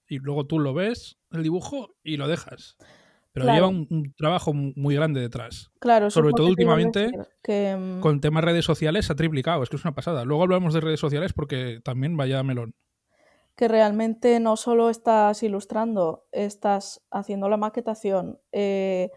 Y 0.09 0.19
luego 0.19 0.47
tú 0.47 0.59
lo 0.59 0.73
ves, 0.75 1.19
el 1.31 1.43
dibujo, 1.43 1.97
y 2.03 2.17
lo 2.17 2.29
dejas. 2.29 2.77
Pero 3.33 3.45
Claro. 3.47 3.55
lleva 3.57 3.69
un, 3.69 3.87
un 3.91 4.15
trabajo 4.17 4.53
mu- 4.55 4.73
muy 4.77 4.95
grande 4.95 5.21
detrás. 5.21 5.71
claro, 5.81 6.09
Sobre 6.11 6.33
todo 6.33 6.47
últimamente, 6.47 7.11
que, 7.43 7.77
mm, 7.77 8.01
Con 8.01 8.21
temas 8.21 8.45
redes 8.45 8.65
sociales 8.65 9.07
se 9.07 9.13
ha 9.13 9.17
triplicado, 9.17 9.63
es 9.63 9.69
que 9.69 9.77
es 9.77 9.85
una 9.85 9.95
pasada. 9.95 10.25
Luego 10.25 10.43
hablamos 10.45 10.73
de 10.73 10.81
redes 10.81 11.01
sociales 11.01 11.33
porque 11.33 11.81
también 11.85 12.17
vaya 12.17 12.43
melón. 12.43 12.75
que 13.57 13.69
realmente 13.69 14.41
no 14.41 14.57
solo 14.57 14.91
estás 14.91 15.43
ilustrando, 15.45 16.27
estás 16.33 17.03
haciendo 17.11 17.49
la 17.49 17.57
maquetación. 17.57 18.41
eh, 18.53 19.11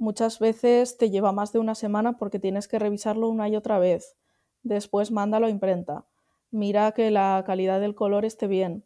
muchas 0.00 0.38
veces 0.38 0.96
te 0.96 1.10
lleva 1.10 1.30
más 1.30 1.52
de 1.52 1.58
una 1.58 1.74
semana 1.74 2.16
porque 2.16 2.40
tienes 2.40 2.66
que 2.66 2.78
revisarlo 2.78 3.28
una 3.28 3.48
y 3.48 3.54
otra 3.54 3.78
vez. 3.78 4.16
Después 4.62 5.12
mándalo 5.12 5.46
a 5.46 5.50
imprenta. 5.50 6.06
Mira 6.50 6.92
que 6.92 7.10
la 7.10 7.44
calidad 7.46 7.80
del 7.80 7.94
color 7.94 8.24
esté 8.24 8.46
bien. 8.48 8.84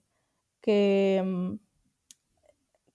Que, 0.61 1.23
mm, 1.24 1.55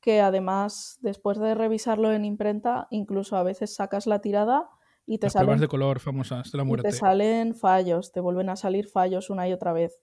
que 0.02 0.22
además, 0.22 1.00
después 1.02 1.40
de 1.40 1.56
revisarlo 1.56 2.12
en 2.12 2.26
imprenta, 2.26 2.88
incluso 2.92 3.38
a 3.38 3.44
veces 3.44 3.74
sacas 3.74 4.06
la 4.06 4.20
tirada 4.20 4.70
y 5.06 5.18
te 5.18 5.28
Las 5.28 5.34
pruebas 5.34 5.54
salen 5.54 5.62
de 5.62 5.68
color 5.68 6.00
famosas 6.00 6.52
de 6.52 6.58
la 6.58 6.64
y 6.66 6.82
te 6.82 6.92
salen 6.92 7.56
fallos, 7.56 8.12
te 8.12 8.20
vuelven 8.20 8.50
a 8.50 8.56
salir 8.56 8.88
fallos 8.88 9.30
una 9.30 9.48
y 9.48 9.54
otra 9.54 9.74
vez. 9.74 10.00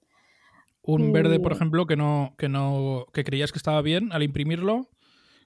Un 0.82 1.12
verde, 1.12 1.38
por 1.38 1.52
ejemplo, 1.52 1.86
que 1.86 1.96
no, 1.96 2.34
que 2.38 2.48
no, 2.48 3.06
que 3.12 3.24
creías 3.24 3.52
que 3.52 3.58
estaba 3.58 3.82
bien 3.82 4.10
al 4.12 4.22
imprimirlo 4.22 4.88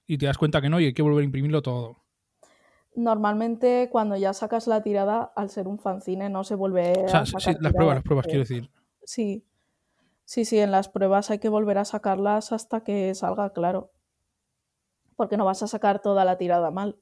y 0.07 0.19
te 0.19 0.27
das 0.27 0.39
cuenta 0.39 0.61
que 0.61 0.69
no 0.69 0.81
y 0.81 0.87
hay 0.87 0.93
que 0.93 1.03
volver 1.03 1.23
a 1.23 1.25
imprimirlo 1.25 1.63
todo. 1.63 1.97
Normalmente 2.95 3.89
cuando 3.91 4.17
ya 4.17 4.33
sacas 4.33 4.67
la 4.67 4.83
tirada, 4.83 5.33
al 5.37 5.49
ser 5.49 5.69
un 5.69 5.79
fanzine 5.79 6.29
no 6.29 6.45
se 6.45 6.55
vuelve 6.57 6.93
O 7.05 7.09
sea, 7.09 7.21
a 7.21 7.27
sí, 7.27 7.35
las 7.61 7.73
pruebas, 7.73 7.95
las 7.95 8.05
pruebas, 8.05 8.27
quiero 8.27 8.41
decir. 8.41 8.71
Sí, 9.05 9.45
sí, 10.25 10.45
sí, 10.45 10.59
en 10.59 10.73
las 10.73 10.89
pruebas 10.89 11.31
hay 11.31 11.39
que 11.39 11.49
volver 11.49 11.79
a 11.79 11.85
sacarlas 11.85 12.53
hasta 12.53 12.83
que 12.83 13.15
salga 13.15 13.51
claro, 13.53 13.93
porque 15.17 15.37
no 15.37 15.45
vas 15.45 15.63
a 15.63 15.69
sacar 15.69 16.01
toda 16.01 16.25
la 16.25 16.37
tirada 16.37 16.71
mal. 16.71 16.99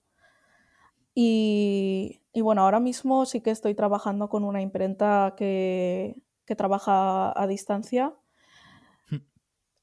Y, 1.14 2.20
y 2.32 2.42
bueno, 2.42 2.62
ahora 2.62 2.80
mismo 2.80 3.26
sí 3.26 3.40
que 3.40 3.50
estoy 3.50 3.74
trabajando 3.74 4.28
con 4.28 4.44
una 4.44 4.62
imprenta 4.62 5.34
que, 5.36 6.14
que 6.44 6.54
trabaja 6.54 7.32
a 7.34 7.46
distancia. 7.46 8.14
Hmm. 9.10 9.24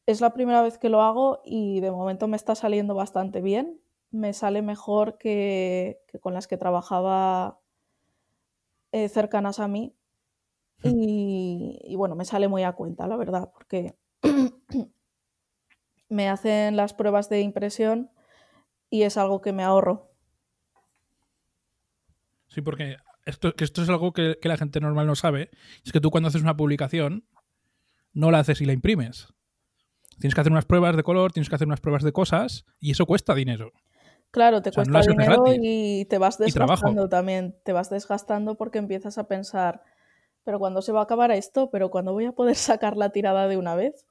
Es 0.06 0.22
la 0.22 0.34
primera 0.34 0.61
vez 0.61 0.77
que 0.77 0.90
lo 0.90 1.02
hago 1.02 1.41
y 1.44 1.82
de 1.82 1.91
momento 1.91 2.27
me 2.27 2.38
está 2.38 2.56
saliendo 2.56 2.95
bastante 2.95 3.41
bien. 3.41 3.82
Me 4.11 4.34
sale 4.34 4.61
mejor 4.61 5.18
que, 5.18 6.02
que 6.07 6.19
con 6.19 6.34
las 6.34 6.48
que 6.48 6.57
trabajaba 6.57 7.60
eh, 8.91 9.10
cercanas 9.10 9.60
a 9.60 9.68
mí. 9.68 9.95
Y, 10.84 11.80
y 11.84 11.95
bueno, 11.95 12.15
me 12.15 12.26
sale 12.26 12.48
muy 12.48 12.64
a 12.64 12.73
cuenta, 12.73 13.07
la 13.07 13.18
verdad, 13.18 13.52
porque 13.52 13.98
me 16.10 16.30
hacen 16.30 16.76
las 16.76 16.94
pruebas 16.94 17.30
de 17.30 17.41
impresión 17.41 18.11
y 18.90 19.03
es 19.03 19.18
algo 19.18 19.41
que 19.41 19.53
me 19.53 19.64
ahorro. 19.64 20.11
Sí, 22.48 22.61
porque 22.61 22.98
esto, 23.26 23.53
que 23.53 23.64
esto 23.64 23.82
es 23.82 23.90
algo 23.90 24.14
que, 24.14 24.38
que 24.41 24.48
la 24.48 24.57
gente 24.57 24.80
normal 24.80 25.07
no 25.07 25.15
sabe. 25.15 25.49
Es 25.84 25.91
que 25.91 25.99
tú 25.99 26.11
cuando 26.11 26.30
haces 26.30 26.41
una 26.41 26.56
publicación, 26.56 27.27
no 28.14 28.32
la 28.32 28.40
haces 28.40 28.61
y 28.61 28.65
la 28.65 28.73
imprimes. 28.73 29.27
Tienes 30.19 30.34
que 30.34 30.41
hacer 30.41 30.53
unas 30.53 30.65
pruebas 30.65 30.95
de 30.95 31.03
color, 31.03 31.34
tienes 31.34 31.49
que 31.49 31.56
hacer 31.56 31.68
unas 31.68 31.82
pruebas 31.82 32.03
de 32.03 32.14
cosas 32.14 32.65
y 32.80 32.91
eso 32.91 33.06
cuesta 33.06 33.36
dinero. 33.36 33.73
Claro, 34.36 34.62
te 34.62 34.70
O 34.70 34.74
sea, 34.74 34.84
no 34.84 34.91
cuesta 34.91 35.14
dinero 35.14 35.44
y 35.48 36.03
te 36.10 36.18
vas 36.18 36.38
desgastando 36.38 37.07
también. 37.07 37.56
Te 37.64 37.72
vas 37.72 37.90
desgastando 37.90 38.56
porque 38.56 38.80
empiezas 38.80 39.18
a 39.18 39.30
pensar, 39.30 39.82
pero 40.44 40.60
¿cuándo 40.60 40.82
se 40.82 40.91
va 40.91 40.99
a 40.99 41.03
acabar 41.03 41.32
esto? 41.32 41.70
¿Pero 41.72 41.90
cuándo 41.90 42.12
voy 42.12 42.26
a 42.26 42.34
poder 42.34 42.56
sacar 42.57 42.98
la 42.98 43.12
tirada 43.12 43.48
de 43.48 43.56
una 43.56 43.76
vez? 43.76 44.06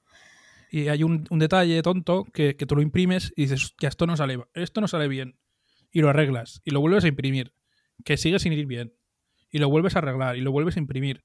Y 0.70 0.88
hay 0.88 1.02
un, 1.02 1.26
un 1.28 1.38
detalle 1.38 1.82
tonto 1.82 2.24
que, 2.32 2.56
que 2.56 2.64
tú 2.64 2.74
lo 2.74 2.80
imprimes 2.80 3.34
y 3.36 3.42
dices, 3.42 3.74
ya 3.78 3.88
esto 3.88 4.06
no 4.06 4.16
sale, 4.16 4.42
esto 4.54 4.80
no 4.80 4.88
sale 4.88 5.08
bien. 5.08 5.38
Y 5.92 6.00
lo 6.00 6.08
arreglas 6.08 6.62
y 6.64 6.70
lo 6.70 6.80
vuelves 6.80 7.04
a 7.04 7.08
imprimir. 7.08 7.52
Que 8.02 8.16
sigue 8.16 8.38
sin 8.38 8.54
ir 8.54 8.64
bien. 8.64 8.94
Y 9.50 9.58
lo 9.58 9.68
vuelves 9.68 9.94
a 9.94 9.98
arreglar 9.98 10.38
y 10.38 10.40
lo 10.40 10.52
vuelves 10.52 10.76
a 10.76 10.80
imprimir. 10.80 11.22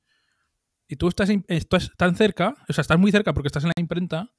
Y 0.90 0.98
tú 0.98 1.08
estás, 1.08 1.30
tan 1.96 2.16
cerca, 2.18 2.58
o 2.68 2.74
sea, 2.74 2.82
estás 2.82 3.00
muy 3.00 3.14
cerca 3.14 3.34
porque 3.34 3.48
estás 3.48 3.64
en 3.64 3.70
la 3.70 3.82
imprenta, 3.82 4.34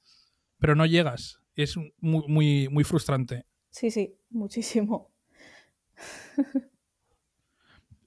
pero 0.59 0.75
no 0.75 0.85
llegas. 0.85 1.39
Es 1.55 1.77
muy, 1.77 2.27
muy, 2.27 2.69
muy 2.69 2.83
frustrante. 2.83 3.47
Sí, 3.71 3.89
sí, 3.91 4.15
muchísimo. 4.29 5.09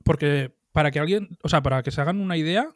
Porque 0.05 0.55
para 0.73 0.91
que 0.91 0.99
alguien, 1.01 1.28
o 1.43 1.49
sea, 1.49 1.62
para 1.62 1.82
que 1.82 1.91
se 1.91 2.01
hagan 2.01 2.20
una 2.20 2.36
idea, 2.36 2.69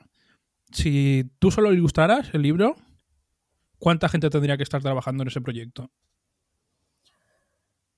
si 0.70 1.30
tú 1.38 1.50
solo 1.50 1.72
ilustraras 1.72 2.32
el 2.34 2.42
libro, 2.42 2.76
¿cuánta 3.78 4.08
gente 4.08 4.30
tendría 4.30 4.56
que 4.56 4.62
estar 4.62 4.80
trabajando 4.82 5.22
en 5.22 5.28
ese 5.28 5.40
proyecto? 5.40 5.84
O 5.84 5.90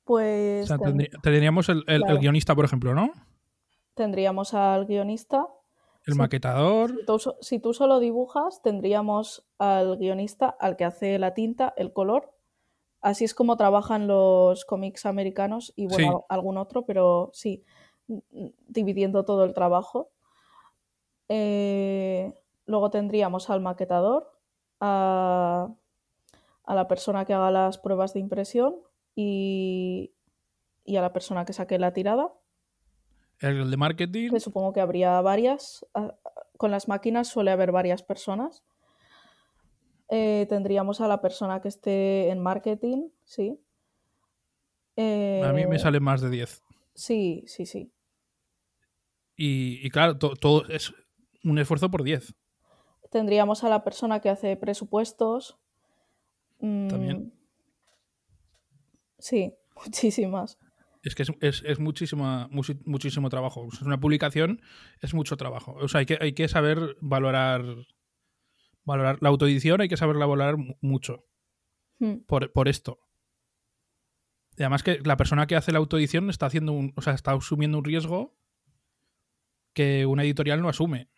Pues 0.05 0.67
sea, 0.67 0.79
ten- 0.79 0.99
tendrí- 0.99 1.21
tendríamos 1.23 1.69
el, 1.69 1.85
el- 1.87 2.03
guionista, 2.19 2.55
por 2.55 2.65
ejemplo, 2.65 2.95
¿no? 2.95 3.13
tendríamos 3.95 4.55
al 4.55 4.87
guionista. 4.87 5.47
El 6.07 6.15
maquetador. 6.15 6.91
Si 6.99 7.05
tú, 7.05 7.19
so- 7.19 7.37
si 7.43 7.59
tú 7.59 7.75
solo 7.75 8.01
dibujas, 8.01 8.63
tendríamos 8.63 9.47
al 9.59 9.99
guionista, 9.99 10.49
al 10.49 10.77
que 10.79 10.87
hace 10.87 11.19
la 11.19 11.35
tinta, 11.35 11.75
el 11.77 11.93
color. 11.93 12.33
Así 13.01 13.25
es 13.25 13.35
como 13.35 13.57
trabajan 13.57 14.07
los 14.07 14.65
cómics 14.65 15.07
americanos 15.07 15.73
y 15.77 15.87
bueno, 15.87 16.19
Sí. 16.21 16.25
algún 16.29 16.59
otro, 16.59 16.85
pero 16.85 17.31
sí, 17.33 17.65
dividiendo 18.69 19.25
todo 19.25 19.45
el 19.45 19.55
trabajo. 19.55 20.11
Eh, 21.29 22.35
luego 22.67 22.91
tendríamos 22.91 23.51
al 23.51 23.61
maquetador, 23.61 24.31
a, 24.81 25.69
a 26.65 26.75
la 26.75 26.89
persona 26.89 27.25
que 27.25 27.35
haga 27.35 27.51
las 27.51 27.79
pruebas 27.79 28.13
de 28.15 28.21
impresión 28.21 28.77
y, 29.15 30.13
y 30.85 30.97
a 30.97 31.03
la 31.03 31.13
persona 31.13 31.45
que 31.45 31.53
saque 31.53 31.79
la 31.79 31.93
tirada 31.93 32.33
El 33.41 33.71
de 33.71 33.77
marketing. 33.77 34.31
que 34.31 34.41
supongo 34.41 34.73
que 34.73 34.81
habría 34.81 35.21
varias. 35.21 35.87
Con 36.57 36.71
las 36.71 36.89
máquinas 36.89 37.29
suele 37.29 37.51
haber 37.53 37.73
varias 37.73 38.03
personas. 38.03 38.63
Eh, 40.11 40.47
tendríamos 40.49 41.01
a 41.01 41.09
la 41.09 41.21
persona 41.21 41.61
que 41.61 41.69
esté 41.69 42.31
en 42.31 42.41
marketing, 42.41 43.09
sí. 43.25 43.61
A 44.97 45.53
mí 45.53 45.67
me 45.67 45.77
Eh, 45.77 45.79
sale 45.79 46.01
más 46.01 46.21
de 46.21 46.31
10. 46.31 46.63
Sí, 46.95 47.45
sí, 47.47 47.65
sí. 47.65 47.93
Y, 49.37 49.79
y 49.87 49.91
claro, 49.91 50.19
to- 50.19 50.35
todo 50.37 50.67
es 50.69 50.93
un 51.45 51.59
esfuerzo 51.59 51.91
por 51.91 52.03
10. 52.03 52.35
Tendríamos 53.11 53.65
a 53.65 53.69
la 53.69 53.83
persona 53.85 54.21
que 54.21 54.29
hace 54.29 54.57
presupuestos. 54.57 55.59
También. 56.59 57.19
Mm, 57.19 57.33
Sí, 59.19 59.55
muchísimas. 59.87 60.59
Es 61.03 61.15
que 61.15 61.23
es, 61.23 61.33
es- 61.41 61.63
es 61.65 61.79
muchísima, 61.79 62.49
muchísimo 62.51 63.31
trabajo. 63.31 63.63
O 63.67 63.71
sea, 63.71 63.87
una 63.87 64.01
publicación 64.01 64.61
es 65.01 65.15
mucho 65.15 65.37
trabajo. 65.37 65.73
O 65.81 65.89
sea, 65.89 66.01
hay 66.01 66.07
que, 66.07 66.19
hay 66.21 66.33
que 66.35 66.49
saber 66.49 66.97
valorar, 67.01 67.63
valorar 68.85 69.19
la 69.21 69.29
autoedición, 69.29 69.81
hay 69.81 69.89
que 69.89 69.97
saberla 69.97 70.27
valorar 70.27 70.57
mu- 70.57 70.75
mucho 70.81 71.25
Mm, 71.99 72.21
por, 72.27 72.51
por 72.53 72.67
esto. 72.69 72.99
Y 74.57 74.63
además 74.63 74.83
que 74.83 75.01
la 75.05 75.17
persona 75.19 75.47
que 75.47 75.55
hace 75.57 75.71
la 75.73 75.79
autoedición 75.79 76.31
está 76.31 76.47
haciendo 76.47 76.73
un, 76.73 76.93
o 76.97 77.03
sea, 77.03 77.13
está 77.15 77.33
asumiendo 77.33 77.77
un 77.79 77.85
riesgo 77.85 78.35
que 79.75 80.07
una 80.07 80.23
editorial 80.25 80.61
no 80.63 80.69
asume. 80.69 81.09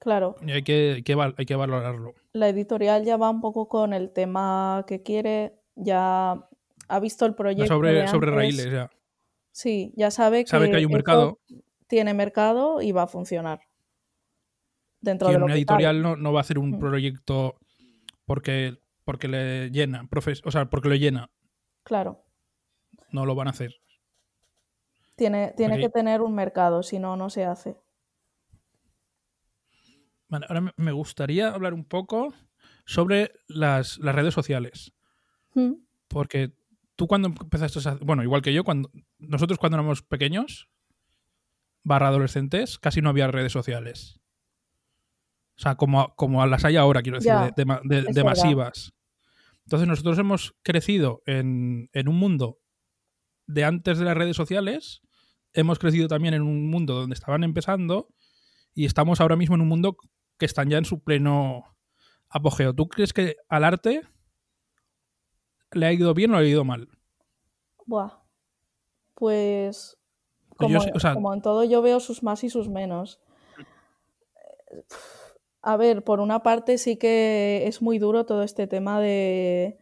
Claro, 0.00 0.36
Y 0.46 0.50
hay 0.50 0.62
que, 0.62 0.94
hay 0.96 1.02
que, 1.02 1.16
hay 1.36 1.46
que 1.46 1.54
valorarlo. 1.54 2.14
la 2.32 2.48
editorial 2.48 3.04
ya 3.04 3.16
va 3.16 3.30
un 3.30 3.40
poco 3.40 3.68
con 3.68 3.92
el 3.94 4.10
tema 4.12 4.84
que 4.86 5.02
quiere, 5.02 5.54
ya 5.76 6.46
ha 6.88 7.00
visto 7.00 7.24
el 7.24 7.34
proyecto 7.34 7.66
sobre, 7.74 7.92
de 7.92 8.08
sobre 8.08 8.30
raíles 8.30 8.70
ya. 8.70 8.90
Sí, 9.52 9.92
ya 9.96 10.10
sabe 10.10 10.44
Sabe 10.46 10.68
que 10.70 10.76
hay 10.76 10.84
un 10.84 10.92
mercado. 10.92 11.38
tiene 11.86 12.12
mercado 12.12 12.82
y 12.82 12.92
va 12.92 13.04
a 13.04 13.06
funcionar 13.06 13.60
dentro 15.04 15.28
Y 15.28 15.32
de 15.34 15.38
lo 15.38 15.44
una 15.44 15.54
que 15.54 15.58
editorial 15.58 16.02
no, 16.02 16.16
no 16.16 16.32
va 16.32 16.40
a 16.40 16.42
hacer 16.42 16.58
un 16.58 16.70
Mm. 16.72 16.78
proyecto 16.78 17.56
porque, 18.24 18.78
porque 19.04 19.28
le 19.28 19.70
llena, 19.70 20.04
profes- 20.04 20.40
o 20.44 20.50
sea, 20.50 20.68
porque 20.70 20.88
lo 20.88 20.94
llena. 20.96 21.30
Claro, 21.84 22.22
No 23.10 23.26
lo 23.26 23.34
van 23.34 23.46
a 23.46 23.50
hacer. 23.50 23.74
Tiene, 25.16 25.52
tiene 25.56 25.78
que 25.78 25.88
tener 25.88 26.20
un 26.22 26.34
mercado, 26.34 26.82
si 26.82 26.98
no, 26.98 27.16
no 27.16 27.30
se 27.30 27.44
hace. 27.44 27.76
Vale, 30.28 30.46
ahora 30.48 30.60
me- 30.62 30.72
me 30.76 30.92
gustaría 30.92 31.50
hablar 31.50 31.74
un 31.74 31.84
poco 31.84 32.34
sobre 32.86 33.32
las, 33.46 33.98
las 33.98 34.14
redes 34.14 34.34
sociales. 34.34 34.92
Mm, 35.54 35.74
Porque 36.08 36.52
tú 36.96 37.06
cuando 37.06 37.28
empezaste 37.28 37.88
a... 37.88 37.94
Bueno, 38.00 38.22
igual 38.22 38.42
que 38.42 38.52
yo, 38.52 38.64
cuando 38.64 38.90
nosotros 39.18 39.58
cuando 39.58 39.76
éramos 39.76 40.02
pequeños, 40.02 40.68
barra 41.82 42.08
adolescentes, 42.08 42.78
casi 42.78 43.00
no 43.00 43.10
había 43.10 43.26
redes 43.28 43.52
sociales. 43.52 44.20
O 45.56 45.60
sea, 45.60 45.76
como, 45.76 46.14
como 46.16 46.44
las 46.46 46.64
hay 46.64 46.76
ahora, 46.76 47.02
quiero 47.02 47.18
decir, 47.18 47.32
Ya, 47.32 47.50
de, 47.54 48.24
masivas. 48.24 48.92
Entonces 49.64 49.88
nosotros 49.88 50.18
hemos 50.18 50.54
crecido 50.62 51.22
en, 51.26 51.88
en 51.92 52.08
un 52.08 52.16
mundo 52.16 52.58
de 53.46 53.64
antes 53.64 53.98
de 53.98 54.04
las 54.04 54.16
redes 54.16 54.36
sociales, 54.36 55.00
hemos 55.52 55.78
crecido 55.78 56.08
también 56.08 56.34
en 56.34 56.42
un 56.42 56.68
mundo 56.68 56.94
donde 56.94 57.14
estaban 57.14 57.44
empezando 57.44 58.08
y 58.74 58.84
estamos 58.84 59.20
ahora 59.20 59.36
mismo 59.36 59.54
en 59.54 59.60
un 59.62 59.68
mundo 59.68 59.96
que 60.38 60.46
están 60.46 60.68
ya 60.68 60.78
en 60.78 60.84
su 60.84 61.02
pleno 61.02 61.76
apogeo. 62.28 62.74
¿Tú 62.74 62.88
crees 62.88 63.12
que 63.12 63.36
al 63.48 63.64
arte 63.64 64.02
le 65.72 65.86
ha 65.86 65.92
ido 65.92 66.12
bien 66.14 66.34
o 66.34 66.40
le 66.40 66.46
ha 66.46 66.50
ido 66.50 66.64
mal? 66.64 66.88
Buah. 67.86 68.10
Pues 69.14 69.96
yo 70.68 70.78
o 70.94 71.00
sea- 71.00 71.14
como 71.14 71.32
en 71.32 71.42
todo 71.42 71.64
yo 71.64 71.82
veo 71.82 72.00
sus 72.00 72.22
más 72.22 72.42
y 72.44 72.50
sus 72.50 72.68
menos. 72.68 73.20
A 75.66 75.76
ver, 75.78 76.04
por 76.04 76.20
una 76.20 76.42
parte 76.42 76.76
sí 76.78 76.96
que 76.96 77.66
es 77.66 77.80
muy 77.80 77.98
duro 77.98 78.26
todo 78.26 78.42
este 78.42 78.66
tema 78.66 79.00
de, 79.00 79.78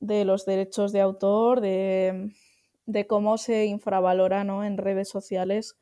de 0.00 0.24
los 0.24 0.46
derechos 0.46 0.92
de 0.92 1.00
autor, 1.00 1.60
de, 1.60 2.32
de 2.86 3.06
cómo 3.06 3.38
se 3.38 3.66
infravalora 3.66 4.44
¿no? 4.44 4.64
en 4.64 4.78
redes 4.78 5.08
sociales 5.08 5.76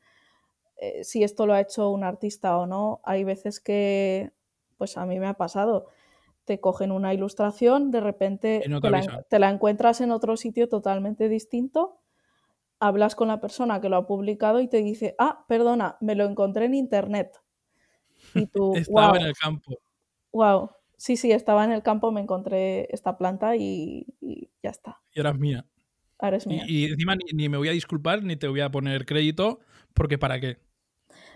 eh, 0.77 1.03
si 1.03 1.23
esto 1.23 1.45
lo 1.45 1.53
ha 1.53 1.61
hecho 1.61 1.89
un 1.89 2.03
artista 2.03 2.57
o 2.57 2.65
no. 2.67 3.01
Hay 3.03 3.23
veces 3.23 3.59
que, 3.59 4.33
pues 4.77 4.97
a 4.97 5.05
mí 5.05 5.19
me 5.19 5.27
ha 5.27 5.35
pasado, 5.35 5.87
te 6.45 6.59
cogen 6.59 6.91
una 6.91 7.13
ilustración, 7.13 7.91
de 7.91 8.01
repente 8.01 8.65
Y 8.65 8.69
no 8.69 8.81
te 8.81 8.87
te 8.87 8.91
la, 8.91 8.99
avisan. 8.99 9.25
te 9.29 9.39
la 9.39 9.49
encuentras 9.49 10.01
en 10.01 10.11
otro 10.11 10.37
sitio 10.37 10.69
totalmente 10.69 11.29
distinto, 11.29 12.01
hablas 12.79 13.15
con 13.15 13.29
la 13.29 13.41
persona 13.41 13.81
que 13.81 13.89
lo 13.89 13.97
ha 13.97 14.07
publicado 14.07 14.59
y 14.61 14.67
te 14.67 14.77
dice, 14.83 15.15
ah, 15.19 15.45
perdona, 15.47 15.97
me 16.01 16.15
lo 16.15 16.25
encontré 16.25 16.65
en 16.65 16.75
internet. 16.75 17.41
Y 18.35 18.47
tú, 18.47 18.83
Estaba 18.89 19.17
wow, 19.17 19.19
en 19.19 19.25
el 19.27 19.33
campo. 19.35 19.77
wow. 20.31 20.69
Sí, 20.97 21.17
sí, 21.17 21.31
estaba 21.31 21.65
en 21.65 21.71
el 21.71 21.83
campo, 21.83 22.11
me 22.11 22.21
encontré 22.21 22.87
esta 22.93 23.17
planta 23.17 23.55
y, 23.57 24.05
y 24.21 24.49
ya 24.63 24.69
está. 24.69 25.01
y 25.13 25.19
eras 25.19 25.37
mía. 25.37 25.65
Ahora 26.19 26.35
es 26.37 26.45
Y, 26.47 26.55
mía. 26.55 26.67
y 26.67 26.85
encima 26.91 27.15
ni, 27.15 27.25
ni 27.33 27.49
me 27.49 27.57
voy 27.57 27.69
a 27.69 27.73
disculpar 27.73 28.23
ni 28.23 28.37
te 28.37 28.47
voy 28.47 28.61
a 28.61 28.71
poner 28.71 29.05
crédito 29.07 29.59
porque 29.93 30.17
¿para 30.19 30.39
qué? 30.41 30.59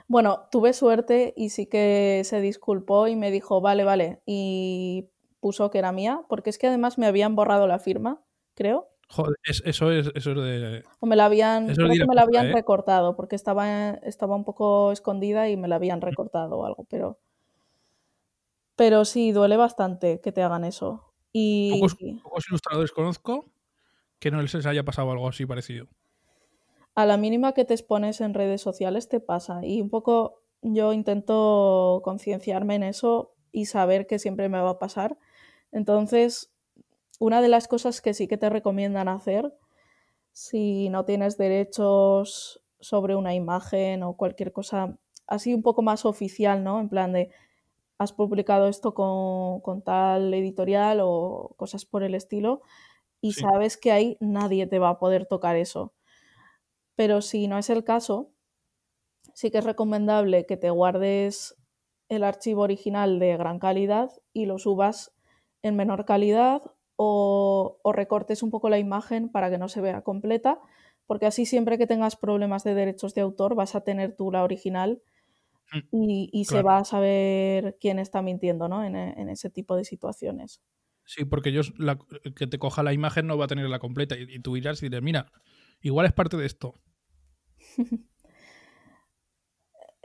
Bueno, 0.08 0.48
tuve 0.52 0.74
suerte 0.74 1.34
y 1.38 1.50
sí 1.50 1.68
que 1.68 2.22
se 2.26 2.42
disculpó 2.42 3.08
y 3.08 3.16
me 3.16 3.32
dijo, 3.32 3.62
vale, 3.62 3.84
vale, 3.84 4.22
y 4.26 5.10
puso 5.40 5.70
que 5.70 5.78
era 5.80 5.92
mía, 5.92 6.22
porque 6.30 6.50
es 6.50 6.58
que 6.58 6.68
además 6.68 6.98
me 6.98 7.06
habían 7.06 7.36
borrado 7.36 7.68
la 7.68 7.80
firma, 7.80 8.24
creo, 8.56 8.90
Joder, 9.10 9.36
es- 9.44 9.62
eso, 9.66 9.92
es, 9.92 10.12
eso 10.16 10.32
es 10.32 10.38
de... 10.38 10.84
o 11.00 11.06
me 11.06 11.16
la 11.16 11.26
habían, 11.26 11.70
Eso 11.70 11.82
creo 11.84 11.98
que 11.98 12.06
me 12.06 12.16
la 12.16 12.22
habían 12.24 12.46
¿eh? 12.48 12.54
recortado, 12.54 13.16
porque 13.16 13.36
estaba, 13.36 13.92
estaba 14.04 14.36
un 14.36 14.44
poco 14.46 14.92
escondida 14.92 15.50
y 15.50 15.58
me 15.58 15.68
la 15.68 15.76
habían 15.76 16.02
recortado 16.02 16.58
o 16.58 16.66
algo, 16.66 16.86
pero, 16.90 17.20
pero 18.76 19.06
sí, 19.06 19.32
duele 19.32 19.58
bastante 19.58 20.22
que 20.22 20.32
te 20.32 20.42
hagan 20.44 20.64
eso. 20.64 21.14
Y 21.34 21.72
Pocos, 21.74 21.96
pocos 22.24 22.46
ilustradores 22.50 22.92
conozco 22.92 23.52
que 24.20 24.32
no 24.32 24.42
les 24.42 24.56
haya 24.68 24.84
pasado 24.86 25.12
algo 25.12 25.28
así 25.30 25.46
parecido. 25.46 25.88
a 26.96 27.06
la 27.06 27.18
mínima 27.18 27.54
que 27.54 27.66
te 27.66 27.74
expones 27.74 28.22
en 28.22 28.34
redes 28.34 28.62
sociales 28.62 29.08
te 29.10 29.20
pasa. 29.20 29.62
Y 29.64 29.82
un 29.82 29.90
poco 29.90 30.42
yo 30.62 30.94
intento 30.94 32.02
concienciarme 32.04 32.76
en 32.76 32.84
eso 32.84 33.34
y 33.52 33.66
saber 33.66 34.06
que 34.08 34.20
siempre 34.20 34.50
me 34.50 34.60
va 34.62 34.72
a 34.72 34.80
pasar. 34.80 35.18
Entonces, 35.72 36.49
una 37.20 37.42
de 37.42 37.50
las 37.50 37.68
cosas 37.68 38.02
que 38.02 38.14
sí 38.14 38.28
que 38.28 38.38
te 38.38 38.50
recomiendan 38.50 39.08
hacer, 39.10 39.54
si 40.34 40.90
no 40.90 41.06
tienes 41.06 41.38
derechos 41.38 42.62
sobre 42.80 43.16
una 43.16 43.34
imagen 43.36 44.04
o 44.04 44.16
cualquier 44.18 44.54
cosa 44.54 44.98
así 45.28 45.54
un 45.54 45.64
poco 45.64 45.82
más 45.82 46.06
oficial, 46.06 46.64
¿no? 46.64 46.80
En 46.80 46.90
plan 46.90 47.14
de, 47.14 47.32
has 48.00 48.14
publicado 48.14 48.68
esto 48.70 48.94
con, 48.94 49.62
con 49.62 49.84
tal 49.84 50.34
editorial 50.34 51.00
o 51.04 51.54
cosas 51.58 51.86
por 51.86 52.04
el 52.04 52.16
estilo 52.16 52.62
y 53.22 53.34
Sí. 53.34 53.42
sabes 53.52 53.78
que 53.78 53.92
ahí 53.94 54.18
nadie 54.22 54.68
te 54.68 54.80
va 54.80 54.90
a 54.90 55.00
poder 55.00 55.26
tocar 55.28 55.56
eso. 55.58 55.94
Pero 56.96 57.22
si 57.22 57.48
no 57.48 57.58
es 57.58 57.70
el 57.72 57.84
caso, 57.84 58.32
sí 59.34 59.52
que 59.52 59.58
es 59.60 59.64
recomendable 59.64 60.46
que 60.46 60.58
te 60.58 60.70
guardes 60.70 61.56
el 62.10 62.24
archivo 62.24 62.62
original 62.64 63.20
de 63.20 63.38
gran 63.38 63.60
calidad 63.60 64.12
y 64.34 64.46
lo 64.46 64.58
subas 64.58 65.16
en 65.62 65.76
menor 65.76 66.06
calidad 66.06 66.62
o, 67.02 67.80
o 67.82 67.94
recortes 67.94 68.44
un 68.44 68.52
poco 68.52 68.70
la 68.70 68.78
imagen 68.78 69.30
para 69.30 69.50
que 69.50 69.58
no 69.58 69.70
se 69.70 69.80
vea 69.80 70.02
completa, 70.02 70.60
porque 71.08 71.26
así 71.28 71.46
siempre 71.46 71.78
que 71.78 71.88
tengas 71.88 72.18
problemas 72.18 72.66
de 72.66 72.74
derechos 72.74 73.14
de 73.16 73.22
autor 73.22 73.56
vas 73.56 73.74
a 73.76 73.82
tener 73.86 74.18
tú 74.18 74.32
la 74.32 74.44
original 74.44 75.02
y, 75.92 76.30
y 76.34 76.46
se 76.46 76.62
va 76.62 76.78
a 76.80 76.86
saber 76.86 77.78
quién 77.80 78.00
está 78.00 78.22
mintiendo 78.22 78.68
¿no? 78.68 78.84
en, 78.84 78.96
en 78.96 79.30
ese 79.30 79.50
tipo 79.50 79.78
de 79.78 79.86
situaciones. 79.86 80.62
Sí, 81.06 81.26
porque 81.26 81.52
la- 81.78 82.00
el 82.24 82.34
que 82.36 82.48
te 82.48 82.60
coja 82.60 82.84
la 82.84 82.94
imagen 82.94 83.28
no 83.28 83.38
va 83.38 83.46
a 83.46 83.48
tener 83.48 83.68
la 83.70 83.80
completa 83.80 84.16
y, 84.18 84.24
y 84.30 84.40
tú 84.40 84.58
irás 84.58 84.82
y 84.82 84.88
dirás, 84.88 85.02
mira, 85.02 85.32
igual 85.82 86.06
es 86.06 86.14
parte 86.14 86.38
de 86.38 86.46
esto. 86.46 86.74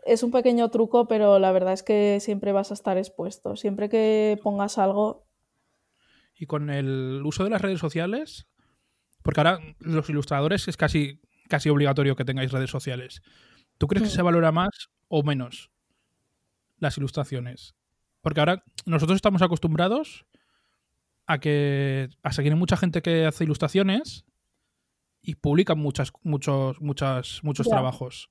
Es 0.05 0.23
un 0.23 0.31
pequeño 0.31 0.71
truco, 0.71 1.09
pero 1.09 1.39
la 1.39 1.51
verdad 1.53 1.73
es 1.73 1.83
que 1.83 2.21
siempre 2.21 2.53
vas 2.53 2.71
a 2.71 2.75
estar 2.75 2.99
expuesto. 2.99 3.57
Siempre 3.57 3.89
que 3.89 4.39
pongas 4.43 4.77
algo, 4.79 5.24
Y 6.45 6.47
con 6.47 6.69
el 6.69 7.23
uso 7.25 7.43
de 7.45 7.49
las 7.51 7.63
redes 7.63 7.81
sociales, 7.81 8.47
porque 9.23 9.41
ahora 9.41 9.59
los 9.79 10.11
ilustradores 10.11 10.69
es 10.69 10.77
casi, 10.77 11.21
casi 11.49 11.71
obligatorio 11.71 12.17
que 12.17 12.25
tengáis 12.27 12.53
redes 12.53 12.69
sociales. 12.71 13.23
¿Tú 13.79 13.87
crees 13.87 14.03
que 14.03 14.11
se 14.11 14.23
valora 14.23 14.53
más 14.53 14.91
o 15.09 15.23
menos 15.23 15.71
las 16.79 16.99
ilustraciones? 16.99 17.75
Porque 18.21 18.41
ahora 18.41 18.63
nosotros 18.85 19.17
estamos 19.17 19.41
acostumbrados 19.43 20.27
a 21.27 21.39
que 21.39 22.11
a 22.23 22.33
seguir 22.33 22.55
mucha 22.57 22.77
gente 22.77 23.01
que 23.01 23.25
hace 23.25 23.45
ilustraciones 23.45 24.25
y 25.23 25.37
publican 25.37 25.79
muchas, 25.79 26.13
muchos, 26.23 26.79
muchas, 26.83 27.41
muchos 27.43 27.67
trabajos. 27.73 28.29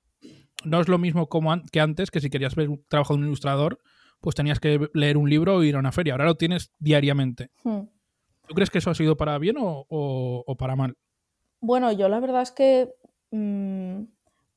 No 0.63 0.79
es 0.79 0.87
lo 0.87 0.99
mismo 0.99 1.27
como 1.27 1.51
an- 1.51 1.63
que 1.71 1.79
antes, 1.81 2.11
que 2.11 2.21
si 2.21 2.29
querías 2.29 2.53
ver 2.55 2.69
un 2.69 2.85
trabajo 2.87 3.13
de 3.15 3.19
un 3.21 3.25
ilustrador, 3.25 3.79
pues 4.21 4.35
tenías 4.35 4.59
que 4.59 4.89
leer 4.93 5.17
un 5.17 5.27
libro 5.29 5.55
o 5.55 5.63
ir 5.63 5.75
a 5.75 5.79
una 5.79 5.91
feria. 5.91 6.13
Ahora 6.13 6.25
lo 6.25 6.35
tienes 6.35 6.71
diariamente. 6.79 7.49
hmm, 7.63 7.81
¿Tú 8.53 8.57
crees 8.57 8.69
que 8.69 8.77
eso 8.77 8.91
ha 8.91 8.93
sido 8.93 9.17
para 9.17 9.39
bien 9.39 9.55
o, 9.57 10.55
para 10.59 10.75
mal? 10.75 10.95
Bueno, 11.59 11.91
yo 11.91 12.07
la 12.07 12.19
verdad 12.19 12.43
es 12.43 12.51
que 12.51 12.93
mm, 13.31 14.03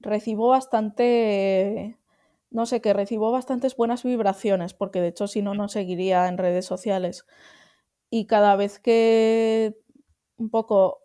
recibo 0.00 0.48
bastante, 0.48 1.96
no 2.50 2.66
sé, 2.66 2.82
que 2.82 2.92
recibo 2.92 3.32
bastantes 3.32 3.74
buenas 3.74 4.04
vibraciones, 4.04 4.74
porque 4.74 5.00
de 5.00 5.08
hecho 5.08 5.28
si 5.28 5.40
no, 5.40 5.54
no 5.54 5.68
seguiría 5.70 6.28
en 6.28 6.36
redes 6.36 6.66
sociales. 6.66 7.24
Y 8.10 8.26
cada 8.26 8.54
vez 8.54 8.78
que 8.80 9.78
un 10.36 10.50
poco 10.50 10.98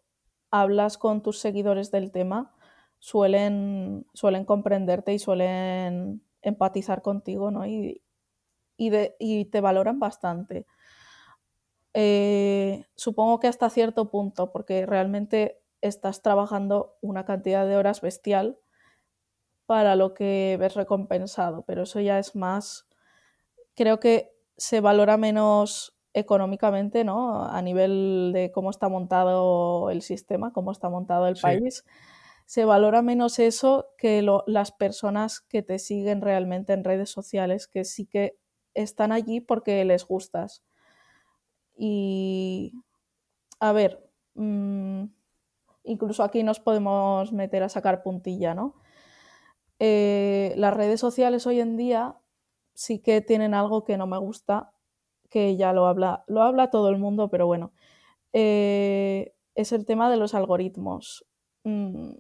hablas 0.50 0.98
con 0.98 1.24
tus 1.24 1.40
seguidores 1.40 1.92
del 1.92 2.12
tema, 2.12 2.54
suelen, 3.00 4.06
suelen 4.14 4.44
comprenderte 4.44 5.14
y 5.14 5.20
suelen 5.20 6.24
empatizar 6.42 7.02
contigo, 7.02 7.52
¿no? 7.52 7.66
Y 7.66 8.02
te 8.78 9.62
valoran 9.62 9.98
bastante. 9.98 10.66
Eh, 11.94 12.86
supongo 12.96 13.40
que 13.40 13.48
hasta 13.48 13.70
cierto 13.70 14.10
punto, 14.12 14.52
porque 14.52 14.86
realmente 14.86 15.62
estás 15.82 16.22
trabajando 16.22 16.98
una 17.02 17.26
cantidad 17.26 17.68
de 17.68 17.76
horas 17.78 18.02
bestial 18.02 18.60
para 19.66 19.96
lo 19.96 20.14
que 20.14 20.58
ves 20.60 20.76
recompensado, 20.76 21.64
pero 21.66 21.84
eso 21.84 22.00
ya 22.00 22.20
es 22.20 22.36
más, 22.36 22.88
creo 23.76 24.00
que 24.00 24.34
se 24.58 24.82
valora 24.82 25.18
menos 25.18 25.98
económicamente, 26.14 27.04
¿no? 27.06 27.46
A 27.46 27.62
nivel 27.62 28.32
de 28.34 28.52
cómo 28.52 28.72
está 28.72 28.90
montado 28.90 29.90
el 29.92 30.02
sistema, 30.04 30.54
cómo 30.54 30.72
está 30.72 30.90
montado 30.90 31.28
el 31.28 31.40
Sí. 31.42 31.62
país. 31.62 31.86
Se 32.48 32.66
valora 32.66 33.02
menos 33.04 33.40
eso 33.40 33.90
que 33.98 34.22
lo- 34.24 34.44
las 34.48 34.72
personas 34.74 35.42
que 35.42 35.64
te 35.64 35.80
siguen 35.80 36.22
realmente 36.22 36.74
en 36.74 36.84
redes 36.86 37.10
sociales, 37.12 37.68
que 37.68 37.86
sí 37.86 38.08
que 38.08 38.38
están 38.76 39.12
allí 39.14 39.42
porque 39.42 39.86
les 39.86 40.06
gustas. 40.08 40.64
Y, 41.84 42.74
a 43.60 43.72
ver, 43.74 44.10
mm, 44.36 45.06
incluso 45.86 46.24
aquí 46.24 46.44
nos 46.44 46.60
podemos 46.60 47.34
meter 47.34 47.64
a 47.64 47.70
sacar 47.70 48.04
puntilla, 48.04 48.56
¿no? 48.56 48.76
Eh, 49.80 50.54
las 50.58 50.74
redes 50.74 51.00
sociales 51.00 51.48
hoy 51.48 51.60
en 51.60 51.76
día 51.78 52.18
sí 52.74 53.00
que 53.00 53.22
tienen 53.22 53.54
algo 53.54 53.84
que 53.84 53.98
no 53.98 54.06
me 54.08 54.18
gusta, 54.18 54.74
que 55.30 55.56
ya 55.58 55.74
lo 55.74 55.88
habla, 55.88 56.24
lo 56.28 56.42
habla 56.44 56.70
todo 56.70 56.90
el 56.90 56.98
mundo, 57.00 57.30
pero 57.30 57.48
bueno, 57.48 57.74
eh, 58.34 59.34
es 59.56 59.72
el 59.74 59.86
tema 59.86 60.12
de 60.12 60.18
los 60.18 60.36
algoritmos. 60.36 61.28
Mm, 61.64 62.12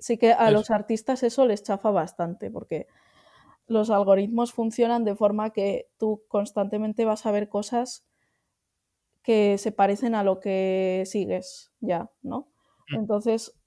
Sí 0.00 0.18
que 0.18 0.32
a 0.32 0.50
Es- 0.50 0.52
los 0.52 0.70
artistas 0.70 1.22
eso 1.24 1.46
les 1.46 1.62
chafa 1.62 1.90
bastante, 1.90 2.50
porque 2.50 2.86
los 3.66 3.90
algoritmos 3.90 4.52
funcionan 4.52 5.04
de 5.04 5.16
forma 5.16 5.50
que 5.50 5.90
tú 5.98 6.24
constantemente 6.28 7.04
vas 7.04 7.26
a 7.26 7.32
ver 7.32 7.48
cosas 7.50 8.07
que 9.22 9.58
se 9.58 9.72
parecen 9.72 10.14
a 10.14 10.24
lo 10.24 10.40
que 10.40 11.04
sigues 11.06 11.72
ya, 11.80 12.10
¿no? 12.22 12.50
Mm. 12.90 12.96
Entonces, 12.96 13.60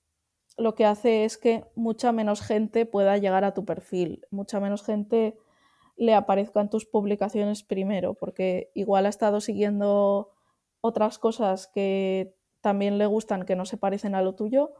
lo 0.58 0.76
que 0.76 0.86
hace 0.86 1.26
es 1.26 1.38
que 1.38 1.66
mucha 1.76 2.12
menos 2.12 2.42
gente 2.42 2.86
pueda 2.86 3.18
llegar 3.18 3.44
a 3.44 3.54
tu 3.54 3.66
perfil, 3.66 4.26
mucha 4.32 4.60
menos 4.60 4.84
gente 4.84 5.38
le 5.98 6.14
aparezcan 6.16 6.70
tus 6.70 6.86
publicaciones 6.86 7.64
primero, 7.64 8.16
porque 8.16 8.72
igual 8.74 9.06
ha 9.06 9.10
estado 9.10 9.40
siguiendo 9.40 10.32
otras 10.82 11.20
cosas 11.20 11.68
que 11.68 12.36
también 12.62 12.98
le 12.98 13.06
gustan, 13.06 13.46
que 13.46 13.56
no 13.56 13.66
se 13.66 13.78
parecen 13.78 14.16
a 14.16 14.22
lo 14.22 14.36
tuyo, 14.36 14.74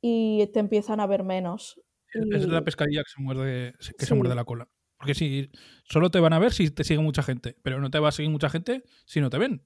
y 0.00 0.46
te 0.52 0.60
empiezan 0.60 1.00
a 1.00 1.06
ver 1.06 1.22
menos. 1.22 1.80
Es 2.12 2.48
la 2.48 2.64
pescadilla 2.64 3.02
que 3.04 3.10
se 3.10 3.22
muerde, 3.22 3.74
que 3.96 4.06
se 4.06 4.14
muerde 4.14 4.34
la 4.34 4.44
cola. 4.44 4.68
Porque 4.96 5.14
si 5.14 5.50
solo 5.84 6.10
te 6.10 6.20
van 6.20 6.32
a 6.32 6.38
ver 6.38 6.52
si 6.52 6.70
te 6.70 6.84
sigue 6.84 7.00
mucha 7.00 7.22
gente, 7.22 7.56
pero 7.62 7.80
no 7.80 7.90
te 7.90 7.98
va 7.98 8.08
a 8.08 8.12
seguir 8.12 8.30
mucha 8.30 8.50
gente 8.50 8.82
si 9.06 9.20
no 9.20 9.30
te 9.30 9.38
ven. 9.38 9.64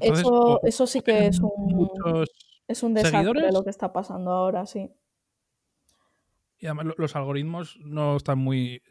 Entonces, 0.00 0.26
Eso, 0.26 0.34
o- 0.34 0.60
eso 0.66 0.86
sí 0.86 1.00
que 1.02 1.26
es 1.26 1.40
un, 1.40 1.90
es 2.68 2.82
un 2.82 2.94
desastre 2.94 3.18
seguidores. 3.18 3.52
lo 3.54 3.64
que 3.64 3.70
está 3.70 3.92
pasando 3.92 4.30
ahora, 4.32 4.66
sí. 4.66 4.90
y 6.58 6.66
además 6.66 6.86
lo- 6.86 6.94
los 6.98 7.16
algoritmos 7.16 7.78
no 7.80 8.16
están 8.16 8.38
muy, 8.38 8.82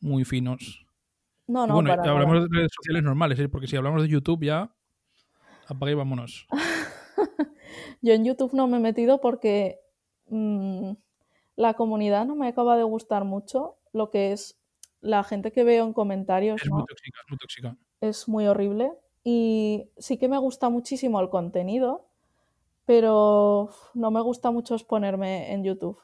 muy 0.00 0.24
finos. 0.24 0.86
No, 1.46 1.64
Y 1.64 1.68
no, 1.68 1.74
bueno, 1.74 1.90
para 1.90 2.06
y 2.06 2.08
hablamos 2.08 2.42
de 2.48 2.56
redes 2.56 2.72
sociales 2.74 3.02
normales, 3.02 3.38
¿eh? 3.38 3.48
porque 3.48 3.66
si 3.66 3.76
hablamos 3.76 4.02
de 4.02 4.08
YouTube 4.08 4.42
ya 4.44 4.74
apaga 5.66 5.92
y 5.92 5.94
vámonos. 5.94 6.46
Yo 8.02 8.12
en 8.12 8.24
YouTube 8.24 8.52
no 8.54 8.66
me 8.66 8.78
he 8.78 8.80
metido 8.80 9.20
porque 9.20 9.80
mm, 10.28 10.92
la 11.56 11.74
comunidad 11.74 12.26
no 12.26 12.34
me 12.36 12.48
acaba 12.48 12.76
de 12.76 12.82
gustar 12.84 13.24
mucho. 13.24 13.76
Lo 13.92 14.10
que 14.10 14.32
es 14.32 14.58
la 15.00 15.22
gente 15.24 15.52
que 15.52 15.64
veo 15.64 15.84
en 15.86 15.92
comentarios, 15.92 16.62
Es 16.62 16.70
muy 16.70 16.80
¿no? 16.80 16.86
tóxica, 16.86 17.18
es 17.22 17.30
muy 17.30 17.38
tóxica. 17.38 17.76
Es 18.00 18.28
muy 18.28 18.46
horrible. 18.46 18.92
Y 19.24 19.88
sí 19.96 20.18
que 20.18 20.28
me 20.28 20.38
gusta 20.38 20.68
muchísimo 20.68 21.18
el 21.20 21.30
contenido, 21.30 22.06
pero 22.84 23.70
no 23.94 24.10
me 24.10 24.20
gusta 24.20 24.50
mucho 24.50 24.74
exponerme 24.74 25.52
en 25.52 25.64
YouTube. 25.64 25.98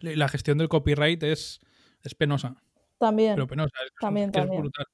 La 0.00 0.28
gestión 0.28 0.58
del 0.58 0.68
copyright 0.68 1.22
es, 1.22 1.60
es 2.02 2.14
penosa, 2.14 2.62
También, 2.98 3.34
pero 3.34 3.46
penosa, 3.46 3.74
es, 3.84 3.92
también, 3.98 4.30
brutal. 4.30 4.86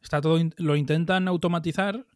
Está 0.00 0.20
todo, 0.20 0.38
lo 0.56 0.76
intentan 0.76 1.26
automatizar, 1.28 2.06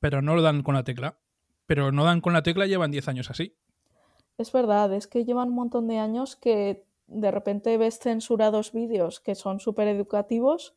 pero 0.00 0.20
no 0.20 0.34
lo 0.34 0.42
dan 0.42 0.62
con 0.62 0.74
la 0.74 0.84
tecla. 0.84 1.18
Pero 1.66 1.92
no 1.92 2.04
dan 2.04 2.20
con 2.20 2.32
la 2.32 2.42
tecla, 2.42 2.66
llevan 2.66 2.90
10 2.90 3.06
años 3.06 3.30
así. 3.30 3.56
Es 4.38 4.50
verdad, 4.50 4.92
es 4.92 5.06
que 5.06 5.24
llevan 5.24 5.50
un 5.50 5.54
montón 5.54 5.86
de 5.86 5.98
años 5.98 6.34
que 6.34 6.84
de 7.06 7.30
repente 7.30 7.76
ves 7.76 7.98
censurados 8.00 8.72
vídeos 8.72 9.20
que 9.20 9.34
son 9.34 9.60
súper 9.60 9.86
educativos 9.86 10.74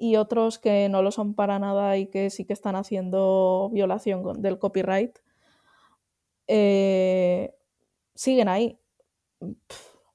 y 0.00 0.16
otros 0.16 0.58
que 0.58 0.88
no 0.88 1.02
lo 1.02 1.10
son 1.12 1.34
para 1.34 1.58
nada 1.58 1.96
y 1.98 2.06
que 2.06 2.30
sí 2.30 2.44
que 2.46 2.52
están 2.54 2.74
haciendo 2.74 3.70
violación 3.72 4.40
del 4.42 4.58
copyright. 4.58 5.18
Eh, 6.46 7.54
siguen 8.14 8.48
ahí. 8.48 8.78
O 9.40 9.54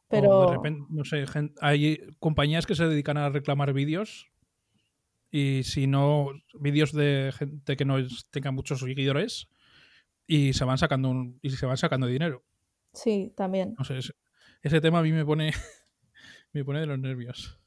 Pero 0.09 0.41
de 0.41 0.53
repente, 0.53 0.85
no 0.89 1.03
sé, 1.03 1.25
hay 1.61 1.99
compañías 2.19 2.65
que 2.65 2.75
se 2.75 2.87
dedican 2.87 3.17
a 3.17 3.29
reclamar 3.29 3.73
vídeos 3.73 4.27
y 5.31 5.63
si 5.63 5.87
no, 5.87 6.29
vídeos 6.59 6.91
de 6.93 7.33
gente 7.37 7.75
que 7.75 7.85
no 7.85 7.97
tenga 8.31 8.51
muchos 8.51 8.79
seguidores 8.79 9.47
y 10.27 10.53
se 10.53 10.63
van 10.65 10.77
sacando 10.77 11.09
un- 11.09 11.39
y 11.41 11.49
se 11.49 11.65
van 11.65 11.77
sacando 11.77 12.07
dinero. 12.07 12.43
sí, 12.93 13.33
también. 13.35 13.75
No 13.77 13.83
sé, 13.83 13.97
ese, 13.97 14.13
ese 14.61 14.79
tema 14.81 14.99
a 14.99 15.03
mí 15.03 15.11
me 15.11 15.25
pone 15.25 15.51
me 16.53 16.63
pone 16.63 16.79
de 16.81 16.85
los 16.85 16.99
nervios. 16.99 17.59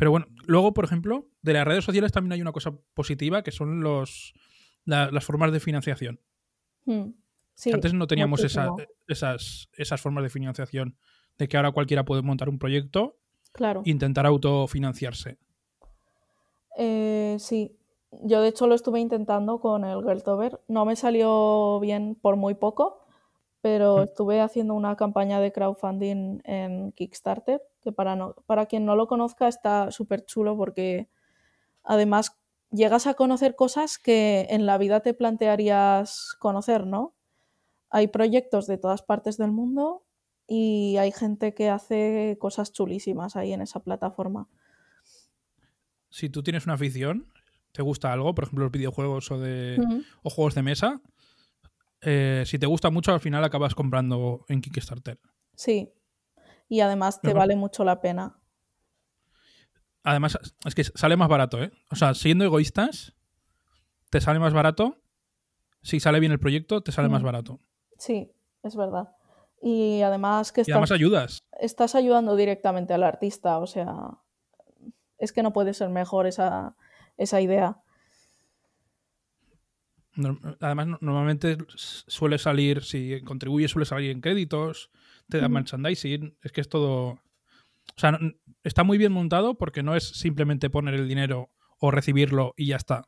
Pero 0.00 0.12
bueno, 0.12 0.26
luego, 0.46 0.72
por 0.72 0.86
ejemplo, 0.86 1.26
de 1.42 1.52
las 1.52 1.66
redes 1.66 1.84
sociales 1.84 2.10
también 2.10 2.32
hay 2.32 2.40
una 2.40 2.52
cosa 2.52 2.72
positiva 2.94 3.42
que 3.42 3.52
son 3.52 3.82
los 3.82 4.32
la- 4.86 5.10
las 5.10 5.24
formas 5.26 5.52
de 5.52 5.60
financiación. 5.60 6.18
Mm, 6.86 7.10
sí, 7.52 7.70
Antes 7.70 7.92
no 7.92 8.06
teníamos 8.06 8.42
esa- 8.42 8.70
esas, 9.06 9.68
esas 9.74 10.00
formas 10.00 10.24
de 10.24 10.30
financiación 10.30 10.96
de 11.36 11.48
que 11.48 11.58
ahora 11.58 11.72
cualquiera 11.72 12.06
puede 12.06 12.22
montar 12.22 12.48
un 12.48 12.58
proyecto 12.58 13.18
Claro. 13.52 13.82
e 13.84 13.90
intentar 13.90 14.24
autofinanciarse. 14.24 15.36
Eh, 16.78 17.36
sí, 17.38 17.76
yo 18.24 18.40
de 18.40 18.48
hecho 18.48 18.66
lo 18.66 18.74
estuve 18.74 19.00
intentando 19.00 19.60
con 19.60 19.84
el 19.84 20.02
Geltover. 20.02 20.62
No 20.66 20.86
me 20.86 20.96
salió 20.96 21.78
bien 21.80 22.14
por 22.14 22.36
muy 22.36 22.54
poco, 22.54 23.06
pero 23.60 24.04
estuve 24.04 24.40
haciendo 24.40 24.74
una 24.74 24.96
campaña 24.96 25.40
de 25.40 25.52
crowdfunding 25.52 26.40
en 26.44 26.92
Kickstarter, 26.92 27.62
que 27.82 27.92
para, 27.92 28.16
no, 28.16 28.34
para 28.46 28.66
quien 28.66 28.84
no 28.84 28.96
lo 28.96 29.06
conozca 29.06 29.48
está 29.48 29.90
súper 29.90 30.24
chulo 30.24 30.56
porque 30.56 31.08
además 31.82 32.38
llegas 32.70 33.06
a 33.06 33.14
conocer 33.14 33.56
cosas 33.56 33.98
que 33.98 34.46
en 34.50 34.66
la 34.66 34.78
vida 34.78 35.00
te 35.00 35.14
plantearías 35.14 36.36
conocer, 36.38 36.86
¿no? 36.86 37.14
Hay 37.90 38.08
proyectos 38.08 38.66
de 38.66 38.78
todas 38.78 39.02
partes 39.02 39.36
del 39.36 39.50
mundo 39.50 40.04
y 40.46 40.96
hay 40.96 41.12
gente 41.12 41.54
que 41.54 41.68
hace 41.68 42.36
cosas 42.40 42.72
chulísimas 42.72 43.36
ahí 43.36 43.52
en 43.52 43.60
esa 43.60 43.80
plataforma. 43.80 44.48
Si 46.08 46.28
tú 46.28 46.42
tienes 46.42 46.64
una 46.64 46.74
afición, 46.74 47.26
te 47.72 47.82
gusta 47.82 48.12
algo, 48.12 48.34
por 48.34 48.44
ejemplo 48.44 48.64
los 48.64 48.72
videojuegos 48.72 49.30
o, 49.30 49.38
de, 49.38 49.78
o 50.22 50.30
juegos 50.30 50.54
de 50.54 50.62
mesa, 50.62 51.00
eh, 52.02 52.44
si 52.46 52.58
te 52.58 52.66
gusta 52.66 52.90
mucho 52.90 53.12
al 53.12 53.20
final 53.20 53.44
acabas 53.44 53.74
comprando 53.74 54.44
en 54.48 54.60
Kickstarter. 54.60 55.18
Sí, 55.54 55.92
y 56.68 56.80
además 56.80 57.20
te 57.20 57.32
vale 57.34 57.56
mucho 57.56 57.84
la 57.84 58.00
pena. 58.00 58.36
Además, 60.02 60.38
es 60.64 60.74
que 60.74 60.84
sale 60.84 61.16
más 61.16 61.28
barato, 61.28 61.62
¿eh? 61.62 61.72
O 61.90 61.96
sea, 61.96 62.14
siendo 62.14 62.44
egoístas, 62.44 63.14
te 64.10 64.20
sale 64.20 64.38
más 64.38 64.54
barato. 64.54 64.96
Si 65.82 66.00
sale 66.00 66.20
bien 66.20 66.32
el 66.32 66.40
proyecto, 66.40 66.82
te 66.82 66.92
sale 66.92 67.08
más 67.08 67.22
Mm. 67.22 67.26
barato. 67.26 67.60
Sí, 67.98 68.32
es 68.62 68.76
verdad. 68.76 69.14
Y 69.62 70.00
además 70.00 70.52
que 70.52 70.62
Y 70.66 70.70
además 70.70 70.88
estás, 70.90 70.96
ayudas. 70.96 71.42
estás 71.58 71.94
ayudando 71.94 72.34
directamente 72.34 72.94
al 72.94 73.02
artista, 73.02 73.58
o 73.58 73.66
sea, 73.66 74.18
es 75.18 75.32
que 75.32 75.42
no 75.42 75.52
puede 75.52 75.74
ser 75.74 75.90
mejor 75.90 76.26
esa, 76.26 76.76
esa 77.18 77.42
idea. 77.42 77.82
Además, 80.60 80.86
no- 80.86 80.98
normalmente 81.00 81.56
suele 81.70 82.38
salir, 82.38 82.82
si 82.82 83.20
contribuyes, 83.22 83.70
suele 83.70 83.86
salir 83.86 84.10
en 84.10 84.20
créditos, 84.20 84.90
te 85.28 85.38
da 85.38 85.46
Ujú. 85.46 85.54
merchandising. 85.54 86.36
Es 86.42 86.52
que 86.52 86.60
es 86.60 86.68
todo. 86.68 87.08
O 87.10 87.18
sea, 87.96 88.12
no- 88.12 88.32
está 88.62 88.84
muy 88.84 88.98
bien 88.98 89.12
montado 89.12 89.56
porque 89.58 89.82
no 89.82 89.94
es 89.96 90.04
simplemente 90.08 90.70
poner 90.70 90.94
el 90.94 91.08
dinero 91.08 91.50
o 91.78 91.90
recibirlo 91.90 92.54
y 92.56 92.66
ya 92.66 92.76
está. 92.76 93.00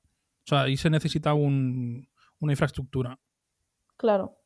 O 0.45 0.47
sea, 0.47 0.63
ahí 0.63 0.77
se 0.77 0.91
necesita 0.91 1.35
un- 1.35 2.09
una 2.39 2.53
infraestructura. 2.53 3.19
Claro, 3.97 4.37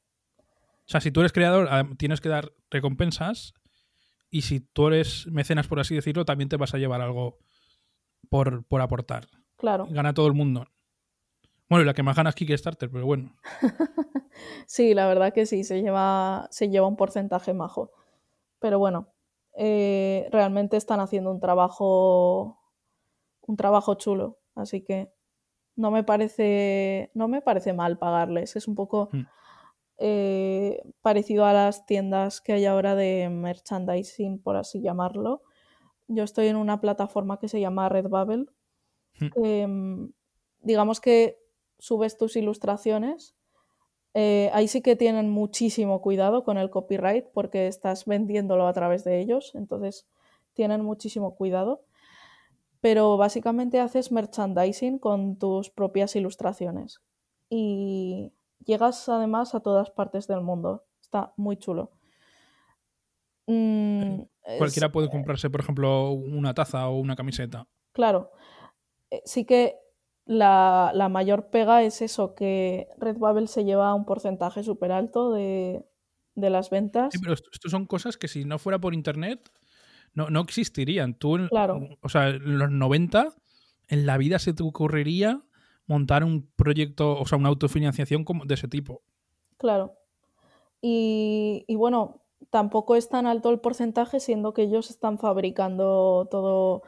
O 0.88 0.88
sea, 0.88 1.00
si 1.00 1.10
tú 1.10 1.18
eres 1.18 1.32
creador, 1.32 1.66
ah, 1.68 1.82
tienes 1.98 2.20
que 2.20 2.28
dar 2.28 2.52
recompensas. 2.70 3.54
Y 4.30 4.42
si 4.42 4.60
tú 4.60 4.86
eres 4.86 5.26
mecenas, 5.26 5.66
por 5.66 5.80
así 5.80 5.96
decirlo, 5.96 6.24
también 6.24 6.48
te 6.48 6.56
vas 6.56 6.74
a 6.74 6.78
llevar 6.78 7.00
algo 7.00 7.38
por, 8.28 8.64
por 8.66 8.80
aportar. 8.82 9.26
claro. 9.56 9.86
Gana 9.90 10.14
todo 10.14 10.26
el 10.28 10.34
mundo. 10.34 10.68
Bueno, 11.68 11.82
y 11.82 11.86
la 11.86 11.94
que 11.94 12.02
más 12.02 12.16
gana 12.16 12.30
es 12.30 12.36
Kickstarter, 12.36 12.90
pero 12.90 13.06
bueno. 13.06 13.34
Sí, 14.66 14.94
la 14.94 15.06
verdad 15.06 15.32
que 15.32 15.46
sí, 15.46 15.64
se 15.64 15.80
lleva, 15.82 16.48
se 16.50 16.68
lleva 16.68 16.86
un 16.86 16.96
porcentaje 16.96 17.54
majo. 17.54 17.92
Pero 18.60 18.78
bueno, 18.78 19.08
eh, 19.56 20.28
realmente 20.32 20.76
están 20.76 21.00
haciendo 21.00 21.30
un 21.30 21.40
trabajo, 21.40 22.58
un 23.42 23.56
trabajo 23.56 23.94
chulo, 23.96 24.38
así 24.54 24.82
que 24.82 25.12
no 25.76 25.90
me 25.90 26.04
parece, 26.04 27.10
no 27.14 27.28
me 27.28 27.42
parece 27.42 27.72
mal 27.74 27.98
pagarles. 27.98 28.56
Es 28.56 28.68
un 28.68 28.74
poco 28.76 29.10
Mm. 29.12 29.22
eh, 29.98 30.82
parecido 31.02 31.46
a 31.46 31.52
las 31.54 31.86
tiendas 31.86 32.40
que 32.42 32.52
hay 32.54 32.66
ahora 32.66 32.94
de 32.96 33.28
merchandising, 33.30 34.40
por 34.42 34.56
así 34.56 34.82
llamarlo. 34.82 35.42
Yo 36.08 36.24
estoy 36.24 36.48
en 36.48 36.56
una 36.56 36.80
plataforma 36.80 37.38
que 37.38 37.48
se 37.48 37.60
llama 37.60 37.88
Redbubble. 37.88 38.46
Mm. 39.20 39.66
mm, 39.66 40.12
digamos 40.62 41.00
que 41.00 41.38
subes 41.78 42.16
tus 42.16 42.36
ilustraciones. 42.36 43.34
eh, 44.14 44.50
ahí 44.54 44.66
sí 44.66 44.80
que 44.80 44.96
tienen 44.96 45.28
muchísimo 45.30 46.00
cuidado 46.00 46.42
con 46.42 46.56
el 46.56 46.70
copyright 46.70 47.26
porque 47.34 47.66
estás 47.66 48.06
vendiéndolo 48.06 48.66
a 48.66 48.72
través 48.72 49.04
de 49.04 49.20
ellos, 49.20 49.54
entonces 49.54 50.06
tienen 50.54 50.82
muchísimo 50.82 51.34
cuidado. 51.36 51.84
Pero 52.80 53.16
básicamente 53.18 53.80
haces 53.80 54.12
merchandising 54.12 54.98
con 54.98 55.36
tus 55.38 55.68
propias 55.70 56.16
ilustraciones 56.16 57.00
y 57.50 58.32
llegas 58.64 59.08
además 59.08 59.54
a 59.54 59.60
todas 59.60 59.90
partes 59.90 60.26
del 60.26 60.40
mundo. 60.40 60.84
Está 61.02 61.32
muy 61.36 61.56
chulo. 61.58 61.90
Mm, 63.46 64.22
es- 64.44 64.58
Cualquiera 64.58 64.90
puede 64.90 65.08
comprarse, 65.08 65.50
por 65.50 65.60
ejemplo, 65.60 66.10
una 66.10 66.54
taza 66.54 66.88
o 66.88 66.98
una 66.98 67.16
camiseta. 67.16 67.68
Claro, 67.92 68.32
eh, 69.10 69.22
sí 69.24 69.44
que 69.44 69.76
la, 70.26 70.90
la 70.94 71.08
mayor 71.08 71.48
pega 71.50 71.82
es 71.82 72.02
eso, 72.02 72.34
que 72.34 72.88
Redbubble 72.98 73.46
se 73.46 73.64
lleva 73.64 73.94
un 73.94 74.04
porcentaje 74.04 74.62
súper 74.62 74.92
alto 74.92 75.32
de, 75.32 75.84
de 76.34 76.50
las 76.50 76.68
ventas. 76.70 77.12
Sí, 77.14 77.18
pero 77.20 77.32
esto, 77.34 77.48
esto 77.52 77.68
son 77.70 77.86
cosas 77.86 78.16
que 78.16 78.28
si 78.28 78.44
no 78.44 78.58
fuera 78.58 78.78
por 78.78 78.92
internet 78.94 79.50
no, 80.14 80.28
no 80.30 80.40
existirían. 80.40 81.14
Tú, 81.14 81.36
en- 81.36 81.48
Claro. 81.48 81.80
o 82.02 82.08
sea, 82.08 82.28
en 82.30 82.58
los 82.58 82.70
90, 82.70 83.34
en 83.88 84.06
la 84.06 84.16
vida 84.18 84.38
se 84.38 84.52
te 84.52 84.62
ocurriría 84.62 85.42
montar 85.86 86.24
un 86.24 86.50
proyecto, 86.56 87.18
o 87.18 87.24
sea, 87.26 87.38
una 87.38 87.48
autofinanciación 87.48 88.24
como 88.24 88.44
de 88.44 88.54
ese 88.54 88.66
tipo. 88.68 89.02
Claro. 89.58 89.94
Y, 90.80 91.64
y 91.68 91.76
bueno, 91.76 92.22
tampoco 92.50 92.96
es 92.96 93.08
tan 93.08 93.26
alto 93.26 93.50
el 93.50 93.60
porcentaje, 93.60 94.20
siendo 94.20 94.52
que 94.52 94.62
ellos 94.62 94.90
están 94.90 95.18
fabricando 95.18 96.26
todo, 96.30 96.82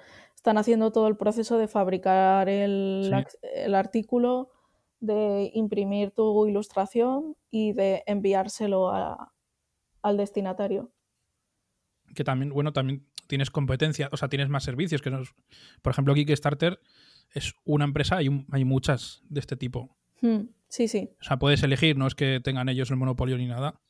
están 0.48 0.56
haciendo 0.58 0.90
todo 0.92 1.08
el 1.08 1.16
proceso 1.18 1.58
de 1.58 1.68
fabricar 1.68 2.48
el, 2.48 3.02
Sí. 3.04 3.10
ac- 3.10 3.38
el 3.54 3.74
artículo, 3.74 4.50
de 4.98 5.50
imprimir 5.52 6.10
tu 6.10 6.46
ilustración 6.46 7.36
y 7.50 7.72
de 7.74 8.02
enviárselo 8.06 8.88
a- 8.88 9.30
al 10.00 10.16
destinatario. 10.16 10.90
Que 12.14 12.24
también, 12.24 12.50
bueno, 12.50 12.72
también 12.72 13.04
tienes 13.26 13.50
competencia, 13.50 14.08
o 14.10 14.16
sea, 14.16 14.28
tienes 14.30 14.48
más 14.48 14.64
servicios. 14.64 15.02
que 15.02 15.10
nos- 15.10 15.34
Por 15.82 15.90
ejemplo, 15.92 16.14
Kickstarter 16.14 16.80
es 17.34 17.52
una 17.66 17.84
empresa, 17.84 18.16
hay, 18.16 18.28
un- 18.28 18.46
hay 18.50 18.64
muchas 18.64 19.20
de 19.28 19.40
este 19.40 19.56
tipo. 19.56 19.94
Hmm, 20.22 20.46
Sí, 20.70 20.88
sí. 20.88 21.10
O 21.20 21.24
sea, 21.24 21.38
puedes 21.38 21.62
elegir, 21.62 21.96
no 21.98 22.06
es 22.06 22.14
que 22.14 22.40
tengan 22.42 22.68
ellos 22.70 22.90
el 22.90 22.96
monopolio 22.96 23.36
ni 23.36 23.46
nada. 23.46 23.80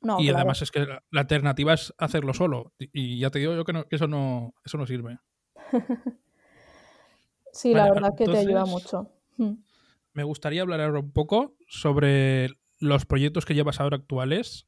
No, 0.00 0.18
y 0.20 0.24
claro. 0.24 0.38
además 0.38 0.62
es 0.62 0.70
que 0.70 0.80
la, 0.86 1.02
la 1.10 1.20
alternativa 1.20 1.74
es 1.74 1.94
hacerlo 1.98 2.32
solo. 2.34 2.72
Y, 2.78 2.88
y 2.92 3.18
ya 3.18 3.30
te 3.30 3.38
digo 3.40 3.54
yo 3.54 3.64
que, 3.64 3.72
no- 3.74 3.84
que 3.86 3.96
eso, 3.96 4.08
no, 4.08 4.54
eso 4.64 4.76
no 4.78 4.86
sirve. 4.86 5.18
Sí, 7.52 7.74
la 7.74 7.92
verdad 7.92 8.14
que 8.16 8.24
te 8.24 8.38
ayuda 8.38 8.64
mucho. 8.64 9.12
Hmm. 9.36 9.56
Me 10.14 10.24
gustaría 10.24 10.62
hablar 10.62 10.80
ahora 10.80 11.00
un 11.00 11.12
poco 11.12 11.54
sobre 11.68 12.48
los 12.78 13.04
proyectos 13.06 13.44
que 13.44 13.54
llevas 13.54 13.78
ahora 13.78 13.98
actuales 13.98 14.66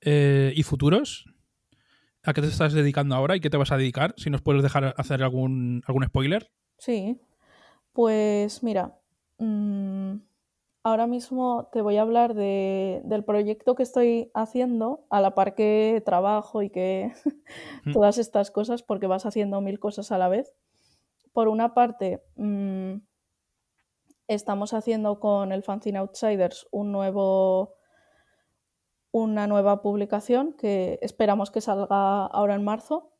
eh, 0.00 0.52
y 0.56 0.62
futuros. 0.62 1.26
¿A 2.22 2.32
qué 2.32 2.40
te 2.40 2.48
estás 2.48 2.72
dedicando 2.72 3.14
ahora 3.14 3.36
y 3.36 3.40
qué 3.40 3.50
te 3.50 3.56
vas 3.56 3.72
a 3.72 3.76
dedicar? 3.76 4.14
Si 4.16 4.30
nos 4.30 4.42
puedes 4.42 4.62
dejar 4.62 4.94
hacer 4.96 5.22
algún, 5.22 5.82
algún 5.86 6.04
spoiler. 6.04 6.50
Sí, 6.78 7.20
pues 7.92 8.62
mira, 8.62 8.98
mm, 9.38 10.16
ahora 10.86 11.08
mismo 11.08 11.68
te 11.72 11.82
voy 11.82 11.96
a 11.96 12.02
hablar 12.02 12.34
de- 12.34 13.02
del 13.04 13.24
proyecto 13.24 13.74
que 13.74 13.82
estoy 13.82 14.30
haciendo 14.34 15.04
a 15.10 15.20
la 15.20 15.34
par 15.34 15.54
que 15.56 16.00
trabajo 16.06 16.62
y 16.62 16.70
que 16.70 17.12
todas 18.00 18.18
estas 18.18 18.52
cosas, 18.52 18.82
porque 18.84 19.08
vas 19.08 19.26
haciendo 19.26 19.60
mil 19.60 19.80
cosas 19.80 20.12
a 20.12 20.18
la 20.18 20.28
vez. 20.28 20.54
Por 21.32 21.48
una 21.48 21.74
parte, 21.74 22.22
mm, 22.36 22.98
estamos 24.28 24.74
haciendo 24.74 25.18
con 25.18 25.50
el 25.50 25.64
Fanzine 25.64 25.98
Outsiders 25.98 26.68
un 26.70 26.92
nuevo, 26.92 27.74
una 29.12 29.46
nueva 29.48 29.82
publicación 29.82 30.52
que 30.52 30.98
esperamos 31.02 31.50
que 31.50 31.60
salga 31.60 32.26
ahora 32.26 32.54
en 32.54 32.62
marzo. 32.64 33.12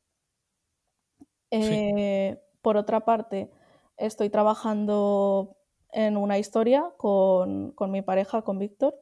Eh, 1.50 2.40
por 2.62 2.76
otra 2.76 3.00
parte, 3.04 3.50
estoy 3.96 4.30
trabajando 4.30 5.55
en 5.96 6.18
una 6.18 6.38
historia 6.38 6.92
con, 6.98 7.72
con 7.72 7.90
mi 7.90 8.02
pareja, 8.02 8.42
con 8.42 8.58
Víctor. 8.58 8.94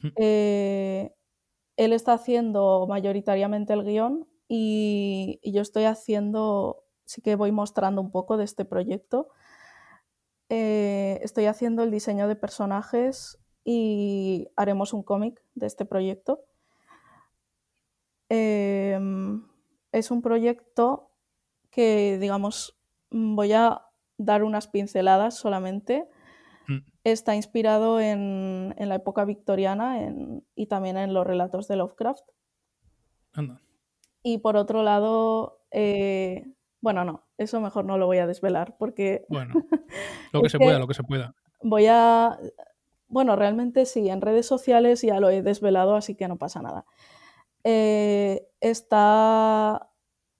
Mm. 0.00 0.08
Eh, 0.16 1.14
él 1.76 1.92
está 1.94 2.12
haciendo 2.12 2.86
mayoritariamente 2.86 3.72
el 3.72 3.84
guion 3.84 4.28
y, 4.46 5.40
y 5.42 5.52
yo 5.52 5.62
estoy 5.62 5.84
haciendo, 5.84 6.84
sí 7.06 7.22
que 7.22 7.36
voy 7.36 7.52
mostrando 7.52 8.02
un 8.02 8.10
poco 8.10 8.36
de 8.36 8.44
este 8.44 8.66
proyecto. 8.66 9.30
Eh, 10.50 11.20
estoy 11.22 11.46
haciendo 11.46 11.84
el 11.84 11.90
diseño 11.90 12.28
de 12.28 12.36
personajes 12.36 13.38
y 13.64 14.48
haremos 14.56 14.92
un 14.92 15.02
cómic 15.02 15.42
de 15.54 15.68
este 15.68 15.86
proyecto. 15.86 16.44
Em, 18.28 19.46
es 19.90 20.10
un 20.10 20.20
proyecto 20.20 21.12
que, 21.70 22.18
digamos, 22.20 22.78
voy 23.10 23.52
a 23.54 23.89
dar 24.22 24.44
unas 24.44 24.68
pinceladas 24.68 25.34
solamente. 25.36 26.06
Mm. 26.68 26.78
Está 27.04 27.34
inspirado 27.34 28.00
en, 28.00 28.74
en 28.78 28.88
la 28.88 28.94
época 28.96 29.24
victoriana 29.24 30.02
en- 30.02 30.44
y 30.54 30.66
también 30.66 30.96
en 30.98 31.14
los 31.14 31.26
relatos 31.26 31.66
de 31.68 31.76
Lovecraft. 31.76 32.22
Anda. 33.32 33.60
Y 34.22 34.38
por 34.38 34.56
otro 34.56 34.82
lado, 34.82 35.62
eh, 35.70 36.52
bueno, 36.82 37.04
no, 37.04 37.24
eso 37.38 37.60
mejor 37.60 37.84
no 37.86 37.96
lo 37.96 38.06
voy 38.06 38.18
a 38.18 38.26
desvelar 38.26 38.76
porque 38.78 39.24
Bueno, 39.28 39.54
lo 40.32 40.42
que 40.42 40.48
se 40.50 40.58
que- 40.58 40.64
pueda, 40.64 40.78
lo 40.78 40.86
que 40.86 40.94
se 40.94 41.02
pueda. 41.04 41.34
voy 41.62 41.86
a... 41.88 42.38
Bueno, 43.08 43.34
realmente 43.34 43.86
sí, 43.86 44.08
en 44.08 44.20
redes 44.20 44.46
sociales 44.46 45.02
ya 45.02 45.18
lo 45.18 45.30
he 45.30 45.42
desvelado, 45.42 45.96
así 45.96 46.14
que 46.14 46.28
no 46.28 46.36
pasa 46.36 46.62
nada. 46.62 46.84
Eh, 47.64 48.46
está 48.60 49.90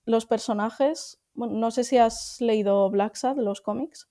los 0.05 0.27
personajes, 0.27 1.20
bueno, 1.35 1.55
no 1.55 1.71
sé 1.71 1.85
si 1.85 1.99
has 1.99 2.37
leído 2.41 2.89
Black 2.91 3.15
Sad, 3.15 3.37
los 3.37 3.61
cómics. 3.61 4.09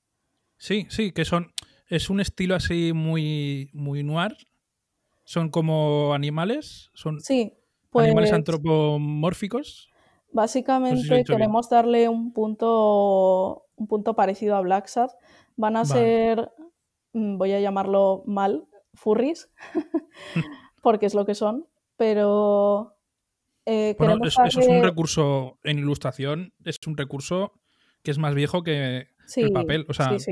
Sí, 0.57 0.87
sí, 0.89 1.11
que 1.11 1.25
son. 1.25 1.51
Es 1.87 2.09
un 2.09 2.19
estilo 2.19 2.55
así 2.55 2.93
muy, 2.93 3.69
muy 3.73 4.03
noir. 4.03 4.35
Son 5.23 5.49
como 5.49 6.13
animales. 6.13 6.89
Son 6.93 7.19
Sí, 7.19 7.53
animales 7.93 8.29
pues 8.29 8.33
antropomórficos. 8.33 9.89
básicamente 10.31 10.95
No 10.95 11.01
sé 11.01 11.03
si 11.03 11.09
lo 11.09 11.15
he 11.15 11.21
hecho 11.21 11.33
bien. 11.33 11.39
queremos 11.39 11.69
darle 11.69 12.09
un 12.09 12.33
punto, 12.33 13.65
un 13.75 13.87
punto 13.87 14.15
parecido 14.15 14.55
a 14.55 14.61
Black 14.61 14.87
Sad. 14.87 15.09
Van 15.55 15.75
a 15.75 15.83
Vale. 15.83 15.93
ser, 15.93 16.51
mm, 17.13 17.37
voy 17.37 17.51
a 17.53 17.59
llamarlo 17.59 18.23
mal, 18.25 18.65
furries, 18.93 19.51
porque 20.81 21.05
es 21.05 21.13
lo 21.13 21.25
que 21.25 21.35
son, 21.35 21.67
pero 21.97 22.95
eh, 23.65 23.95
Bueno, 23.97 24.17
eso 24.25 24.43
es 24.45 24.55
un 24.55 24.81
recurso 24.83 25.59
en 25.63 25.79
ilustración. 25.79 26.53
Es 26.63 26.79
un 26.87 26.97
recurso 26.97 27.53
que 28.03 28.11
es 28.11 28.17
más 28.17 28.33
viejo 28.35 28.63
que 28.63 29.07
Sí, 29.25 29.41
el 29.41 29.51
papel. 29.51 29.85
O 29.89 29.93
sea, 29.93 30.17
sí, 30.17 30.31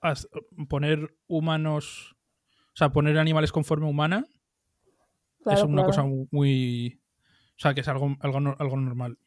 as- 0.00 0.28
poner 0.68 1.14
humanos. 1.28 2.16
O 2.72 2.76
sea, 2.76 2.90
poner 2.92 3.18
animales 3.18 3.52
con 3.52 3.64
forma 3.64 3.88
humana 3.88 4.26
es 5.46 5.62
una 5.62 5.82
claro. 5.82 5.86
cosa 5.86 6.04
muy. 6.30 7.00
O 7.56 7.58
sea, 7.62 7.74
que 7.74 7.80
es 7.82 7.88
algo, 7.88 8.16
algo, 8.20 8.38
algo 8.58 8.76
normal. 8.76 9.18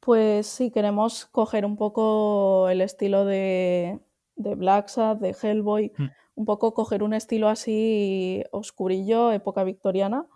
Pues 0.00 0.46
sí, 0.46 0.70
queremos 0.70 1.26
coger 1.26 1.66
un 1.66 1.76
poco 1.76 2.68
el 2.70 2.80
estilo 2.80 3.24
de, 3.26 3.98
de 4.36 4.54
Black 4.54 4.88
Sad, 4.88 5.18
de 5.18 5.36
Hellboy, 5.40 5.92
Mm. 5.98 6.06
un 6.36 6.44
poco 6.46 6.72
coger 6.72 7.02
un 7.02 7.12
estilo 7.12 7.48
así 7.48 8.42
oscurillo, 8.50 9.30
época 9.32 9.62
victoriana. 9.64 10.26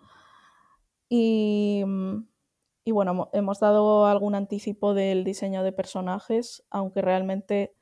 Y, 1.08 1.82
mm, 1.86 2.16
y 2.84 2.90
bueno, 2.92 3.14
mo- 3.14 3.30
hemos 3.32 3.60
dado 3.60 4.06
algún 4.06 4.34
anticipo 4.34 4.94
del 4.94 5.24
diseño 5.24 5.62
de 5.62 5.72
personajes, 5.72 6.64
aunque 6.70 7.02
realmente 7.02 7.74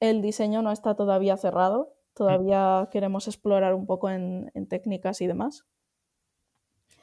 el 0.00 0.22
diseño 0.22 0.62
no 0.62 0.72
está 0.72 0.94
todavía 0.94 1.36
cerrado. 1.36 1.94
Todavía 2.14 2.88
queremos 2.92 3.28
explorar 3.28 3.74
un 3.74 3.86
poco 3.86 4.10
en, 4.10 4.50
en 4.54 4.66
técnicas 4.66 5.20
y 5.20 5.26
demás. 5.26 5.64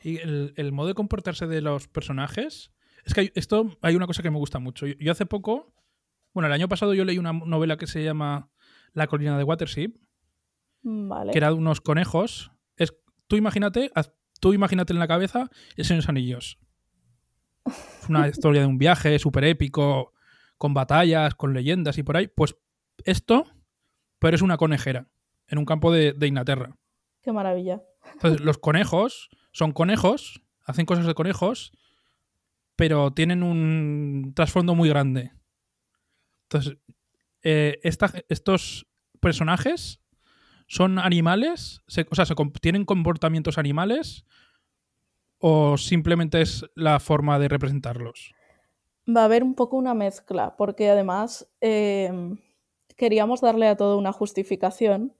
Y 0.03 0.17
el, 0.17 0.53
el 0.57 0.71
modo 0.71 0.89
de 0.89 0.93
comportarse 0.93 1.47
de 1.47 1.61
los 1.61 1.87
personajes. 1.87 2.71
Es 3.05 3.13
que 3.13 3.21
hay, 3.21 3.31
esto 3.35 3.77
hay 3.81 3.95
una 3.95 4.05
cosa 4.07 4.21
que 4.21 4.31
me 4.31 4.37
gusta 4.37 4.59
mucho. 4.59 4.85
Yo, 4.85 4.93
yo 4.99 5.11
hace 5.11 5.25
poco, 5.25 5.73
bueno, 6.33 6.47
el 6.47 6.53
año 6.53 6.67
pasado 6.67 6.93
yo 6.93 7.05
leí 7.05 7.17
una 7.17 7.33
novela 7.33 7.77
que 7.77 7.87
se 7.87 8.03
llama 8.03 8.51
La 8.93 9.07
colina 9.07 9.37
de 9.37 9.43
Watership, 9.43 9.97
Mm, 10.83 11.09
Vale. 11.09 11.31
que 11.31 11.37
era 11.39 11.47
de 11.47 11.55
unos 11.55 11.81
conejos. 11.81 12.51
Es, 12.75 12.95
tú 13.27 13.35
imagínate, 13.35 13.91
haz- 13.95 14.13
tú 14.39 14.53
imagínate 14.53 14.93
en 14.93 14.99
la 14.99 15.07
cabeza 15.07 15.49
el 15.75 15.85
Señor 15.85 15.97
de 16.01 16.05
los 16.05 16.09
Anillos. 16.09 16.59
Es 17.65 18.09
una 18.09 18.27
historia 18.27 18.61
de 18.61 18.67
un 18.67 18.77
viaje 18.77 19.19
súper 19.19 19.43
épico, 19.43 20.13
con 20.57 20.73
batallas, 20.73 21.35
con 21.35 21.53
leyendas 21.53 21.97
y 21.97 22.03
por 22.03 22.17
ahí. 22.17 22.27
Pues 22.27 22.55
esto, 23.03 23.45
pero 24.19 24.35
es 24.35 24.41
una 24.41 24.57
conejera, 24.57 25.09
en 25.47 25.57
un 25.57 25.65
campo 25.65 25.91
de, 25.91 26.13
de 26.13 26.27
Inglaterra. 26.27 26.75
Qué 27.21 27.31
maravilla. 27.33 27.81
Entonces, 28.13 28.39
los 28.41 28.57
conejos 28.57 29.29
son 29.51 29.73
conejos, 29.73 30.41
hacen 30.65 30.85
cosas 30.85 31.05
de 31.05 31.13
conejos, 31.13 31.73
pero 32.77 33.11
tienen 33.11 33.43
un 33.43 34.31
trasfondo 34.35 34.75
muy 34.75 34.87
grande. 34.87 35.31
Entonces, 36.43 36.77
eh, 37.43 37.79
esta- 37.83 38.13
estos 38.29 38.87
personajes 39.19 39.99
son 40.67 40.99
animales, 40.99 41.81
se- 41.87 42.05
o 42.11 42.15
sea, 42.15 42.25
se 42.25 42.35
tienen 42.61 42.85
comportamientos 42.85 43.57
animales 43.57 44.25
o 45.39 45.77
simplemente 45.77 46.41
es 46.41 46.65
la 46.75 46.99
forma 46.99 47.39
de 47.39 47.47
representarlos. 47.47 48.33
Va 49.09 49.21
a 49.21 49.25
haber 49.25 49.43
un 49.43 49.53
poco 49.55 49.77
una 49.77 49.93
mezcla, 49.93 50.55
porque 50.57 50.89
además 50.89 51.47
em, 51.61 52.37
queríamos 52.97 53.41
darle 53.41 53.67
a 53.67 53.77
todo 53.77 53.97
una 53.97 54.11
justificación 54.11 55.13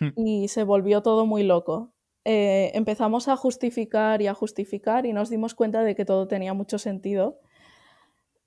Hmm. 0.00 0.08
y 0.16 0.48
se 0.48 0.64
volvió 0.64 1.02
todo 1.02 1.24
muy 1.24 1.44
loco. 1.44 1.92
Eh, 2.24 2.72
empezamos 2.74 3.28
a 3.28 3.36
justificar 3.36 4.20
y 4.22 4.26
a 4.26 4.34
justificar 4.34 5.06
y 5.06 5.12
nos 5.12 5.30
dimos 5.30 5.54
cuenta 5.54 5.82
de 5.82 5.94
que 5.94 6.04
todo 6.04 6.26
tenía 6.28 6.52
mucho 6.54 6.78
sentido. 6.78 7.38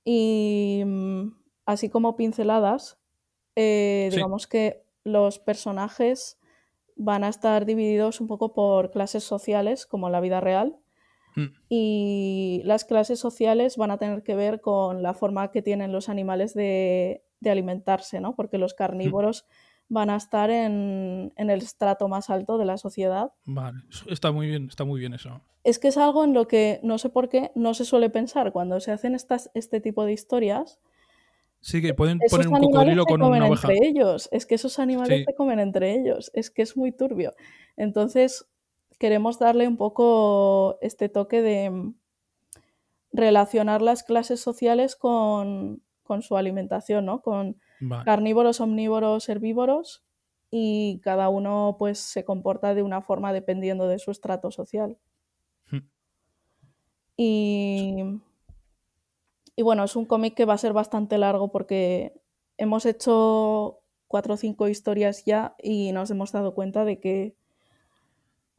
Y 0.03 0.83
mm, 0.85 1.27
así 1.65 1.89
como 1.89 2.15
pinceladas, 2.15 2.97
eh, 3.55 4.07
Sí. 4.11 4.15
digamos 4.17 4.47
que 4.47 4.83
los 5.07 5.39
personajes 5.39 6.37
van 6.95 7.23
a 7.23 7.29
estar 7.29 7.65
divididos 7.65 8.21
un 8.21 8.27
poco 8.27 8.53
por 8.53 8.91
clases 8.91 9.23
sociales, 9.23 9.85
como 9.85 10.07
en 10.07 10.11
la 10.11 10.19
vida 10.19 10.41
real. 10.41 10.77
Mm. 11.35 11.45
Y 11.69 12.61
las 12.65 12.85
clases 12.85 13.19
sociales 13.19 13.77
van 13.77 13.91
a 13.91 13.97
tener 13.97 14.23
que 14.23 14.35
ver 14.35 14.61
con 14.61 15.03
la 15.03 15.13
forma 15.13 15.51
que 15.51 15.61
tienen 15.61 15.91
los 15.91 16.09
animales 16.09 16.53
de, 16.53 17.23
de 17.39 17.49
alimentarse, 17.49 18.19
¿no? 18.19 18.35
Porque 18.35 18.57
los 18.57 18.73
carnívoros 18.73 19.45
van 19.89 20.09
a 20.09 20.17
estar 20.17 20.49
en, 20.49 21.31
en, 21.37 21.49
el 21.49 21.61
estrato 21.61 22.07
más 22.07 22.29
alto 22.29 22.57
de 22.57 22.65
la 22.65 22.77
sociedad. 22.77 23.31
Vale, 23.45 23.79
está 24.07 24.31
muy 24.31 24.47
bien, 24.47 24.67
está 24.67 24.83
muy 24.83 24.99
bien 24.99 25.13
eso. 25.13 25.41
Es 25.63 25.79
que 25.79 25.87
es 25.89 25.97
algo 25.97 26.23
en 26.23 26.33
lo 26.33 26.47
que 26.47 26.79
no 26.83 26.97
sé 26.97 27.09
por 27.09 27.29
qué 27.29 27.51
no 27.55 27.73
se 27.73 27.85
suele 27.85 28.09
pensar 28.09 28.51
cuando 28.51 28.79
se 28.79 28.91
hacen 28.91 29.15
estas, 29.15 29.49
este 29.53 29.79
tipo 29.79 30.05
de 30.05 30.13
historias. 30.13 30.79
Sí, 31.59 31.81
que 31.81 31.93
pueden 31.93 32.19
poner 32.29 32.47
un 32.47 32.59
cocodrilo 32.59 33.05
con 33.05 33.19
comen 33.19 33.41
una 33.41 33.49
oveja. 33.51 33.71
entre 33.71 33.87
ellos. 33.87 34.29
Es 34.31 34.45
que 34.45 34.55
esos 34.55 34.79
animales 34.79 35.19
Sí. 35.19 35.25
se 35.25 35.35
comen 35.35 35.59
entre 35.59 35.93
ellos. 35.93 36.31
Es 36.33 36.49
que 36.51 36.61
es 36.61 36.77
muy 36.77 36.91
turbio. 36.91 37.33
Entonces, 37.75 38.47
queremos 38.99 39.39
darle 39.39 39.67
un 39.67 39.77
poco 39.77 40.77
este 40.81 41.09
toque 41.09 41.41
de 41.41 41.69
mm, 41.69 41.95
relacionar 43.11 43.81
las 43.81 44.03
clases 44.03 44.39
sociales 44.39 44.95
con, 44.95 45.81
con 46.03 46.21
su 46.21 46.37
alimentación, 46.37 47.05
¿no? 47.05 47.21
Con 47.21 47.59
Vale. 47.79 48.05
carnívoros, 48.05 48.61
omnívoros, 48.61 49.27
herbívoros 49.29 50.03
y 50.49 50.99
cada 51.03 51.27
uno 51.29 51.75
pues 51.77 51.99
se 51.99 52.23
comporta 52.23 52.73
de 52.73 52.83
una 52.83 53.01
forma 53.01 53.33
dependiendo 53.33 53.87
de 53.87 53.99
su 53.99 54.11
estrato 54.11 54.51
social. 54.51 54.97
Hmm. 55.69 55.79
Y, 57.17 58.03
y 59.57 59.63
bueno, 59.63 59.83
es 59.83 59.95
un 59.97 60.05
cómic 60.05 60.35
que 60.35 60.45
va 60.45 60.53
a 60.53 60.57
ser 60.57 60.71
bastante 60.71 61.17
largo 61.17 61.51
porque 61.51 62.13
hemos 62.57 62.85
hecho 62.85 63.81
cuatro 64.07 64.35
o 64.35 64.37
cinco 64.37 64.69
historias 64.69 65.25
ya 65.25 65.55
y 65.61 65.91
nos 65.91 66.09
hemos 66.11 66.31
dado 66.31 66.53
cuenta 66.53 66.85
de 66.85 66.99
que 67.01 67.35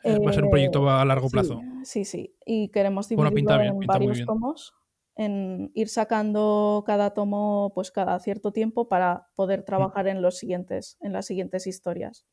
Eh, 0.04 0.18
Va 0.18 0.30
a 0.30 0.32
ser 0.34 0.44
un 0.44 0.50
proyecto 0.50 0.88
a 0.88 1.04
largo 1.04 1.28
sí, 1.28 1.32
plazo. 1.32 1.60
Sí, 1.84 2.04
sí. 2.04 2.34
Y 2.46 2.68
queremos 2.68 3.08
Bueno, 3.08 3.30
dividirlo 3.30 3.34
pinta 3.34 3.58
bien, 3.58 3.72
en 3.74 3.80
pinta 3.80 3.98
varios 3.98 4.24
tomos, 4.26 4.74
en 5.16 5.70
ir 5.74 5.88
sacando 5.88 6.84
cada 6.86 7.14
tomo 7.14 7.72
pues 7.74 7.90
cada 7.90 8.18
cierto 8.20 8.52
tiempo 8.52 8.88
para 8.88 9.14
Mm. 9.14 9.34
poder 9.34 9.62
trabajar 9.64 10.06
en 10.08 10.22
los 10.22 10.38
siguientes, 10.38 10.96
en 11.00 11.12
las 11.12 11.26
siguientes 11.26 11.66
historias. 11.66 12.26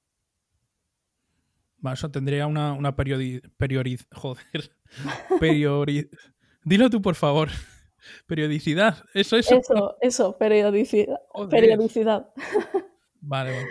Va, 1.85 1.93
Eso 1.93 2.09
tendría 2.09 2.47
una, 2.47 2.73
una 2.73 2.95
periodi, 2.95 3.41
perioriz- 3.59 4.07
joder, 4.11 4.71
dilo 6.63 6.89
tú 6.89 7.01
por 7.01 7.15
favor, 7.15 7.49
periodicidad, 8.25 9.03
eso, 9.13 9.37
eso, 9.37 9.55
Eso, 9.55 9.97
eso, 10.01 10.37
periodicidad. 10.37 11.19
Joder. 11.29 11.49
periodicidad. 11.49 12.29
Vale, 13.21 13.51
vale. 13.51 13.67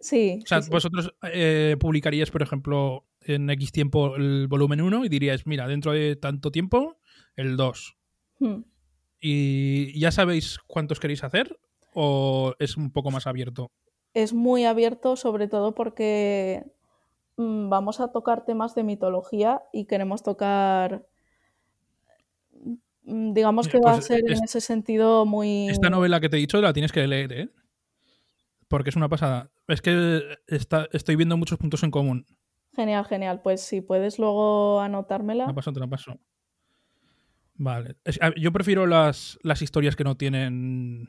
Sí, 0.00 0.40
O 0.42 0.46
sea, 0.46 0.62
sí, 0.62 0.70
vosotros 0.70 1.14
eh, 1.32 1.76
publicaríais, 1.78 2.30
por 2.30 2.42
ejemplo, 2.42 3.06
en 3.20 3.50
X 3.50 3.72
tiempo 3.72 4.16
el 4.16 4.48
volumen 4.48 4.80
1 4.80 5.04
y 5.04 5.08
diríais, 5.08 5.46
mira, 5.46 5.68
dentro 5.68 5.92
de 5.92 6.16
tanto 6.16 6.50
tiempo, 6.50 6.96
el 7.36 7.56
2. 7.56 7.96
Hmm. 8.38 8.62
¿Y 9.20 9.98
ya 9.98 10.10
sabéis 10.10 10.58
cuántos 10.66 10.98
queréis 10.98 11.22
hacer? 11.22 11.58
¿O 11.92 12.54
es 12.58 12.76
un 12.76 12.90
poco 12.90 13.10
más 13.10 13.26
abierto? 13.26 13.70
Es 14.14 14.32
muy 14.32 14.64
abierto, 14.64 15.16
sobre 15.16 15.46
todo 15.46 15.74
porque 15.74 16.64
mm, 17.36 17.68
vamos 17.68 18.00
a 18.00 18.10
tocar 18.10 18.44
temas 18.44 18.74
de 18.74 18.84
mitología 18.84 19.62
y 19.72 19.84
queremos 19.84 20.22
tocar, 20.22 21.06
digamos 23.02 23.68
que 23.68 23.78
va 23.78 23.92
a 23.92 23.94
pues, 23.94 24.06
ser 24.06 24.20
en 24.26 24.32
es- 24.32 24.42
ese 24.42 24.60
sentido 24.60 25.26
muy... 25.26 25.68
Esta 25.68 25.90
novela 25.90 26.20
que 26.20 26.28
te 26.28 26.36
he 26.36 26.40
dicho 26.40 26.60
la 26.60 26.72
tienes 26.72 26.92
que 26.92 27.06
leer, 27.06 27.32
¿eh? 27.32 27.48
Porque 28.68 28.90
es 28.90 28.96
una 28.96 29.08
pasada. 29.08 29.50
Es 29.68 29.82
que 29.82 30.22
está, 30.46 30.88
estoy 30.92 31.16
viendo 31.16 31.36
muchos 31.36 31.58
puntos 31.58 31.82
en 31.82 31.90
común. 31.90 32.26
Genial, 32.76 33.04
genial. 33.04 33.40
Pues 33.42 33.60
si 33.62 33.80
puedes 33.80 34.18
luego 34.18 34.80
anotármela. 34.80 35.46
La 35.46 35.54
paso, 35.54 35.72
te 35.72 35.80
la 35.80 35.88
paso. 35.88 36.18
Vale. 37.54 37.96
Es- 38.04 38.20
a- 38.22 38.34
yo 38.36 38.52
prefiero 38.52 38.86
las, 38.86 39.38
las 39.42 39.60
historias 39.62 39.96
que 39.96 40.04
no 40.04 40.16
tienen. 40.16 41.08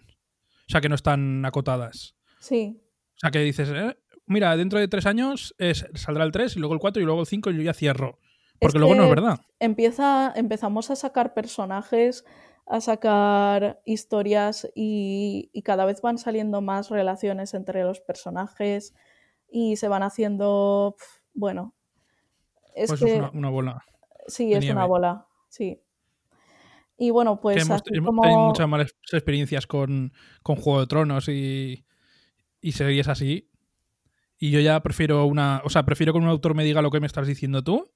O 0.67 0.71
sea, 0.71 0.81
que 0.81 0.89
no 0.89 0.95
están 0.95 1.45
acotadas. 1.45 2.15
Sí, 2.39 2.81
O 3.15 3.19
sea, 3.21 3.29
que 3.29 3.39
dices, 3.39 3.69
eh, 3.69 3.95
mira, 4.25 4.57
dentro 4.57 4.79
de 4.79 4.87
tres 4.87 5.05
años 5.05 5.53
es- 5.59 5.85
saldrá 5.93 6.23
el 6.23 6.31
3 6.31 6.55
y 6.55 6.59
luego 6.59 6.73
el 6.73 6.79
4 6.79 7.01
y 7.01 7.05
luego 7.05 7.21
el 7.21 7.27
5 7.27 7.51
y 7.51 7.57
yo 7.57 7.61
ya 7.61 7.73
cierro. 7.73 8.17
Porque 8.61 8.79
luego 8.79 8.95
no 8.95 9.03
es 9.03 9.09
verdad. 9.09 9.39
empieza, 9.59 10.31
empezamos 10.35 10.91
a 10.91 10.95
sacar 10.95 11.33
personajes, 11.33 12.23
a 12.67 12.79
sacar 12.79 13.81
historias 13.85 14.69
y, 14.75 15.49
y 15.51 15.63
cada 15.63 15.85
vez 15.85 16.01
van 16.01 16.17
saliendo 16.17 16.61
más 16.61 16.89
relaciones 16.89 17.53
entre 17.53 17.83
los 17.83 17.99
personajes 17.99 18.93
y 19.49 19.75
se 19.75 19.87
van 19.87 20.03
haciendo, 20.03 20.95
bueno, 21.33 21.75
es 22.75 22.89
Pues 22.89 23.01
que 23.01 23.13
es 23.13 23.19
una, 23.19 23.31
una 23.31 23.49
bola. 23.49 23.83
sí, 24.27 24.53
es 24.53 24.69
una 24.69 24.85
bola, 24.85 25.27
sí. 25.49 25.81
Y 26.97 27.09
bueno, 27.09 27.41
pues 27.41 27.65
hemos, 27.65 27.81
así 27.81 27.99
como... 27.99 28.21
tenido 28.21 28.39
muchas 28.41 28.67
malas 28.67 28.95
experiencias 29.11 29.65
con, 29.65 30.13
con 30.43 30.55
Juego 30.55 30.81
de 30.81 30.87
Tronos 30.87 31.27
y, 31.29 31.83
y 32.61 32.71
series 32.73 33.07
así. 33.07 33.49
Y 34.37 34.51
yo 34.51 34.59
ya 34.59 34.79
prefiero 34.81 35.25
una. 35.25 35.61
O 35.65 35.69
sea, 35.69 35.83
prefiero 35.83 36.13
que 36.13 36.19
un 36.19 36.27
autor 36.27 36.53
me 36.53 36.63
diga 36.63 36.83
lo 36.83 36.91
que 36.91 36.99
me 36.99 37.07
estás 37.07 37.25
diciendo 37.27 37.63
tú. 37.63 37.91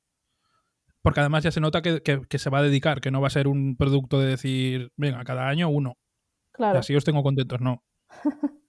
Porque 1.05 1.19
además 1.21 1.43
ya 1.43 1.51
se 1.51 1.61
nota 1.61 1.81
que, 1.81 2.01
que- 2.01 2.21
que 2.27 2.39
se 2.39 2.49
va 2.49 2.57
a 2.57 2.63
dedicar, 2.63 2.99
que 2.99 3.11
no 3.11 3.21
va 3.21 3.27
a 3.27 3.29
ser 3.29 3.47
un 3.47 3.77
producto 3.77 4.19
de 4.19 4.25
decir, 4.27 4.91
venga, 4.97 5.23
cada 5.23 5.47
año 5.47 5.69
uno. 5.69 5.97
Y 5.97 6.51
Claro. 6.57 6.79
así 6.79 6.95
os 6.95 7.05
tengo 7.05 7.23
contentos, 7.23 7.61
no. 7.61 7.83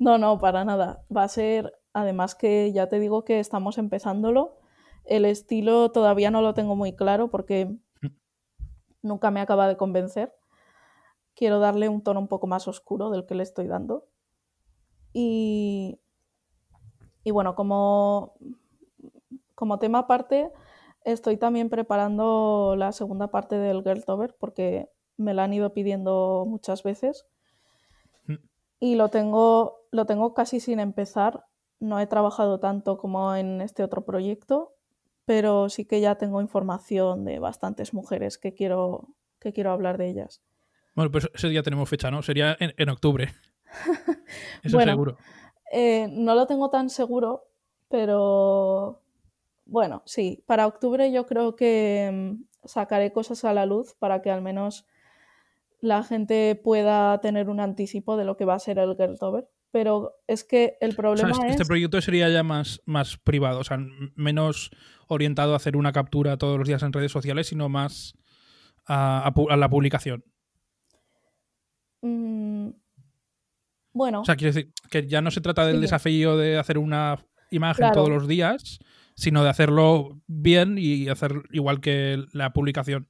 No, 0.00 0.16
no, 0.18 0.38
para 0.38 0.64
nada. 0.64 1.02
Va 1.14 1.24
a 1.24 1.28
ser, 1.28 1.72
además 1.92 2.34
que 2.36 2.72
ya 2.72 2.88
te 2.88 3.00
digo 3.00 3.24
que 3.24 3.40
estamos 3.40 3.78
empezándolo. 3.78 4.58
El 5.04 5.24
estilo 5.24 5.90
todavía 5.90 6.30
no 6.30 6.40
lo 6.40 6.54
tengo 6.54 6.76
muy 6.76 6.94
claro 6.94 7.30
porque 7.30 7.74
nunca 9.02 9.30
me 9.32 9.40
acaba 9.40 9.66
de 9.66 9.76
convencer. 9.76 10.32
Quiero 11.34 11.58
darle 11.58 11.88
un 11.88 12.02
tono 12.02 12.20
un 12.20 12.28
poco 12.28 12.46
más 12.46 12.68
oscuro 12.68 13.10
del 13.10 13.26
que 13.26 13.34
le 13.34 13.42
estoy 13.42 13.66
dando. 13.66 14.06
Y, 15.12 15.98
y 17.24 17.30
bueno, 17.32 17.54
como, 17.56 18.34
como 19.56 19.78
tema 19.80 20.00
aparte, 20.00 20.52
estoy 21.12 21.36
también 21.36 21.68
preparando 21.68 22.74
la 22.76 22.92
segunda 22.92 23.28
parte 23.30 23.56
del 23.56 23.82
Girltober 23.82 24.34
porque 24.38 24.88
me 25.16 25.34
la 25.34 25.44
han 25.44 25.52
ido 25.52 25.72
pidiendo 25.72 26.44
muchas 26.46 26.82
veces 26.82 27.26
y 28.80 28.94
lo 28.94 29.08
tengo, 29.08 29.80
lo 29.90 30.06
tengo 30.06 30.34
casi 30.34 30.60
sin 30.60 30.78
empezar. 30.78 31.44
No 31.80 31.98
he 31.98 32.06
trabajado 32.06 32.60
tanto 32.60 32.96
como 32.96 33.34
en 33.34 33.60
este 33.60 33.82
otro 33.82 34.04
proyecto, 34.04 34.74
pero 35.24 35.68
sí 35.68 35.84
que 35.84 36.00
ya 36.00 36.14
tengo 36.16 36.40
información 36.40 37.24
de 37.24 37.40
bastantes 37.40 37.92
mujeres 37.92 38.38
que 38.38 38.54
quiero, 38.54 39.08
que 39.40 39.52
quiero 39.52 39.72
hablar 39.72 39.98
de 39.98 40.08
ellas. 40.08 40.42
Bueno, 40.94 41.10
pues 41.10 41.28
ese 41.34 41.48
día 41.48 41.62
tenemos 41.62 41.88
fecha, 41.88 42.10
¿no? 42.10 42.22
Sería 42.22 42.56
en, 42.60 42.72
en 42.76 42.88
octubre. 42.88 43.32
Eso 44.62 44.76
Bueno. 44.76 44.92
seguro. 44.92 45.16
Eh, 45.72 46.06
no 46.10 46.34
lo 46.34 46.46
tengo 46.46 46.70
tan 46.70 46.88
seguro, 46.88 47.48
pero 47.88 49.02
bueno, 49.68 50.02
sí, 50.06 50.42
para 50.46 50.66
octubre 50.66 51.12
yo 51.12 51.26
creo 51.26 51.54
que 51.54 52.36
mm, 52.36 52.66
sacaré 52.66 53.12
cosas 53.12 53.44
a 53.44 53.52
la 53.52 53.66
luz 53.66 53.94
para 53.98 54.20
que 54.22 54.30
al 54.30 54.42
menos 54.42 54.86
la 55.80 56.02
gente 56.02 56.54
pueda 56.56 57.20
tener 57.20 57.48
un 57.48 57.60
anticipo 57.60 58.16
de 58.16 58.24
lo 58.24 58.36
que 58.36 58.44
va 58.44 58.54
a 58.54 58.58
ser 58.58 58.78
el 58.78 58.96
Girltober. 58.96 59.48
Pero 59.70 60.14
es 60.26 60.42
que 60.44 60.78
el 60.80 60.90
O 60.90 60.92
sea, 60.92 60.96
problema 60.96 61.30
este, 61.30 61.46
este 61.48 61.62
es... 61.62 61.68
proyecto 61.68 62.00
sería 62.00 62.28
ya 62.30 62.42
más, 62.42 62.80
más 62.86 63.18
privado, 63.18 63.60
o 63.60 63.64
sea, 63.64 63.78
menos 64.14 64.70
orientado 65.08 65.52
a 65.52 65.56
hacer 65.56 65.76
una 65.76 65.92
captura 65.92 66.38
todos 66.38 66.58
los 66.58 66.66
días 66.66 66.82
en 66.82 66.92
redes 66.92 67.12
sociales, 67.12 67.48
sino 67.48 67.68
más 67.68 68.14
a, 68.86 69.26
a 69.26 69.34
pu- 69.34 69.52
a 69.52 69.56
la 69.58 69.68
publicación. 69.68 70.24
mm, 72.02 72.70
bueno, 73.92 74.20
O 74.22 74.24
sea, 74.24 74.36
quiero 74.36 74.54
decir 74.54 74.72
que 74.90 75.06
ya 75.06 75.20
no 75.20 75.30
se 75.30 75.40
trata 75.40 75.66
del 75.66 75.76
Sí. 75.76 75.82
desafío 75.82 76.36
de 76.36 76.58
hacer 76.58 76.78
una 76.78 77.18
imagen 77.50 77.82
Claro. 77.86 77.94
todos 77.94 78.08
los 78.10 78.28
días, 78.28 78.78
sino 79.18 79.42
de 79.42 79.50
hacerlo 79.50 80.20
bien 80.28 80.76
y 80.78 81.08
hacer 81.08 81.32
igual 81.50 81.80
que 81.80 82.22
la 82.32 82.52
publicación 82.52 83.08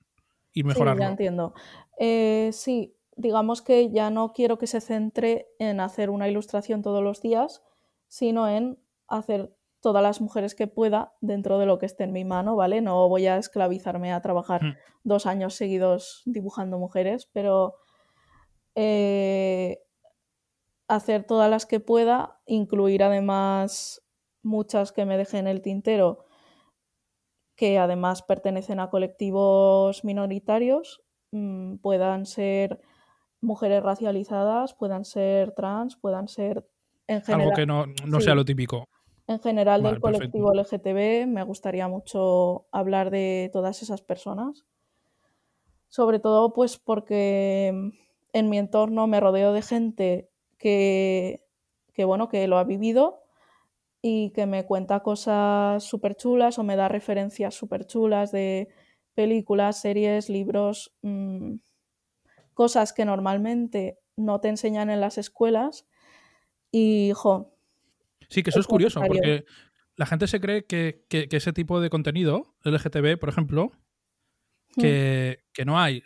y 0.54 0.60
Sí, 0.60 0.64
mejorarlo. 0.64 1.02
ya 1.02 1.08
entiendo. 1.10 1.52
Eh, 1.98 2.48
sí, 2.52 2.96
digamos 3.14 3.60
que 3.60 3.90
ya 3.90 4.08
no 4.10 4.32
quiero 4.32 4.56
que 4.56 4.66
se 4.66 4.80
centre 4.80 5.48
en 5.58 5.80
hacer 5.80 6.08
una 6.08 6.26
ilustración 6.26 6.80
todos 6.80 7.02
los 7.04 7.20
días, 7.20 7.62
sino 8.06 8.48
en 8.48 8.78
hacer 9.06 9.54
todas 9.80 10.02
las 10.02 10.20
mujeres 10.22 10.54
que 10.54 10.66
pueda 10.66 11.12
dentro 11.20 11.58
de 11.58 11.66
lo 11.66 11.78
que 11.78 11.86
esté 11.86 12.04
en 12.04 12.12
mi 12.12 12.24
mano, 12.24 12.56
¿vale? 12.56 12.80
No 12.80 13.06
voy 13.08 13.26
a 13.26 13.36
esclavizarme 13.36 14.12
a 14.12 14.22
trabajar 14.22 14.64
Hmm. 14.64 14.76
dos 15.04 15.26
años 15.26 15.54
seguidos 15.54 16.22
dibujando 16.24 16.78
mujeres, 16.78 17.28
pero 17.32 17.74
eh, 18.74 19.78
hacer 20.88 21.24
todas 21.24 21.50
las 21.50 21.66
que 21.66 21.80
pueda, 21.80 22.40
incluir 22.46 23.02
además 23.02 24.02
muchas 24.42 24.92
que 24.92 25.04
me 25.04 25.16
deje 25.16 25.38
en 25.38 25.46
el 25.46 25.62
tintero, 25.62 26.24
que 27.56 27.78
además 27.78 28.22
pertenecen 28.22 28.80
a 28.80 28.90
colectivos 28.90 30.04
minoritarios, 30.04 31.02
mm, 31.32 31.76
puedan 31.78 32.26
ser 32.26 32.80
mujeres 33.40 33.82
racializadas, 33.82 34.74
puedan 34.74 35.04
ser 35.04 35.52
trans, 35.52 35.96
puedan 35.96 36.28
ser 36.28 36.66
en 37.06 37.16
Algo 37.16 37.26
general. 37.26 37.54
que 37.54 37.66
no, 37.66 37.86
no 38.06 38.18
sí. 38.18 38.24
sea 38.24 38.34
lo 38.34 38.44
típico. 38.44 38.84
En 39.26 39.40
general 39.40 39.82
Vale, 39.82 39.94
del 39.94 40.00
colectivo 40.00 40.52
LGTB 40.52 41.26
me 41.26 41.42
gustaría 41.42 41.86
mucho 41.86 42.66
hablar 42.72 43.10
de 43.10 43.50
todas 43.52 43.82
esas 43.82 44.02
personas. 44.02 44.64
Sobre 45.88 46.18
todo 46.18 46.52
pues 46.52 46.78
porque 46.78 47.92
en 48.32 48.48
mi 48.48 48.58
entorno 48.58 49.06
me 49.06 49.20
rodeo 49.20 49.52
de 49.52 49.62
gente 49.62 50.30
que, 50.58 51.44
que 51.92 52.04
bueno, 52.04 52.28
que 52.28 52.46
lo 52.48 52.58
ha 52.58 52.64
vivido 52.64 53.20
y 54.02 54.30
que 54.30 54.46
me 54.46 54.64
cuenta 54.64 55.00
cosas 55.00 55.82
súper 55.84 56.14
chulas 56.14 56.58
o 56.58 56.62
me 56.64 56.76
da 56.76 56.88
referencias 56.88 57.54
súper 57.54 57.86
chulas 57.86 58.30
de 58.32 58.68
películas, 59.14 59.80
series, 59.80 60.28
libros, 60.28 60.94
mm, 61.02 61.54
cosas 62.54 62.92
que 62.92 63.04
normalmente 63.04 63.98
no 64.16 64.40
te 64.40 64.48
enseñan 64.48 64.90
en 64.90 65.00
las 65.00 65.18
escuelas. 65.18 65.86
Y, 66.70 67.12
jo, 67.14 67.54
Sí, 68.28 68.42
que 68.42 68.50
eso 68.50 68.60
Es 68.60 68.64
es 68.64 68.68
curioso, 68.68 69.00
porque 69.06 69.44
la 69.96 70.04
gente 70.06 70.26
se 70.26 70.38
cree 70.40 70.66
que, 70.66 71.04
que- 71.08 71.28
que 71.28 71.36
ese 71.38 71.52
tipo 71.52 71.80
de 71.80 71.88
contenido, 71.88 72.54
LGTB, 72.64 73.16
por 73.18 73.30
ejemplo, 73.30 73.72
mm, 74.76 74.80
que, 74.80 75.40
que 75.52 75.64
no 75.64 75.78
hay. 75.80 76.02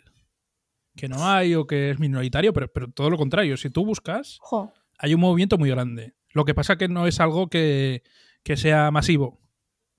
Que 0.95 1.09
no 1.09 1.27
hay 1.27 1.55
o 1.55 1.65
que 1.67 1.89
es 1.91 1.99
minoritario, 1.99 2.53
pero, 2.53 2.71
pero 2.71 2.89
todo 2.91 3.09
lo 3.09 3.17
contrario. 3.17 3.57
Si 3.57 3.69
tú 3.69 3.83
buscas, 3.85 4.37
jo, 4.41 4.71
hay 4.99 5.13
un 5.15 5.21
movimiento 5.21 5.57
muy 5.57 5.69
grande. 5.69 6.13
Lo 6.33 6.45
que 6.45 6.53
pasa 6.55 6.77
que 6.77 6.87
no 6.87 7.07
es 7.07 7.19
algo 7.19 7.47
que, 7.47 8.03
que 8.43 8.57
sea 8.57 8.91
masivo. 8.91 9.39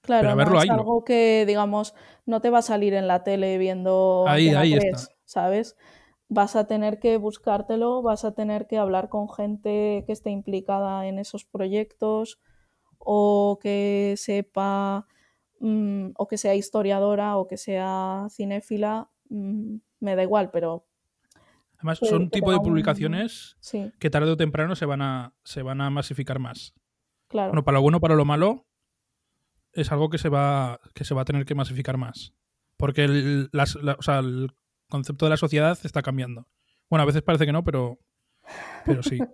claro, 0.03 0.23
Pero 0.23 0.33
a 0.33 0.35
no 0.35 0.39
verlo, 0.39 0.63
es 0.63 0.71
algo 0.71 1.05
que, 1.05 1.45
digamos, 1.47 1.95
no 2.27 2.41
te 2.41 2.51
va 2.51 2.59
a 2.59 2.63
salir 2.63 2.95
en 2.95 3.07
la 3.09 3.23
tele 3.25 3.59
viendo 3.59 4.25
Ahí- 4.27 4.49
ahí 4.49 4.73
3, 4.75 4.95
está. 4.95 5.15
¿sabes? 5.25 5.77
Vas 6.29 6.57
a 6.57 6.67
tener 6.67 6.99
que 6.99 7.17
buscártelo, 7.17 8.03
vas 8.03 8.25
a 8.25 8.33
tener 8.35 8.67
que 8.67 8.79
hablar 8.79 9.09
con 9.09 9.29
gente 9.29 10.05
que 10.07 10.13
esté 10.13 10.31
implicada 10.31 11.07
en 11.07 11.19
esos 11.19 11.45
proyectos 11.45 12.41
o 12.99 13.59
que 13.63 14.15
sepa 14.17 15.07
mm, 15.61 16.11
o 16.17 16.27
que 16.27 16.37
sea 16.39 16.55
historiadora 16.55 17.37
o 17.37 17.47
que 17.47 17.57
sea 17.57 18.27
cinéfila, 18.31 19.11
mm, 19.29 19.77
me 20.01 20.17
da 20.17 20.23
igual, 20.23 20.51
pero 20.51 20.87
Además, 21.85 21.99
son 21.99 22.23
un 22.23 22.31
tipo 22.31 22.51
de 22.51 22.59
publicaciones 22.61 23.57
sí, 23.61 23.93
que 23.99 24.09
tarde 24.11 24.31
o 24.31 24.37
temprano 24.37 24.75
se 24.75 24.87
van 24.87 25.03
a, 25.03 25.35
se 25.45 25.63
van 25.63 25.81
a 25.83 25.91
masificar 25.91 26.39
más. 26.39 26.73
claro. 27.29 27.51
Bueno, 27.51 27.65
para 27.65 27.77
lo 27.77 27.83
bueno 27.83 27.99
o 27.99 28.01
para 28.01 28.15
lo 28.15 28.25
malo, 28.25 28.67
es 29.73 29.93
algo 29.93 30.09
que 30.09 30.19
se 30.19 30.29
va, 30.31 30.81
que 30.95 31.05
se 31.05 31.15
va 31.15 31.23
a 31.23 31.25
tener 31.25 31.45
que 31.45 31.55
masificar 31.55 31.97
más. 31.99 32.33
Porque 32.77 33.05
el, 33.05 33.49
las- 33.53 33.75
la- 33.77 33.97
o 33.99 34.03
sea, 34.03 34.21
el 34.21 34.51
concepto 34.89 35.27
de 35.27 35.31
la 35.31 35.37
sociedad 35.37 35.79
está 35.85 36.01
cambiando. 36.03 36.47
Bueno, 36.89 37.03
a 37.03 37.07
veces 37.07 37.23
parece 37.23 37.45
que 37.47 37.53
no, 37.53 37.65
pero, 37.65 37.99
pero 38.87 39.03
sí. 39.03 39.19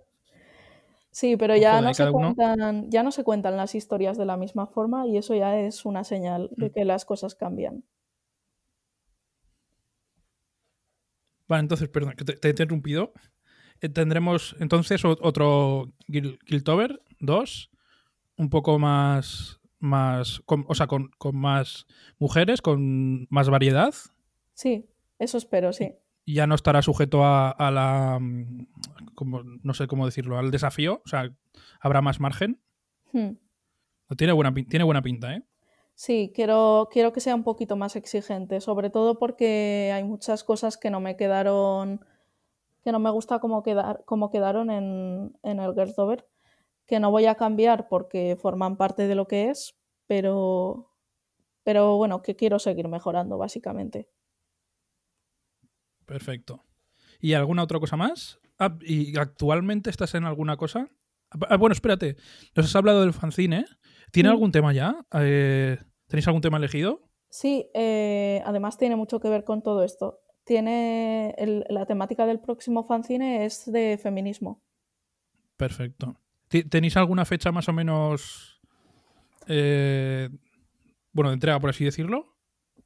Sí, 1.13 1.35
pero 1.35 1.57
ya 1.57 1.71
Joder, 1.73 1.83
no, 1.83 1.93
se 1.93 2.03
uno- 2.09 2.35
cuentan, 2.35 2.89
ya 2.89 3.03
no 3.03 3.11
se 3.11 3.23
cuentan 3.25 3.57
las 3.57 3.75
historias 3.75 4.17
de 4.17 4.25
la 4.25 4.37
misma 4.37 4.65
forma 4.67 5.07
y 5.07 5.17
eso 5.17 5.35
ya 5.35 5.59
es 5.59 5.85
una 5.85 6.05
señal 6.05 6.49
de 6.55 6.69
Mm. 6.69 6.71
que 6.73 6.85
las 6.85 7.03
cosas 7.03 7.35
cambian. 7.35 7.83
Vale, 11.51 11.61
entonces, 11.61 11.89
perdón, 11.89 12.13
que 12.17 12.23
te, 12.23 12.33
te 12.33 12.47
he 12.47 12.51
interrumpido. 12.51 13.11
Eh, 13.81 13.89
tendremos 13.89 14.55
entonces 14.59 15.03
otro 15.03 15.91
Guil- 16.07 16.39
Guiltover 16.45 17.01
2, 17.19 17.69
un 18.37 18.49
poco 18.49 18.79
más, 18.79 19.59
más 19.79 20.41
con- 20.45 20.65
o 20.67 20.75
sea, 20.75 20.87
con, 20.87 21.09
con 21.17 21.35
más 21.35 21.85
mujeres, 22.19 22.61
con 22.61 23.27
más 23.29 23.49
variedad. 23.49 23.93
Sí, 24.53 24.85
eso 25.19 25.37
espero, 25.37 25.73
sí. 25.73 25.93
ya 26.25 26.47
no 26.47 26.55
estará 26.55 26.81
sujeto 26.81 27.25
a, 27.25 27.49
a 27.51 27.69
la 27.71 28.17
mm, 28.21 28.67
como, 29.15 29.43
no 29.43 29.73
sé 29.73 29.87
cómo 29.87 30.05
decirlo 30.05 30.37
al 30.37 30.51
desafío 30.51 31.01
o 31.05 31.09
sea 31.09 31.29
habrá 31.81 32.01
más 32.01 32.19
margen 32.19 32.61
Hmm. 33.13 33.31
tiene 34.15 34.31
buena 34.33 34.53
tiene 34.53 34.85
buena 34.85 35.01
pinta 35.01 35.35
eh 35.35 35.43
Sí, 35.95 36.31
quiero, 36.33 36.89
quiero 36.91 37.13
que 37.13 37.19
sea 37.19 37.35
un 37.35 37.43
poquito 37.43 37.75
más 37.75 37.95
exigente, 37.95 38.59
sobre 38.61 38.89
todo 38.89 39.19
porque 39.19 39.91
hay 39.93 40.03
muchas 40.03 40.43
cosas 40.43 40.77
que 40.77 40.89
no 40.89 40.99
me 40.99 41.15
quedaron, 41.15 42.03
que 42.83 42.91
no 42.91 42.99
me 42.99 43.11
gusta 43.11 43.39
cómo, 43.39 43.63
quedar, 43.63 44.03
cómo 44.05 44.31
quedaron 44.31 44.71
en, 44.71 45.37
en 45.43 45.59
el 45.59 45.73
Gertover, 45.75 46.27
que 46.87 46.99
no 46.99 47.11
voy 47.11 47.25
a 47.27 47.35
cambiar 47.35 47.87
porque 47.87 48.35
forman 48.35 48.77
parte 48.77 49.07
de 49.07 49.15
lo 49.15 49.27
que 49.27 49.49
es, 49.49 49.75
pero, 50.07 50.91
pero 51.63 51.97
bueno, 51.97 52.21
que 52.23 52.35
quiero 52.35 52.59
seguir 52.59 52.87
mejorando, 52.87 53.37
básicamente. 53.37 54.09
perfecto. 56.05 56.65
Y 57.19 57.33
alguna 57.33 57.63
otra 57.63 57.79
cosa 57.79 57.95
más 57.97 58.41
Ah, 58.63 58.77
y 58.81 59.17
actualmente 59.17 59.89
estás 59.89 60.13
en 60.13 60.23
alguna 60.23 60.55
cosa 60.55 60.91
Ah, 61.49 61.57
bueno 61.57 61.73
espérate 61.73 62.15
nos 62.55 62.65
has 62.67 62.75
hablado 62.75 63.01
del 63.01 63.13
fanzine 63.13 63.65
tiene 64.11 64.29
Mm. 64.29 64.31
algún 64.33 64.51
tema 64.51 64.73
ya 64.73 64.95
Eh, 65.13 65.77
tenéis 66.07 66.27
algún 66.27 66.41
tema 66.41 66.57
elegido 66.57 67.01
Sí, 67.29 67.69
eh, 67.73 68.41
además 68.45 68.77
tiene 68.77 68.95
mucho 68.97 69.19
que 69.21 69.29
ver 69.29 69.45
con 69.45 69.61
todo 69.63 69.83
esto. 69.85 70.19
Tiene 70.43 71.33
el- 71.37 71.65
la 71.69 71.85
temática 71.85 72.25
del 72.25 72.39
próximo 72.41 72.83
fanzine 72.83 73.45
es 73.45 73.71
de 73.71 73.97
feminismo. 74.01 74.61
perfecto 75.57 76.15
tenéis 76.69 76.97
alguna 76.97 77.23
fecha 77.23 77.51
más 77.53 77.69
o 77.69 77.73
menos 77.73 78.59
eh, 79.47 80.27
bueno 81.13 81.29
de 81.29 81.35
entrega 81.35 81.59
por 81.59 81.69
así 81.69 81.85
decirlo 81.85 82.30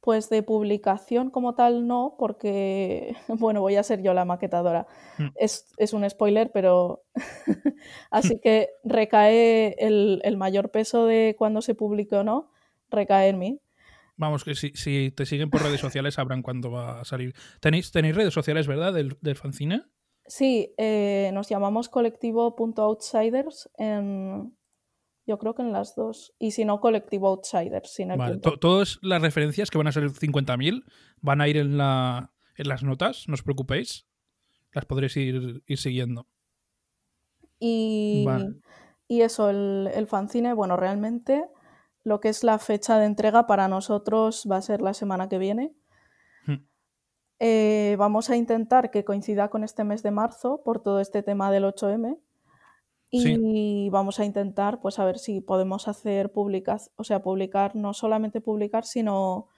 Pues 0.06 0.30
de 0.30 0.44
publicación 0.44 1.30
como 1.30 1.56
tal 1.56 1.88
no, 1.88 2.14
porque, 2.16 3.16
bueno, 3.26 3.60
voy 3.60 3.74
a 3.74 3.82
ser 3.82 4.04
yo 4.04 4.14
la 4.14 4.24
maquetadora. 4.24 4.86
Mm. 5.18 5.26
Es, 5.34 5.74
es 5.78 5.92
un 5.92 6.08
spoiler, 6.08 6.52
pero 6.52 7.02
así 8.12 8.38
que 8.38 8.68
recae 8.84 9.74
el, 9.84 10.20
el 10.22 10.36
mayor 10.36 10.70
peso 10.70 11.06
de 11.06 11.34
cuando 11.36 11.60
se 11.60 11.74
publique 11.74 12.14
o 12.14 12.22
no, 12.22 12.52
recae 12.88 13.30
en 13.30 13.40
mí. 13.40 13.60
Vamos, 14.16 14.44
que 14.44 14.54
si, 14.54 14.70
si 14.76 15.10
te 15.10 15.26
siguen 15.26 15.50
por 15.50 15.60
redes 15.60 15.80
sociales 15.80 16.14
sabrán 16.14 16.42
cuándo 16.42 16.70
va 16.70 17.00
a 17.00 17.04
salir. 17.04 17.34
¿Tenéis, 17.58 17.90
tenéis 17.90 18.14
redes 18.14 18.32
sociales, 18.32 18.68
verdad, 18.68 18.92
del, 18.92 19.18
del 19.20 19.34
fanzine? 19.34 19.82
Sí, 20.28 20.72
eh, 20.78 21.32
nos 21.34 21.48
llamamos 21.48 21.88
colectivo.outsiders 21.88 23.70
en, 23.76 24.56
yo 25.26 25.38
creo 25.38 25.54
que 25.54 25.62
en 25.62 25.72
las 25.72 25.94
dos. 25.94 26.34
Y 26.38 26.52
si 26.52 26.64
no, 26.64 26.80
colectivo 26.80 27.28
outsiders, 27.28 27.92
sin 27.92 28.10
el 28.12 28.18
Vale. 28.18 28.38
Todas 28.38 28.98
las 29.02 29.20
referencias, 29.20 29.70
que 29.70 29.78
van 29.78 29.88
a 29.88 29.92
ser 29.92 30.04
50.000, 30.04 30.84
van 31.20 31.40
a 31.40 31.48
ir 31.48 31.56
en, 31.56 31.76
la, 31.76 32.32
en 32.54 32.68
las 32.68 32.82
notas, 32.82 33.24
no 33.28 33.34
os 33.34 33.42
preocupéis. 33.42 34.06
Las 34.72 34.84
podréis 34.84 35.16
ir, 35.16 35.62
ir 35.66 35.78
siguiendo. 35.78 36.26
Y, 37.58 38.24
Vale. 38.26 38.56
y 39.08 39.22
eso, 39.22 39.50
el, 39.50 39.90
el 39.94 40.06
fanzine, 40.06 40.52
bueno, 40.52 40.76
realmente 40.76 41.46
lo 42.06 42.20
que 42.20 42.28
es 42.28 42.44
la 42.44 42.58
fecha 42.58 42.98
de 43.00 43.06
entrega 43.06 43.48
para 43.48 43.66
nosotros 43.66 44.46
va 44.50 44.58
a 44.58 44.62
ser 44.62 44.80
la 44.80 44.94
semana 44.94 45.28
que 45.28 45.38
viene. 45.38 45.74
Hmm. 46.46 46.64
Eh, 47.40 47.96
vamos 47.98 48.30
a 48.30 48.36
intentar 48.36 48.92
que 48.92 49.04
coincida 49.04 49.48
con 49.48 49.64
este 49.64 49.82
mes 49.82 50.04
de 50.04 50.12
marzo 50.12 50.62
por 50.64 50.80
todo 50.80 51.00
este 51.00 51.24
tema 51.24 51.50
del 51.50 51.64
8M. 51.64 52.16
Y 53.10 53.88
vamos 53.90 54.18
a 54.20 54.24
intentar, 54.24 54.80
pues, 54.80 54.98
a 54.98 55.04
ver 55.04 55.18
si 55.18 55.40
podemos 55.40 55.88
hacer 55.88 56.32
publicar, 56.32 56.80
o 56.96 57.04
sea, 57.04 57.22
publicar, 57.22 57.74
no 57.76 57.94
solamente 57.94 58.40
publicar, 58.40 58.84
sino 58.84 59.48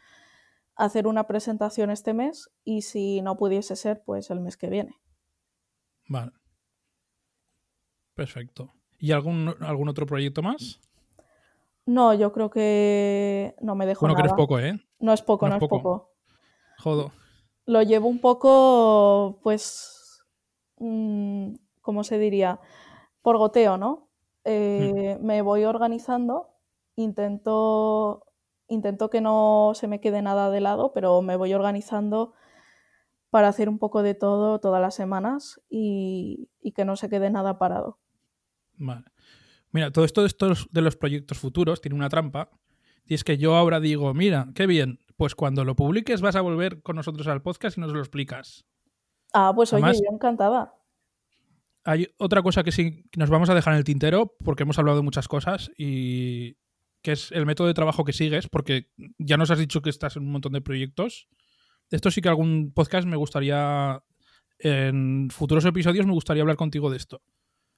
hacer 0.76 1.06
una 1.06 1.26
presentación 1.26 1.90
este 1.90 2.14
mes 2.14 2.50
y 2.64 2.82
si 2.82 3.20
no 3.22 3.36
pudiese 3.36 3.74
ser, 3.74 4.02
pues 4.04 4.30
el 4.30 4.40
mes 4.40 4.56
que 4.56 4.68
viene. 4.68 4.96
Vale. 6.08 6.32
Perfecto. 8.14 8.72
¿Y 8.98 9.12
algún, 9.12 9.54
algún 9.60 9.88
otro 9.88 10.06
proyecto 10.06 10.42
más? 10.42 10.80
No, 11.86 12.12
yo 12.14 12.32
creo 12.32 12.50
que 12.50 13.54
no 13.60 13.74
me 13.74 13.86
dejo 13.86 14.00
Bueno, 14.00 14.14
que 14.14 14.22
nada. 14.22 14.34
eres 14.34 14.36
poco, 14.36 14.58
¿eh? 14.58 14.78
No 15.00 15.12
es 15.12 15.22
poco, 15.22 15.46
No 15.46 15.50
no, 15.50 15.56
es 15.56 15.62
es 15.62 15.68
poco. 15.68 15.82
poco. 15.82 16.12
Jodo. 16.78 17.12
Lo 17.64 17.82
llevo 17.82 18.08
un 18.08 18.20
poco, 18.20 19.40
pues, 19.42 20.22
mm, 20.78 21.54
¿cómo 21.80 22.04
se 22.04 22.18
diría? 22.18 22.60
Por 23.22 23.36
goteo, 23.38 23.76
¿no? 23.76 24.08
Eh, 24.44 25.18
Me 25.20 25.42
voy 25.42 25.64
organizando, 25.64 26.48
intento, 26.96 28.24
intento 28.68 29.10
que 29.10 29.20
no 29.20 29.72
se 29.74 29.88
me 29.88 30.00
quede 30.00 30.22
nada 30.22 30.50
de 30.50 30.60
lado, 30.60 30.92
pero 30.92 31.20
me 31.22 31.36
voy 31.36 31.52
organizando 31.54 32.32
para 33.30 33.48
hacer 33.48 33.68
un 33.68 33.78
poco 33.78 34.02
de 34.02 34.14
todo 34.14 34.58
todas 34.58 34.80
las 34.80 34.94
semanas 34.94 35.60
y, 35.68 36.48
y 36.60 36.72
que 36.72 36.84
no 36.84 36.96
se 36.96 37.10
quede 37.10 37.28
nada 37.30 37.58
parado. 37.58 37.98
Vale. 38.76 39.04
Mira, 39.70 39.90
todo 39.90 40.04
esto 40.06 40.22
de, 40.22 40.28
estos, 40.28 40.68
de 40.70 40.80
los 40.80 40.96
proyectos 40.96 41.38
futuros 41.38 41.80
tiene 41.82 41.94
una 41.96 42.08
trampa. 42.08 42.48
Y 43.04 43.14
es 43.14 43.24
que 43.24 43.36
yo 43.36 43.54
ahora 43.56 43.80
digo, 43.80 44.14
mira, 44.14 44.48
qué 44.54 44.66
bien, 44.66 45.00
pues 45.16 45.34
cuando 45.34 45.64
lo 45.64 45.76
publiques 45.76 46.20
vas 46.22 46.36
a 46.36 46.40
volver 46.40 46.80
con 46.82 46.96
nosotros 46.96 47.26
al 47.26 47.42
podcast 47.42 47.76
y 47.76 47.80
nos 47.82 47.92
lo 47.92 47.98
explicas. 47.98 48.64
Ah, 49.34 49.52
pues 49.54 49.72
oye, 49.74 49.82
Además- 49.82 50.00
yo 50.02 50.14
encantada. 50.14 50.74
Hay 51.88 52.06
otra 52.18 52.42
cosa 52.42 52.62
que 52.62 52.70
sí 52.70 53.04
nos 53.16 53.30
vamos 53.30 53.48
a 53.48 53.54
dejar 53.54 53.72
en 53.72 53.78
el 53.78 53.84
tintero, 53.84 54.36
porque 54.44 54.64
hemos 54.64 54.78
hablado 54.78 54.98
de 54.98 55.02
muchas 55.04 55.26
cosas, 55.26 55.70
y 55.78 56.58
que 57.02 57.12
es 57.12 57.32
el 57.32 57.46
método 57.46 57.66
de 57.66 57.72
trabajo 57.72 58.04
que 58.04 58.12
sigues, 58.12 58.46
porque 58.46 58.90
ya 59.16 59.38
nos 59.38 59.50
has 59.50 59.58
dicho 59.58 59.80
que 59.80 59.88
estás 59.88 60.16
en 60.16 60.24
un 60.24 60.32
montón 60.32 60.52
de 60.52 60.60
proyectos. 60.60 61.28
Esto 61.90 62.10
sí 62.10 62.20
que 62.20 62.28
algún 62.28 62.74
podcast 62.74 63.08
me 63.08 63.16
gustaría, 63.16 64.02
en 64.58 65.30
futuros 65.30 65.64
episodios 65.64 66.04
me 66.04 66.12
gustaría 66.12 66.42
hablar 66.42 66.56
contigo 66.56 66.90
de 66.90 66.98
esto. 66.98 67.22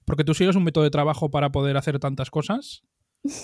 Porque 0.05 0.25
tú 0.25 0.35
sigues 0.35 0.57
un 0.57 0.65
método 0.65 0.83
de 0.83 0.91
trabajo 0.91 1.31
para 1.31 1.53
poder 1.53 1.77
hacer 1.77 2.01
tantas 2.01 2.31
cosas 2.33 2.83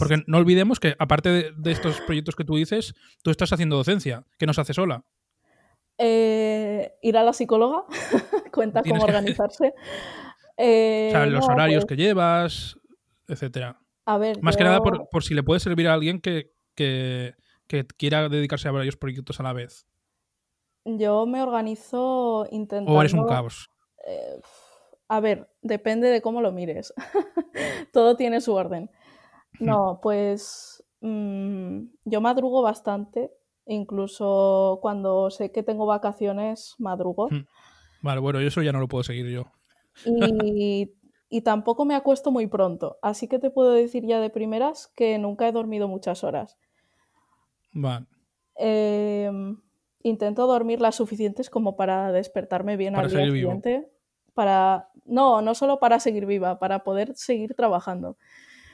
Porque 0.01 0.17
no 0.27 0.39
olvidemos 0.39 0.81
que, 0.81 0.97
aparte 0.99 1.29
de, 1.29 1.53
de 1.57 1.71
estos 1.71 2.01
proyectos 2.01 2.35
que 2.35 2.45
tú 2.45 2.57
dices, 2.57 2.93
tú 3.23 3.31
estás 3.31 3.53
haciendo 3.53 3.77
docencia, 3.77 4.27
que 4.37 4.47
no 4.47 4.53
se 4.53 4.63
hace 4.63 4.75
sola. 4.75 5.05
Eh, 5.99 6.93
ir 7.03 7.17
a 7.17 7.23
la 7.23 7.33
psicóloga 7.33 7.85
cuenta 8.53 8.83
Tienes 8.83 9.01
cómo 9.01 9.13
que- 9.13 9.73
organizarse. 10.57 10.59
O 10.59 10.63
Eh, 10.63 11.09
sea, 11.13 11.27
los 11.27 11.47
no, 11.47 11.53
horarios 11.55 11.85
pues, 11.85 11.97
que 11.97 12.03
llevas, 12.03 12.79
etcétera. 13.29 13.79
A 14.07 14.19
ver, 14.19 14.41
Más 14.43 14.57
que 14.57 14.65
nada 14.65 14.81
por, 14.81 15.09
por 15.09 15.23
si 15.25 15.35
le 15.35 15.43
puede 15.43 15.61
servir 15.61 15.89
a 15.89 15.95
alguien 15.95 16.21
que, 16.21 16.53
que, 16.75 17.35
que 17.67 17.85
quiera 17.87 18.29
dedicarse 18.29 18.69
a 18.69 18.73
varios 18.73 18.97
proyectos 18.97 19.41
a 19.41 19.43
la 19.43 19.53
vez. 19.53 19.87
Yo 20.85 21.27
me 21.27 21.43
organizo 21.43 22.47
intentando. 22.53 22.93
O 22.93 23.01
eres 23.01 23.13
un 23.15 23.27
caos. 23.27 23.69
eh, 24.07 24.41
a 25.09 25.21
ver, 25.21 25.49
depende 25.63 26.09
de 26.09 26.21
cómo 26.23 26.41
lo 26.41 26.53
mires. 26.53 26.93
Todo 27.93 28.17
tiene 28.17 28.41
su 28.41 28.55
orden. 28.55 28.91
No, 29.61 29.99
pues 30.03 30.85
mm, 31.01 31.81
yo 32.05 32.21
madrugo 32.21 32.63
bastante. 32.63 33.31
Incluso 33.67 34.79
cuando 34.83 35.29
sé 35.31 35.51
que 35.51 35.63
tengo 35.65 35.87
vacaciones, 35.87 36.75
madrugo. 36.79 37.29
Hmm. 37.31 37.47
Vale, 38.03 38.21
bueno, 38.21 38.39
eso 38.41 38.63
ya 38.63 38.71
no 38.73 38.79
lo 38.79 38.87
puedo 38.89 39.03
seguir 39.03 39.27
yo. 39.29 39.45
Y, 40.05 40.93
y 41.29 41.41
tampoco 41.43 41.85
me 41.85 41.95
acuesto 41.95 42.31
muy 42.31 42.47
pronto. 42.47 42.99
Así 43.03 43.29
que 43.29 43.39
te 43.39 43.51
puedo 43.51 43.73
decir 43.73 44.05
ya 44.07 44.21
de 44.21 44.31
primeras 44.31 44.89
que 44.97 45.19
nunca 45.19 45.49
he 45.49 45.53
dormido 45.53 45.89
muchas 45.89 46.23
horas. 46.25 46.59
Vale. 47.73 48.07
Eh, 48.59 49.31
intento 50.03 50.47
dormir 50.47 50.81
las 50.81 50.95
suficientes 50.97 51.51
como 51.51 51.77
para 51.77 52.13
despertarme 52.13 52.77
bien 52.77 52.95
Para 52.95 53.07
al 53.07 53.13
día 53.13 53.21
vivo. 53.23 53.35
siguiente. 53.35 53.89
Para, 54.35 54.91
no, 55.05 55.41
no 55.43 55.55
solo 55.55 55.79
para 55.79 55.99
seguir 55.99 56.27
viva, 56.27 56.59
para 56.59 56.85
poder 56.85 57.15
seguir 57.17 57.55
trabajando. 57.55 58.17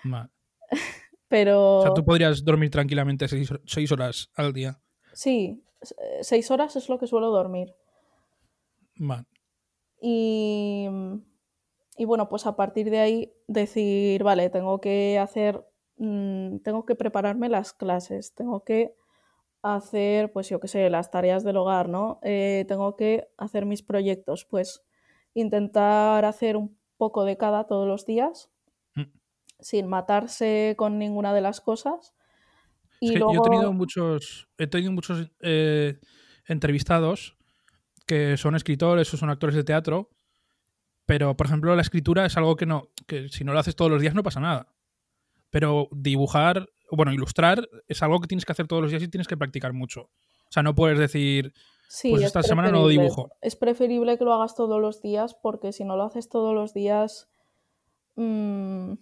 vale. 0.05 0.28
Pero 1.28 1.78
O 1.78 1.82
sea, 1.82 1.94
tú 1.94 2.05
podrías 2.05 2.44
dormir 2.44 2.70
tranquilamente 2.70 3.27
seis, 3.27 3.51
seis 3.65 3.90
horas 3.90 4.28
al 4.35 4.53
día. 4.53 4.78
sí, 5.15 5.65
eh, 5.82 6.19
seis 6.20 6.51
horas 6.51 6.77
es 6.77 6.90
lo 6.90 6.99
que 6.99 7.07
suelo 7.07 7.31
dormir. 7.31 7.74
Vale. 8.97 9.24
Y, 10.03 10.89
y 11.97 12.05
bueno, 12.05 12.29
pues 12.29 12.47
a 12.47 12.57
partir 12.57 12.91
de 12.91 12.99
ahí 13.01 13.33
decir, 13.49 14.23
vale, 14.24 14.51
tengo 14.51 14.81
que 14.81 15.19
hacer, 15.19 15.65
mm, 15.99 16.59
tengo 16.59 16.85
que 16.87 16.95
prepararme 16.95 17.49
las 17.49 17.73
clases, 17.73 18.35
tengo 18.35 18.65
que 18.65 18.95
hacer, 19.62 20.33
pues 20.33 20.49
yo 20.49 20.61
qué 20.61 20.69
sé, 20.69 20.91
las 20.91 21.11
tareas 21.11 21.45
del 21.45 21.57
hogar, 21.59 21.89
¿no? 21.89 22.19
Eh, 22.23 22.65
tengo 22.69 22.97
que 22.97 23.29
hacer 23.39 23.66
mis 23.66 23.83
proyectos, 23.83 24.45
pues 24.47 24.83
intentar 25.35 26.24
hacer 26.24 26.57
un 26.57 26.79
poco 26.97 27.24
de 27.24 27.37
cada 27.37 27.66
todos 27.66 27.87
los 27.89 28.07
días, 28.07 28.51
Mm. 28.97 29.05
sin 29.61 29.87
matarse 29.89 30.74
con 30.79 30.99
ninguna 30.99 31.33
de 31.35 31.41
las 31.43 31.61
cosas. 31.61 32.15
Es 33.01 33.11
Y 33.11 33.12
que 33.12 33.19
luego, 33.19 33.33
yo 33.35 33.39
he 33.41 33.43
tenido 33.43 33.73
muchos, 33.73 34.49
he 34.59 34.66
tenido 34.66 34.93
muchos 34.93 35.31
eh, 35.41 35.99
entrevistados 36.47 37.37
que 38.07 38.37
son 38.37 38.55
escritores 38.57 39.12
o 39.12 39.16
son 39.16 39.31
actores 39.31 39.55
de 39.57 39.65
teatro, 39.65 40.11
pero 41.07 41.37
por 41.37 41.47
ejemplo 41.47 41.74
la 41.77 41.83
escritura 41.83 42.24
es 42.27 42.37
algo 42.37 42.57
que 42.57 42.66
no, 42.66 42.89
que 43.07 43.29
si 43.29 43.45
no 43.45 43.53
lo 43.53 43.59
haces 43.59 43.77
todos 43.77 43.91
los 43.91 44.01
días 44.01 44.15
no 44.15 44.23
pasa 44.23 44.41
nada. 44.41 44.69
Pero 45.51 45.89
dibujar, 45.93 46.69
bueno, 46.91 47.12
ilustrar 47.12 47.69
es 47.89 48.03
algo 48.03 48.20
que 48.20 48.29
tienes 48.29 48.45
que 48.45 48.53
hacer 48.53 48.66
todos 48.66 48.83
los 48.83 48.91
días 48.91 49.03
y 49.03 49.09
tienes 49.09 49.29
que 49.29 49.37
practicar 49.37 49.73
mucho. 49.73 50.03
O 50.03 50.51
sea, 50.53 50.62
no 50.62 50.74
puedes 50.74 50.99
decir, 50.99 51.53
sí, 51.89 52.11
pues 52.11 52.23
es 52.23 52.27
esta 52.29 52.43
semana 52.43 52.70
no 52.70 52.87
dibujo. 52.89 53.31
Es 53.41 53.57
preferible 53.57 54.16
que 54.19 54.24
lo 54.24 54.33
hagas 54.33 54.55
todos 54.55 54.81
los 54.81 55.03
días 55.03 55.35
porque 55.35 55.73
si 55.73 55.85
no 55.85 55.97
lo 55.97 56.05
haces 56.05 56.29
todos 56.29 56.55
los 56.55 56.73
días, 56.73 57.29
mm, 58.16 58.93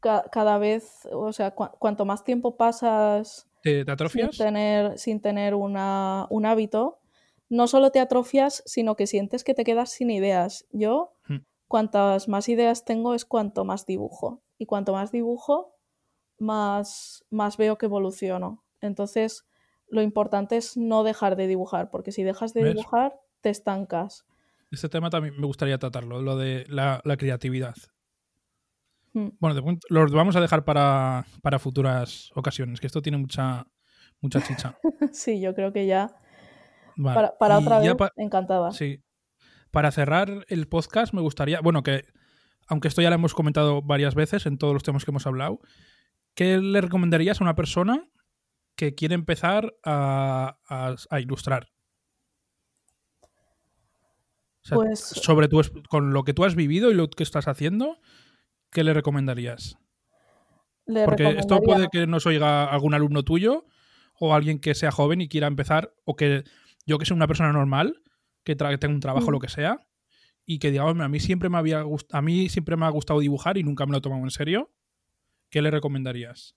ca- 0.00 0.24
cada 0.32 0.58
vez, 0.58 1.06
o 1.12 1.32
sea, 1.32 1.54
cua- 1.54 1.72
cuanto 1.78 2.04
más 2.04 2.24
tiempo 2.24 2.56
pasas 2.56 3.46
¿te, 3.62 3.84
te 3.84 4.08
sin 4.08 4.20
tener, 4.38 4.98
sin 4.98 5.20
tener 5.20 5.54
una- 5.54 6.26
un 6.30 6.46
hábito, 6.46 6.99
no 7.50 7.68
solo 7.68 7.90
te 7.92 8.00
atrofias, 8.00 8.62
sino 8.66 8.96
que 8.96 9.06
sientes 9.06 9.44
que 9.44 9.54
te 9.54 9.64
quedas 9.64 9.90
sin 9.90 10.10
ideas. 10.10 10.66
Yo, 10.72 11.14
Hmm. 11.28 11.38
cuantas 11.68 12.28
más 12.28 12.48
ideas 12.48 12.84
tengo, 12.86 13.14
es 13.14 13.26
cuanto 13.26 13.64
más 13.66 13.86
dibujo. 13.86 14.42
Y 14.58 14.66
cuanto 14.66 14.92
más 14.94 15.12
dibujo, 15.12 15.76
más, 16.38 17.24
más 17.30 17.56
veo 17.58 17.78
que 17.78 17.86
evoluciono. 17.86 18.64
Entonces, 18.80 19.46
lo 19.88 20.02
importante 20.02 20.56
es 20.56 20.76
no 20.76 21.02
dejar 21.04 21.36
de 21.36 21.46
dibujar, 21.48 21.90
porque 21.90 22.12
si 22.12 22.22
dejas 22.22 22.54
de 22.54 22.62
¿Ves? 22.62 22.74
dibujar, 22.74 23.20
te 23.42 23.50
estancas. 23.50 24.24
Este 24.70 24.88
tema 24.88 25.10
también 25.10 25.34
me 25.38 25.46
gustaría 25.46 25.78
tratarlo, 25.78 26.22
lo 26.22 26.36
de 26.36 26.64
la, 26.68 27.00
la 27.04 27.16
creatividad. 27.16 27.74
Hmm. 29.12 29.30
Bueno, 29.40 29.54
de 29.54 29.60
momento 29.60 29.86
lo 29.90 30.06
vamos 30.10 30.36
a 30.36 30.40
dejar 30.40 30.64
para, 30.64 31.26
para 31.42 31.58
futuras 31.58 32.30
ocasiones, 32.34 32.80
que 32.80 32.86
esto 32.86 33.02
tiene 33.02 33.18
mucha, 33.18 33.66
mucha 34.20 34.40
chicha. 34.40 34.78
Sí, 35.12 35.40
yo 35.40 35.54
creo 35.54 35.72
que 35.72 35.86
ya, 35.86 36.19
Vale. 36.96 37.30
para, 37.38 37.58
otra 37.58 37.78
vez, 37.80 37.94
pa- 37.94 38.12
encantada. 38.16 38.72
Sí. 38.72 39.02
Para 39.70 39.90
cerrar 39.92 40.44
el 40.48 40.66
podcast, 40.68 41.12
me 41.14 41.20
gustaría, 41.20 41.60
bueno, 41.60 41.82
que 41.82 42.04
aunque 42.68 42.88
esto 42.88 43.02
ya 43.02 43.08
lo 43.10 43.14
hemos 43.16 43.34
comentado 43.34 43.82
varias 43.82 44.14
veces 44.14 44.46
en 44.46 44.58
todos 44.58 44.72
los 44.74 44.82
temas 44.82 45.04
que 45.04 45.10
hemos 45.10 45.26
hablado, 45.26 45.60
¿qué 46.34 46.58
le 46.58 46.80
recomendarías 46.80 47.40
a 47.40 47.44
una 47.44 47.54
persona 47.56 48.02
que 48.76 48.94
quiere 48.94 49.14
empezar 49.14 49.74
a, 49.84 50.58
a- 50.68 50.94
a 51.10 51.20
ilustrar? 51.20 51.68
O 54.62 54.68
sea, 54.68 54.74
Pues 54.76 55.00
sobre 55.00 55.48
tu, 55.48 55.60
con 55.88 56.12
lo 56.12 56.22
que 56.24 56.34
tú 56.34 56.44
has 56.44 56.54
vivido 56.54 56.90
y 56.90 56.94
lo 56.94 57.08
que 57.08 57.22
estás 57.22 57.48
haciendo, 57.48 57.98
¿qué 58.70 58.84
le 58.84 58.92
recomendarías? 58.92 59.76
le 60.86 61.04
Porque 61.04 61.28
esto 61.38 61.60
puede 61.60 61.88
que 61.90 62.06
nos 62.06 62.26
oiga 62.26 62.64
algún 62.64 62.94
alumno 62.94 63.22
tuyo 63.22 63.64
o 64.18 64.34
alguien 64.34 64.58
que 64.60 64.74
sea 64.74 64.90
joven 64.90 65.20
y 65.20 65.28
quiera 65.28 65.46
empezar, 65.46 65.94
o 66.04 66.14
que 66.14 66.44
yo 66.86 66.98
que 66.98 67.04
soy 67.06 67.16
una 67.16 67.26
persona 67.26 67.52
normal, 67.52 68.02
que, 68.44 68.56
que 68.56 68.78
tenga 68.78 68.94
un 68.94 69.00
trabajo, 69.00 69.28
Mm. 69.28 69.32
lo 69.32 69.38
que 69.40 69.48
sea, 69.48 69.86
y 70.46 70.58
que 70.58 70.70
diga, 70.70 70.86
"Hombre, 70.86 71.04
a 71.04 71.08
mí 71.08 71.20
siempre 71.20 71.48
me 71.48 71.58
había 71.58 71.84
a 72.12 72.22
mí 72.22 72.48
siempre 72.48 72.76
me 72.76 72.86
ha 72.86 72.90
gustado 72.90 73.20
dibujar 73.20 73.56
y 73.58 73.62
nunca 73.62 73.86
me 73.86 73.92
lo 73.92 73.98
he 73.98 74.00
tomado 74.00 74.22
en 74.22 74.30
serio. 74.30 74.70
¿Qué 75.50 75.62
le 75.62 75.70
recomendarías? 75.70 76.56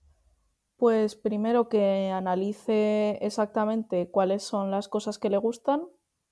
Pues 0.76 1.14
primero 1.14 1.68
que 1.68 2.10
analice 2.10 3.18
exactamente 3.22 4.10
cuáles 4.10 4.42
son 4.42 4.70
las 4.70 4.88
cosas 4.88 5.18
que 5.18 5.30
le 5.30 5.36
gustan, 5.36 5.82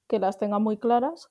que 0.09 0.19
las 0.19 0.39
tenga 0.39 0.59
muy 0.59 0.79
claras 0.79 1.31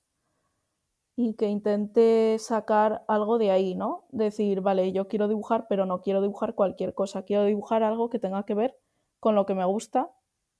y 1.14 1.34
que 1.34 1.46
intente 1.46 2.36
sacar 2.38 3.04
algo 3.08 3.36
de 3.38 3.50
ahí, 3.50 3.74
¿no? 3.74 4.06
Decir, 4.10 4.62
vale, 4.62 4.92
yo 4.92 5.08
quiero 5.08 5.28
dibujar, 5.28 5.66
pero 5.68 5.84
no 5.84 6.00
quiero 6.00 6.22
dibujar 6.22 6.54
cualquier 6.54 6.94
cosa, 6.94 7.24
quiero 7.24 7.44
dibujar 7.44 7.82
algo 7.82 8.08
que 8.08 8.18
tenga 8.18 8.44
que 8.44 8.54
ver 8.54 8.74
con 9.20 9.34
lo 9.34 9.44
que 9.44 9.54
me 9.54 9.64
gusta 9.66 10.10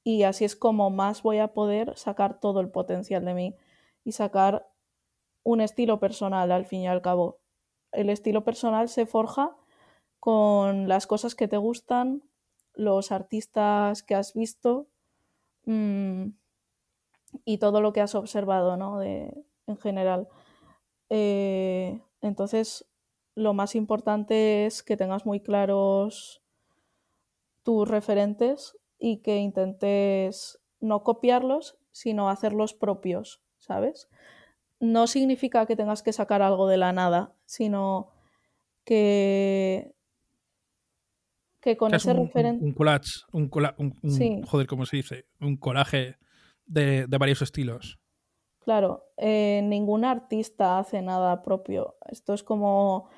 y 0.05 0.25
así 0.25 0.45
es 0.45 0.57
como 0.57 0.91
más 0.91 1.23
voy 1.23 1.39
a 1.39 1.53
poder 1.53 1.97
sacar 1.97 2.41
todo 2.41 2.61
el 2.61 2.71
potencial 2.71 3.25
de 3.25 3.35
mí 3.35 3.57
y 4.05 4.13
sacar 4.13 4.69
un 5.45 5.61
estilo 5.61 6.01
personal 6.01 6.51
al 6.53 6.67
fin 6.67 6.83
y 6.83 6.89
al 6.89 7.03
cabo. 7.03 7.41
El 7.93 8.11
estilo 8.11 8.45
personal 8.45 8.89
se 8.89 9.07
forja 9.07 9.57
con 10.19 10.89
las 10.89 11.07
cosas 11.07 11.35
que 11.35 11.49
te 11.49 11.57
gustan, 11.57 12.23
los 12.75 13.13
artistas 13.13 14.03
que 14.03 14.15
has 14.15 14.35
visto 14.35 14.89
mm, 15.67 16.29
y 17.45 17.59
todo 17.59 17.81
lo 17.81 17.93
que 17.93 18.01
has 18.01 18.15
observado, 18.15 18.77
¿no? 18.77 18.99
De, 18.99 19.45
en 19.67 19.77
general. 19.79 20.29
Eh, 21.11 22.01
entonces, 22.21 22.87
lo 23.35 23.55
más 23.55 23.75
importante 23.75 24.67
es 24.67 24.83
que 24.83 24.97
tengas 24.97 25.27
muy 25.27 25.41
claros 25.41 26.43
tus 27.63 27.89
referentes 27.89 28.77
y 29.05 29.17
que 29.19 29.39
intentes 29.39 30.61
no 30.79 31.03
copiarlos, 31.03 31.77
sino 31.91 32.29
hacerlos 32.31 32.73
propios, 32.73 33.43
¿sabes? 33.59 34.09
No 34.79 35.09
significa 35.09 35.67
que 35.67 35.75
tengas 35.75 36.05
que 36.05 36.13
sacar 36.13 36.41
algo 36.41 36.69
de 36.69 36.77
la 36.77 36.93
nada, 36.93 37.35
sino 37.45 38.13
que, 38.85 39.93
que 41.61 41.77
con 41.77 41.91
Que 41.91 41.97
ese 41.97 42.13
un, 42.13 42.17
referente... 42.27 42.65
un 42.65 42.73
collage, 42.75 43.11
un, 43.33 43.49
cola- 43.49 43.75
un- 43.77 43.99
un- 44.05 44.11
Sí. 44.11 44.41
joder, 44.47 44.69
¿cómo 44.69 44.87
se 44.87 44.99
dice? 44.99 45.27
Un 45.41 45.57
coraje 45.57 46.17
de, 46.67 47.09
de 47.09 47.19
varios 47.19 47.43
estilos. 47.43 47.99
Claro, 48.61 49.05
eh, 49.17 49.63
ningún 49.65 50.05
artista 50.05 50.79
hace 50.79 51.03
nada 51.03 51.43
propio. 51.43 51.97
Esto 52.09 52.35
es 52.35 52.45
como 52.45 53.09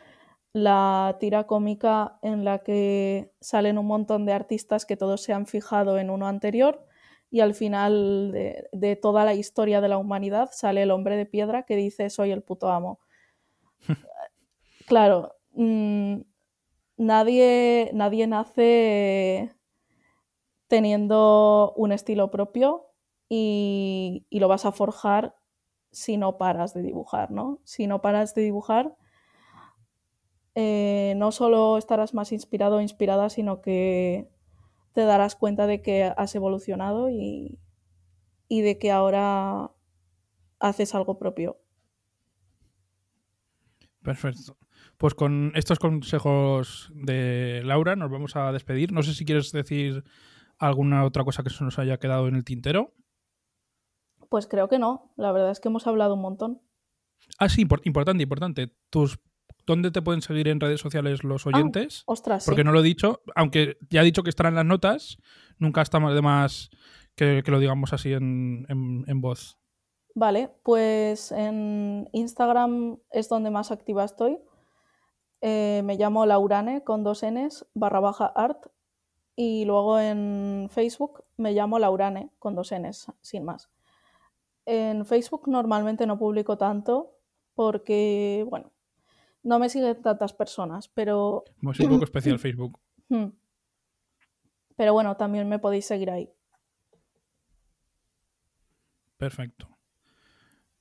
la 0.54 1.16
tira 1.20 1.46
cómica 1.46 2.18
en 2.22 2.44
la 2.44 2.60
que 2.60 3.32
salen 3.40 3.76
un 3.76 3.86
montón 3.86 4.24
de 4.24 4.32
artistas 4.32 4.86
que 4.86 4.96
todos 4.96 5.20
se 5.22 5.32
han 5.32 5.46
fijado 5.46 5.98
en 5.98 6.10
uno 6.10 6.28
anterior 6.28 6.86
y 7.30 7.40
al 7.40 7.54
final 7.54 8.30
de, 8.32 8.68
de 8.72 8.96
toda 8.96 9.24
la 9.24 9.34
historia 9.34 9.80
de 9.80 9.88
la 9.88 9.98
humanidad 9.98 10.50
sale 10.52 10.82
el 10.82 10.92
hombre 10.92 11.16
de 11.16 11.26
piedra 11.26 11.64
que 11.64 11.76
dice 11.76 12.08
soy 12.08 12.30
el 12.30 12.42
puto 12.42 12.70
amo. 12.70 13.00
Claro, 14.86 15.32
mm, 15.52 16.20
nadie, 16.98 17.90
nadie 17.94 18.26
nace 18.26 19.50
teniendo 20.68 21.72
un 21.76 21.92
estilo 21.92 22.30
propio 22.30 22.90
y, 23.28 24.26
y 24.30 24.40
lo 24.40 24.48
vas 24.48 24.66
a 24.66 24.72
forjar 24.72 25.36
si 25.90 26.16
no 26.16 26.38
paras 26.38 26.74
de 26.74 26.82
dibujar, 26.82 27.30
¿no? 27.30 27.60
Si 27.64 27.86
no 27.86 28.02
paras 28.02 28.34
de 28.34 28.42
dibujar, 28.42 28.96
eh, 30.54 31.14
no 31.16 31.32
solo 31.32 31.78
estarás 31.78 32.14
más 32.14 32.32
inspirado 32.32 32.76
o 32.76 32.80
inspirada, 32.80 33.28
sino 33.28 33.60
que 33.60 34.28
te 34.92 35.02
darás 35.02 35.34
cuenta 35.34 35.66
de 35.66 35.82
que 35.82 36.04
has 36.04 36.34
evolucionado 36.34 37.10
y, 37.10 37.58
y 38.48 38.60
de 38.60 38.78
que 38.78 38.92
ahora 38.92 39.72
haces 40.60 40.94
algo 40.94 41.18
propio. 41.18 41.58
Perfecto. 44.02 44.56
Pues 44.98 45.14
con 45.14 45.52
estos 45.54 45.78
consejos 45.78 46.92
de 46.94 47.62
Laura 47.64 47.96
nos 47.96 48.10
vamos 48.10 48.36
a 48.36 48.52
despedir. 48.52 48.92
No 48.92 49.02
sé 49.02 49.14
si 49.14 49.24
quieres 49.24 49.50
decir 49.50 50.04
alguna 50.58 51.04
otra 51.04 51.24
cosa 51.24 51.42
que 51.42 51.50
se 51.50 51.64
nos 51.64 51.78
haya 51.78 51.98
quedado 51.98 52.28
en 52.28 52.36
el 52.36 52.44
tintero. 52.44 52.92
Pues 54.28 54.46
creo 54.46 54.68
que 54.68 54.78
no. 54.78 55.12
La 55.16 55.32
verdad 55.32 55.50
es 55.50 55.58
que 55.58 55.68
hemos 55.68 55.86
hablado 55.86 56.14
un 56.14 56.22
montón. 56.22 56.60
Ah, 57.38 57.48
sí, 57.48 57.62
importante, 57.62 58.22
importante. 58.22 58.72
Tus, 58.90 59.18
¿Dónde 59.66 59.90
te 59.90 60.02
pueden 60.02 60.22
seguir 60.22 60.48
en 60.48 60.60
redes 60.60 60.80
sociales 60.80 61.24
los 61.24 61.46
oyentes? 61.46 62.02
ostras, 62.06 62.44
Porque 62.44 62.64
no 62.64 62.72
lo 62.72 62.80
he 62.80 62.84
dicho, 62.84 63.22
aunque 63.34 63.78
ya 63.88 64.02
he 64.02 64.04
dicho 64.04 64.22
que 64.22 64.30
estarán 64.30 64.52
en 64.52 64.56
las 64.56 64.66
notas, 64.66 65.18
nunca 65.58 65.82
está 65.82 65.98
de 65.98 66.22
más 66.22 66.70
que, 67.14 67.42
lo 67.46 67.58
digamos 67.58 67.92
así 67.92 68.12
en, 68.12 69.20
voz. 69.20 69.58
Vale, 70.14 70.50
pues 70.62 71.32
en 71.32 72.08
Instagram 72.12 72.98
es 73.10 73.28
donde 73.28 73.50
más 73.50 73.70
activa 73.70 74.04
estoy. 74.04 74.38
Eh, 75.40 75.82
me 75.84 75.96
llamo 75.96 76.26
Laurane 76.26 76.84
con 76.84 77.04
dos 77.04 77.24
Ns 77.24 77.66
barra 77.74 78.00
baja 78.00 78.26
art 78.26 78.66
y 79.36 79.64
luego 79.64 79.98
en 79.98 80.68
Facebook 80.70 81.24
me 81.36 81.52
llamo 81.52 81.78
Laurane 81.78 82.30
con 82.38 82.54
dos 82.54 82.72
Ns, 82.72 83.12
sin 83.20 83.44
más. 83.44 83.70
En 84.66 85.04
Facebook 85.04 85.48
normalmente 85.48 86.06
no 86.06 86.18
publico 86.18 86.56
tanto 86.56 87.18
porque, 87.54 88.46
bueno, 88.48 88.73
no 89.44 89.58
me 89.58 89.68
siguen 89.68 90.00
tantas 90.02 90.32
personas, 90.32 90.88
pero... 90.88 91.44
Es 91.72 91.80
un 91.80 91.90
poco 91.90 92.04
especial 92.04 92.38
Facebook. 92.40 92.80
Hmm. 93.08 93.28
Pero 94.76 94.92
bueno, 94.92 95.16
también 95.16 95.48
me 95.48 95.60
podéis 95.60 95.86
seguir 95.86 96.10
ahí. 96.10 96.28
Perfecto. 99.16 99.68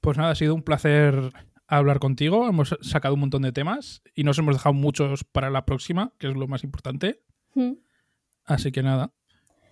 Pues 0.01 0.17
nada, 0.17 0.31
ha 0.31 0.35
sido 0.35 0.55
un 0.55 0.63
placer 0.63 1.31
hablar 1.67 1.99
contigo. 1.99 2.47
Hemos 2.47 2.75
sacado 2.81 3.13
un 3.13 3.19
montón 3.19 3.43
de 3.43 3.51
temas 3.51 4.01
y 4.15 4.23
nos 4.23 4.39
hemos 4.39 4.55
dejado 4.55 4.73
muchos 4.73 5.23
para 5.23 5.49
la 5.49 5.65
próxima, 5.65 6.13
que 6.17 6.27
es 6.27 6.35
lo 6.35 6.47
más 6.47 6.63
importante. 6.63 7.21
Hmm. 7.53 7.73
Así 8.45 8.71
que 8.71 8.81
nada, 8.81 9.13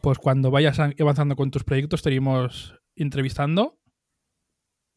pues 0.02 0.20
cuando 0.20 0.52
vayas 0.52 0.80
avanzando 0.80 1.36
con 1.36 1.52
tus 1.52 1.64
proyectos, 1.64 2.02
te 2.02 2.12
iremos 2.12 2.80
entrevistando 2.96 3.81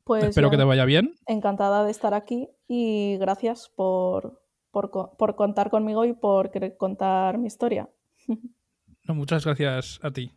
pues 0.05 0.25
Espero 0.25 0.51
que 0.51 0.57
te 0.57 0.65
vaya 0.65 0.85
bien. 0.85 1.15
Encantada 1.27 1.85
de 1.85 1.91
estar 1.91 2.15
aquí 2.15 2.49
y 2.69 3.17
gracias 3.19 3.71
por, 3.75 4.43
por, 4.71 5.35
contar 5.37 5.71
conmigo 5.71 6.05
y 6.05 6.13
por 6.13 6.51
querer 6.51 6.77
contar 6.77 7.39
mi 7.39 7.47
historia. 7.47 7.89
No, 9.07 9.15
muchas 9.15 9.45
gracias 9.45 10.01
a 10.03 10.13
ti. 10.13 10.33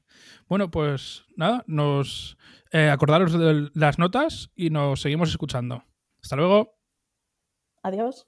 Bueno, 0.49 0.69
pues 0.69 1.23
nada, 1.37 1.63
nos 1.67 2.37
eh, 2.73 2.89
acordaros 2.89 3.31
de 3.31 3.69
las 3.73 3.97
notas 3.97 4.51
y 4.57 4.71
nos 4.71 4.99
seguimos 5.01 5.29
escuchando. 5.29 5.85
Hasta 6.21 6.35
luego. 6.35 6.77
Adiós. 7.81 8.27